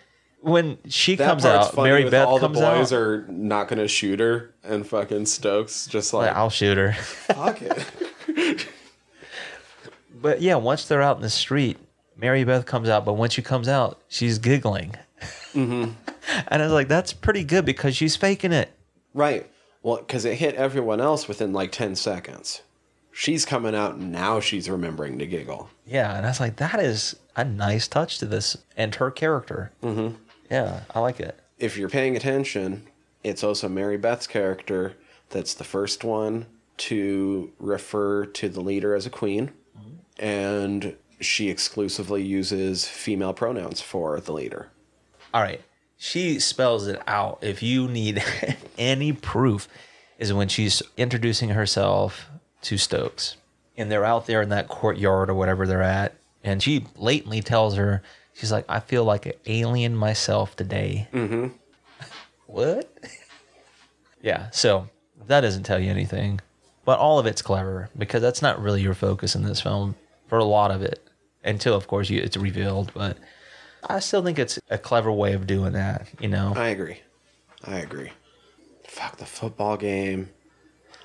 When 0.44 0.78
she 0.90 1.16
That 1.16 1.28
comes 1.28 1.46
out, 1.46 1.76
Mary 1.78 2.10
Beth 2.10 2.28
all 2.28 2.40
comes 2.40 2.58
the 2.60 2.66
boys 2.66 2.92
out. 2.92 2.98
are 2.98 3.26
not 3.28 3.68
going 3.68 3.78
to 3.80 3.88
shoot 3.88 4.20
her, 4.20 4.54
and 4.64 4.86
fucking 4.88 5.28
Stokes 5.28 5.86
just 5.88 6.14
like, 6.14 6.28
like, 6.28 6.36
I'll 6.36 6.50
shoot 6.50 6.78
her. 6.78 6.94
fuck 6.94 7.62
it. 7.62 8.68
But 10.14 10.42
yeah, 10.42 10.56
once 10.56 10.86
they're 10.86 11.02
out 11.02 11.16
in 11.18 11.22
the 11.24 11.30
street, 11.30 11.78
Mary 12.16 12.44
Beth 12.44 12.66
comes 12.66 12.90
out. 12.90 13.06
But 13.06 13.14
when 13.14 13.30
she 13.30 13.42
comes 13.42 13.68
out, 13.68 14.02
she's 14.08 14.38
giggling. 14.38 14.96
Mm-hmm. 15.54 15.92
And 16.48 16.62
I 16.62 16.66
was 16.66 16.74
like, 16.74 16.88
that's 16.88 17.14
pretty 17.14 17.44
good 17.44 17.66
because 17.66 17.96
she's 17.96 18.16
faking 18.16 18.52
it. 18.52 18.72
Right. 19.14 19.50
Well, 19.84 19.98
because 19.98 20.26
it 20.26 20.36
hit 20.36 20.56
everyone 20.56 21.02
else 21.02 21.28
within 21.28 21.54
like 21.54 21.72
10 21.72 21.96
seconds. 21.96 22.62
She's 23.12 23.46
coming 23.46 23.76
out 23.76 23.96
and 23.96 24.12
now 24.12 24.40
she's 24.40 24.70
remembering 24.70 25.20
to 25.20 25.28
giggle. 25.28 25.70
Yeah, 25.86 26.16
and 26.16 26.26
I 26.26 26.30
was 26.30 26.40
like, 26.40 26.58
that 26.58 26.80
is 26.80 27.16
a 27.36 27.44
nice 27.44 27.88
touch 27.88 28.20
to 28.20 28.26
this 28.26 28.58
and 28.78 28.96
her 28.96 29.12
character. 29.12 29.72
Mm-hmm. 29.84 30.16
Yeah, 30.50 30.82
I 30.94 31.00
like 31.00 31.20
it. 31.20 31.40
If 31.60 31.78
you're 31.78 31.90
paying 31.90 32.16
attention, 32.16 32.88
it's 33.24 33.44
also 33.44 33.68
Mary 33.68 33.98
Beth's 33.98 34.28
character 34.28 34.96
that's 35.30 35.54
the 35.54 35.64
first 35.64 36.04
one 36.04 36.46
to 36.78 37.52
refer 37.60 38.26
to 38.26 38.50
the 38.50 38.62
leader 38.62 38.96
as 38.96 39.06
a 39.06 39.10
queen. 39.10 39.52
And 40.18 40.96
she 41.20 41.50
exclusively 41.50 42.24
uses 42.24 42.88
female 42.88 43.34
pronouns 43.34 43.82
for 43.82 44.20
the 44.20 44.34
leader. 44.34 44.70
All 45.34 45.42
right. 45.42 45.62
She 46.04 46.40
spells 46.40 46.88
it 46.88 47.00
out. 47.06 47.38
If 47.44 47.62
you 47.62 47.88
need 47.88 48.24
any 48.80 49.14
proof, 49.14 49.68
is 50.18 50.34
when 50.34 50.48
she's 50.48 50.82
introducing 50.98 51.50
herself 51.50 52.28
to 52.64 52.78
Stokes. 52.78 53.38
And 53.78 53.92
they're 53.92 54.04
out 54.04 54.26
there 54.26 54.42
in 54.42 54.50
that 54.50 54.68
courtyard 54.68 55.30
or 55.30 55.36
whatever 55.36 55.68
they're 55.68 55.84
at. 55.84 56.16
And 56.44 56.62
she 56.62 56.80
blatantly 56.80 57.42
tells 57.42 57.76
her, 57.76 58.02
she's 58.34 58.52
like, 58.52 58.66
I 58.68 58.80
feel 58.80 59.04
like 59.04 59.28
an 59.28 59.34
alien 59.46 59.96
myself 59.96 60.56
today. 60.56 61.08
Mm-hmm. 61.14 61.50
what? 62.48 62.92
yeah. 64.24 64.50
So 64.50 64.90
that 65.28 65.42
doesn't 65.42 65.64
tell 65.64 65.80
you 65.80 65.92
anything. 65.92 66.42
But 66.84 66.98
all 66.98 67.20
of 67.20 67.28
it's 67.28 67.44
clever 67.44 67.92
because 67.96 68.24
that's 68.24 68.42
not 68.42 68.60
really 68.60 68.82
your 68.82 68.96
focus 68.96 69.36
in 69.36 69.44
this 69.44 69.62
film 69.62 69.94
for 70.28 70.40
a 70.40 70.44
lot 70.44 70.72
of 70.72 70.82
it. 70.82 71.00
Until, 71.44 71.76
of 71.76 71.88
course, 71.88 72.10
you, 72.10 72.20
it's 72.22 72.38
revealed. 72.38 72.92
But 72.96 73.18
I 73.90 74.00
still 74.00 74.24
think 74.24 74.40
it's 74.40 74.60
a 74.70 74.78
clever 74.78 75.12
way 75.12 75.34
of 75.34 75.48
doing 75.48 75.74
that, 75.74 76.08
you 76.20 76.28
know? 76.28 76.54
I 76.56 76.70
agree. 76.70 77.02
I 77.64 77.80
agree. 77.80 78.12
Fuck 78.88 79.18
the 79.18 79.26
football 79.26 79.78
game. 79.78 80.30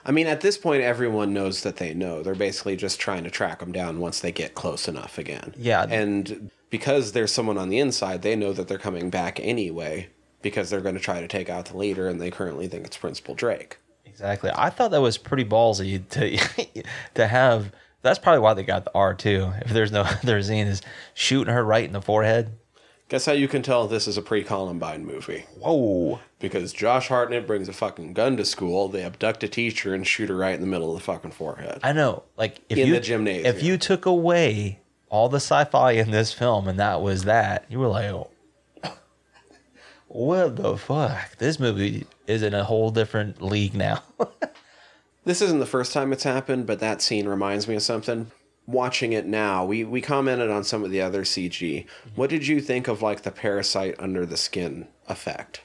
I 0.05 0.13
mean, 0.13 0.29
at 0.29 0.41
this 0.41 0.57
point, 0.57 0.83
everyone 0.83 1.35
knows 1.35 1.63
that 1.63 1.77
they 1.77 1.93
know. 1.93 2.23
They're 2.23 2.35
basically 2.35 2.77
just 2.77 3.01
trying 3.01 3.25
to 3.25 3.31
track 3.31 3.59
them 3.59 3.73
down 3.73 3.99
once 3.99 4.21
they 4.21 4.31
get 4.31 4.55
close 4.55 4.87
enough 4.87 5.19
again. 5.19 5.53
Yeah. 5.57 5.85
And 5.89 6.51
because 6.71 7.13
there's 7.13 7.33
someone 7.33 7.59
on 7.59 7.71
the 7.71 7.79
inside, 7.79 8.23
they 8.23 8.37
know 8.37 8.53
that 8.53 8.69
they're 8.69 8.79
coming 8.79 9.11
back 9.11 9.41
anyway 9.41 10.09
because 10.43 10.71
they're 10.71 10.81
going 10.81 10.95
to 10.95 11.01
try 11.01 11.21
to 11.21 11.27
take 11.27 11.51
out 11.51 11.67
the 11.67 11.77
leader, 11.77 12.09
and 12.09 12.21
they 12.21 12.31
currently 12.31 12.69
think 12.69 12.87
it's 12.87 12.97
Principal 12.97 13.35
Drake. 13.35 13.79
Exactly. 14.05 14.51
I 14.55 14.71
thought 14.71 14.93
that 14.93 15.01
was 15.01 15.19
pretty 15.19 15.45
ballsy 15.45 16.09
to 16.11 16.83
to 17.15 17.27
have. 17.27 17.73
That's 18.03 18.19
probably 18.21 18.41
why 18.41 18.55
they 18.55 18.63
got 18.63 18.85
the 18.85 18.93
R 18.95 19.13
too. 19.13 19.53
If 19.63 19.73
there's 19.73 19.91
no 19.91 20.03
other 20.23 20.39
zine, 20.39 20.67
is 20.67 20.83
shooting 21.15 21.53
her 21.53 21.65
right 21.65 21.85
in 21.85 21.93
the 21.93 22.01
forehead. 22.01 22.53
Guess 23.09 23.27
how 23.27 23.33
you 23.33 23.47
can 23.47 23.63
tell 23.63 23.87
this 23.87 24.09
is 24.09 24.17
a 24.17 24.23
pre 24.23 24.43
Columbine 24.43 25.05
movie? 25.07 25.45
Whoa. 25.61 26.19
Because 26.41 26.73
Josh 26.73 27.09
Hartnett 27.09 27.47
brings 27.47 27.69
a 27.69 27.73
fucking 27.73 28.15
gun 28.15 28.37
to 28.37 28.45
school, 28.45 28.89
they 28.89 29.05
abduct 29.05 29.45
a 29.45 29.49
teacher 29.49 29.95
and 29.95 30.05
shoot 30.07 30.29
her 30.29 30.37
right 30.37 30.55
in 30.55 30.61
the 30.61 30.67
middle 30.67 30.91
of 30.91 30.99
the 30.99 31.05
fucking 31.05 31.31
forehead. 31.31 31.79
I 31.85 31.93
know. 31.93 32.25
Like 32.37 32.61
if 32.69 32.79
In 32.79 32.89
you 32.89 32.95
the 32.95 33.01
gymnasium. 33.01 33.47
if 33.47 33.63
you 33.63 33.79
took 33.79 34.07
away 34.07 34.81
all 35.09 35.29
the 35.29 35.37
sci-fi 35.37 35.93
in 35.93 36.11
this 36.11 36.33
film 36.33 36.67
and 36.67 36.81
that 36.81 37.01
was 37.01 37.25
that, 37.25 37.65
you 37.69 37.79
were 37.79 37.87
like, 37.89 38.11
oh, 38.11 38.29
what 40.09 40.57
the 40.57 40.77
fuck? 40.77 41.37
This 41.39 41.61
movie 41.61 42.07
is 42.27 42.43
in 42.43 42.55
a 42.55 42.65
whole 42.65 42.91
different 42.91 43.41
league 43.41 43.75
now. 43.75 44.03
This 45.25 45.43
isn't 45.43 45.59
the 45.59 45.67
first 45.67 45.93
time 45.93 46.13
it's 46.13 46.23
happened, 46.23 46.69
but 46.69 46.79
that 46.79 47.03
scene 47.03 47.27
reminds 47.27 47.67
me 47.67 47.75
of 47.75 47.83
something. 47.83 48.31
Watching 48.67 49.13
it 49.13 49.27
now, 49.27 49.65
we, 49.65 49.85
we 49.85 50.01
commented 50.01 50.51
on 50.51 50.65
some 50.65 50.83
of 50.85 50.91
the 50.91 51.01
other 51.01 51.23
CG. 51.23 51.87
What 52.17 52.31
did 52.31 52.47
you 52.47 52.61
think 52.61 52.89
of 52.89 53.01
like 53.03 53.23
the 53.23 53.31
parasite 53.31 53.95
under 53.99 54.27
the 54.27 54.37
skin 54.37 54.89
effect? 55.09 55.61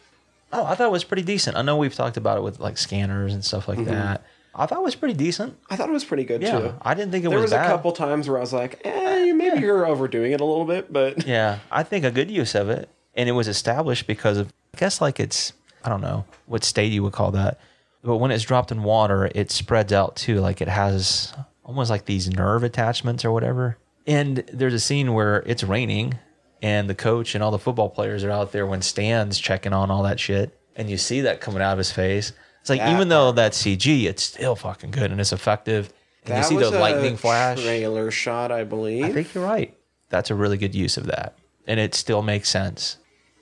oh, 0.53 0.65
I 0.65 0.75
thought 0.75 0.87
it 0.87 0.91
was 0.91 1.05
pretty 1.05 1.23
decent. 1.23 1.55
I 1.55 1.61
know 1.61 1.77
we've 1.77 1.95
talked 1.95 2.17
about 2.17 2.37
it 2.37 2.41
with 2.41 2.59
like 2.59 2.77
scanners 2.77 3.33
and 3.33 3.43
stuff 3.43 3.67
like 3.69 3.85
that. 3.85 4.25
I 4.53 4.65
thought 4.65 4.79
it 4.79 4.83
was 4.83 4.95
pretty 4.95 5.13
decent. 5.13 5.57
I 5.69 5.77
thought 5.77 5.87
it 5.87 5.93
was 5.93 6.03
pretty 6.03 6.25
good 6.25 6.41
Yeah, 6.41 6.59
too. 6.59 6.73
I 6.81 6.93
didn't 6.93 7.11
think 7.11 7.23
it 7.23 7.29
there 7.29 7.39
was 7.39 7.51
There 7.51 7.59
was, 7.59 7.65
bad. 7.67 7.73
a 7.73 7.75
couple 7.77 7.93
times 7.93 8.27
where 8.27 8.37
I 8.37 8.41
was 8.41 8.51
like, 8.51 8.81
eh, 8.83 9.31
maybe 9.31 9.61
you're 9.61 9.85
overdoing 9.87 10.33
it 10.33 10.41
a 10.41 10.45
little 10.45 10.65
bit, 10.65 10.91
but 10.91 11.25
Yeah, 11.27 11.59
I 11.71 11.83
think 11.83 12.03
a 12.03 12.11
good 12.11 12.29
use 12.29 12.53
of 12.53 12.69
it, 12.69 12.89
and 13.15 13.29
it 13.29 13.31
was 13.31 13.47
established 13.47 14.07
because 14.07 14.37
of 14.37 14.51
I 14.75 14.77
guess 14.77 14.99
like 14.99 15.21
it's 15.21 15.53
I 15.85 15.89
don't 15.89 16.01
know 16.01 16.25
what 16.47 16.65
state 16.65 16.91
you 16.91 17.01
would 17.03 17.13
call 17.13 17.31
that, 17.31 17.57
but 18.03 18.17
when 18.17 18.31
it's 18.31 18.43
dropped 18.43 18.73
in 18.73 18.83
water, 18.83 19.31
it 19.33 19.51
spreads 19.51 19.93
out 19.93 20.17
too. 20.17 20.41
Like 20.41 20.59
it 20.59 20.67
has 20.67 21.33
almost 21.71 21.89
like 21.89 22.05
these 22.05 22.29
nerve 22.29 22.63
attachments 22.63 23.23
or 23.23 23.31
whatever. 23.31 23.77
And 24.05 24.43
there's 24.51 24.73
a 24.73 24.79
scene 24.79 25.13
where 25.13 25.37
it's 25.45 25.63
raining, 25.63 26.19
and 26.61 26.89
the 26.89 26.95
coach 26.95 27.33
and 27.33 27.41
all 27.43 27.51
the 27.51 27.59
football 27.59 27.89
players 27.89 28.23
are 28.25 28.29
out 28.31 28.51
there 28.51 28.67
when 28.67 28.81
Stan's 28.81 29.39
checking 29.39 29.71
on 29.71 29.89
all 29.89 30.03
that 30.03 30.19
shit, 30.19 30.57
and 30.75 30.89
you 30.89 30.97
see 30.97 31.21
that 31.21 31.39
coming 31.39 31.61
out 31.61 31.71
of 31.71 31.77
his 31.77 31.91
face. 31.91 32.33
It's 32.59 32.69
like 32.69 32.79
That 32.79 32.93
even 32.93 33.07
though 33.07 33.31
that's 33.31 33.63
CG, 33.63 34.03
it's 34.03 34.21
still 34.21 34.55
fucking 34.55 34.91
good 34.91 35.11
and 35.11 35.19
it's 35.19 35.31
effective. 35.31 35.91
And 36.25 36.37
you 36.37 36.43
see 36.43 36.57
the 36.57 36.71
lightning 36.71 37.17
flash. 37.17 37.63
trailer 37.63 38.11
shot, 38.11 38.51
I 38.51 38.63
believe. 38.63 39.05
I 39.05 39.11
think 39.11 39.33
you're 39.33 39.43
right. 39.43 39.75
That's 40.09 40.29
a 40.29 40.35
really 40.35 40.57
good 40.57 40.75
use 40.75 40.97
of 40.97 41.05
that, 41.07 41.35
and 41.67 41.79
it 41.79 41.95
still 41.95 42.21
makes 42.21 42.49
sense. 42.49 42.97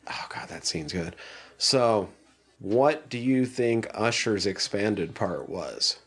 oh 0.07 0.26
god, 0.30 0.49
that 0.49 0.65
scene's 0.65 0.93
good. 0.93 1.15
So, 1.57 2.10
what 2.60 3.10
do 3.10 3.18
you 3.18 3.45
think 3.45 3.88
Usher's 3.93 4.45
expanded 4.45 5.15
part 5.15 5.49
was? 5.49 5.97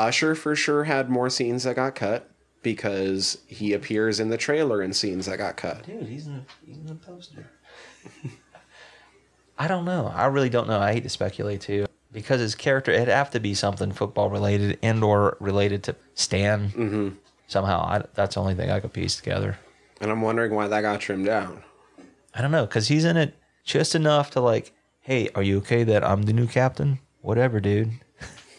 Usher 0.00 0.34
for 0.34 0.56
sure 0.56 0.84
had 0.84 1.10
more 1.10 1.28
scenes 1.28 1.64
that 1.64 1.76
got 1.76 1.94
cut 1.94 2.30
because 2.62 3.38
he 3.46 3.74
appears 3.74 4.18
in 4.18 4.30
the 4.30 4.38
trailer 4.38 4.82
in 4.82 4.94
scenes 4.94 5.26
that 5.26 5.36
got 5.36 5.56
cut. 5.58 5.84
Dude, 5.84 6.06
he's 6.06 6.26
in 6.26 6.36
the, 6.36 6.42
he's 6.66 6.78
in 6.78 6.86
the 6.86 6.94
poster. 6.94 7.50
I 9.58 9.68
don't 9.68 9.84
know. 9.84 10.10
I 10.14 10.26
really 10.26 10.48
don't 10.48 10.68
know. 10.68 10.80
I 10.80 10.94
hate 10.94 11.02
to 11.02 11.10
speculate 11.10 11.60
too. 11.60 11.86
Because 12.12 12.40
his 12.40 12.54
character, 12.54 12.90
it'd 12.90 13.08
have 13.08 13.30
to 13.32 13.40
be 13.40 13.52
something 13.52 13.92
football 13.92 14.30
related 14.30 14.78
and 14.82 15.04
or 15.04 15.36
related 15.38 15.82
to 15.84 15.96
Stan. 16.14 16.70
Mm-hmm. 16.70 17.08
Somehow, 17.46 17.82
I, 17.82 18.02
that's 18.14 18.36
the 18.36 18.40
only 18.40 18.54
thing 18.54 18.70
I 18.70 18.80
could 18.80 18.92
piece 18.92 19.16
together. 19.16 19.58
And 20.00 20.10
I'm 20.10 20.22
wondering 20.22 20.54
why 20.54 20.66
that 20.66 20.80
got 20.80 21.00
trimmed 21.00 21.26
down. 21.26 21.62
I 22.34 22.40
don't 22.40 22.50
know, 22.50 22.64
because 22.64 22.88
he's 22.88 23.04
in 23.04 23.18
it 23.18 23.34
just 23.64 23.94
enough 23.94 24.30
to 24.30 24.40
like, 24.40 24.72
hey, 25.00 25.28
are 25.34 25.42
you 25.42 25.58
okay 25.58 25.84
that 25.84 26.02
I'm 26.02 26.22
the 26.22 26.32
new 26.32 26.46
captain? 26.46 27.00
Whatever, 27.20 27.60
dude. 27.60 27.92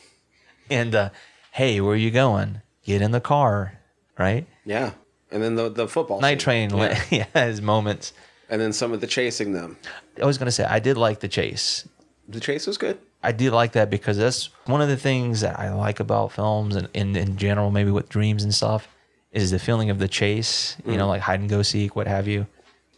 and 0.70 0.94
uh, 0.94 1.10
hey, 1.52 1.80
where 1.80 1.94
are 1.94 1.98
you 1.98 2.12
going? 2.12 2.62
Get 2.84 3.02
in 3.02 3.12
the 3.12 3.22
car, 3.22 3.80
right? 4.18 4.48
Yeah. 4.66 4.92
And 5.32 5.42
then 5.42 5.56
the 5.56 5.70
the 5.70 5.88
football 5.88 6.20
Night 6.20 6.42
scene. 6.42 6.70
Train, 6.70 6.78
Yeah. 6.78 7.04
yeah, 7.10 7.26
has 7.34 7.62
moments. 7.62 8.14
And 8.50 8.60
then 8.60 8.74
some 8.74 8.92
of 8.92 9.00
the 9.00 9.08
chasing 9.08 9.54
them. 9.54 9.78
I 10.22 10.26
was 10.26 10.38
gonna 10.38 10.52
say 10.52 10.66
I 10.66 10.80
did 10.80 10.98
like 10.98 11.20
the 11.20 11.28
chase. 11.28 11.88
The 12.28 12.40
chase 12.40 12.68
was 12.68 12.78
good. 12.78 12.98
I 13.24 13.32
did 13.32 13.52
like 13.52 13.74
that 13.74 13.90
because 13.90 14.18
that's 14.18 14.50
one 14.66 14.82
of 14.82 14.88
the 14.88 14.98
things 14.98 15.42
that 15.42 15.60
I 15.60 15.74
like 15.74 16.00
about 16.00 16.32
films 16.32 16.76
and 16.76 16.90
in, 16.94 17.16
in 17.16 17.38
general, 17.38 17.70
maybe 17.70 17.92
with 17.92 18.10
dreams 18.10 18.44
and 18.44 18.54
stuff, 18.54 18.88
is 19.32 19.52
the 19.52 19.60
feeling 19.60 19.90
of 19.90 20.00
the 20.00 20.08
chase, 20.08 20.76
you 20.86 20.98
know, 20.98 21.06
mm. 21.06 21.10
like 21.10 21.22
hide 21.22 21.40
and 21.40 21.50
go 21.50 21.62
seek, 21.62 21.96
what 21.96 22.08
have 22.08 22.28
you. 22.28 22.48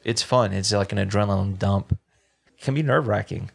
It's 0.06 0.22
fun. 0.22 0.54
It's 0.54 0.72
like 0.72 0.92
an 0.92 0.98
adrenaline 0.98 1.60
dump. 1.60 1.98
It 2.48 2.64
can 2.64 2.74
be 2.74 2.84
nerve 2.84 3.08
wracking. 3.08 3.52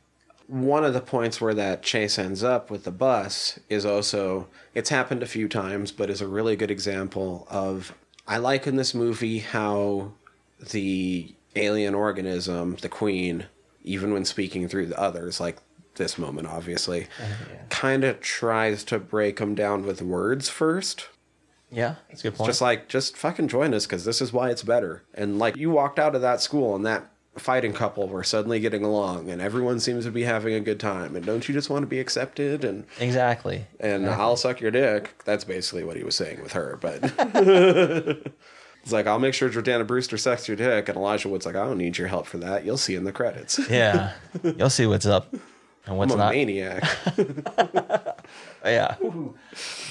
One 0.48 0.84
of 0.84 0.94
the 0.94 1.00
points 1.00 1.40
where 1.40 1.54
that 1.54 1.82
chase 1.82 2.18
ends 2.18 2.42
up 2.42 2.70
with 2.70 2.84
the 2.84 2.90
bus 2.90 3.60
is 3.68 3.84
also 3.86 4.48
it's 4.74 4.90
happened 4.90 5.22
a 5.22 5.26
few 5.26 5.48
times, 5.48 5.92
but 5.92 6.10
is 6.10 6.20
a 6.20 6.26
really 6.26 6.56
good 6.56 6.70
example 6.70 7.46
of 7.50 7.94
I 8.26 8.38
like 8.38 8.66
in 8.66 8.76
this 8.76 8.94
movie 8.94 9.38
how 9.38 10.12
the 10.72 11.34
alien 11.54 11.94
organism, 11.94 12.76
the 12.80 12.88
queen, 12.88 13.46
even 13.84 14.12
when 14.12 14.24
speaking 14.24 14.68
through 14.68 14.86
the 14.86 14.98
others, 14.98 15.38
like 15.38 15.58
this 15.96 16.16
moment, 16.16 16.46
obviously, 16.46 17.04
uh-huh, 17.22 17.56
kind 17.68 18.04
of 18.04 18.20
tries 18.20 18.84
to 18.84 18.98
break 18.98 19.36
them 19.36 19.54
down 19.54 19.84
with 19.84 20.00
words 20.00 20.48
first. 20.48 21.08
Yeah, 21.70 21.96
that's 22.08 22.20
a 22.20 22.30
good 22.30 22.36
point. 22.36 22.48
Just 22.48 22.62
like, 22.62 22.88
just 22.88 23.16
fucking 23.16 23.48
join 23.48 23.74
us 23.74 23.84
because 23.84 24.06
this 24.06 24.22
is 24.22 24.32
why 24.32 24.50
it's 24.50 24.62
better. 24.62 25.02
And 25.12 25.38
like, 25.38 25.56
you 25.56 25.70
walked 25.70 25.98
out 25.98 26.14
of 26.14 26.22
that 26.22 26.40
school 26.40 26.74
and 26.74 26.86
that 26.86 27.10
fighting 27.38 27.72
couple 27.72 28.08
were 28.08 28.24
suddenly 28.24 28.60
getting 28.60 28.84
along 28.84 29.30
and 29.30 29.40
everyone 29.40 29.80
seems 29.80 30.04
to 30.04 30.10
be 30.10 30.22
having 30.22 30.54
a 30.54 30.60
good 30.60 30.80
time. 30.80 31.16
And 31.16 31.24
don't 31.24 31.48
you 31.48 31.54
just 31.54 31.70
want 31.70 31.82
to 31.82 31.86
be 31.86 32.00
accepted? 32.00 32.64
And 32.64 32.84
exactly. 33.00 33.66
and 33.80 34.08
I'll 34.08 34.36
suck 34.36 34.60
your 34.60 34.70
dick. 34.70 35.22
That's 35.24 35.44
basically 35.44 35.84
what 35.84 35.96
he 35.96 36.04
was 36.04 36.16
saying 36.16 36.42
with 36.42 36.52
her. 36.52 36.78
But 36.80 37.00
it's 38.82 38.92
like, 38.92 39.06
I'll 39.06 39.18
make 39.18 39.34
sure 39.34 39.48
Jordana 39.50 39.86
Brewster 39.86 40.16
sucks 40.16 40.48
your 40.48 40.56
dick. 40.56 40.88
And 40.88 40.96
Elijah 40.96 41.28
Wood's 41.28 41.46
like, 41.46 41.56
I 41.56 41.64
don't 41.64 41.78
need 41.78 41.98
your 41.98 42.08
help 42.08 42.26
for 42.26 42.38
that. 42.38 42.64
You'll 42.64 42.76
see 42.78 42.94
in 42.94 43.04
the 43.04 43.12
credits. 43.12 43.58
Yeah, 43.70 44.12
you'll 44.42 44.70
see 44.70 44.86
what's 44.86 45.06
up 45.06 45.32
and 45.86 45.96
what's 45.98 46.12
I'm 46.12 46.20
a 46.20 46.22
not. 46.24 46.32
maniac. 46.32 46.84
Yeah, 48.64 48.96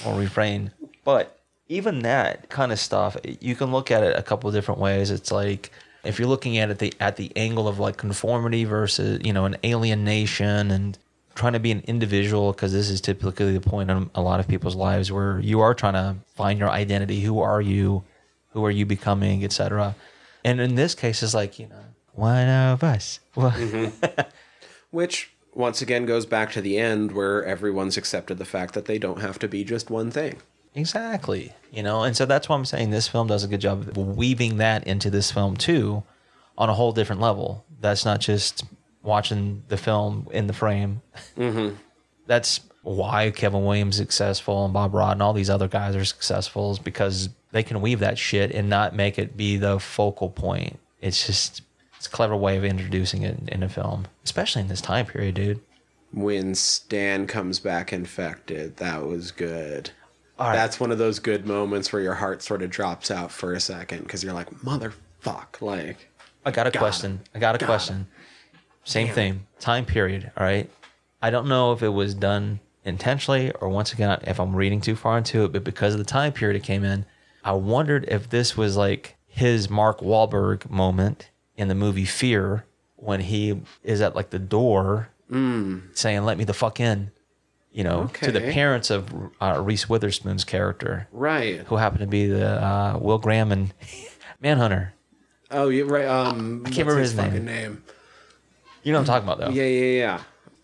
or 0.05 0.13
refrain. 0.15 0.71
But 1.03 1.39
even 1.69 1.99
that 1.99 2.49
kind 2.49 2.71
of 2.71 2.79
stuff, 2.79 3.17
you 3.23 3.55
can 3.55 3.71
look 3.71 3.91
at 3.91 4.03
it 4.03 4.17
a 4.17 4.23
couple 4.23 4.47
of 4.47 4.53
different 4.53 4.79
ways. 4.79 5.09
It's 5.11 5.31
like 5.31 5.71
if 6.07 6.19
you're 6.19 6.27
looking 6.27 6.57
at 6.57 6.69
it 6.69 6.79
the, 6.79 6.93
at 6.99 7.17
the 7.17 7.31
angle 7.35 7.67
of 7.67 7.79
like 7.79 7.97
conformity 7.97 8.63
versus 8.63 9.19
you 9.23 9.33
know 9.33 9.45
an 9.45 9.57
alien 9.63 10.03
nation 10.03 10.71
and 10.71 10.97
trying 11.35 11.53
to 11.53 11.59
be 11.59 11.71
an 11.71 11.83
individual 11.87 12.51
because 12.51 12.73
this 12.73 12.89
is 12.89 12.99
typically 12.99 13.53
the 13.53 13.61
point 13.61 13.91
in 13.91 14.09
a 14.15 14.21
lot 14.21 14.39
of 14.39 14.47
people's 14.47 14.75
lives 14.75 15.11
where 15.11 15.39
you 15.39 15.59
are 15.59 15.73
trying 15.73 15.93
to 15.93 16.15
find 16.35 16.57
your 16.57 16.69
identity. 16.69 17.21
Who 17.21 17.39
are 17.39 17.61
you? 17.61 18.03
Who 18.51 18.65
are 18.65 18.71
you 18.71 18.85
becoming, 18.85 19.43
etc. 19.43 19.95
And 20.43 20.59
in 20.59 20.75
this 20.75 20.95
case, 20.95 21.21
it's 21.21 21.33
like 21.33 21.59
you 21.59 21.67
know 21.67 21.83
one 22.13 22.47
of 22.47 22.83
us. 22.83 23.19
Well, 23.35 23.51
mm-hmm. 23.51 24.21
Which 24.91 25.31
once 25.53 25.81
again 25.81 26.05
goes 26.05 26.25
back 26.25 26.51
to 26.53 26.61
the 26.61 26.77
end 26.77 27.11
where 27.11 27.43
everyone's 27.43 27.97
accepted 27.97 28.37
the 28.37 28.45
fact 28.45 28.73
that 28.73 28.85
they 28.85 28.97
don't 28.97 29.21
have 29.21 29.37
to 29.39 29.47
be 29.47 29.63
just 29.63 29.89
one 29.89 30.11
thing. 30.11 30.37
Exactly. 30.77 31.53
You 31.71 31.81
know, 31.81 32.03
and 32.03 32.15
so 32.15 32.25
that's 32.25 32.47
why 32.47 32.55
I'm 32.55 32.63
saying 32.63 32.91
this 32.91 33.07
film 33.07 33.27
does 33.27 33.43
a 33.43 33.47
good 33.47 33.61
job 33.61 33.89
of 33.89 33.97
weaving 33.97 34.57
that 34.57 34.85
into 34.85 35.09
this 35.09 35.31
film 35.31 35.57
too 35.57 36.03
on 36.55 36.69
a 36.69 36.73
whole 36.73 36.91
different 36.91 37.19
level. 37.19 37.65
That's 37.81 38.05
not 38.05 38.21
just 38.21 38.63
watching 39.01 39.63
the 39.69 39.77
film 39.77 40.27
in 40.31 40.45
the 40.45 40.53
frame. 40.53 41.01
Mm-hmm. 41.35 41.75
That's 42.27 42.61
why 42.83 43.31
Kevin 43.31 43.65
Williams 43.65 43.95
is 43.95 44.01
successful 44.01 44.65
and 44.65 44.73
Bob 44.73 44.93
Rod 44.93 45.13
and 45.13 45.23
all 45.23 45.33
these 45.33 45.49
other 45.49 45.67
guys 45.67 45.95
are 45.95 46.05
successful 46.05 46.71
is 46.71 46.79
because 46.79 47.29
they 47.51 47.63
can 47.63 47.81
weave 47.81 47.99
that 47.99 48.19
shit 48.19 48.51
and 48.51 48.69
not 48.69 48.95
make 48.95 49.17
it 49.17 49.35
be 49.35 49.57
the 49.57 49.79
focal 49.79 50.29
point. 50.29 50.79
It's 51.01 51.25
just 51.25 51.63
it's 51.95 52.05
a 52.05 52.11
clever 52.11 52.35
way 52.35 52.55
of 52.55 52.63
introducing 52.63 53.23
it 53.23 53.37
in 53.47 53.63
a 53.63 53.69
film, 53.69 54.05
especially 54.23 54.61
in 54.61 54.67
this 54.67 54.81
time 54.81 55.07
period, 55.07 55.35
dude. 55.35 55.59
When 56.13 56.53
Stan 56.53 57.25
comes 57.25 57.59
back 57.59 57.91
infected, 57.91 58.77
that 58.77 59.05
was 59.05 59.31
good. 59.31 59.89
All 60.39 60.47
right. 60.47 60.55
That's 60.55 60.79
one 60.79 60.91
of 60.91 60.97
those 60.97 61.19
good 61.19 61.47
moments 61.47 61.91
where 61.91 62.01
your 62.01 62.13
heart 62.13 62.41
sort 62.43 62.61
of 62.61 62.69
drops 62.69 63.09
out 63.09 63.31
for 63.31 63.53
a 63.53 63.59
second 63.59 64.03
because 64.03 64.23
you're 64.23 64.33
like, 64.33 64.49
motherfuck, 64.61 65.61
like, 65.61 66.09
I 66.45 66.51
got 66.51 66.67
a 66.67 66.71
Got 66.71 66.79
question. 66.79 67.21
I 67.33 67.39
got 67.39 67.55
a 67.55 67.57
Got 67.57 67.65
question. 67.65 68.07
Same 68.83 69.07
Damn 69.07 69.15
thing. 69.15 69.47
Time 69.59 69.85
period. 69.85 70.31
All 70.37 70.45
right. 70.45 70.69
I 71.21 71.29
don't 71.29 71.47
know 71.47 71.73
if 71.73 71.81
it 71.81 71.89
was 71.89 72.13
done 72.13 72.59
intentionally 72.85 73.51
or 73.59 73.67
once 73.67 73.91
again 73.91 74.17
if 74.23 74.39
I'm 74.39 74.55
reading 74.55 74.79
too 74.79 74.95
far 74.95 75.17
into 75.17 75.43
it, 75.43 75.51
but 75.51 75.63
because 75.63 75.93
of 75.93 75.99
the 75.99 76.05
time 76.05 76.31
period 76.31 76.55
it 76.55 76.63
came 76.63 76.83
in, 76.83 77.05
I 77.43 77.51
wondered 77.53 78.05
if 78.07 78.29
this 78.29 78.55
was 78.55 78.77
like 78.77 79.17
his 79.25 79.69
Mark 79.69 79.99
Wahlberg 79.99 80.69
moment 80.69 81.29
in 81.55 81.67
the 81.67 81.75
movie 81.75 82.05
Fear 82.05 82.65
when 82.95 83.19
he 83.19 83.61
is 83.83 84.01
at 84.01 84.15
like 84.15 84.29
the 84.29 84.39
door 84.39 85.09
mm. 85.29 85.81
saying, 85.97 86.23
"Let 86.23 86.37
me 86.37 86.43
the 86.43 86.53
fuck 86.53 86.79
in," 86.79 87.11
you 87.77 87.83
know, 87.83 88.07
to 88.23 88.31
the 88.31 88.41
parents 88.41 88.89
of 88.89 89.07
uh, 89.39 89.61
Reese 89.63 89.87
Witherspoon's 89.87 90.43
character, 90.43 91.07
right. 91.11 91.59
who 91.67 91.75
happened 91.75 92.01
to 92.01 92.07
be 92.07 92.25
the 92.25 92.59
uh, 92.59 92.97
Will 92.99 93.19
Graham 93.19 93.51
and 93.51 93.71
Manhunter. 94.41 94.95
Oh, 95.51 95.69
yeah, 95.69 95.83
right. 95.85 96.07
Um, 96.07 96.63
I 96.65 96.71
can't 96.71 96.79
remember 96.87 97.01
his 97.01 97.15
name. 97.15 97.25
fucking 97.27 97.45
name. 97.45 97.83
You 98.81 98.93
know 98.93 98.99
what 98.99 99.01
I'm 99.09 99.21
talking 99.21 99.29
about, 99.29 99.39
though. 99.39 99.53
Yeah, 99.53 99.67
yeah, 99.67 99.99
yeah. 99.99 100.21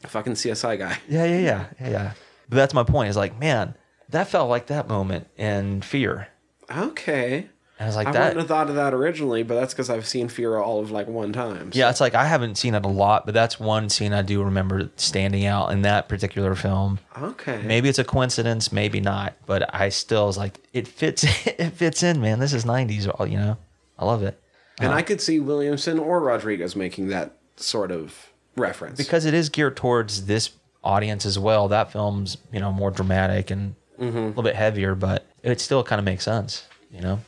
Fucking 0.09 0.33
CSI 0.33 0.79
guy. 0.79 0.97
Yeah, 1.07 1.25
yeah, 1.25 1.37
yeah, 1.37 1.65
yeah, 1.79 1.89
yeah. 1.89 2.13
But 2.49 2.55
that's 2.55 2.73
my 2.73 2.83
point. 2.83 3.11
Is 3.11 3.15
like, 3.15 3.39
man, 3.39 3.75
that 4.09 4.27
felt 4.27 4.49
like 4.49 4.65
that 4.67 4.87
moment 4.87 5.27
in 5.37 5.83
Fear, 5.83 6.29
Okay. 6.75 7.49
And 7.83 7.87
I 7.87 7.87
was 7.87 7.95
like, 7.95 8.07
I 8.07 8.11
that. 8.13 8.19
wouldn't 8.19 8.37
have 8.39 8.47
thought 8.47 8.69
of 8.69 8.75
that 8.75 8.93
originally, 8.93 9.43
but 9.43 9.55
that's 9.55 9.73
because 9.73 9.89
I've 9.89 10.07
seen 10.07 10.29
Fear 10.29 10.57
all 10.57 10.79
of 10.79 10.89
like 10.91 11.07
one 11.07 11.33
time. 11.33 11.71
so- 11.71 11.79
Yeah, 11.79 11.89
it's 11.89 11.99
like 11.99 12.15
I 12.15 12.25
haven't 12.25 12.57
seen 12.57 12.75
it 12.75 12.85
a 12.85 12.87
lot, 12.87 13.25
but 13.25 13.33
that's 13.33 13.59
one 13.59 13.89
scene 13.89 14.13
I 14.13 14.21
do 14.21 14.41
remember 14.43 14.89
standing 14.95 15.45
out 15.45 15.71
in 15.71 15.81
that 15.81 16.07
particular 16.07 16.55
film. 16.55 16.99
Okay. 17.21 17.61
Maybe 17.63 17.89
it's 17.89 17.99
a 17.99 18.03
coincidence, 18.03 18.71
maybe 18.71 19.01
not, 19.01 19.35
but 19.45 19.73
I 19.75 19.89
still 19.89 20.27
was 20.27 20.37
like, 20.37 20.59
it 20.71 20.87
fits. 20.87 21.23
It 21.45 21.71
fits 21.71 22.03
in, 22.03 22.19
man. 22.21 22.39
This 22.39 22.53
is 22.53 22.63
'90s, 22.65 23.07
all 23.19 23.27
you 23.27 23.37
know. 23.37 23.57
I 23.99 24.05
love 24.05 24.23
it 24.23 24.41
And 24.79 24.91
uh, 24.91 24.95
I 24.95 25.01
could 25.01 25.21
see 25.21 25.39
Williamson 25.39 25.99
or 25.99 26.19
Rodriguez 26.19 26.75
making 26.75 27.09
that 27.09 27.37
sort 27.57 27.91
of 27.91 28.31
reference. 28.55 28.97
because 28.97 29.25
it 29.25 29.33
is 29.33 29.49
geared 29.49 29.75
towards 29.77 30.25
this 30.25 30.51
audience 30.83 31.25
as 31.25 31.37
well. 31.37 31.67
That 31.67 31.91
film's 31.91 32.37
you 32.51 32.59
know 32.59 32.71
more 32.71 32.91
dramatic 32.91 33.51
and 33.51 33.75
mm-hmm. 33.99 34.17
a 34.17 34.27
little 34.27 34.43
bit 34.43 34.55
heavier, 34.55 34.95
but 34.95 35.25
it 35.43 35.59
still 35.59 35.83
kind 35.83 35.99
of 35.99 36.05
makes 36.05 36.23
sense, 36.23 36.65
you 36.91 37.01
know. 37.01 37.19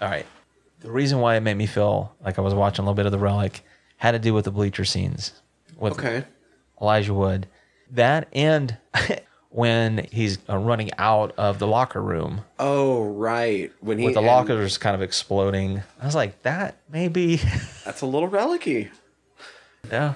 All 0.00 0.08
right, 0.08 0.26
the 0.80 0.90
reason 0.90 1.20
why 1.20 1.36
it 1.36 1.40
made 1.40 1.56
me 1.56 1.66
feel 1.66 2.14
like 2.24 2.38
I 2.38 2.42
was 2.42 2.54
watching 2.54 2.82
a 2.82 2.84
little 2.84 2.94
bit 2.94 3.06
of 3.06 3.12
the 3.12 3.18
relic 3.18 3.64
had 3.96 4.12
to 4.12 4.18
do 4.18 4.34
with 4.34 4.44
the 4.44 4.50
bleacher 4.50 4.84
scenes 4.84 5.32
with 5.78 5.94
okay. 5.94 6.24
Elijah 6.80 7.14
Wood. 7.14 7.46
That 7.90 8.28
and 8.32 8.76
when 9.50 10.06
he's 10.12 10.38
uh, 10.50 10.58
running 10.58 10.90
out 10.98 11.32
of 11.38 11.58
the 11.58 11.66
locker 11.66 12.02
room 12.02 12.42
Oh, 12.58 13.04
right. 13.04 13.72
When 13.80 13.98
he 13.98 14.04
with 14.04 14.14
the 14.14 14.20
and 14.20 14.26
lockers 14.26 14.76
kind 14.76 14.94
of 14.94 15.00
exploding. 15.02 15.82
I 16.00 16.04
was 16.04 16.14
like, 16.14 16.42
that 16.42 16.76
maybe, 16.90 17.36
That's 17.84 18.02
a 18.02 18.06
little 18.06 18.28
relicy. 18.28 18.90
yeah. 19.90 20.14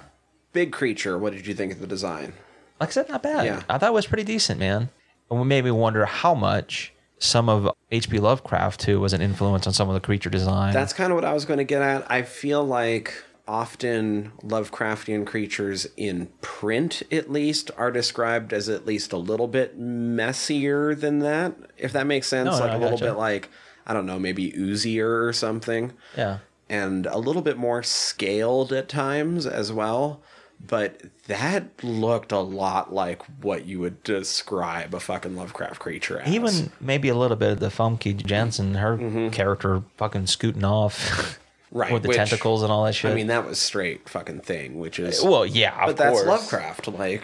Big 0.52 0.72
creature. 0.72 1.16
What 1.16 1.32
did 1.32 1.46
you 1.46 1.54
think 1.54 1.72
of 1.72 1.78
the 1.80 1.86
design? 1.86 2.32
Like 2.80 2.88
I 2.90 2.92
said, 2.92 3.08
not 3.08 3.22
bad. 3.22 3.44
Yeah. 3.46 3.62
I 3.68 3.78
thought 3.78 3.90
it 3.90 3.94
was 3.94 4.06
pretty 4.06 4.24
decent, 4.24 4.58
man. 4.58 4.90
And 5.30 5.40
it 5.40 5.44
made 5.44 5.64
me 5.64 5.70
wonder 5.70 6.04
how 6.06 6.34
much 6.34 6.92
some 7.20 7.48
of 7.48 7.70
H.P. 7.92 8.18
Lovecraft 8.18 8.80
too 8.80 8.98
was 8.98 9.12
an 9.12 9.20
influence 9.22 9.66
on 9.68 9.72
some 9.72 9.88
of 9.88 9.94
the 9.94 10.00
creature 10.00 10.30
design. 10.30 10.72
That's 10.72 10.92
kind 10.92 11.12
of 11.12 11.16
what 11.16 11.24
I 11.24 11.32
was 11.32 11.44
going 11.44 11.58
to 11.58 11.64
get 11.64 11.80
at. 11.82 12.10
I 12.10 12.22
feel 12.22 12.64
like 12.64 13.22
often 13.46 14.32
Lovecraftian 14.42 15.26
creatures 15.26 15.86
in 15.96 16.28
print, 16.40 17.02
at 17.12 17.30
least, 17.30 17.70
are 17.76 17.90
described 17.90 18.52
as 18.52 18.68
at 18.68 18.86
least 18.86 19.12
a 19.12 19.16
little 19.16 19.48
bit 19.48 19.78
messier 19.78 20.94
than 20.94 21.18
that. 21.20 21.54
If 21.76 21.92
that 21.92 22.06
makes 22.06 22.26
sense, 22.28 22.46
No, 22.46 22.52
no, 22.58 22.58
like 22.60 22.70
I 22.70 22.74
a 22.74 22.78
little 22.78 22.98
gotcha. 22.98 23.12
bit 23.12 23.18
like 23.18 23.48
I 23.86 23.92
don't 23.92 24.06
know, 24.06 24.18
maybe 24.18 24.52
oozier 24.52 25.26
or 25.26 25.32
something. 25.32 25.92
yeah. 26.16 26.38
and 26.68 27.06
a 27.06 27.18
little 27.18 27.42
bit 27.42 27.56
more 27.56 27.82
scaled 27.82 28.72
at 28.72 28.88
times 28.88 29.46
as 29.46 29.72
well. 29.72 30.22
But 30.66 31.00
that 31.26 31.82
looked 31.82 32.32
a 32.32 32.38
lot 32.38 32.92
like 32.92 33.22
what 33.42 33.64
you 33.66 33.80
would 33.80 34.02
describe 34.02 34.94
a 34.94 35.00
fucking 35.00 35.34
Lovecraft 35.34 35.80
creature 35.80 36.20
as. 36.20 36.32
Even 36.32 36.70
maybe 36.80 37.08
a 37.08 37.14
little 37.14 37.36
bit 37.36 37.52
of 37.52 37.60
the 37.60 37.68
Famke 37.68 38.14
Janssen, 38.24 38.74
her 38.74 39.30
character 39.30 39.82
fucking 39.96 40.26
scooting 40.26 40.64
off 40.64 40.98
Mm-hmm. 41.08 41.36
Right, 41.72 41.92
with 41.92 42.02
the 42.02 42.08
which- 42.08 42.16
tentacles 42.16 42.64
and 42.64 42.72
all 42.72 42.84
that 42.84 42.96
shit. 42.96 43.12
I 43.12 43.14
mean, 43.14 43.28
that 43.28 43.46
was 43.46 43.60
straight 43.60 44.08
fucking 44.08 44.40
thing, 44.40 44.80
which 44.80 44.98
is. 44.98 45.22
well, 45.22 45.46
yeah, 45.46 45.70
of 45.80 45.86
but 45.86 45.96
that's 45.98 46.14
course. 46.22 46.26
Lovecraft, 46.26 46.88
like, 46.88 47.22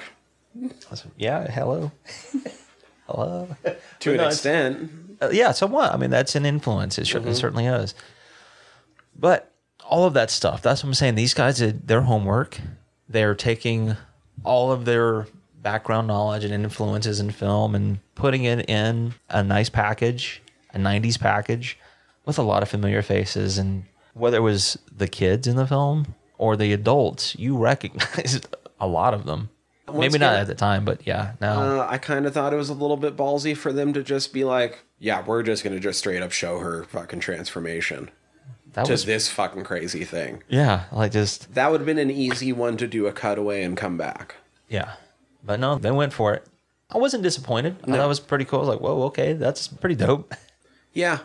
Yeah, 1.17 1.51
hello. 1.51 1.91
hello. 3.09 3.49
to 3.99 4.11
an 4.13 4.17
no, 4.19 4.27
extent. 4.29 4.91
Uh, 5.21 5.31
yeah, 5.33 5.51
somewhat. 5.51 5.93
I 5.93 5.97
mean, 5.97 6.11
that's 6.11 6.37
an 6.37 6.47
influence. 6.47 6.97
It, 6.97 7.07
Mm-hmm. 7.09 7.27
it 7.29 7.35
certainly 7.35 7.67
is. 7.67 7.97
But 9.19 9.51
all 9.85 10.05
of 10.07 10.15
that 10.15 10.31
stuff, 10.31 10.63
that's 10.63 10.85
what 10.85 10.91
I'm 10.91 10.95
saying. 10.95 11.17
These 11.17 11.35
guys 11.35 11.59
did 11.59 11.89
their 11.89 12.03
homework. 12.03 12.61
They're 13.09 13.35
taking 13.35 13.97
all 14.45 14.73
of 14.73 14.85
their 14.85 15.27
background 15.63 16.07
knowledge 16.07 16.45
and 16.45 16.55
influences 16.55 17.19
in 17.19 17.31
film 17.31 17.75
and 17.75 17.99
putting 18.15 18.45
it 18.45 18.69
in 18.71 19.15
a 19.29 19.43
nice 19.43 19.69
package, 19.69 20.43
a 20.73 20.79
90s 20.79 21.19
package 21.19 21.79
with 22.25 22.39
a 22.39 22.43
lot 22.43 22.63
of 22.63 22.69
familiar 22.69 23.03
faces. 23.03 23.59
And 23.59 23.85
whether 24.15 24.37
it 24.37 24.43
was 24.43 24.79
the 24.97 25.09
kids 25.09 25.47
in 25.47 25.57
the 25.57 25.67
film 25.67 26.15
or 26.39 26.57
the 26.57 26.73
adults, 26.73 27.35
you 27.37 27.57
recognized 27.57 28.47
a 28.81 28.87
lot 28.87 29.15
of 29.15 29.27
them. 29.27 29.51
Maybe 29.93 30.19
not 30.19 30.35
at 30.35 30.49
the 30.49 30.55
time, 30.55 30.85
but 30.85 31.07
yeah, 31.07 31.33
now. 31.41 31.61
Uh, 31.61 31.87
I 31.89 31.99
kind 31.99 32.27
of 32.27 32.35
thought 32.35 32.53
it 32.53 32.57
was 32.57 32.69
a 32.69 32.75
little 32.75 32.97
bit 32.97 33.17
ballsy 33.17 33.57
for 33.57 33.73
them 33.73 33.93
to 33.93 34.03
just 34.03 34.33
be 34.33 34.43
like, 34.43 34.85
yeah, 34.99 35.25
we're 35.25 35.45
just 35.45 35.63
going 35.63 35.75
to 35.75 35.81
just 35.81 36.01
straight 36.01 36.23
up 36.23 36.33
show 36.33 36.59
her 36.59 36.85
fucking 36.85 37.21
transformation 37.21 38.11
that 38.77 38.87
to 38.87 38.93
was, 38.93 39.05
this 39.05 39.29
fucking 39.29 39.65
crazy 39.65 40.05
thing. 40.05 40.43
yeah, 40.49 40.85
like 40.93 41.11
just 41.13 41.53
That 41.55 41.71
would 41.71 41.81
have 41.81 41.87
been 41.87 41.99
an 41.99 42.11
easy 42.11 42.53
one 42.53 42.77
to 42.77 42.87
do 42.87 43.07
a 43.07 43.13
cutaway 43.13 43.65
and 43.65 43.77
come 43.77 43.97
back. 43.99 44.37
Yeah. 44.69 44.93
But 45.45 45.59
no, 45.61 45.77
they 45.77 45.91
went 45.91 46.13
for 46.13 46.35
it. 46.35 46.47
I 46.91 46.99
wasn't 46.99 47.23
disappointed. 47.25 47.77
I 47.83 47.87
thought 47.87 48.05
it 48.05 48.09
was 48.09 48.21
pretty 48.21 48.45
cool. 48.45 48.61
I 48.61 48.63
was 48.63 48.69
like, 48.69 48.81
whoa, 48.81 49.03
okay, 49.05 49.33
that's 49.33 49.67
pretty 49.69 49.97
dope. 49.97 50.33
Yeah. 50.93 51.19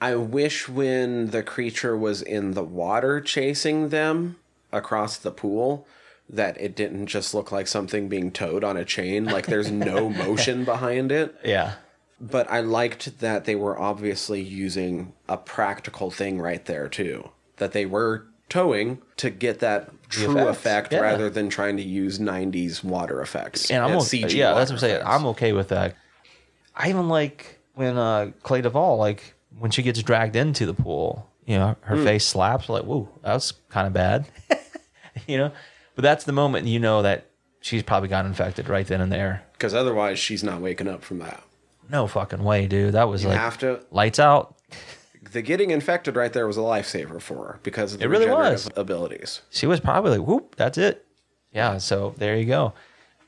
I 0.00 0.14
wish 0.14 0.66
when 0.66 1.26
the 1.26 1.42
creature 1.42 1.94
was 1.94 2.22
in 2.22 2.52
the 2.52 2.64
water 2.64 3.20
chasing 3.20 3.90
them 3.90 4.36
across 4.72 5.18
the 5.18 5.30
pool 5.30 5.86
that 6.26 6.58
it 6.58 6.74
didn't 6.74 7.06
just 7.06 7.34
look 7.34 7.52
like 7.52 7.66
something 7.66 8.08
being 8.08 8.30
towed 8.30 8.64
on 8.64 8.78
a 8.78 8.84
chain. 8.86 9.26
Like 9.26 9.44
there's 9.44 9.70
no 9.70 10.08
motion 10.24 10.64
behind 10.64 11.12
it. 11.12 11.36
Yeah. 11.44 11.74
But 12.20 12.50
I 12.50 12.60
liked 12.60 13.20
that 13.20 13.44
they 13.46 13.54
were 13.54 13.78
obviously 13.78 14.40
using 14.42 15.12
a 15.28 15.36
practical 15.36 16.10
thing 16.10 16.40
right 16.40 16.64
there 16.66 16.88
too. 16.88 17.30
That 17.56 17.72
they 17.72 17.86
were 17.86 18.26
towing 18.48 19.00
to 19.16 19.30
get 19.30 19.60
that 19.60 19.90
true 20.08 20.36
effects, 20.38 20.58
effect 20.58 20.92
yeah. 20.92 21.00
rather 21.00 21.30
than 21.30 21.48
trying 21.48 21.76
to 21.78 21.82
use 21.82 22.18
90s 22.18 22.82
water 22.84 23.20
effects. 23.22 23.70
and 23.70 23.82
I'm 23.82 23.92
uh, 23.92 23.96
okay, 24.00 24.22
CG 24.22 24.34
yeah, 24.34 24.54
that's 24.54 24.70
what 24.70 24.76
I'm 24.76 24.78
saying. 24.80 24.94
effects. 24.96 25.10
I'm 25.10 25.26
okay 25.26 25.52
with 25.52 25.68
that. 25.68 25.94
I 26.74 26.88
even 26.90 27.08
like 27.08 27.58
when 27.74 27.96
uh, 27.96 28.32
Clea 28.42 28.62
Duvall, 28.62 28.96
like 28.98 29.34
when 29.58 29.70
she 29.70 29.82
gets 29.82 30.02
dragged 30.02 30.36
into 30.36 30.66
the 30.66 30.74
pool, 30.74 31.30
you 31.46 31.56
know, 31.56 31.76
her 31.82 31.96
Hmm. 31.96 32.04
face 32.04 32.26
slaps. 32.26 32.68
Like, 32.68 32.84
whoa, 32.84 33.08
that 33.22 33.34
was 33.34 33.52
kind 33.70 33.86
of 33.86 33.92
bad, 33.92 34.26
you 35.26 35.38
know. 35.38 35.52
But 35.94 36.02
that's 36.02 36.24
the 36.24 36.32
moment 36.32 36.66
you 36.66 36.78
know 36.80 37.02
that 37.02 37.26
she's 37.60 37.82
probably 37.82 38.08
got 38.08 38.26
infected 38.26 38.68
right 38.68 38.86
then 38.86 39.00
and 39.00 39.10
there. 39.12 39.42
Because 39.52 39.74
otherwise, 39.74 40.18
she's 40.18 40.42
not 40.44 40.60
waking 40.60 40.88
up 40.88 41.02
from 41.02 41.18
that. 41.20 41.42
No 41.90 42.06
fucking 42.06 42.42
way, 42.44 42.66
dude. 42.66 42.94
That 42.94 43.08
was 43.08 43.22
You 43.22 43.30
like 43.30 43.38
have 43.38 43.58
to. 43.58 43.80
lights 43.90 44.18
out. 44.18 44.56
The 45.32 45.42
getting 45.42 45.70
infected 45.70 46.16
right 46.16 46.32
there 46.32 46.46
was 46.46 46.56
a 46.56 46.60
lifesaver 46.60 47.20
for 47.20 47.34
her 47.46 47.60
because 47.62 47.92
of 47.92 47.98
the 48.00 48.04
It 48.06 48.08
really 48.08 48.28
was. 48.28 48.68
abilities. 48.76 49.42
She 49.50 49.66
was 49.66 49.78
probably 49.80 50.18
like, 50.18 50.26
whoop, 50.26 50.56
that's 50.56 50.78
it. 50.78 51.04
Yeah. 51.52 51.78
So 51.78 52.14
there 52.18 52.36
you 52.36 52.46
go. 52.46 52.72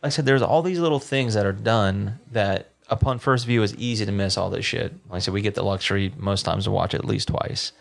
Like 0.02 0.04
I 0.04 0.08
said, 0.08 0.26
there's 0.26 0.42
all 0.42 0.62
these 0.62 0.78
little 0.80 0.98
things 1.00 1.34
that 1.34 1.46
are 1.46 1.52
done 1.52 2.18
that 2.32 2.70
upon 2.88 3.18
first 3.18 3.46
view 3.46 3.62
is 3.62 3.74
easy 3.76 4.04
to 4.06 4.12
miss 4.12 4.36
all 4.36 4.50
this 4.50 4.64
shit. 4.64 4.92
Like 5.08 5.16
I 5.16 5.18
said, 5.20 5.34
we 5.34 5.42
get 5.42 5.54
the 5.54 5.62
luxury 5.62 6.12
most 6.16 6.42
times 6.44 6.64
to 6.64 6.70
watch 6.70 6.92
it 6.94 6.98
at 6.98 7.04
least 7.04 7.28
twice. 7.28 7.72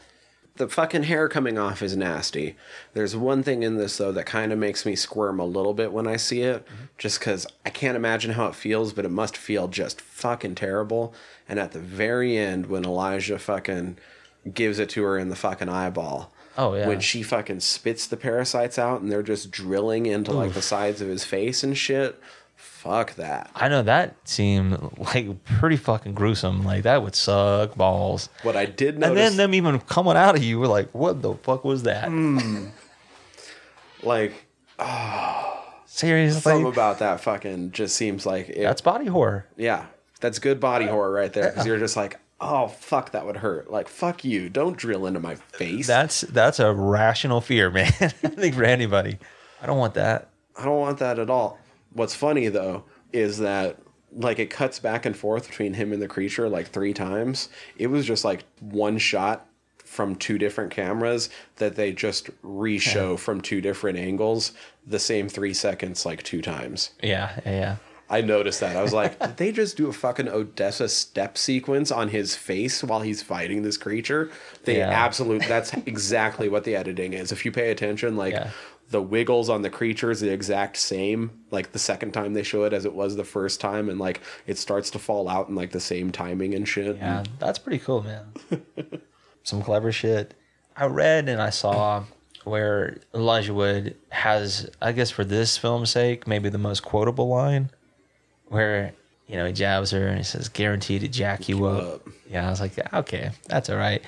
The 0.62 0.70
fucking 0.70 1.04
hair 1.04 1.28
coming 1.28 1.58
off 1.58 1.82
is 1.82 1.98
nasty. 1.98 2.56
There's 2.94 3.16
one 3.16 3.42
thing 3.42 3.64
in 3.64 3.78
this 3.78 3.98
though 3.98 4.12
that 4.12 4.28
kind 4.28 4.52
of 4.54 4.60
makes 4.60 4.86
me 4.86 4.96
squirm 4.96 5.40
a 5.40 5.46
little 5.46 5.74
bit 5.74 5.92
when 5.92 6.06
I 6.06 6.18
see 6.18 6.42
it, 6.44 6.68
just 7.00 7.18
because 7.20 7.48
I 7.66 7.72
can't 7.72 7.96
imagine 7.96 8.34
how 8.34 8.46
it 8.46 8.54
feels, 8.54 8.94
but 8.94 9.04
it 9.04 9.10
must 9.10 9.36
feel 9.36 9.68
just 9.68 10.00
fucking 10.00 10.54
terrible. 10.54 11.16
And 11.50 11.60
at 11.60 11.72
the 11.72 11.80
very 11.80 12.38
end, 12.38 12.68
when 12.68 12.86
Elijah 12.86 13.40
fucking 13.40 13.98
gives 14.54 14.78
it 14.78 14.90
to 14.90 15.02
her 15.04 15.18
in 15.18 15.30
the 15.30 15.36
fucking 15.36 15.68
eyeball, 15.68 16.32
Oh, 16.60 16.76
yeah. 16.76 16.88
when 16.88 17.00
she 17.00 17.24
fucking 17.24 17.62
spits 17.62 18.06
the 18.06 18.18
parasites 18.18 18.78
out 18.78 19.02
and 19.02 19.12
they're 19.12 19.24
just 19.24 19.50
drilling 19.50 20.06
into 20.06 20.32
like 20.32 20.54
the 20.54 20.62
sides 20.62 21.02
of 21.02 21.08
his 21.08 21.24
face 21.24 21.64
and 21.64 21.76
shit, 21.76 22.22
fuck 22.82 23.16
that. 23.16 23.52
I 23.56 23.68
know 23.68 23.84
that 23.84 24.16
seemed 24.28 24.78
like 24.98 25.44
pretty 25.46 25.78
fucking 25.78 26.14
gruesome. 26.14 26.64
Like 26.64 26.84
that 26.84 27.04
would 27.04 27.16
suck 27.16 27.76
balls. 27.76 28.30
What 28.44 28.56
I 28.56 28.66
did 28.66 28.98
notice, 28.98 29.10
And 29.10 29.18
then 29.18 29.38
them 29.38 29.54
even 29.54 29.80
coming 29.82 30.16
out 30.16 30.36
of 30.36 30.44
you, 30.44 30.60
were 30.60 30.68
like, 30.68 30.90
what 30.92 31.22
the 31.22 31.36
fuck 31.36 31.64
was 31.64 31.84
that? 31.84 32.08
Hmm. 32.08 32.68
like 34.04 34.34
oh, 34.80 35.64
Seriously? 35.86 36.42
something 36.42 36.66
about 36.66 37.00
that 37.00 37.22
fucking 37.22 37.72
just 37.72 37.96
seems 37.96 38.26
like 38.26 38.50
it, 38.50 38.64
That's 38.64 38.82
body 38.82 39.06
horror. 39.06 39.46
Yeah, 39.58 39.86
that's 40.20 40.40
good 40.40 40.60
body 40.60 40.86
horror 40.86 41.12
right 41.12 41.32
there 41.32 41.52
because 41.52 41.66
you're 41.68 41.80
just 41.80 41.96
like, 41.96 42.20
oh 42.40 42.68
fuck, 42.68 43.12
that 43.12 43.26
would 43.26 43.38
hurt. 43.38 43.70
Like 43.70 43.90
fuck 43.90 44.24
you, 44.24 44.50
don't 44.50 44.78
drill 44.78 45.06
into 45.06 45.20
my 45.20 45.36
face. 45.36 45.86
That's 45.88 46.22
that's 46.22 46.60
a 46.60 46.74
rational 46.74 47.42
fear, 47.42 47.70
man. 47.72 47.92
I 48.02 48.08
think 48.08 48.56
for 48.56 48.64
anybody. 48.64 49.20
I 49.62 49.68
don't 49.68 49.78
want 49.78 49.94
that. 49.96 50.30
I 50.58 50.66
don't 50.66 50.80
want 50.80 51.00
that 51.00 51.20
at 51.20 51.30
all. 51.30 51.60
What's 51.94 52.16
funny 52.16 52.48
though 52.48 52.84
is 53.12 53.40
that 53.40 53.78
like 54.14 54.40
it 54.40 54.50
cuts 54.50 54.80
back 54.80 55.06
and 55.06 55.16
forth 55.16 55.48
between 55.48 55.74
him 55.74 55.94
and 55.94 56.02
the 56.02 56.08
creature 56.08 56.50
like 56.50 56.68
three 56.68 56.94
times. 56.94 57.50
It 57.78 57.88
was 57.88 58.06
just 58.06 58.26
like 58.26 58.44
one 58.60 58.98
shot 58.98 59.48
from 59.86 60.16
two 60.16 60.38
different 60.38 60.72
cameras 60.72 61.30
that 61.58 61.76
they 61.76 61.92
just 61.92 62.30
re-show 62.44 63.18
from 63.18 63.42
two 63.42 63.60
different 63.60 63.98
angles 63.98 64.54
the 64.88 65.00
same 65.00 65.28
three 65.28 65.54
seconds 65.54 66.06
like 66.06 66.24
two 66.24 66.42
times. 66.42 66.92
Yeah, 67.04 67.40
yeah, 67.46 67.52
yeah. 67.52 67.76
I 68.10 68.20
noticed 68.20 68.60
that. 68.60 68.76
I 68.76 68.82
was 68.84 68.92
like, 68.94 69.18
did 69.20 69.38
they 69.38 69.52
just 69.54 69.78
do 69.78 69.88
a 69.88 69.94
fucking 69.94 70.28
Odessa 70.28 70.90
step 70.90 71.38
sequence 71.38 71.92
on 71.92 72.10
his 72.10 72.36
face 72.36 72.84
while 72.84 73.00
he's 73.00 73.22
fighting 73.24 73.62
this 73.64 73.78
creature? 73.78 74.30
They 74.66 74.80
Yeah. 74.80 74.90
absolute 74.90 75.44
that's 75.48 75.74
exactly 75.86 76.50
what 76.50 76.66
the 76.66 76.76
editing 76.76 77.14
is. 77.14 77.32
If 77.32 77.46
you 77.46 77.54
pay 77.54 77.72
attention, 77.72 78.18
like 78.18 78.34
Yeah. 78.34 78.50
The 78.92 79.02
wiggles 79.02 79.50
on 79.50 79.62
the 79.62 79.70
creature 79.70 80.12
is 80.12 80.20
the 80.20 80.32
exact 80.32 80.78
same, 80.78 81.32
like 81.50 81.72
the 81.72 81.80
second 81.80 82.12
time 82.12 82.34
they 82.34 82.44
show 82.44 82.66
it 82.66 82.74
as 82.74 82.86
it 82.86 82.94
was 82.94 83.16
the 83.16 83.24
first 83.24 83.60
time, 83.60 83.90
and 83.90 84.00
like 84.00 84.22
it 84.46 84.58
starts 84.58 84.90
to 84.92 85.00
fall 85.00 85.28
out 85.28 85.50
in 85.50 85.56
like 85.56 85.72
the 85.72 85.80
same 85.80 86.12
timing 86.12 86.54
and 86.54 86.68
shit. 86.68 86.98
Yeah, 86.98 87.24
that's 87.40 87.58
pretty 87.58 87.80
cool, 87.80 88.04
man. 88.04 88.26
Some 89.44 89.62
clever 89.64 89.92
shit. 89.92 90.34
I 90.76 90.86
read 90.86 91.28
and 91.28 91.42
I 91.42 91.50
saw 91.50 92.04
where 92.44 92.98
Elijah 93.14 93.54
Wood 93.54 93.96
has, 94.10 94.70
I 94.82 94.92
guess, 94.92 95.10
for 95.10 95.24
this 95.24 95.58
film's 95.58 95.90
sake, 95.90 96.28
maybe 96.28 96.50
the 96.50 96.58
most 96.58 96.84
quotable 96.84 97.28
line, 97.28 97.70
where 98.48 98.94
you 99.32 99.38
know 99.38 99.46
he 99.48 99.54
jabs 99.54 99.90
her 99.92 100.08
and 100.08 100.18
he 100.18 100.24
says, 100.24 100.50
"Guaranteed 100.50 101.02
to 101.02 101.08
jack 101.08 101.48
you 101.50 101.66
up." 101.66 101.84
up. 101.96 102.08
Yeah, 102.30 102.46
I 102.48 102.50
was 102.50 102.62
like, 102.62 102.74
okay, 102.94 103.32
that's 103.48 103.70
all 103.70 103.78
right. 103.78 104.02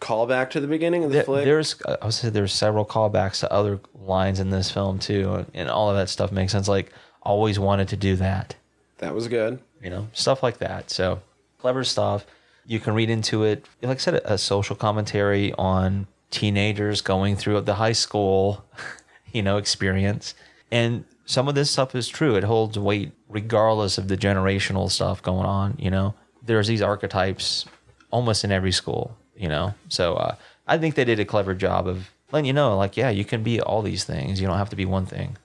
Call 0.00 0.26
back 0.26 0.50
to 0.50 0.60
the 0.60 0.66
beginning 0.66 1.04
of 1.04 1.10
the 1.10 1.16
There- 1.18 1.24
flick. 1.24 1.44
There's, 1.44 1.76
I 1.86 2.04
would 2.04 2.12
say, 2.14 2.28
there's 2.28 2.52
several 2.52 2.84
callbacks 2.84 3.40
to 3.40 3.50
other 3.52 3.80
lines 3.94 4.38
in 4.40 4.50
this 4.50 4.70
film 4.70 4.98
too, 4.98 5.46
and 5.54 5.70
all 5.70 5.88
of 5.90 5.96
that 5.96 6.08
stuff 6.10 6.30
makes 6.32 6.52
sense. 6.52 6.68
Like, 6.68 6.92
always 7.22 7.58
wanted 7.58 7.88
to 7.88 7.96
do 7.96 8.16
that 8.16 8.56
that 8.98 9.14
was 9.14 9.28
good. 9.28 9.60
you 9.82 9.88
know, 9.90 10.08
stuff 10.12 10.42
like 10.42 10.58
that. 10.58 10.90
So 10.90 11.20
clever 11.58 11.84
stuff. 11.84 12.26
You 12.66 12.80
can 12.80 12.92
read 12.94 13.08
into 13.10 13.44
it, 13.44 13.64
like 13.82 13.96
I 13.96 14.00
said, 14.00 14.14
a 14.26 14.36
social 14.36 14.76
commentary 14.76 15.52
on 15.54 16.06
teenagers 16.30 17.00
going 17.00 17.34
through 17.36 17.60
the 17.62 17.74
high 17.74 17.92
school, 17.92 18.64
you 19.32 19.42
know, 19.42 19.56
experience. 19.56 20.34
And 20.70 21.04
some 21.30 21.46
of 21.46 21.54
this 21.54 21.70
stuff 21.70 21.94
is 21.94 22.08
true. 22.08 22.34
It 22.34 22.42
holds 22.42 22.76
weight 22.76 23.12
regardless 23.28 23.98
of 23.98 24.08
the 24.08 24.16
generational 24.16 24.90
stuff 24.90 25.22
going 25.22 25.46
on, 25.46 25.76
you 25.78 25.88
know. 25.88 26.12
There's 26.42 26.66
these 26.66 26.82
archetypes 26.82 27.66
almost 28.10 28.42
in 28.42 28.50
every 28.50 28.72
school, 28.72 29.16
you 29.36 29.48
know. 29.48 29.72
So 29.88 30.14
uh, 30.14 30.34
I 30.66 30.76
think 30.76 30.96
they 30.96 31.04
did 31.04 31.20
a 31.20 31.24
clever 31.24 31.54
job 31.54 31.86
of 31.86 32.10
letting 32.32 32.46
you 32.46 32.52
know, 32.52 32.76
like, 32.76 32.96
yeah, 32.96 33.10
you 33.10 33.24
can 33.24 33.44
be 33.44 33.60
all 33.60 33.80
these 33.80 34.02
things. 34.02 34.40
You 34.40 34.48
don't 34.48 34.58
have 34.58 34.70
to 34.70 34.76
be 34.76 34.84
one 34.84 35.06
thing. 35.06 35.36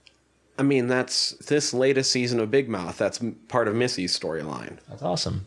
I 0.58 0.64
mean, 0.64 0.88
that's 0.88 1.34
this 1.34 1.72
latest 1.72 2.12
season 2.12 2.40
of 2.40 2.50
Big 2.50 2.68
Mouth. 2.68 2.98
That's 2.98 3.20
part 3.48 3.68
of 3.68 3.76
Missy's 3.76 4.18
storyline. 4.18 4.80
That's 4.90 5.04
awesome. 5.04 5.46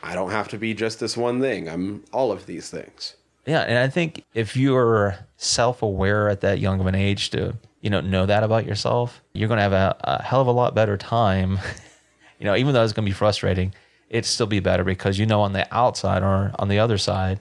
I 0.00 0.14
don't 0.14 0.30
have 0.30 0.46
to 0.50 0.58
be 0.58 0.74
just 0.74 1.00
this 1.00 1.16
one 1.16 1.40
thing. 1.40 1.68
I'm 1.68 2.04
all 2.12 2.30
of 2.30 2.46
these 2.46 2.70
things. 2.70 3.16
Yeah, 3.46 3.62
and 3.62 3.78
I 3.78 3.88
think 3.88 4.22
if 4.32 4.56
you're 4.56 5.16
self-aware 5.38 6.28
at 6.28 6.40
that 6.42 6.60
young 6.60 6.78
of 6.78 6.86
an 6.86 6.94
age 6.94 7.30
to 7.30 7.56
you 7.82 7.90
know 7.90 8.00
know 8.00 8.24
that 8.24 8.42
about 8.42 8.64
yourself, 8.64 9.20
you're 9.34 9.48
gonna 9.48 9.60
have 9.60 9.74
a, 9.74 9.94
a 10.00 10.22
hell 10.22 10.40
of 10.40 10.46
a 10.46 10.52
lot 10.52 10.74
better 10.74 10.96
time. 10.96 11.58
you 12.38 12.46
know, 12.46 12.56
even 12.56 12.72
though 12.72 12.82
it's 12.82 12.94
gonna 12.94 13.04
be 13.04 13.12
frustrating, 13.12 13.74
it'd 14.08 14.24
still 14.24 14.46
be 14.46 14.60
better 14.60 14.84
because 14.84 15.18
you 15.18 15.26
know 15.26 15.42
on 15.42 15.52
the 15.52 15.66
outside 15.74 16.22
or 16.22 16.52
on 16.58 16.68
the 16.68 16.78
other 16.78 16.96
side, 16.96 17.40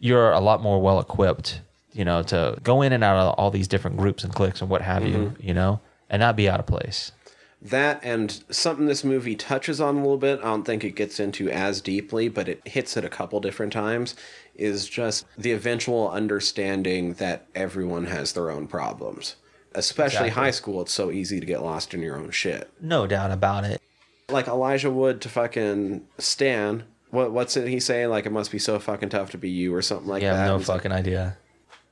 you're 0.00 0.32
a 0.32 0.40
lot 0.40 0.62
more 0.62 0.80
well 0.80 0.98
equipped. 0.98 1.60
You 1.92 2.06
know, 2.06 2.22
to 2.24 2.58
go 2.62 2.80
in 2.80 2.94
and 2.94 3.04
out 3.04 3.16
of 3.18 3.34
all 3.34 3.50
these 3.50 3.68
different 3.68 3.98
groups 3.98 4.24
and 4.24 4.34
cliques 4.34 4.62
and 4.62 4.70
what 4.70 4.80
have 4.80 5.06
you. 5.06 5.14
Mm-hmm. 5.14 5.46
You 5.46 5.54
know, 5.54 5.80
and 6.08 6.20
not 6.20 6.36
be 6.36 6.48
out 6.48 6.58
of 6.58 6.66
place. 6.66 7.12
That 7.60 8.00
and 8.02 8.42
something 8.50 8.86
this 8.86 9.04
movie 9.04 9.36
touches 9.36 9.80
on 9.80 9.96
a 9.96 10.00
little 10.00 10.16
bit, 10.16 10.40
I 10.40 10.44
don't 10.44 10.64
think 10.64 10.82
it 10.82 10.96
gets 10.96 11.20
into 11.20 11.48
as 11.48 11.80
deeply, 11.80 12.28
but 12.28 12.48
it 12.48 12.66
hits 12.66 12.96
it 12.96 13.04
a 13.04 13.08
couple 13.08 13.38
different 13.40 13.72
times, 13.72 14.16
is 14.56 14.88
just 14.88 15.26
the 15.38 15.52
eventual 15.52 16.10
understanding 16.10 17.12
that 17.14 17.46
everyone 17.54 18.06
has 18.06 18.32
their 18.32 18.50
own 18.50 18.66
problems. 18.66 19.36
Especially 19.74 20.26
Exactly. 20.26 20.30
high 20.44 20.50
school, 20.50 20.80
it's 20.82 20.92
so 20.92 21.10
easy 21.10 21.40
to 21.40 21.46
get 21.46 21.62
lost 21.62 21.94
in 21.94 22.00
your 22.02 22.16
own 22.16 22.30
shit. 22.30 22.70
No 22.80 23.06
doubt 23.06 23.30
about 23.30 23.64
it. 23.64 23.80
Like 24.28 24.46
Elijah 24.48 24.90
Wood 24.90 25.20
to 25.22 25.28
fucking 25.28 26.02
Stan. 26.18 26.84
What 27.10 27.32
what's 27.32 27.56
it 27.56 27.68
he 27.68 27.80
saying? 27.80 28.08
Like 28.10 28.26
it 28.26 28.32
must 28.32 28.50
be 28.50 28.58
so 28.58 28.78
fucking 28.78 29.10
tough 29.10 29.30
to 29.32 29.38
be 29.38 29.50
you 29.50 29.74
or 29.74 29.82
something 29.82 30.08
like 30.08 30.22
Yeah, 30.22 30.34
that. 30.34 30.46
no 30.46 30.56
It's 30.56 30.68
like, 30.68 30.78
fucking 30.78 30.92
idea. 30.92 31.36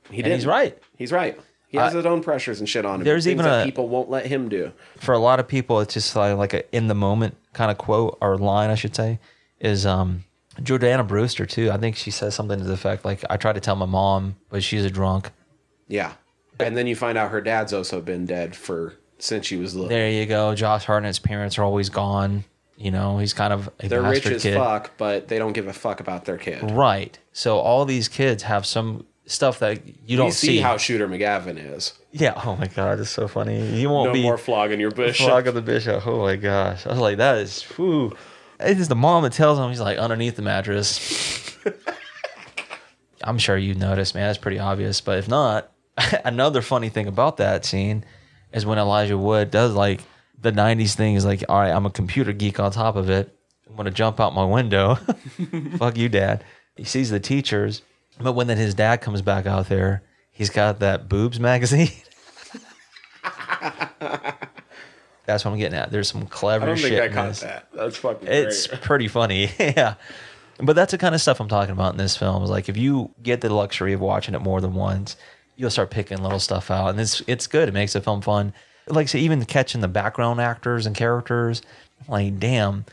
he 0.09 0.17
And 0.17 0.25
did. 0.25 0.33
he's 0.35 0.45
right. 0.45 0.77
He's 0.97 1.11
right. 1.11 1.39
He 1.67 1.77
has 1.77 1.93
I- 1.93 1.97
his 1.97 2.05
own 2.05 2.21
pressures 2.21 2.59
and 2.59 2.67
shit 2.67 2.85
on 2.85 2.99
him. 2.99 3.05
There's 3.05 3.27
even 3.27 3.45
that 3.45 3.61
a- 3.61 3.65
people 3.65 3.87
won't 3.87 4.09
let 4.09 4.25
him 4.25 4.49
do. 4.49 4.71
for 4.97 5.13
a 5.13 5.19
lot 5.19 5.39
of 5.39 5.47
people, 5.47 5.79
it's 5.79 5.93
just 5.93 6.15
like, 6.15 6.35
like 6.37 6.53
a 6.53 6.75
in 6.75 6.87
the 6.87 6.95
moment 6.95 7.37
kind 7.53 7.71
of 7.71 7.77
quote 7.77 8.17
or 8.21 8.37
line, 8.37 8.69
I 8.69 8.75
should 8.75 8.95
say, 8.95 9.19
is 9.59 9.85
um, 9.85 10.23
Jordana 10.59 11.07
Brewster 11.07 11.45
too. 11.45 11.71
I 11.71 11.77
think 11.77 11.95
she 11.95 12.11
says 12.11 12.33
something 12.35 12.57
to 12.59 12.65
the 12.65 12.73
effect 12.73 13.05
like, 13.05 13.23
"I 13.29 13.37
tried 13.37 13.53
to 13.53 13.61
tell 13.61 13.75
my 13.75 13.85
mom, 13.85 14.35
but 14.49 14.63
she's 14.63 14.83
a 14.83 14.89
drunk." 14.89 15.31
Yeah. 15.87 16.13
And 16.65 16.77
then 16.77 16.87
you 16.87 16.95
find 16.95 17.17
out 17.17 17.31
her 17.31 17.41
dad's 17.41 17.73
also 17.73 18.01
been 18.01 18.25
dead 18.25 18.55
for 18.55 18.93
since 19.19 19.45
she 19.45 19.57
was 19.57 19.75
little. 19.75 19.89
There 19.89 20.09
you 20.09 20.25
go. 20.25 20.55
Josh 20.55 20.85
Hartnett's 20.85 21.19
parents 21.19 21.57
are 21.57 21.63
always 21.63 21.89
gone. 21.89 22.43
You 22.77 22.89
know, 22.89 23.19
he's 23.19 23.33
kind 23.33 23.53
of 23.53 23.69
a 23.79 23.87
They're 23.87 24.01
rich 24.01 24.23
bastard 24.23 24.33
as 24.33 24.43
kid. 24.43 24.55
fuck, 24.55 24.91
but 24.97 25.27
they 25.27 25.37
don't 25.37 25.53
give 25.53 25.67
a 25.67 25.73
fuck 25.73 25.99
about 25.99 26.25
their 26.25 26.37
kid. 26.37 26.71
Right. 26.71 27.17
So 27.31 27.59
all 27.59 27.85
these 27.85 28.07
kids 28.07 28.41
have 28.43 28.65
some 28.65 29.05
stuff 29.27 29.59
that 29.59 29.81
you 30.07 30.17
don't 30.17 30.27
You 30.27 30.31
see, 30.31 30.57
how 30.57 30.77
Shooter 30.77 31.07
McGavin 31.07 31.75
is. 31.75 31.93
Yeah. 32.11 32.41
Oh 32.43 32.55
my 32.55 32.67
god, 32.67 32.99
it's 32.99 33.11
so 33.11 33.27
funny. 33.27 33.79
You 33.79 33.89
won't 33.89 34.09
No 34.09 34.13
be 34.13 34.23
more 34.23 34.37
flogging 34.37 34.79
your 34.79 34.89
bishop. 34.91 35.29
Of 35.45 35.53
the 35.53 35.61
Bishop. 35.61 36.05
Oh 36.07 36.21
my 36.23 36.35
gosh. 36.35 36.85
I 36.87 36.89
was 36.89 36.99
like, 36.99 37.17
that 37.17 37.37
is 37.37 37.61
whew. 37.63 38.15
It 38.59 38.79
is 38.79 38.87
the 38.87 38.95
mom 38.95 39.23
that 39.23 39.33
tells 39.33 39.59
him 39.59 39.69
he's 39.69 39.79
like 39.79 39.97
underneath 39.99 40.35
the 40.35 40.41
mattress. 40.41 41.55
I'm 43.23 43.37
sure 43.37 43.57
you 43.57 43.75
noticed, 43.75 44.15
man. 44.15 44.29
It's 44.29 44.39
pretty 44.39 44.59
obvious. 44.59 45.01
But 45.01 45.19
if 45.19 45.27
not, 45.27 45.71
another 46.25 46.61
funny 46.61 46.89
thing 46.89 47.07
about 47.07 47.37
that 47.37 47.65
scene 47.65 48.03
is 48.53 48.65
when 48.65 48.77
Elijah 48.77 49.17
Wood 49.17 49.51
does 49.51 49.73
like 49.73 50.01
the 50.39 50.51
'90s 50.51 50.95
thing. 50.95 51.15
Is 51.15 51.25
like, 51.25 51.43
all 51.49 51.59
right, 51.59 51.71
I'm 51.71 51.85
a 51.85 51.91
computer 51.91 52.33
geek 52.33 52.59
on 52.59 52.71
top 52.71 52.95
of 52.95 53.09
it. 53.09 53.35
I'm 53.69 53.75
gonna 53.75 53.91
jump 53.91 54.19
out 54.19 54.33
my 54.33 54.45
window. 54.45 54.95
Fuck 55.77 55.97
you, 55.97 56.09
dad. 56.09 56.43
He 56.75 56.83
sees 56.83 57.09
the 57.09 57.19
teachers, 57.19 57.81
but 58.19 58.33
when 58.33 58.47
then 58.47 58.57
his 58.57 58.73
dad 58.73 59.01
comes 59.01 59.21
back 59.21 59.45
out 59.45 59.69
there, 59.69 60.03
he's 60.31 60.49
got 60.49 60.79
that 60.79 61.07
boobs 61.09 61.39
magazine. 61.39 61.89
That's 65.25 65.45
what 65.45 65.51
I'm 65.51 65.57
getting 65.59 65.77
at. 65.77 65.91
There's 65.91 66.09
some 66.11 66.25
clever 66.25 66.63
I 66.63 66.67
don't 66.67 66.77
shit. 66.77 66.89
think 66.99 67.11
I 67.11 67.13
caught 67.13 67.27
this. 67.29 67.39
that. 67.41 67.67
That's 67.73 67.95
fucking 67.97 68.27
It's 68.27 68.67
great. 68.67 68.81
pretty 68.81 69.07
funny. 69.07 69.51
yeah. 69.59 69.95
But 70.59 70.75
that's 70.75 70.91
the 70.91 70.97
kind 70.97 71.15
of 71.15 71.21
stuff 71.21 71.39
I'm 71.39 71.47
talking 71.47 71.71
about 71.73 71.93
in 71.93 71.97
this 71.97 72.17
film. 72.17 72.43
Is 72.43 72.49
like 72.49 72.69
if 72.69 72.77
you 72.77 73.13
get 73.23 73.41
the 73.41 73.53
luxury 73.53 73.93
of 73.93 74.01
watching 74.01 74.35
it 74.35 74.39
more 74.41 74.59
than 74.61 74.73
once, 74.73 75.15
you'll 75.55 75.69
start 75.69 75.91
picking 75.91 76.21
little 76.21 76.39
stuff 76.39 76.71
out, 76.71 76.89
and 76.89 76.99
it's 76.99 77.21
it's 77.27 77.47
good. 77.47 77.69
It 77.69 77.73
makes 77.73 77.93
the 77.93 78.01
film 78.01 78.21
fun. 78.21 78.53
Like 78.87 79.09
so 79.09 79.17
even 79.17 79.43
catching 79.45 79.81
the 79.81 79.87
background 79.87 80.41
actors 80.41 80.85
and 80.85 80.95
characters, 80.95 81.61
like 82.07 82.39
damn, 82.39 82.85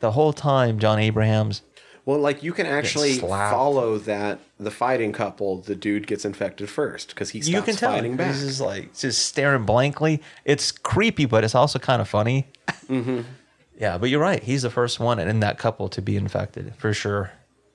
the 0.00 0.12
whole 0.12 0.32
time 0.32 0.78
Jon 0.78 0.98
Abrahams. 0.98 1.62
Well, 2.04 2.18
like 2.18 2.42
you 2.42 2.52
can 2.52 2.66
actually 2.66 3.18
follow 3.18 3.96
that 3.98 4.40
the 4.58 4.70
fighting 4.72 5.12
couple. 5.12 5.58
The 5.58 5.76
dude 5.76 6.06
gets 6.06 6.24
infected 6.24 6.68
first 6.68 7.10
because 7.10 7.30
he 7.30 7.40
stops 7.40 7.52
you 7.52 7.62
can 7.62 7.76
tell 7.76 7.92
fighting 7.92 8.16
back. 8.16 8.34
he's 8.34 8.42
just 8.44 8.60
like 8.60 8.96
just 8.96 9.24
staring 9.26 9.64
blankly. 9.64 10.20
It's 10.44 10.72
creepy, 10.72 11.26
but 11.26 11.44
it's 11.44 11.54
also 11.54 11.78
kind 11.78 12.00
of 12.00 12.08
funny. 12.08 12.46
Mm-hmm. 12.88 13.20
Yeah, 13.78 13.98
but 13.98 14.10
you're 14.10 14.20
right. 14.20 14.40
He's 14.40 14.62
the 14.62 14.70
first 14.70 15.00
one 15.00 15.18
in 15.18 15.40
that 15.40 15.58
couple 15.58 15.88
to 15.88 16.00
be 16.00 16.16
infected 16.16 16.72
for 16.76 16.94
sure. 16.94 17.32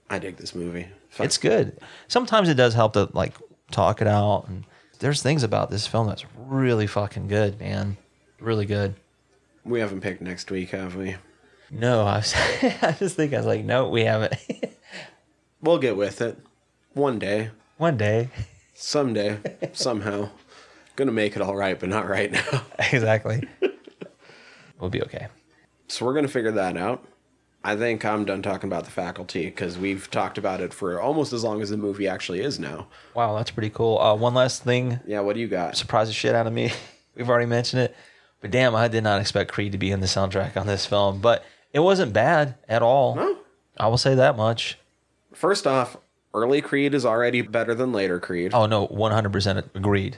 I 0.10 0.20
dig 0.20 0.38
this 0.38 0.56
movie. 0.56 0.88
It's 1.20 1.38
good. 1.38 1.80
Sometimes 2.08 2.48
it 2.48 2.54
does 2.54 2.74
help 2.76 2.94
to 2.94 3.10
like 3.12 3.34
talk 3.72 4.02
it 4.02 4.08
out. 4.08 4.46
And 4.48 4.66
there's 5.00 5.22
things 5.22 5.44
about 5.44 5.70
this 5.70 5.88
film 5.88 6.08
that's 6.08 6.26
really 6.38 6.88
fucking 6.88 7.28
good, 7.28 7.60
man. 7.60 7.98
Really 8.40 8.66
good. 8.66 8.96
we 9.64 9.80
haven't 9.80 10.02
picked 10.02 10.22
next 10.22 10.50
week, 10.52 10.70
have 10.72 10.96
we? 10.96 11.16
No, 11.72 12.02
I 12.06 12.18
was, 12.18 12.34
I 12.82 12.96
just 12.98 13.16
think 13.16 13.34
I 13.34 13.38
was 13.38 13.46
like, 13.46 13.64
no, 13.66 13.90
we 13.90 14.04
haven't. 14.04 14.36
We'll 15.60 15.80
get 15.80 15.98
with 15.98 16.22
it. 16.22 16.38
One 16.94 17.18
day, 17.18 17.50
One 17.78 17.98
day, 17.98 18.30
someday, 18.76 19.40
somehow. 19.74 20.30
Gonna 20.96 21.12
make 21.12 21.36
it 21.36 21.42
all 21.42 21.56
right, 21.56 21.80
but 21.80 21.90
not 21.90 22.08
right 22.08 22.32
now. 22.32 22.62
exactly. 22.92 23.42
we'll 24.80 24.92
be 24.92 25.02
okay. 25.02 25.28
So 25.88 26.06
we're 26.06 26.14
gonna 26.14 26.28
figure 26.28 26.52
that 26.52 26.78
out. 26.78 27.04
I 27.68 27.76
think 27.76 28.06
I'm 28.06 28.24
done 28.24 28.42
talking 28.42 28.70
about 28.70 28.86
the 28.86 28.92
faculty 28.92 29.46
because 29.48 29.78
we've 29.78 30.10
talked 30.10 30.38
about 30.38 30.62
it 30.62 30.74
for 30.74 31.02
almost 31.02 31.34
as 31.34 31.44
long 31.44 31.62
as 31.62 31.70
the 31.70 31.76
movie 31.76 32.08
actually 32.08 32.40
is 32.40 32.58
now. 32.60 32.88
Wow, 33.14 33.36
that's 33.36 33.52
pretty 33.52 33.70
cool. 33.72 34.00
Uh, 34.00 34.16
one 34.16 34.34
last 34.34 34.64
thing 34.64 35.02
Yeah, 35.06 35.20
what 35.20 35.34
do 35.34 35.42
you 35.42 35.50
got? 35.50 35.76
surprised 35.76 36.10
the 36.10 36.14
shit 36.14 36.34
out 36.34 36.48
of 36.48 36.54
me. 36.54 36.72
We've 37.16 37.30
already 37.30 37.46
mentioned 37.46 37.82
it, 37.82 37.94
but 38.40 38.52
damn, 38.52 38.74
I 38.74 38.88
did 38.88 39.04
not 39.04 39.20
expect 39.20 39.52
Creed 39.52 39.74
to 39.74 39.78
be 39.78 39.92
in 39.92 40.00
the 40.00 40.06
soundtrack 40.08 40.56
on 40.56 40.66
this 40.66 40.86
film. 40.86 41.20
But 41.20 41.44
it 41.74 41.80
wasn't 41.82 42.14
bad 42.14 42.56
at 42.70 42.82
all. 42.82 43.16
No. 43.16 43.38
I 43.76 43.88
will 43.90 43.98
say 43.98 44.16
that 44.16 44.38
much. 44.38 44.78
First 45.34 45.68
off, 45.68 45.98
early 46.34 46.62
Creed 46.62 46.94
is 46.94 47.06
already 47.06 47.42
better 47.42 47.76
than 47.76 47.92
later 47.92 48.18
Creed. 48.18 48.54
Oh 48.54 48.66
no, 48.66 48.86
one 48.86 49.12
hundred 49.12 49.34
percent 49.34 49.70
agreed. 49.76 50.18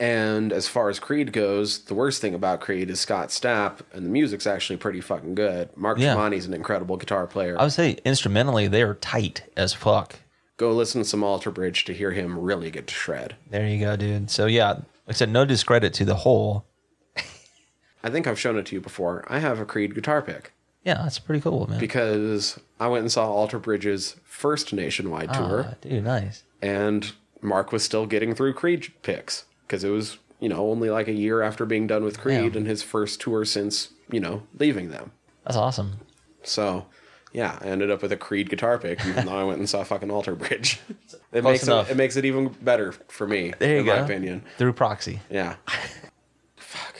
And 0.00 0.52
as 0.52 0.68
far 0.68 0.88
as 0.88 1.00
Creed 1.00 1.32
goes, 1.32 1.80
the 1.80 1.94
worst 1.94 2.20
thing 2.20 2.32
about 2.34 2.60
Creed 2.60 2.88
is 2.88 3.00
Scott 3.00 3.30
Stapp, 3.30 3.80
and 3.92 4.06
the 4.06 4.10
music's 4.10 4.46
actually 4.46 4.76
pretty 4.76 5.00
fucking 5.00 5.34
good. 5.34 5.76
Mark 5.76 5.98
Yeah. 5.98 6.14
Tremonti's 6.14 6.46
an 6.46 6.54
incredible 6.54 6.96
guitar 6.96 7.26
player. 7.26 7.56
I 7.58 7.64
would 7.64 7.72
say 7.72 7.98
instrumentally 8.04 8.68
they're 8.68 8.94
tight 8.94 9.42
as 9.56 9.72
fuck. 9.74 10.16
Go 10.56 10.72
listen 10.72 11.02
to 11.02 11.08
some 11.08 11.24
Alter 11.24 11.50
Bridge 11.50 11.84
to 11.86 11.92
hear 11.94 12.12
him 12.12 12.38
really 12.38 12.70
get 12.70 12.86
to 12.88 12.94
shred. 12.94 13.36
There 13.50 13.66
you 13.66 13.80
go, 13.80 13.96
dude. 13.96 14.30
So 14.30 14.46
yeah, 14.46 14.70
like 14.70 14.84
I 15.08 15.12
said, 15.12 15.30
no 15.30 15.44
discredit 15.44 15.94
to 15.94 16.04
the 16.04 16.16
whole. 16.16 16.64
I 18.04 18.10
think 18.10 18.26
I've 18.26 18.38
shown 18.38 18.56
it 18.58 18.66
to 18.66 18.74
you 18.76 18.80
before. 18.80 19.24
I 19.28 19.38
have 19.40 19.58
a 19.60 19.64
Creed 19.64 19.94
guitar 19.94 20.22
pick 20.22 20.52
Yeah, 20.84 20.94
that's 21.02 21.18
pretty 21.18 21.40
cool, 21.40 21.66
man. 21.68 21.80
because 21.80 22.58
I 22.78 22.86
went 22.88 23.02
and 23.02 23.10
saw 23.12 23.28
Alter 23.30 23.58
Bridge's 23.58 24.16
first 24.24 24.72
nationwide 24.72 25.32
tour, 25.34 25.66
Ah, 25.70 25.74
dude, 25.80 26.04
nice. 26.04 26.44
and 26.62 27.12
Mark 27.40 27.72
was 27.72 27.82
still 27.82 28.06
getting 28.06 28.34
through 28.34 28.52
Creed 28.54 28.92
picks 29.02 29.44
because 29.68 29.84
it 29.84 29.90
was, 29.90 30.18
you 30.40 30.48
know, 30.48 30.70
only 30.70 30.90
like 30.90 31.06
a 31.08 31.12
year 31.12 31.42
after 31.42 31.64
being 31.66 31.86
done 31.86 32.02
with 32.04 32.18
Creed 32.18 32.52
Yeah. 32.54 32.58
and 32.58 32.66
his 32.66 32.82
first 32.82 33.20
tour 33.20 33.44
since, 33.44 33.90
you 34.10 34.18
know, 34.20 34.42
leaving 34.58 34.88
them. 34.90 35.12
That's 35.44 35.56
awesome. 35.56 35.98
So, 36.42 36.86
yeah, 37.32 37.58
I 37.60 37.66
ended 37.66 37.90
up 37.90 38.00
with 38.02 38.10
a 38.12 38.16
Creed 38.16 38.48
guitar 38.48 38.78
pick, 38.78 39.04
even 39.06 39.26
though 39.26 39.36
I 39.38 39.44
went 39.44 39.58
and 39.58 39.68
saw 39.68 39.84
fucking 39.84 40.10
Alter 40.10 40.34
Bridge. 40.34 40.80
It 41.30 41.42
Close 41.42 41.52
makes 41.52 41.62
it, 41.64 41.66
enough. 41.66 41.90
it 41.90 41.96
makes 41.98 42.16
it 42.16 42.24
even 42.24 42.48
better 42.62 42.92
for 43.08 43.26
me, 43.26 43.52
There 43.58 43.74
you 43.74 43.80
in 43.80 43.84
go. 43.84 43.96
my 43.96 44.02
opinion. 44.02 44.42
Through 44.56 44.72
proxy. 44.72 45.20
Yeah. 45.30 45.56
Fuck. 46.56 46.96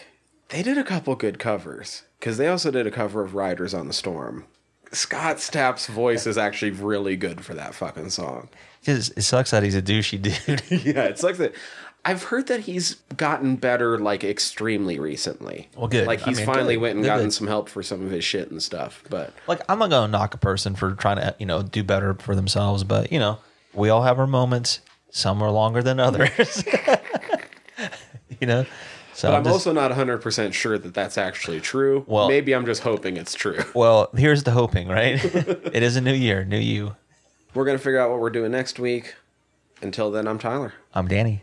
They 0.51 0.63
did 0.63 0.77
a 0.77 0.85
couple 0.85 1.15
good 1.15 1.39
covers 1.39 2.03
because 2.21 2.37
they 2.37 2.47
also 2.49 2.71
did 2.71 2.87
a 2.87 2.91
cover 2.91 3.23
of 3.23 3.35
Riders 3.35 3.73
on 3.73 3.87
the 3.87 3.95
Storm. 3.95 4.45
Scott 4.93 5.41
Stapp's 5.41 5.87
voice 5.87 6.27
is 6.27 6.37
actually 6.39 6.71
really 6.73 7.17
good 7.17 7.43
for 7.45 7.55
that 7.55 7.75
fucking 7.75 8.11
song. 8.11 8.49
Just, 8.83 9.17
it 9.17 9.23
sucks 9.23 9.51
that 9.51 9.63
he's 9.63 9.75
a 9.75 9.83
douchey 9.83 10.21
dude. 10.21 10.63
yeah, 10.85 11.05
it 11.05 11.19
sucks 11.19 11.39
that. 11.39 11.55
I've 12.05 12.23
heard 12.25 12.47
that 12.47 12.61
he's 12.61 12.95
gotten 13.17 13.57
better 13.57 13.99
like 13.99 14.25
extremely 14.25 14.99
recently. 14.99 15.69
Well, 15.77 15.89
good. 15.89 16.07
Like 16.07 16.23
I 16.23 16.31
he's 16.31 16.39
mean, 16.39 16.47
finally 16.47 16.75
good. 16.77 16.81
went 16.83 16.95
and 16.97 17.03
Good, 17.05 17.09
gotten 17.09 17.25
good. 17.27 17.33
some 17.33 17.47
help 17.47 17.69
for 17.69 17.83
some 17.83 18.05
of 18.05 18.11
his 18.11 18.25
shit 18.25 18.51
and 18.51 18.63
stuff. 18.63 19.05
But 19.11 19.33
like 19.47 19.61
I'm 19.69 19.79
not 19.79 19.91
gonna 19.91 20.11
knock 20.11 20.33
a 20.35 20.39
person 20.39 20.75
for 20.75 20.93
trying 20.93 21.17
to, 21.17 21.35
you 21.39 21.47
know, 21.47 21.63
do 21.63 21.83
better 21.83 22.15
for 22.15 22.35
themselves, 22.35 22.85
but 22.85 23.13
you 23.13 23.19
know, 23.19 23.39
we 23.75 23.89
all 23.91 24.03
have 24.03 24.19
our 24.19 24.27
moments. 24.27 24.81
Some 25.11 25.43
are 25.43 25.51
longer 25.51 25.83
than 25.83 26.01
others. 26.01 26.65
you 28.41 28.47
know. 28.47 28.65
So 29.15 29.31
But 29.31 29.37
I'm 29.39 29.45
just- 29.45 29.53
also 29.53 29.73
not 29.73 29.91
100% 29.91 30.53
sure 30.53 30.79
that 30.79 30.95
that's 30.95 31.19
actually 31.19 31.61
true. 31.61 32.05
Well- 32.07 32.29
Maybe 32.29 32.55
I'm 32.55 32.65
just 32.67 32.83
hoping 32.83 33.17
it's 33.17 33.35
true. 33.35 33.59
well, 33.75 34.11
here's 34.17 34.45
the 34.45 34.53
hoping, 34.53 34.87
right? 34.89 35.23
it 35.25 35.83
is 35.83 35.97
a 35.97 36.01
new 36.01 36.13
year, 36.15 36.45
new 36.45 36.59
you. 36.59 36.95
We're 37.55 37.65
going 37.65 37.77
to 37.77 37.83
figure 37.83 37.99
out 37.99 38.11
what 38.11 38.21
we're 38.21 38.31
doing 38.31 38.53
next 38.53 38.79
week. 38.79 39.17
Until 39.83 40.11
then, 40.13 40.29
I'm 40.29 40.39
Tyler. 40.39 40.73
I'm 40.95 41.09
Danny. 41.09 41.43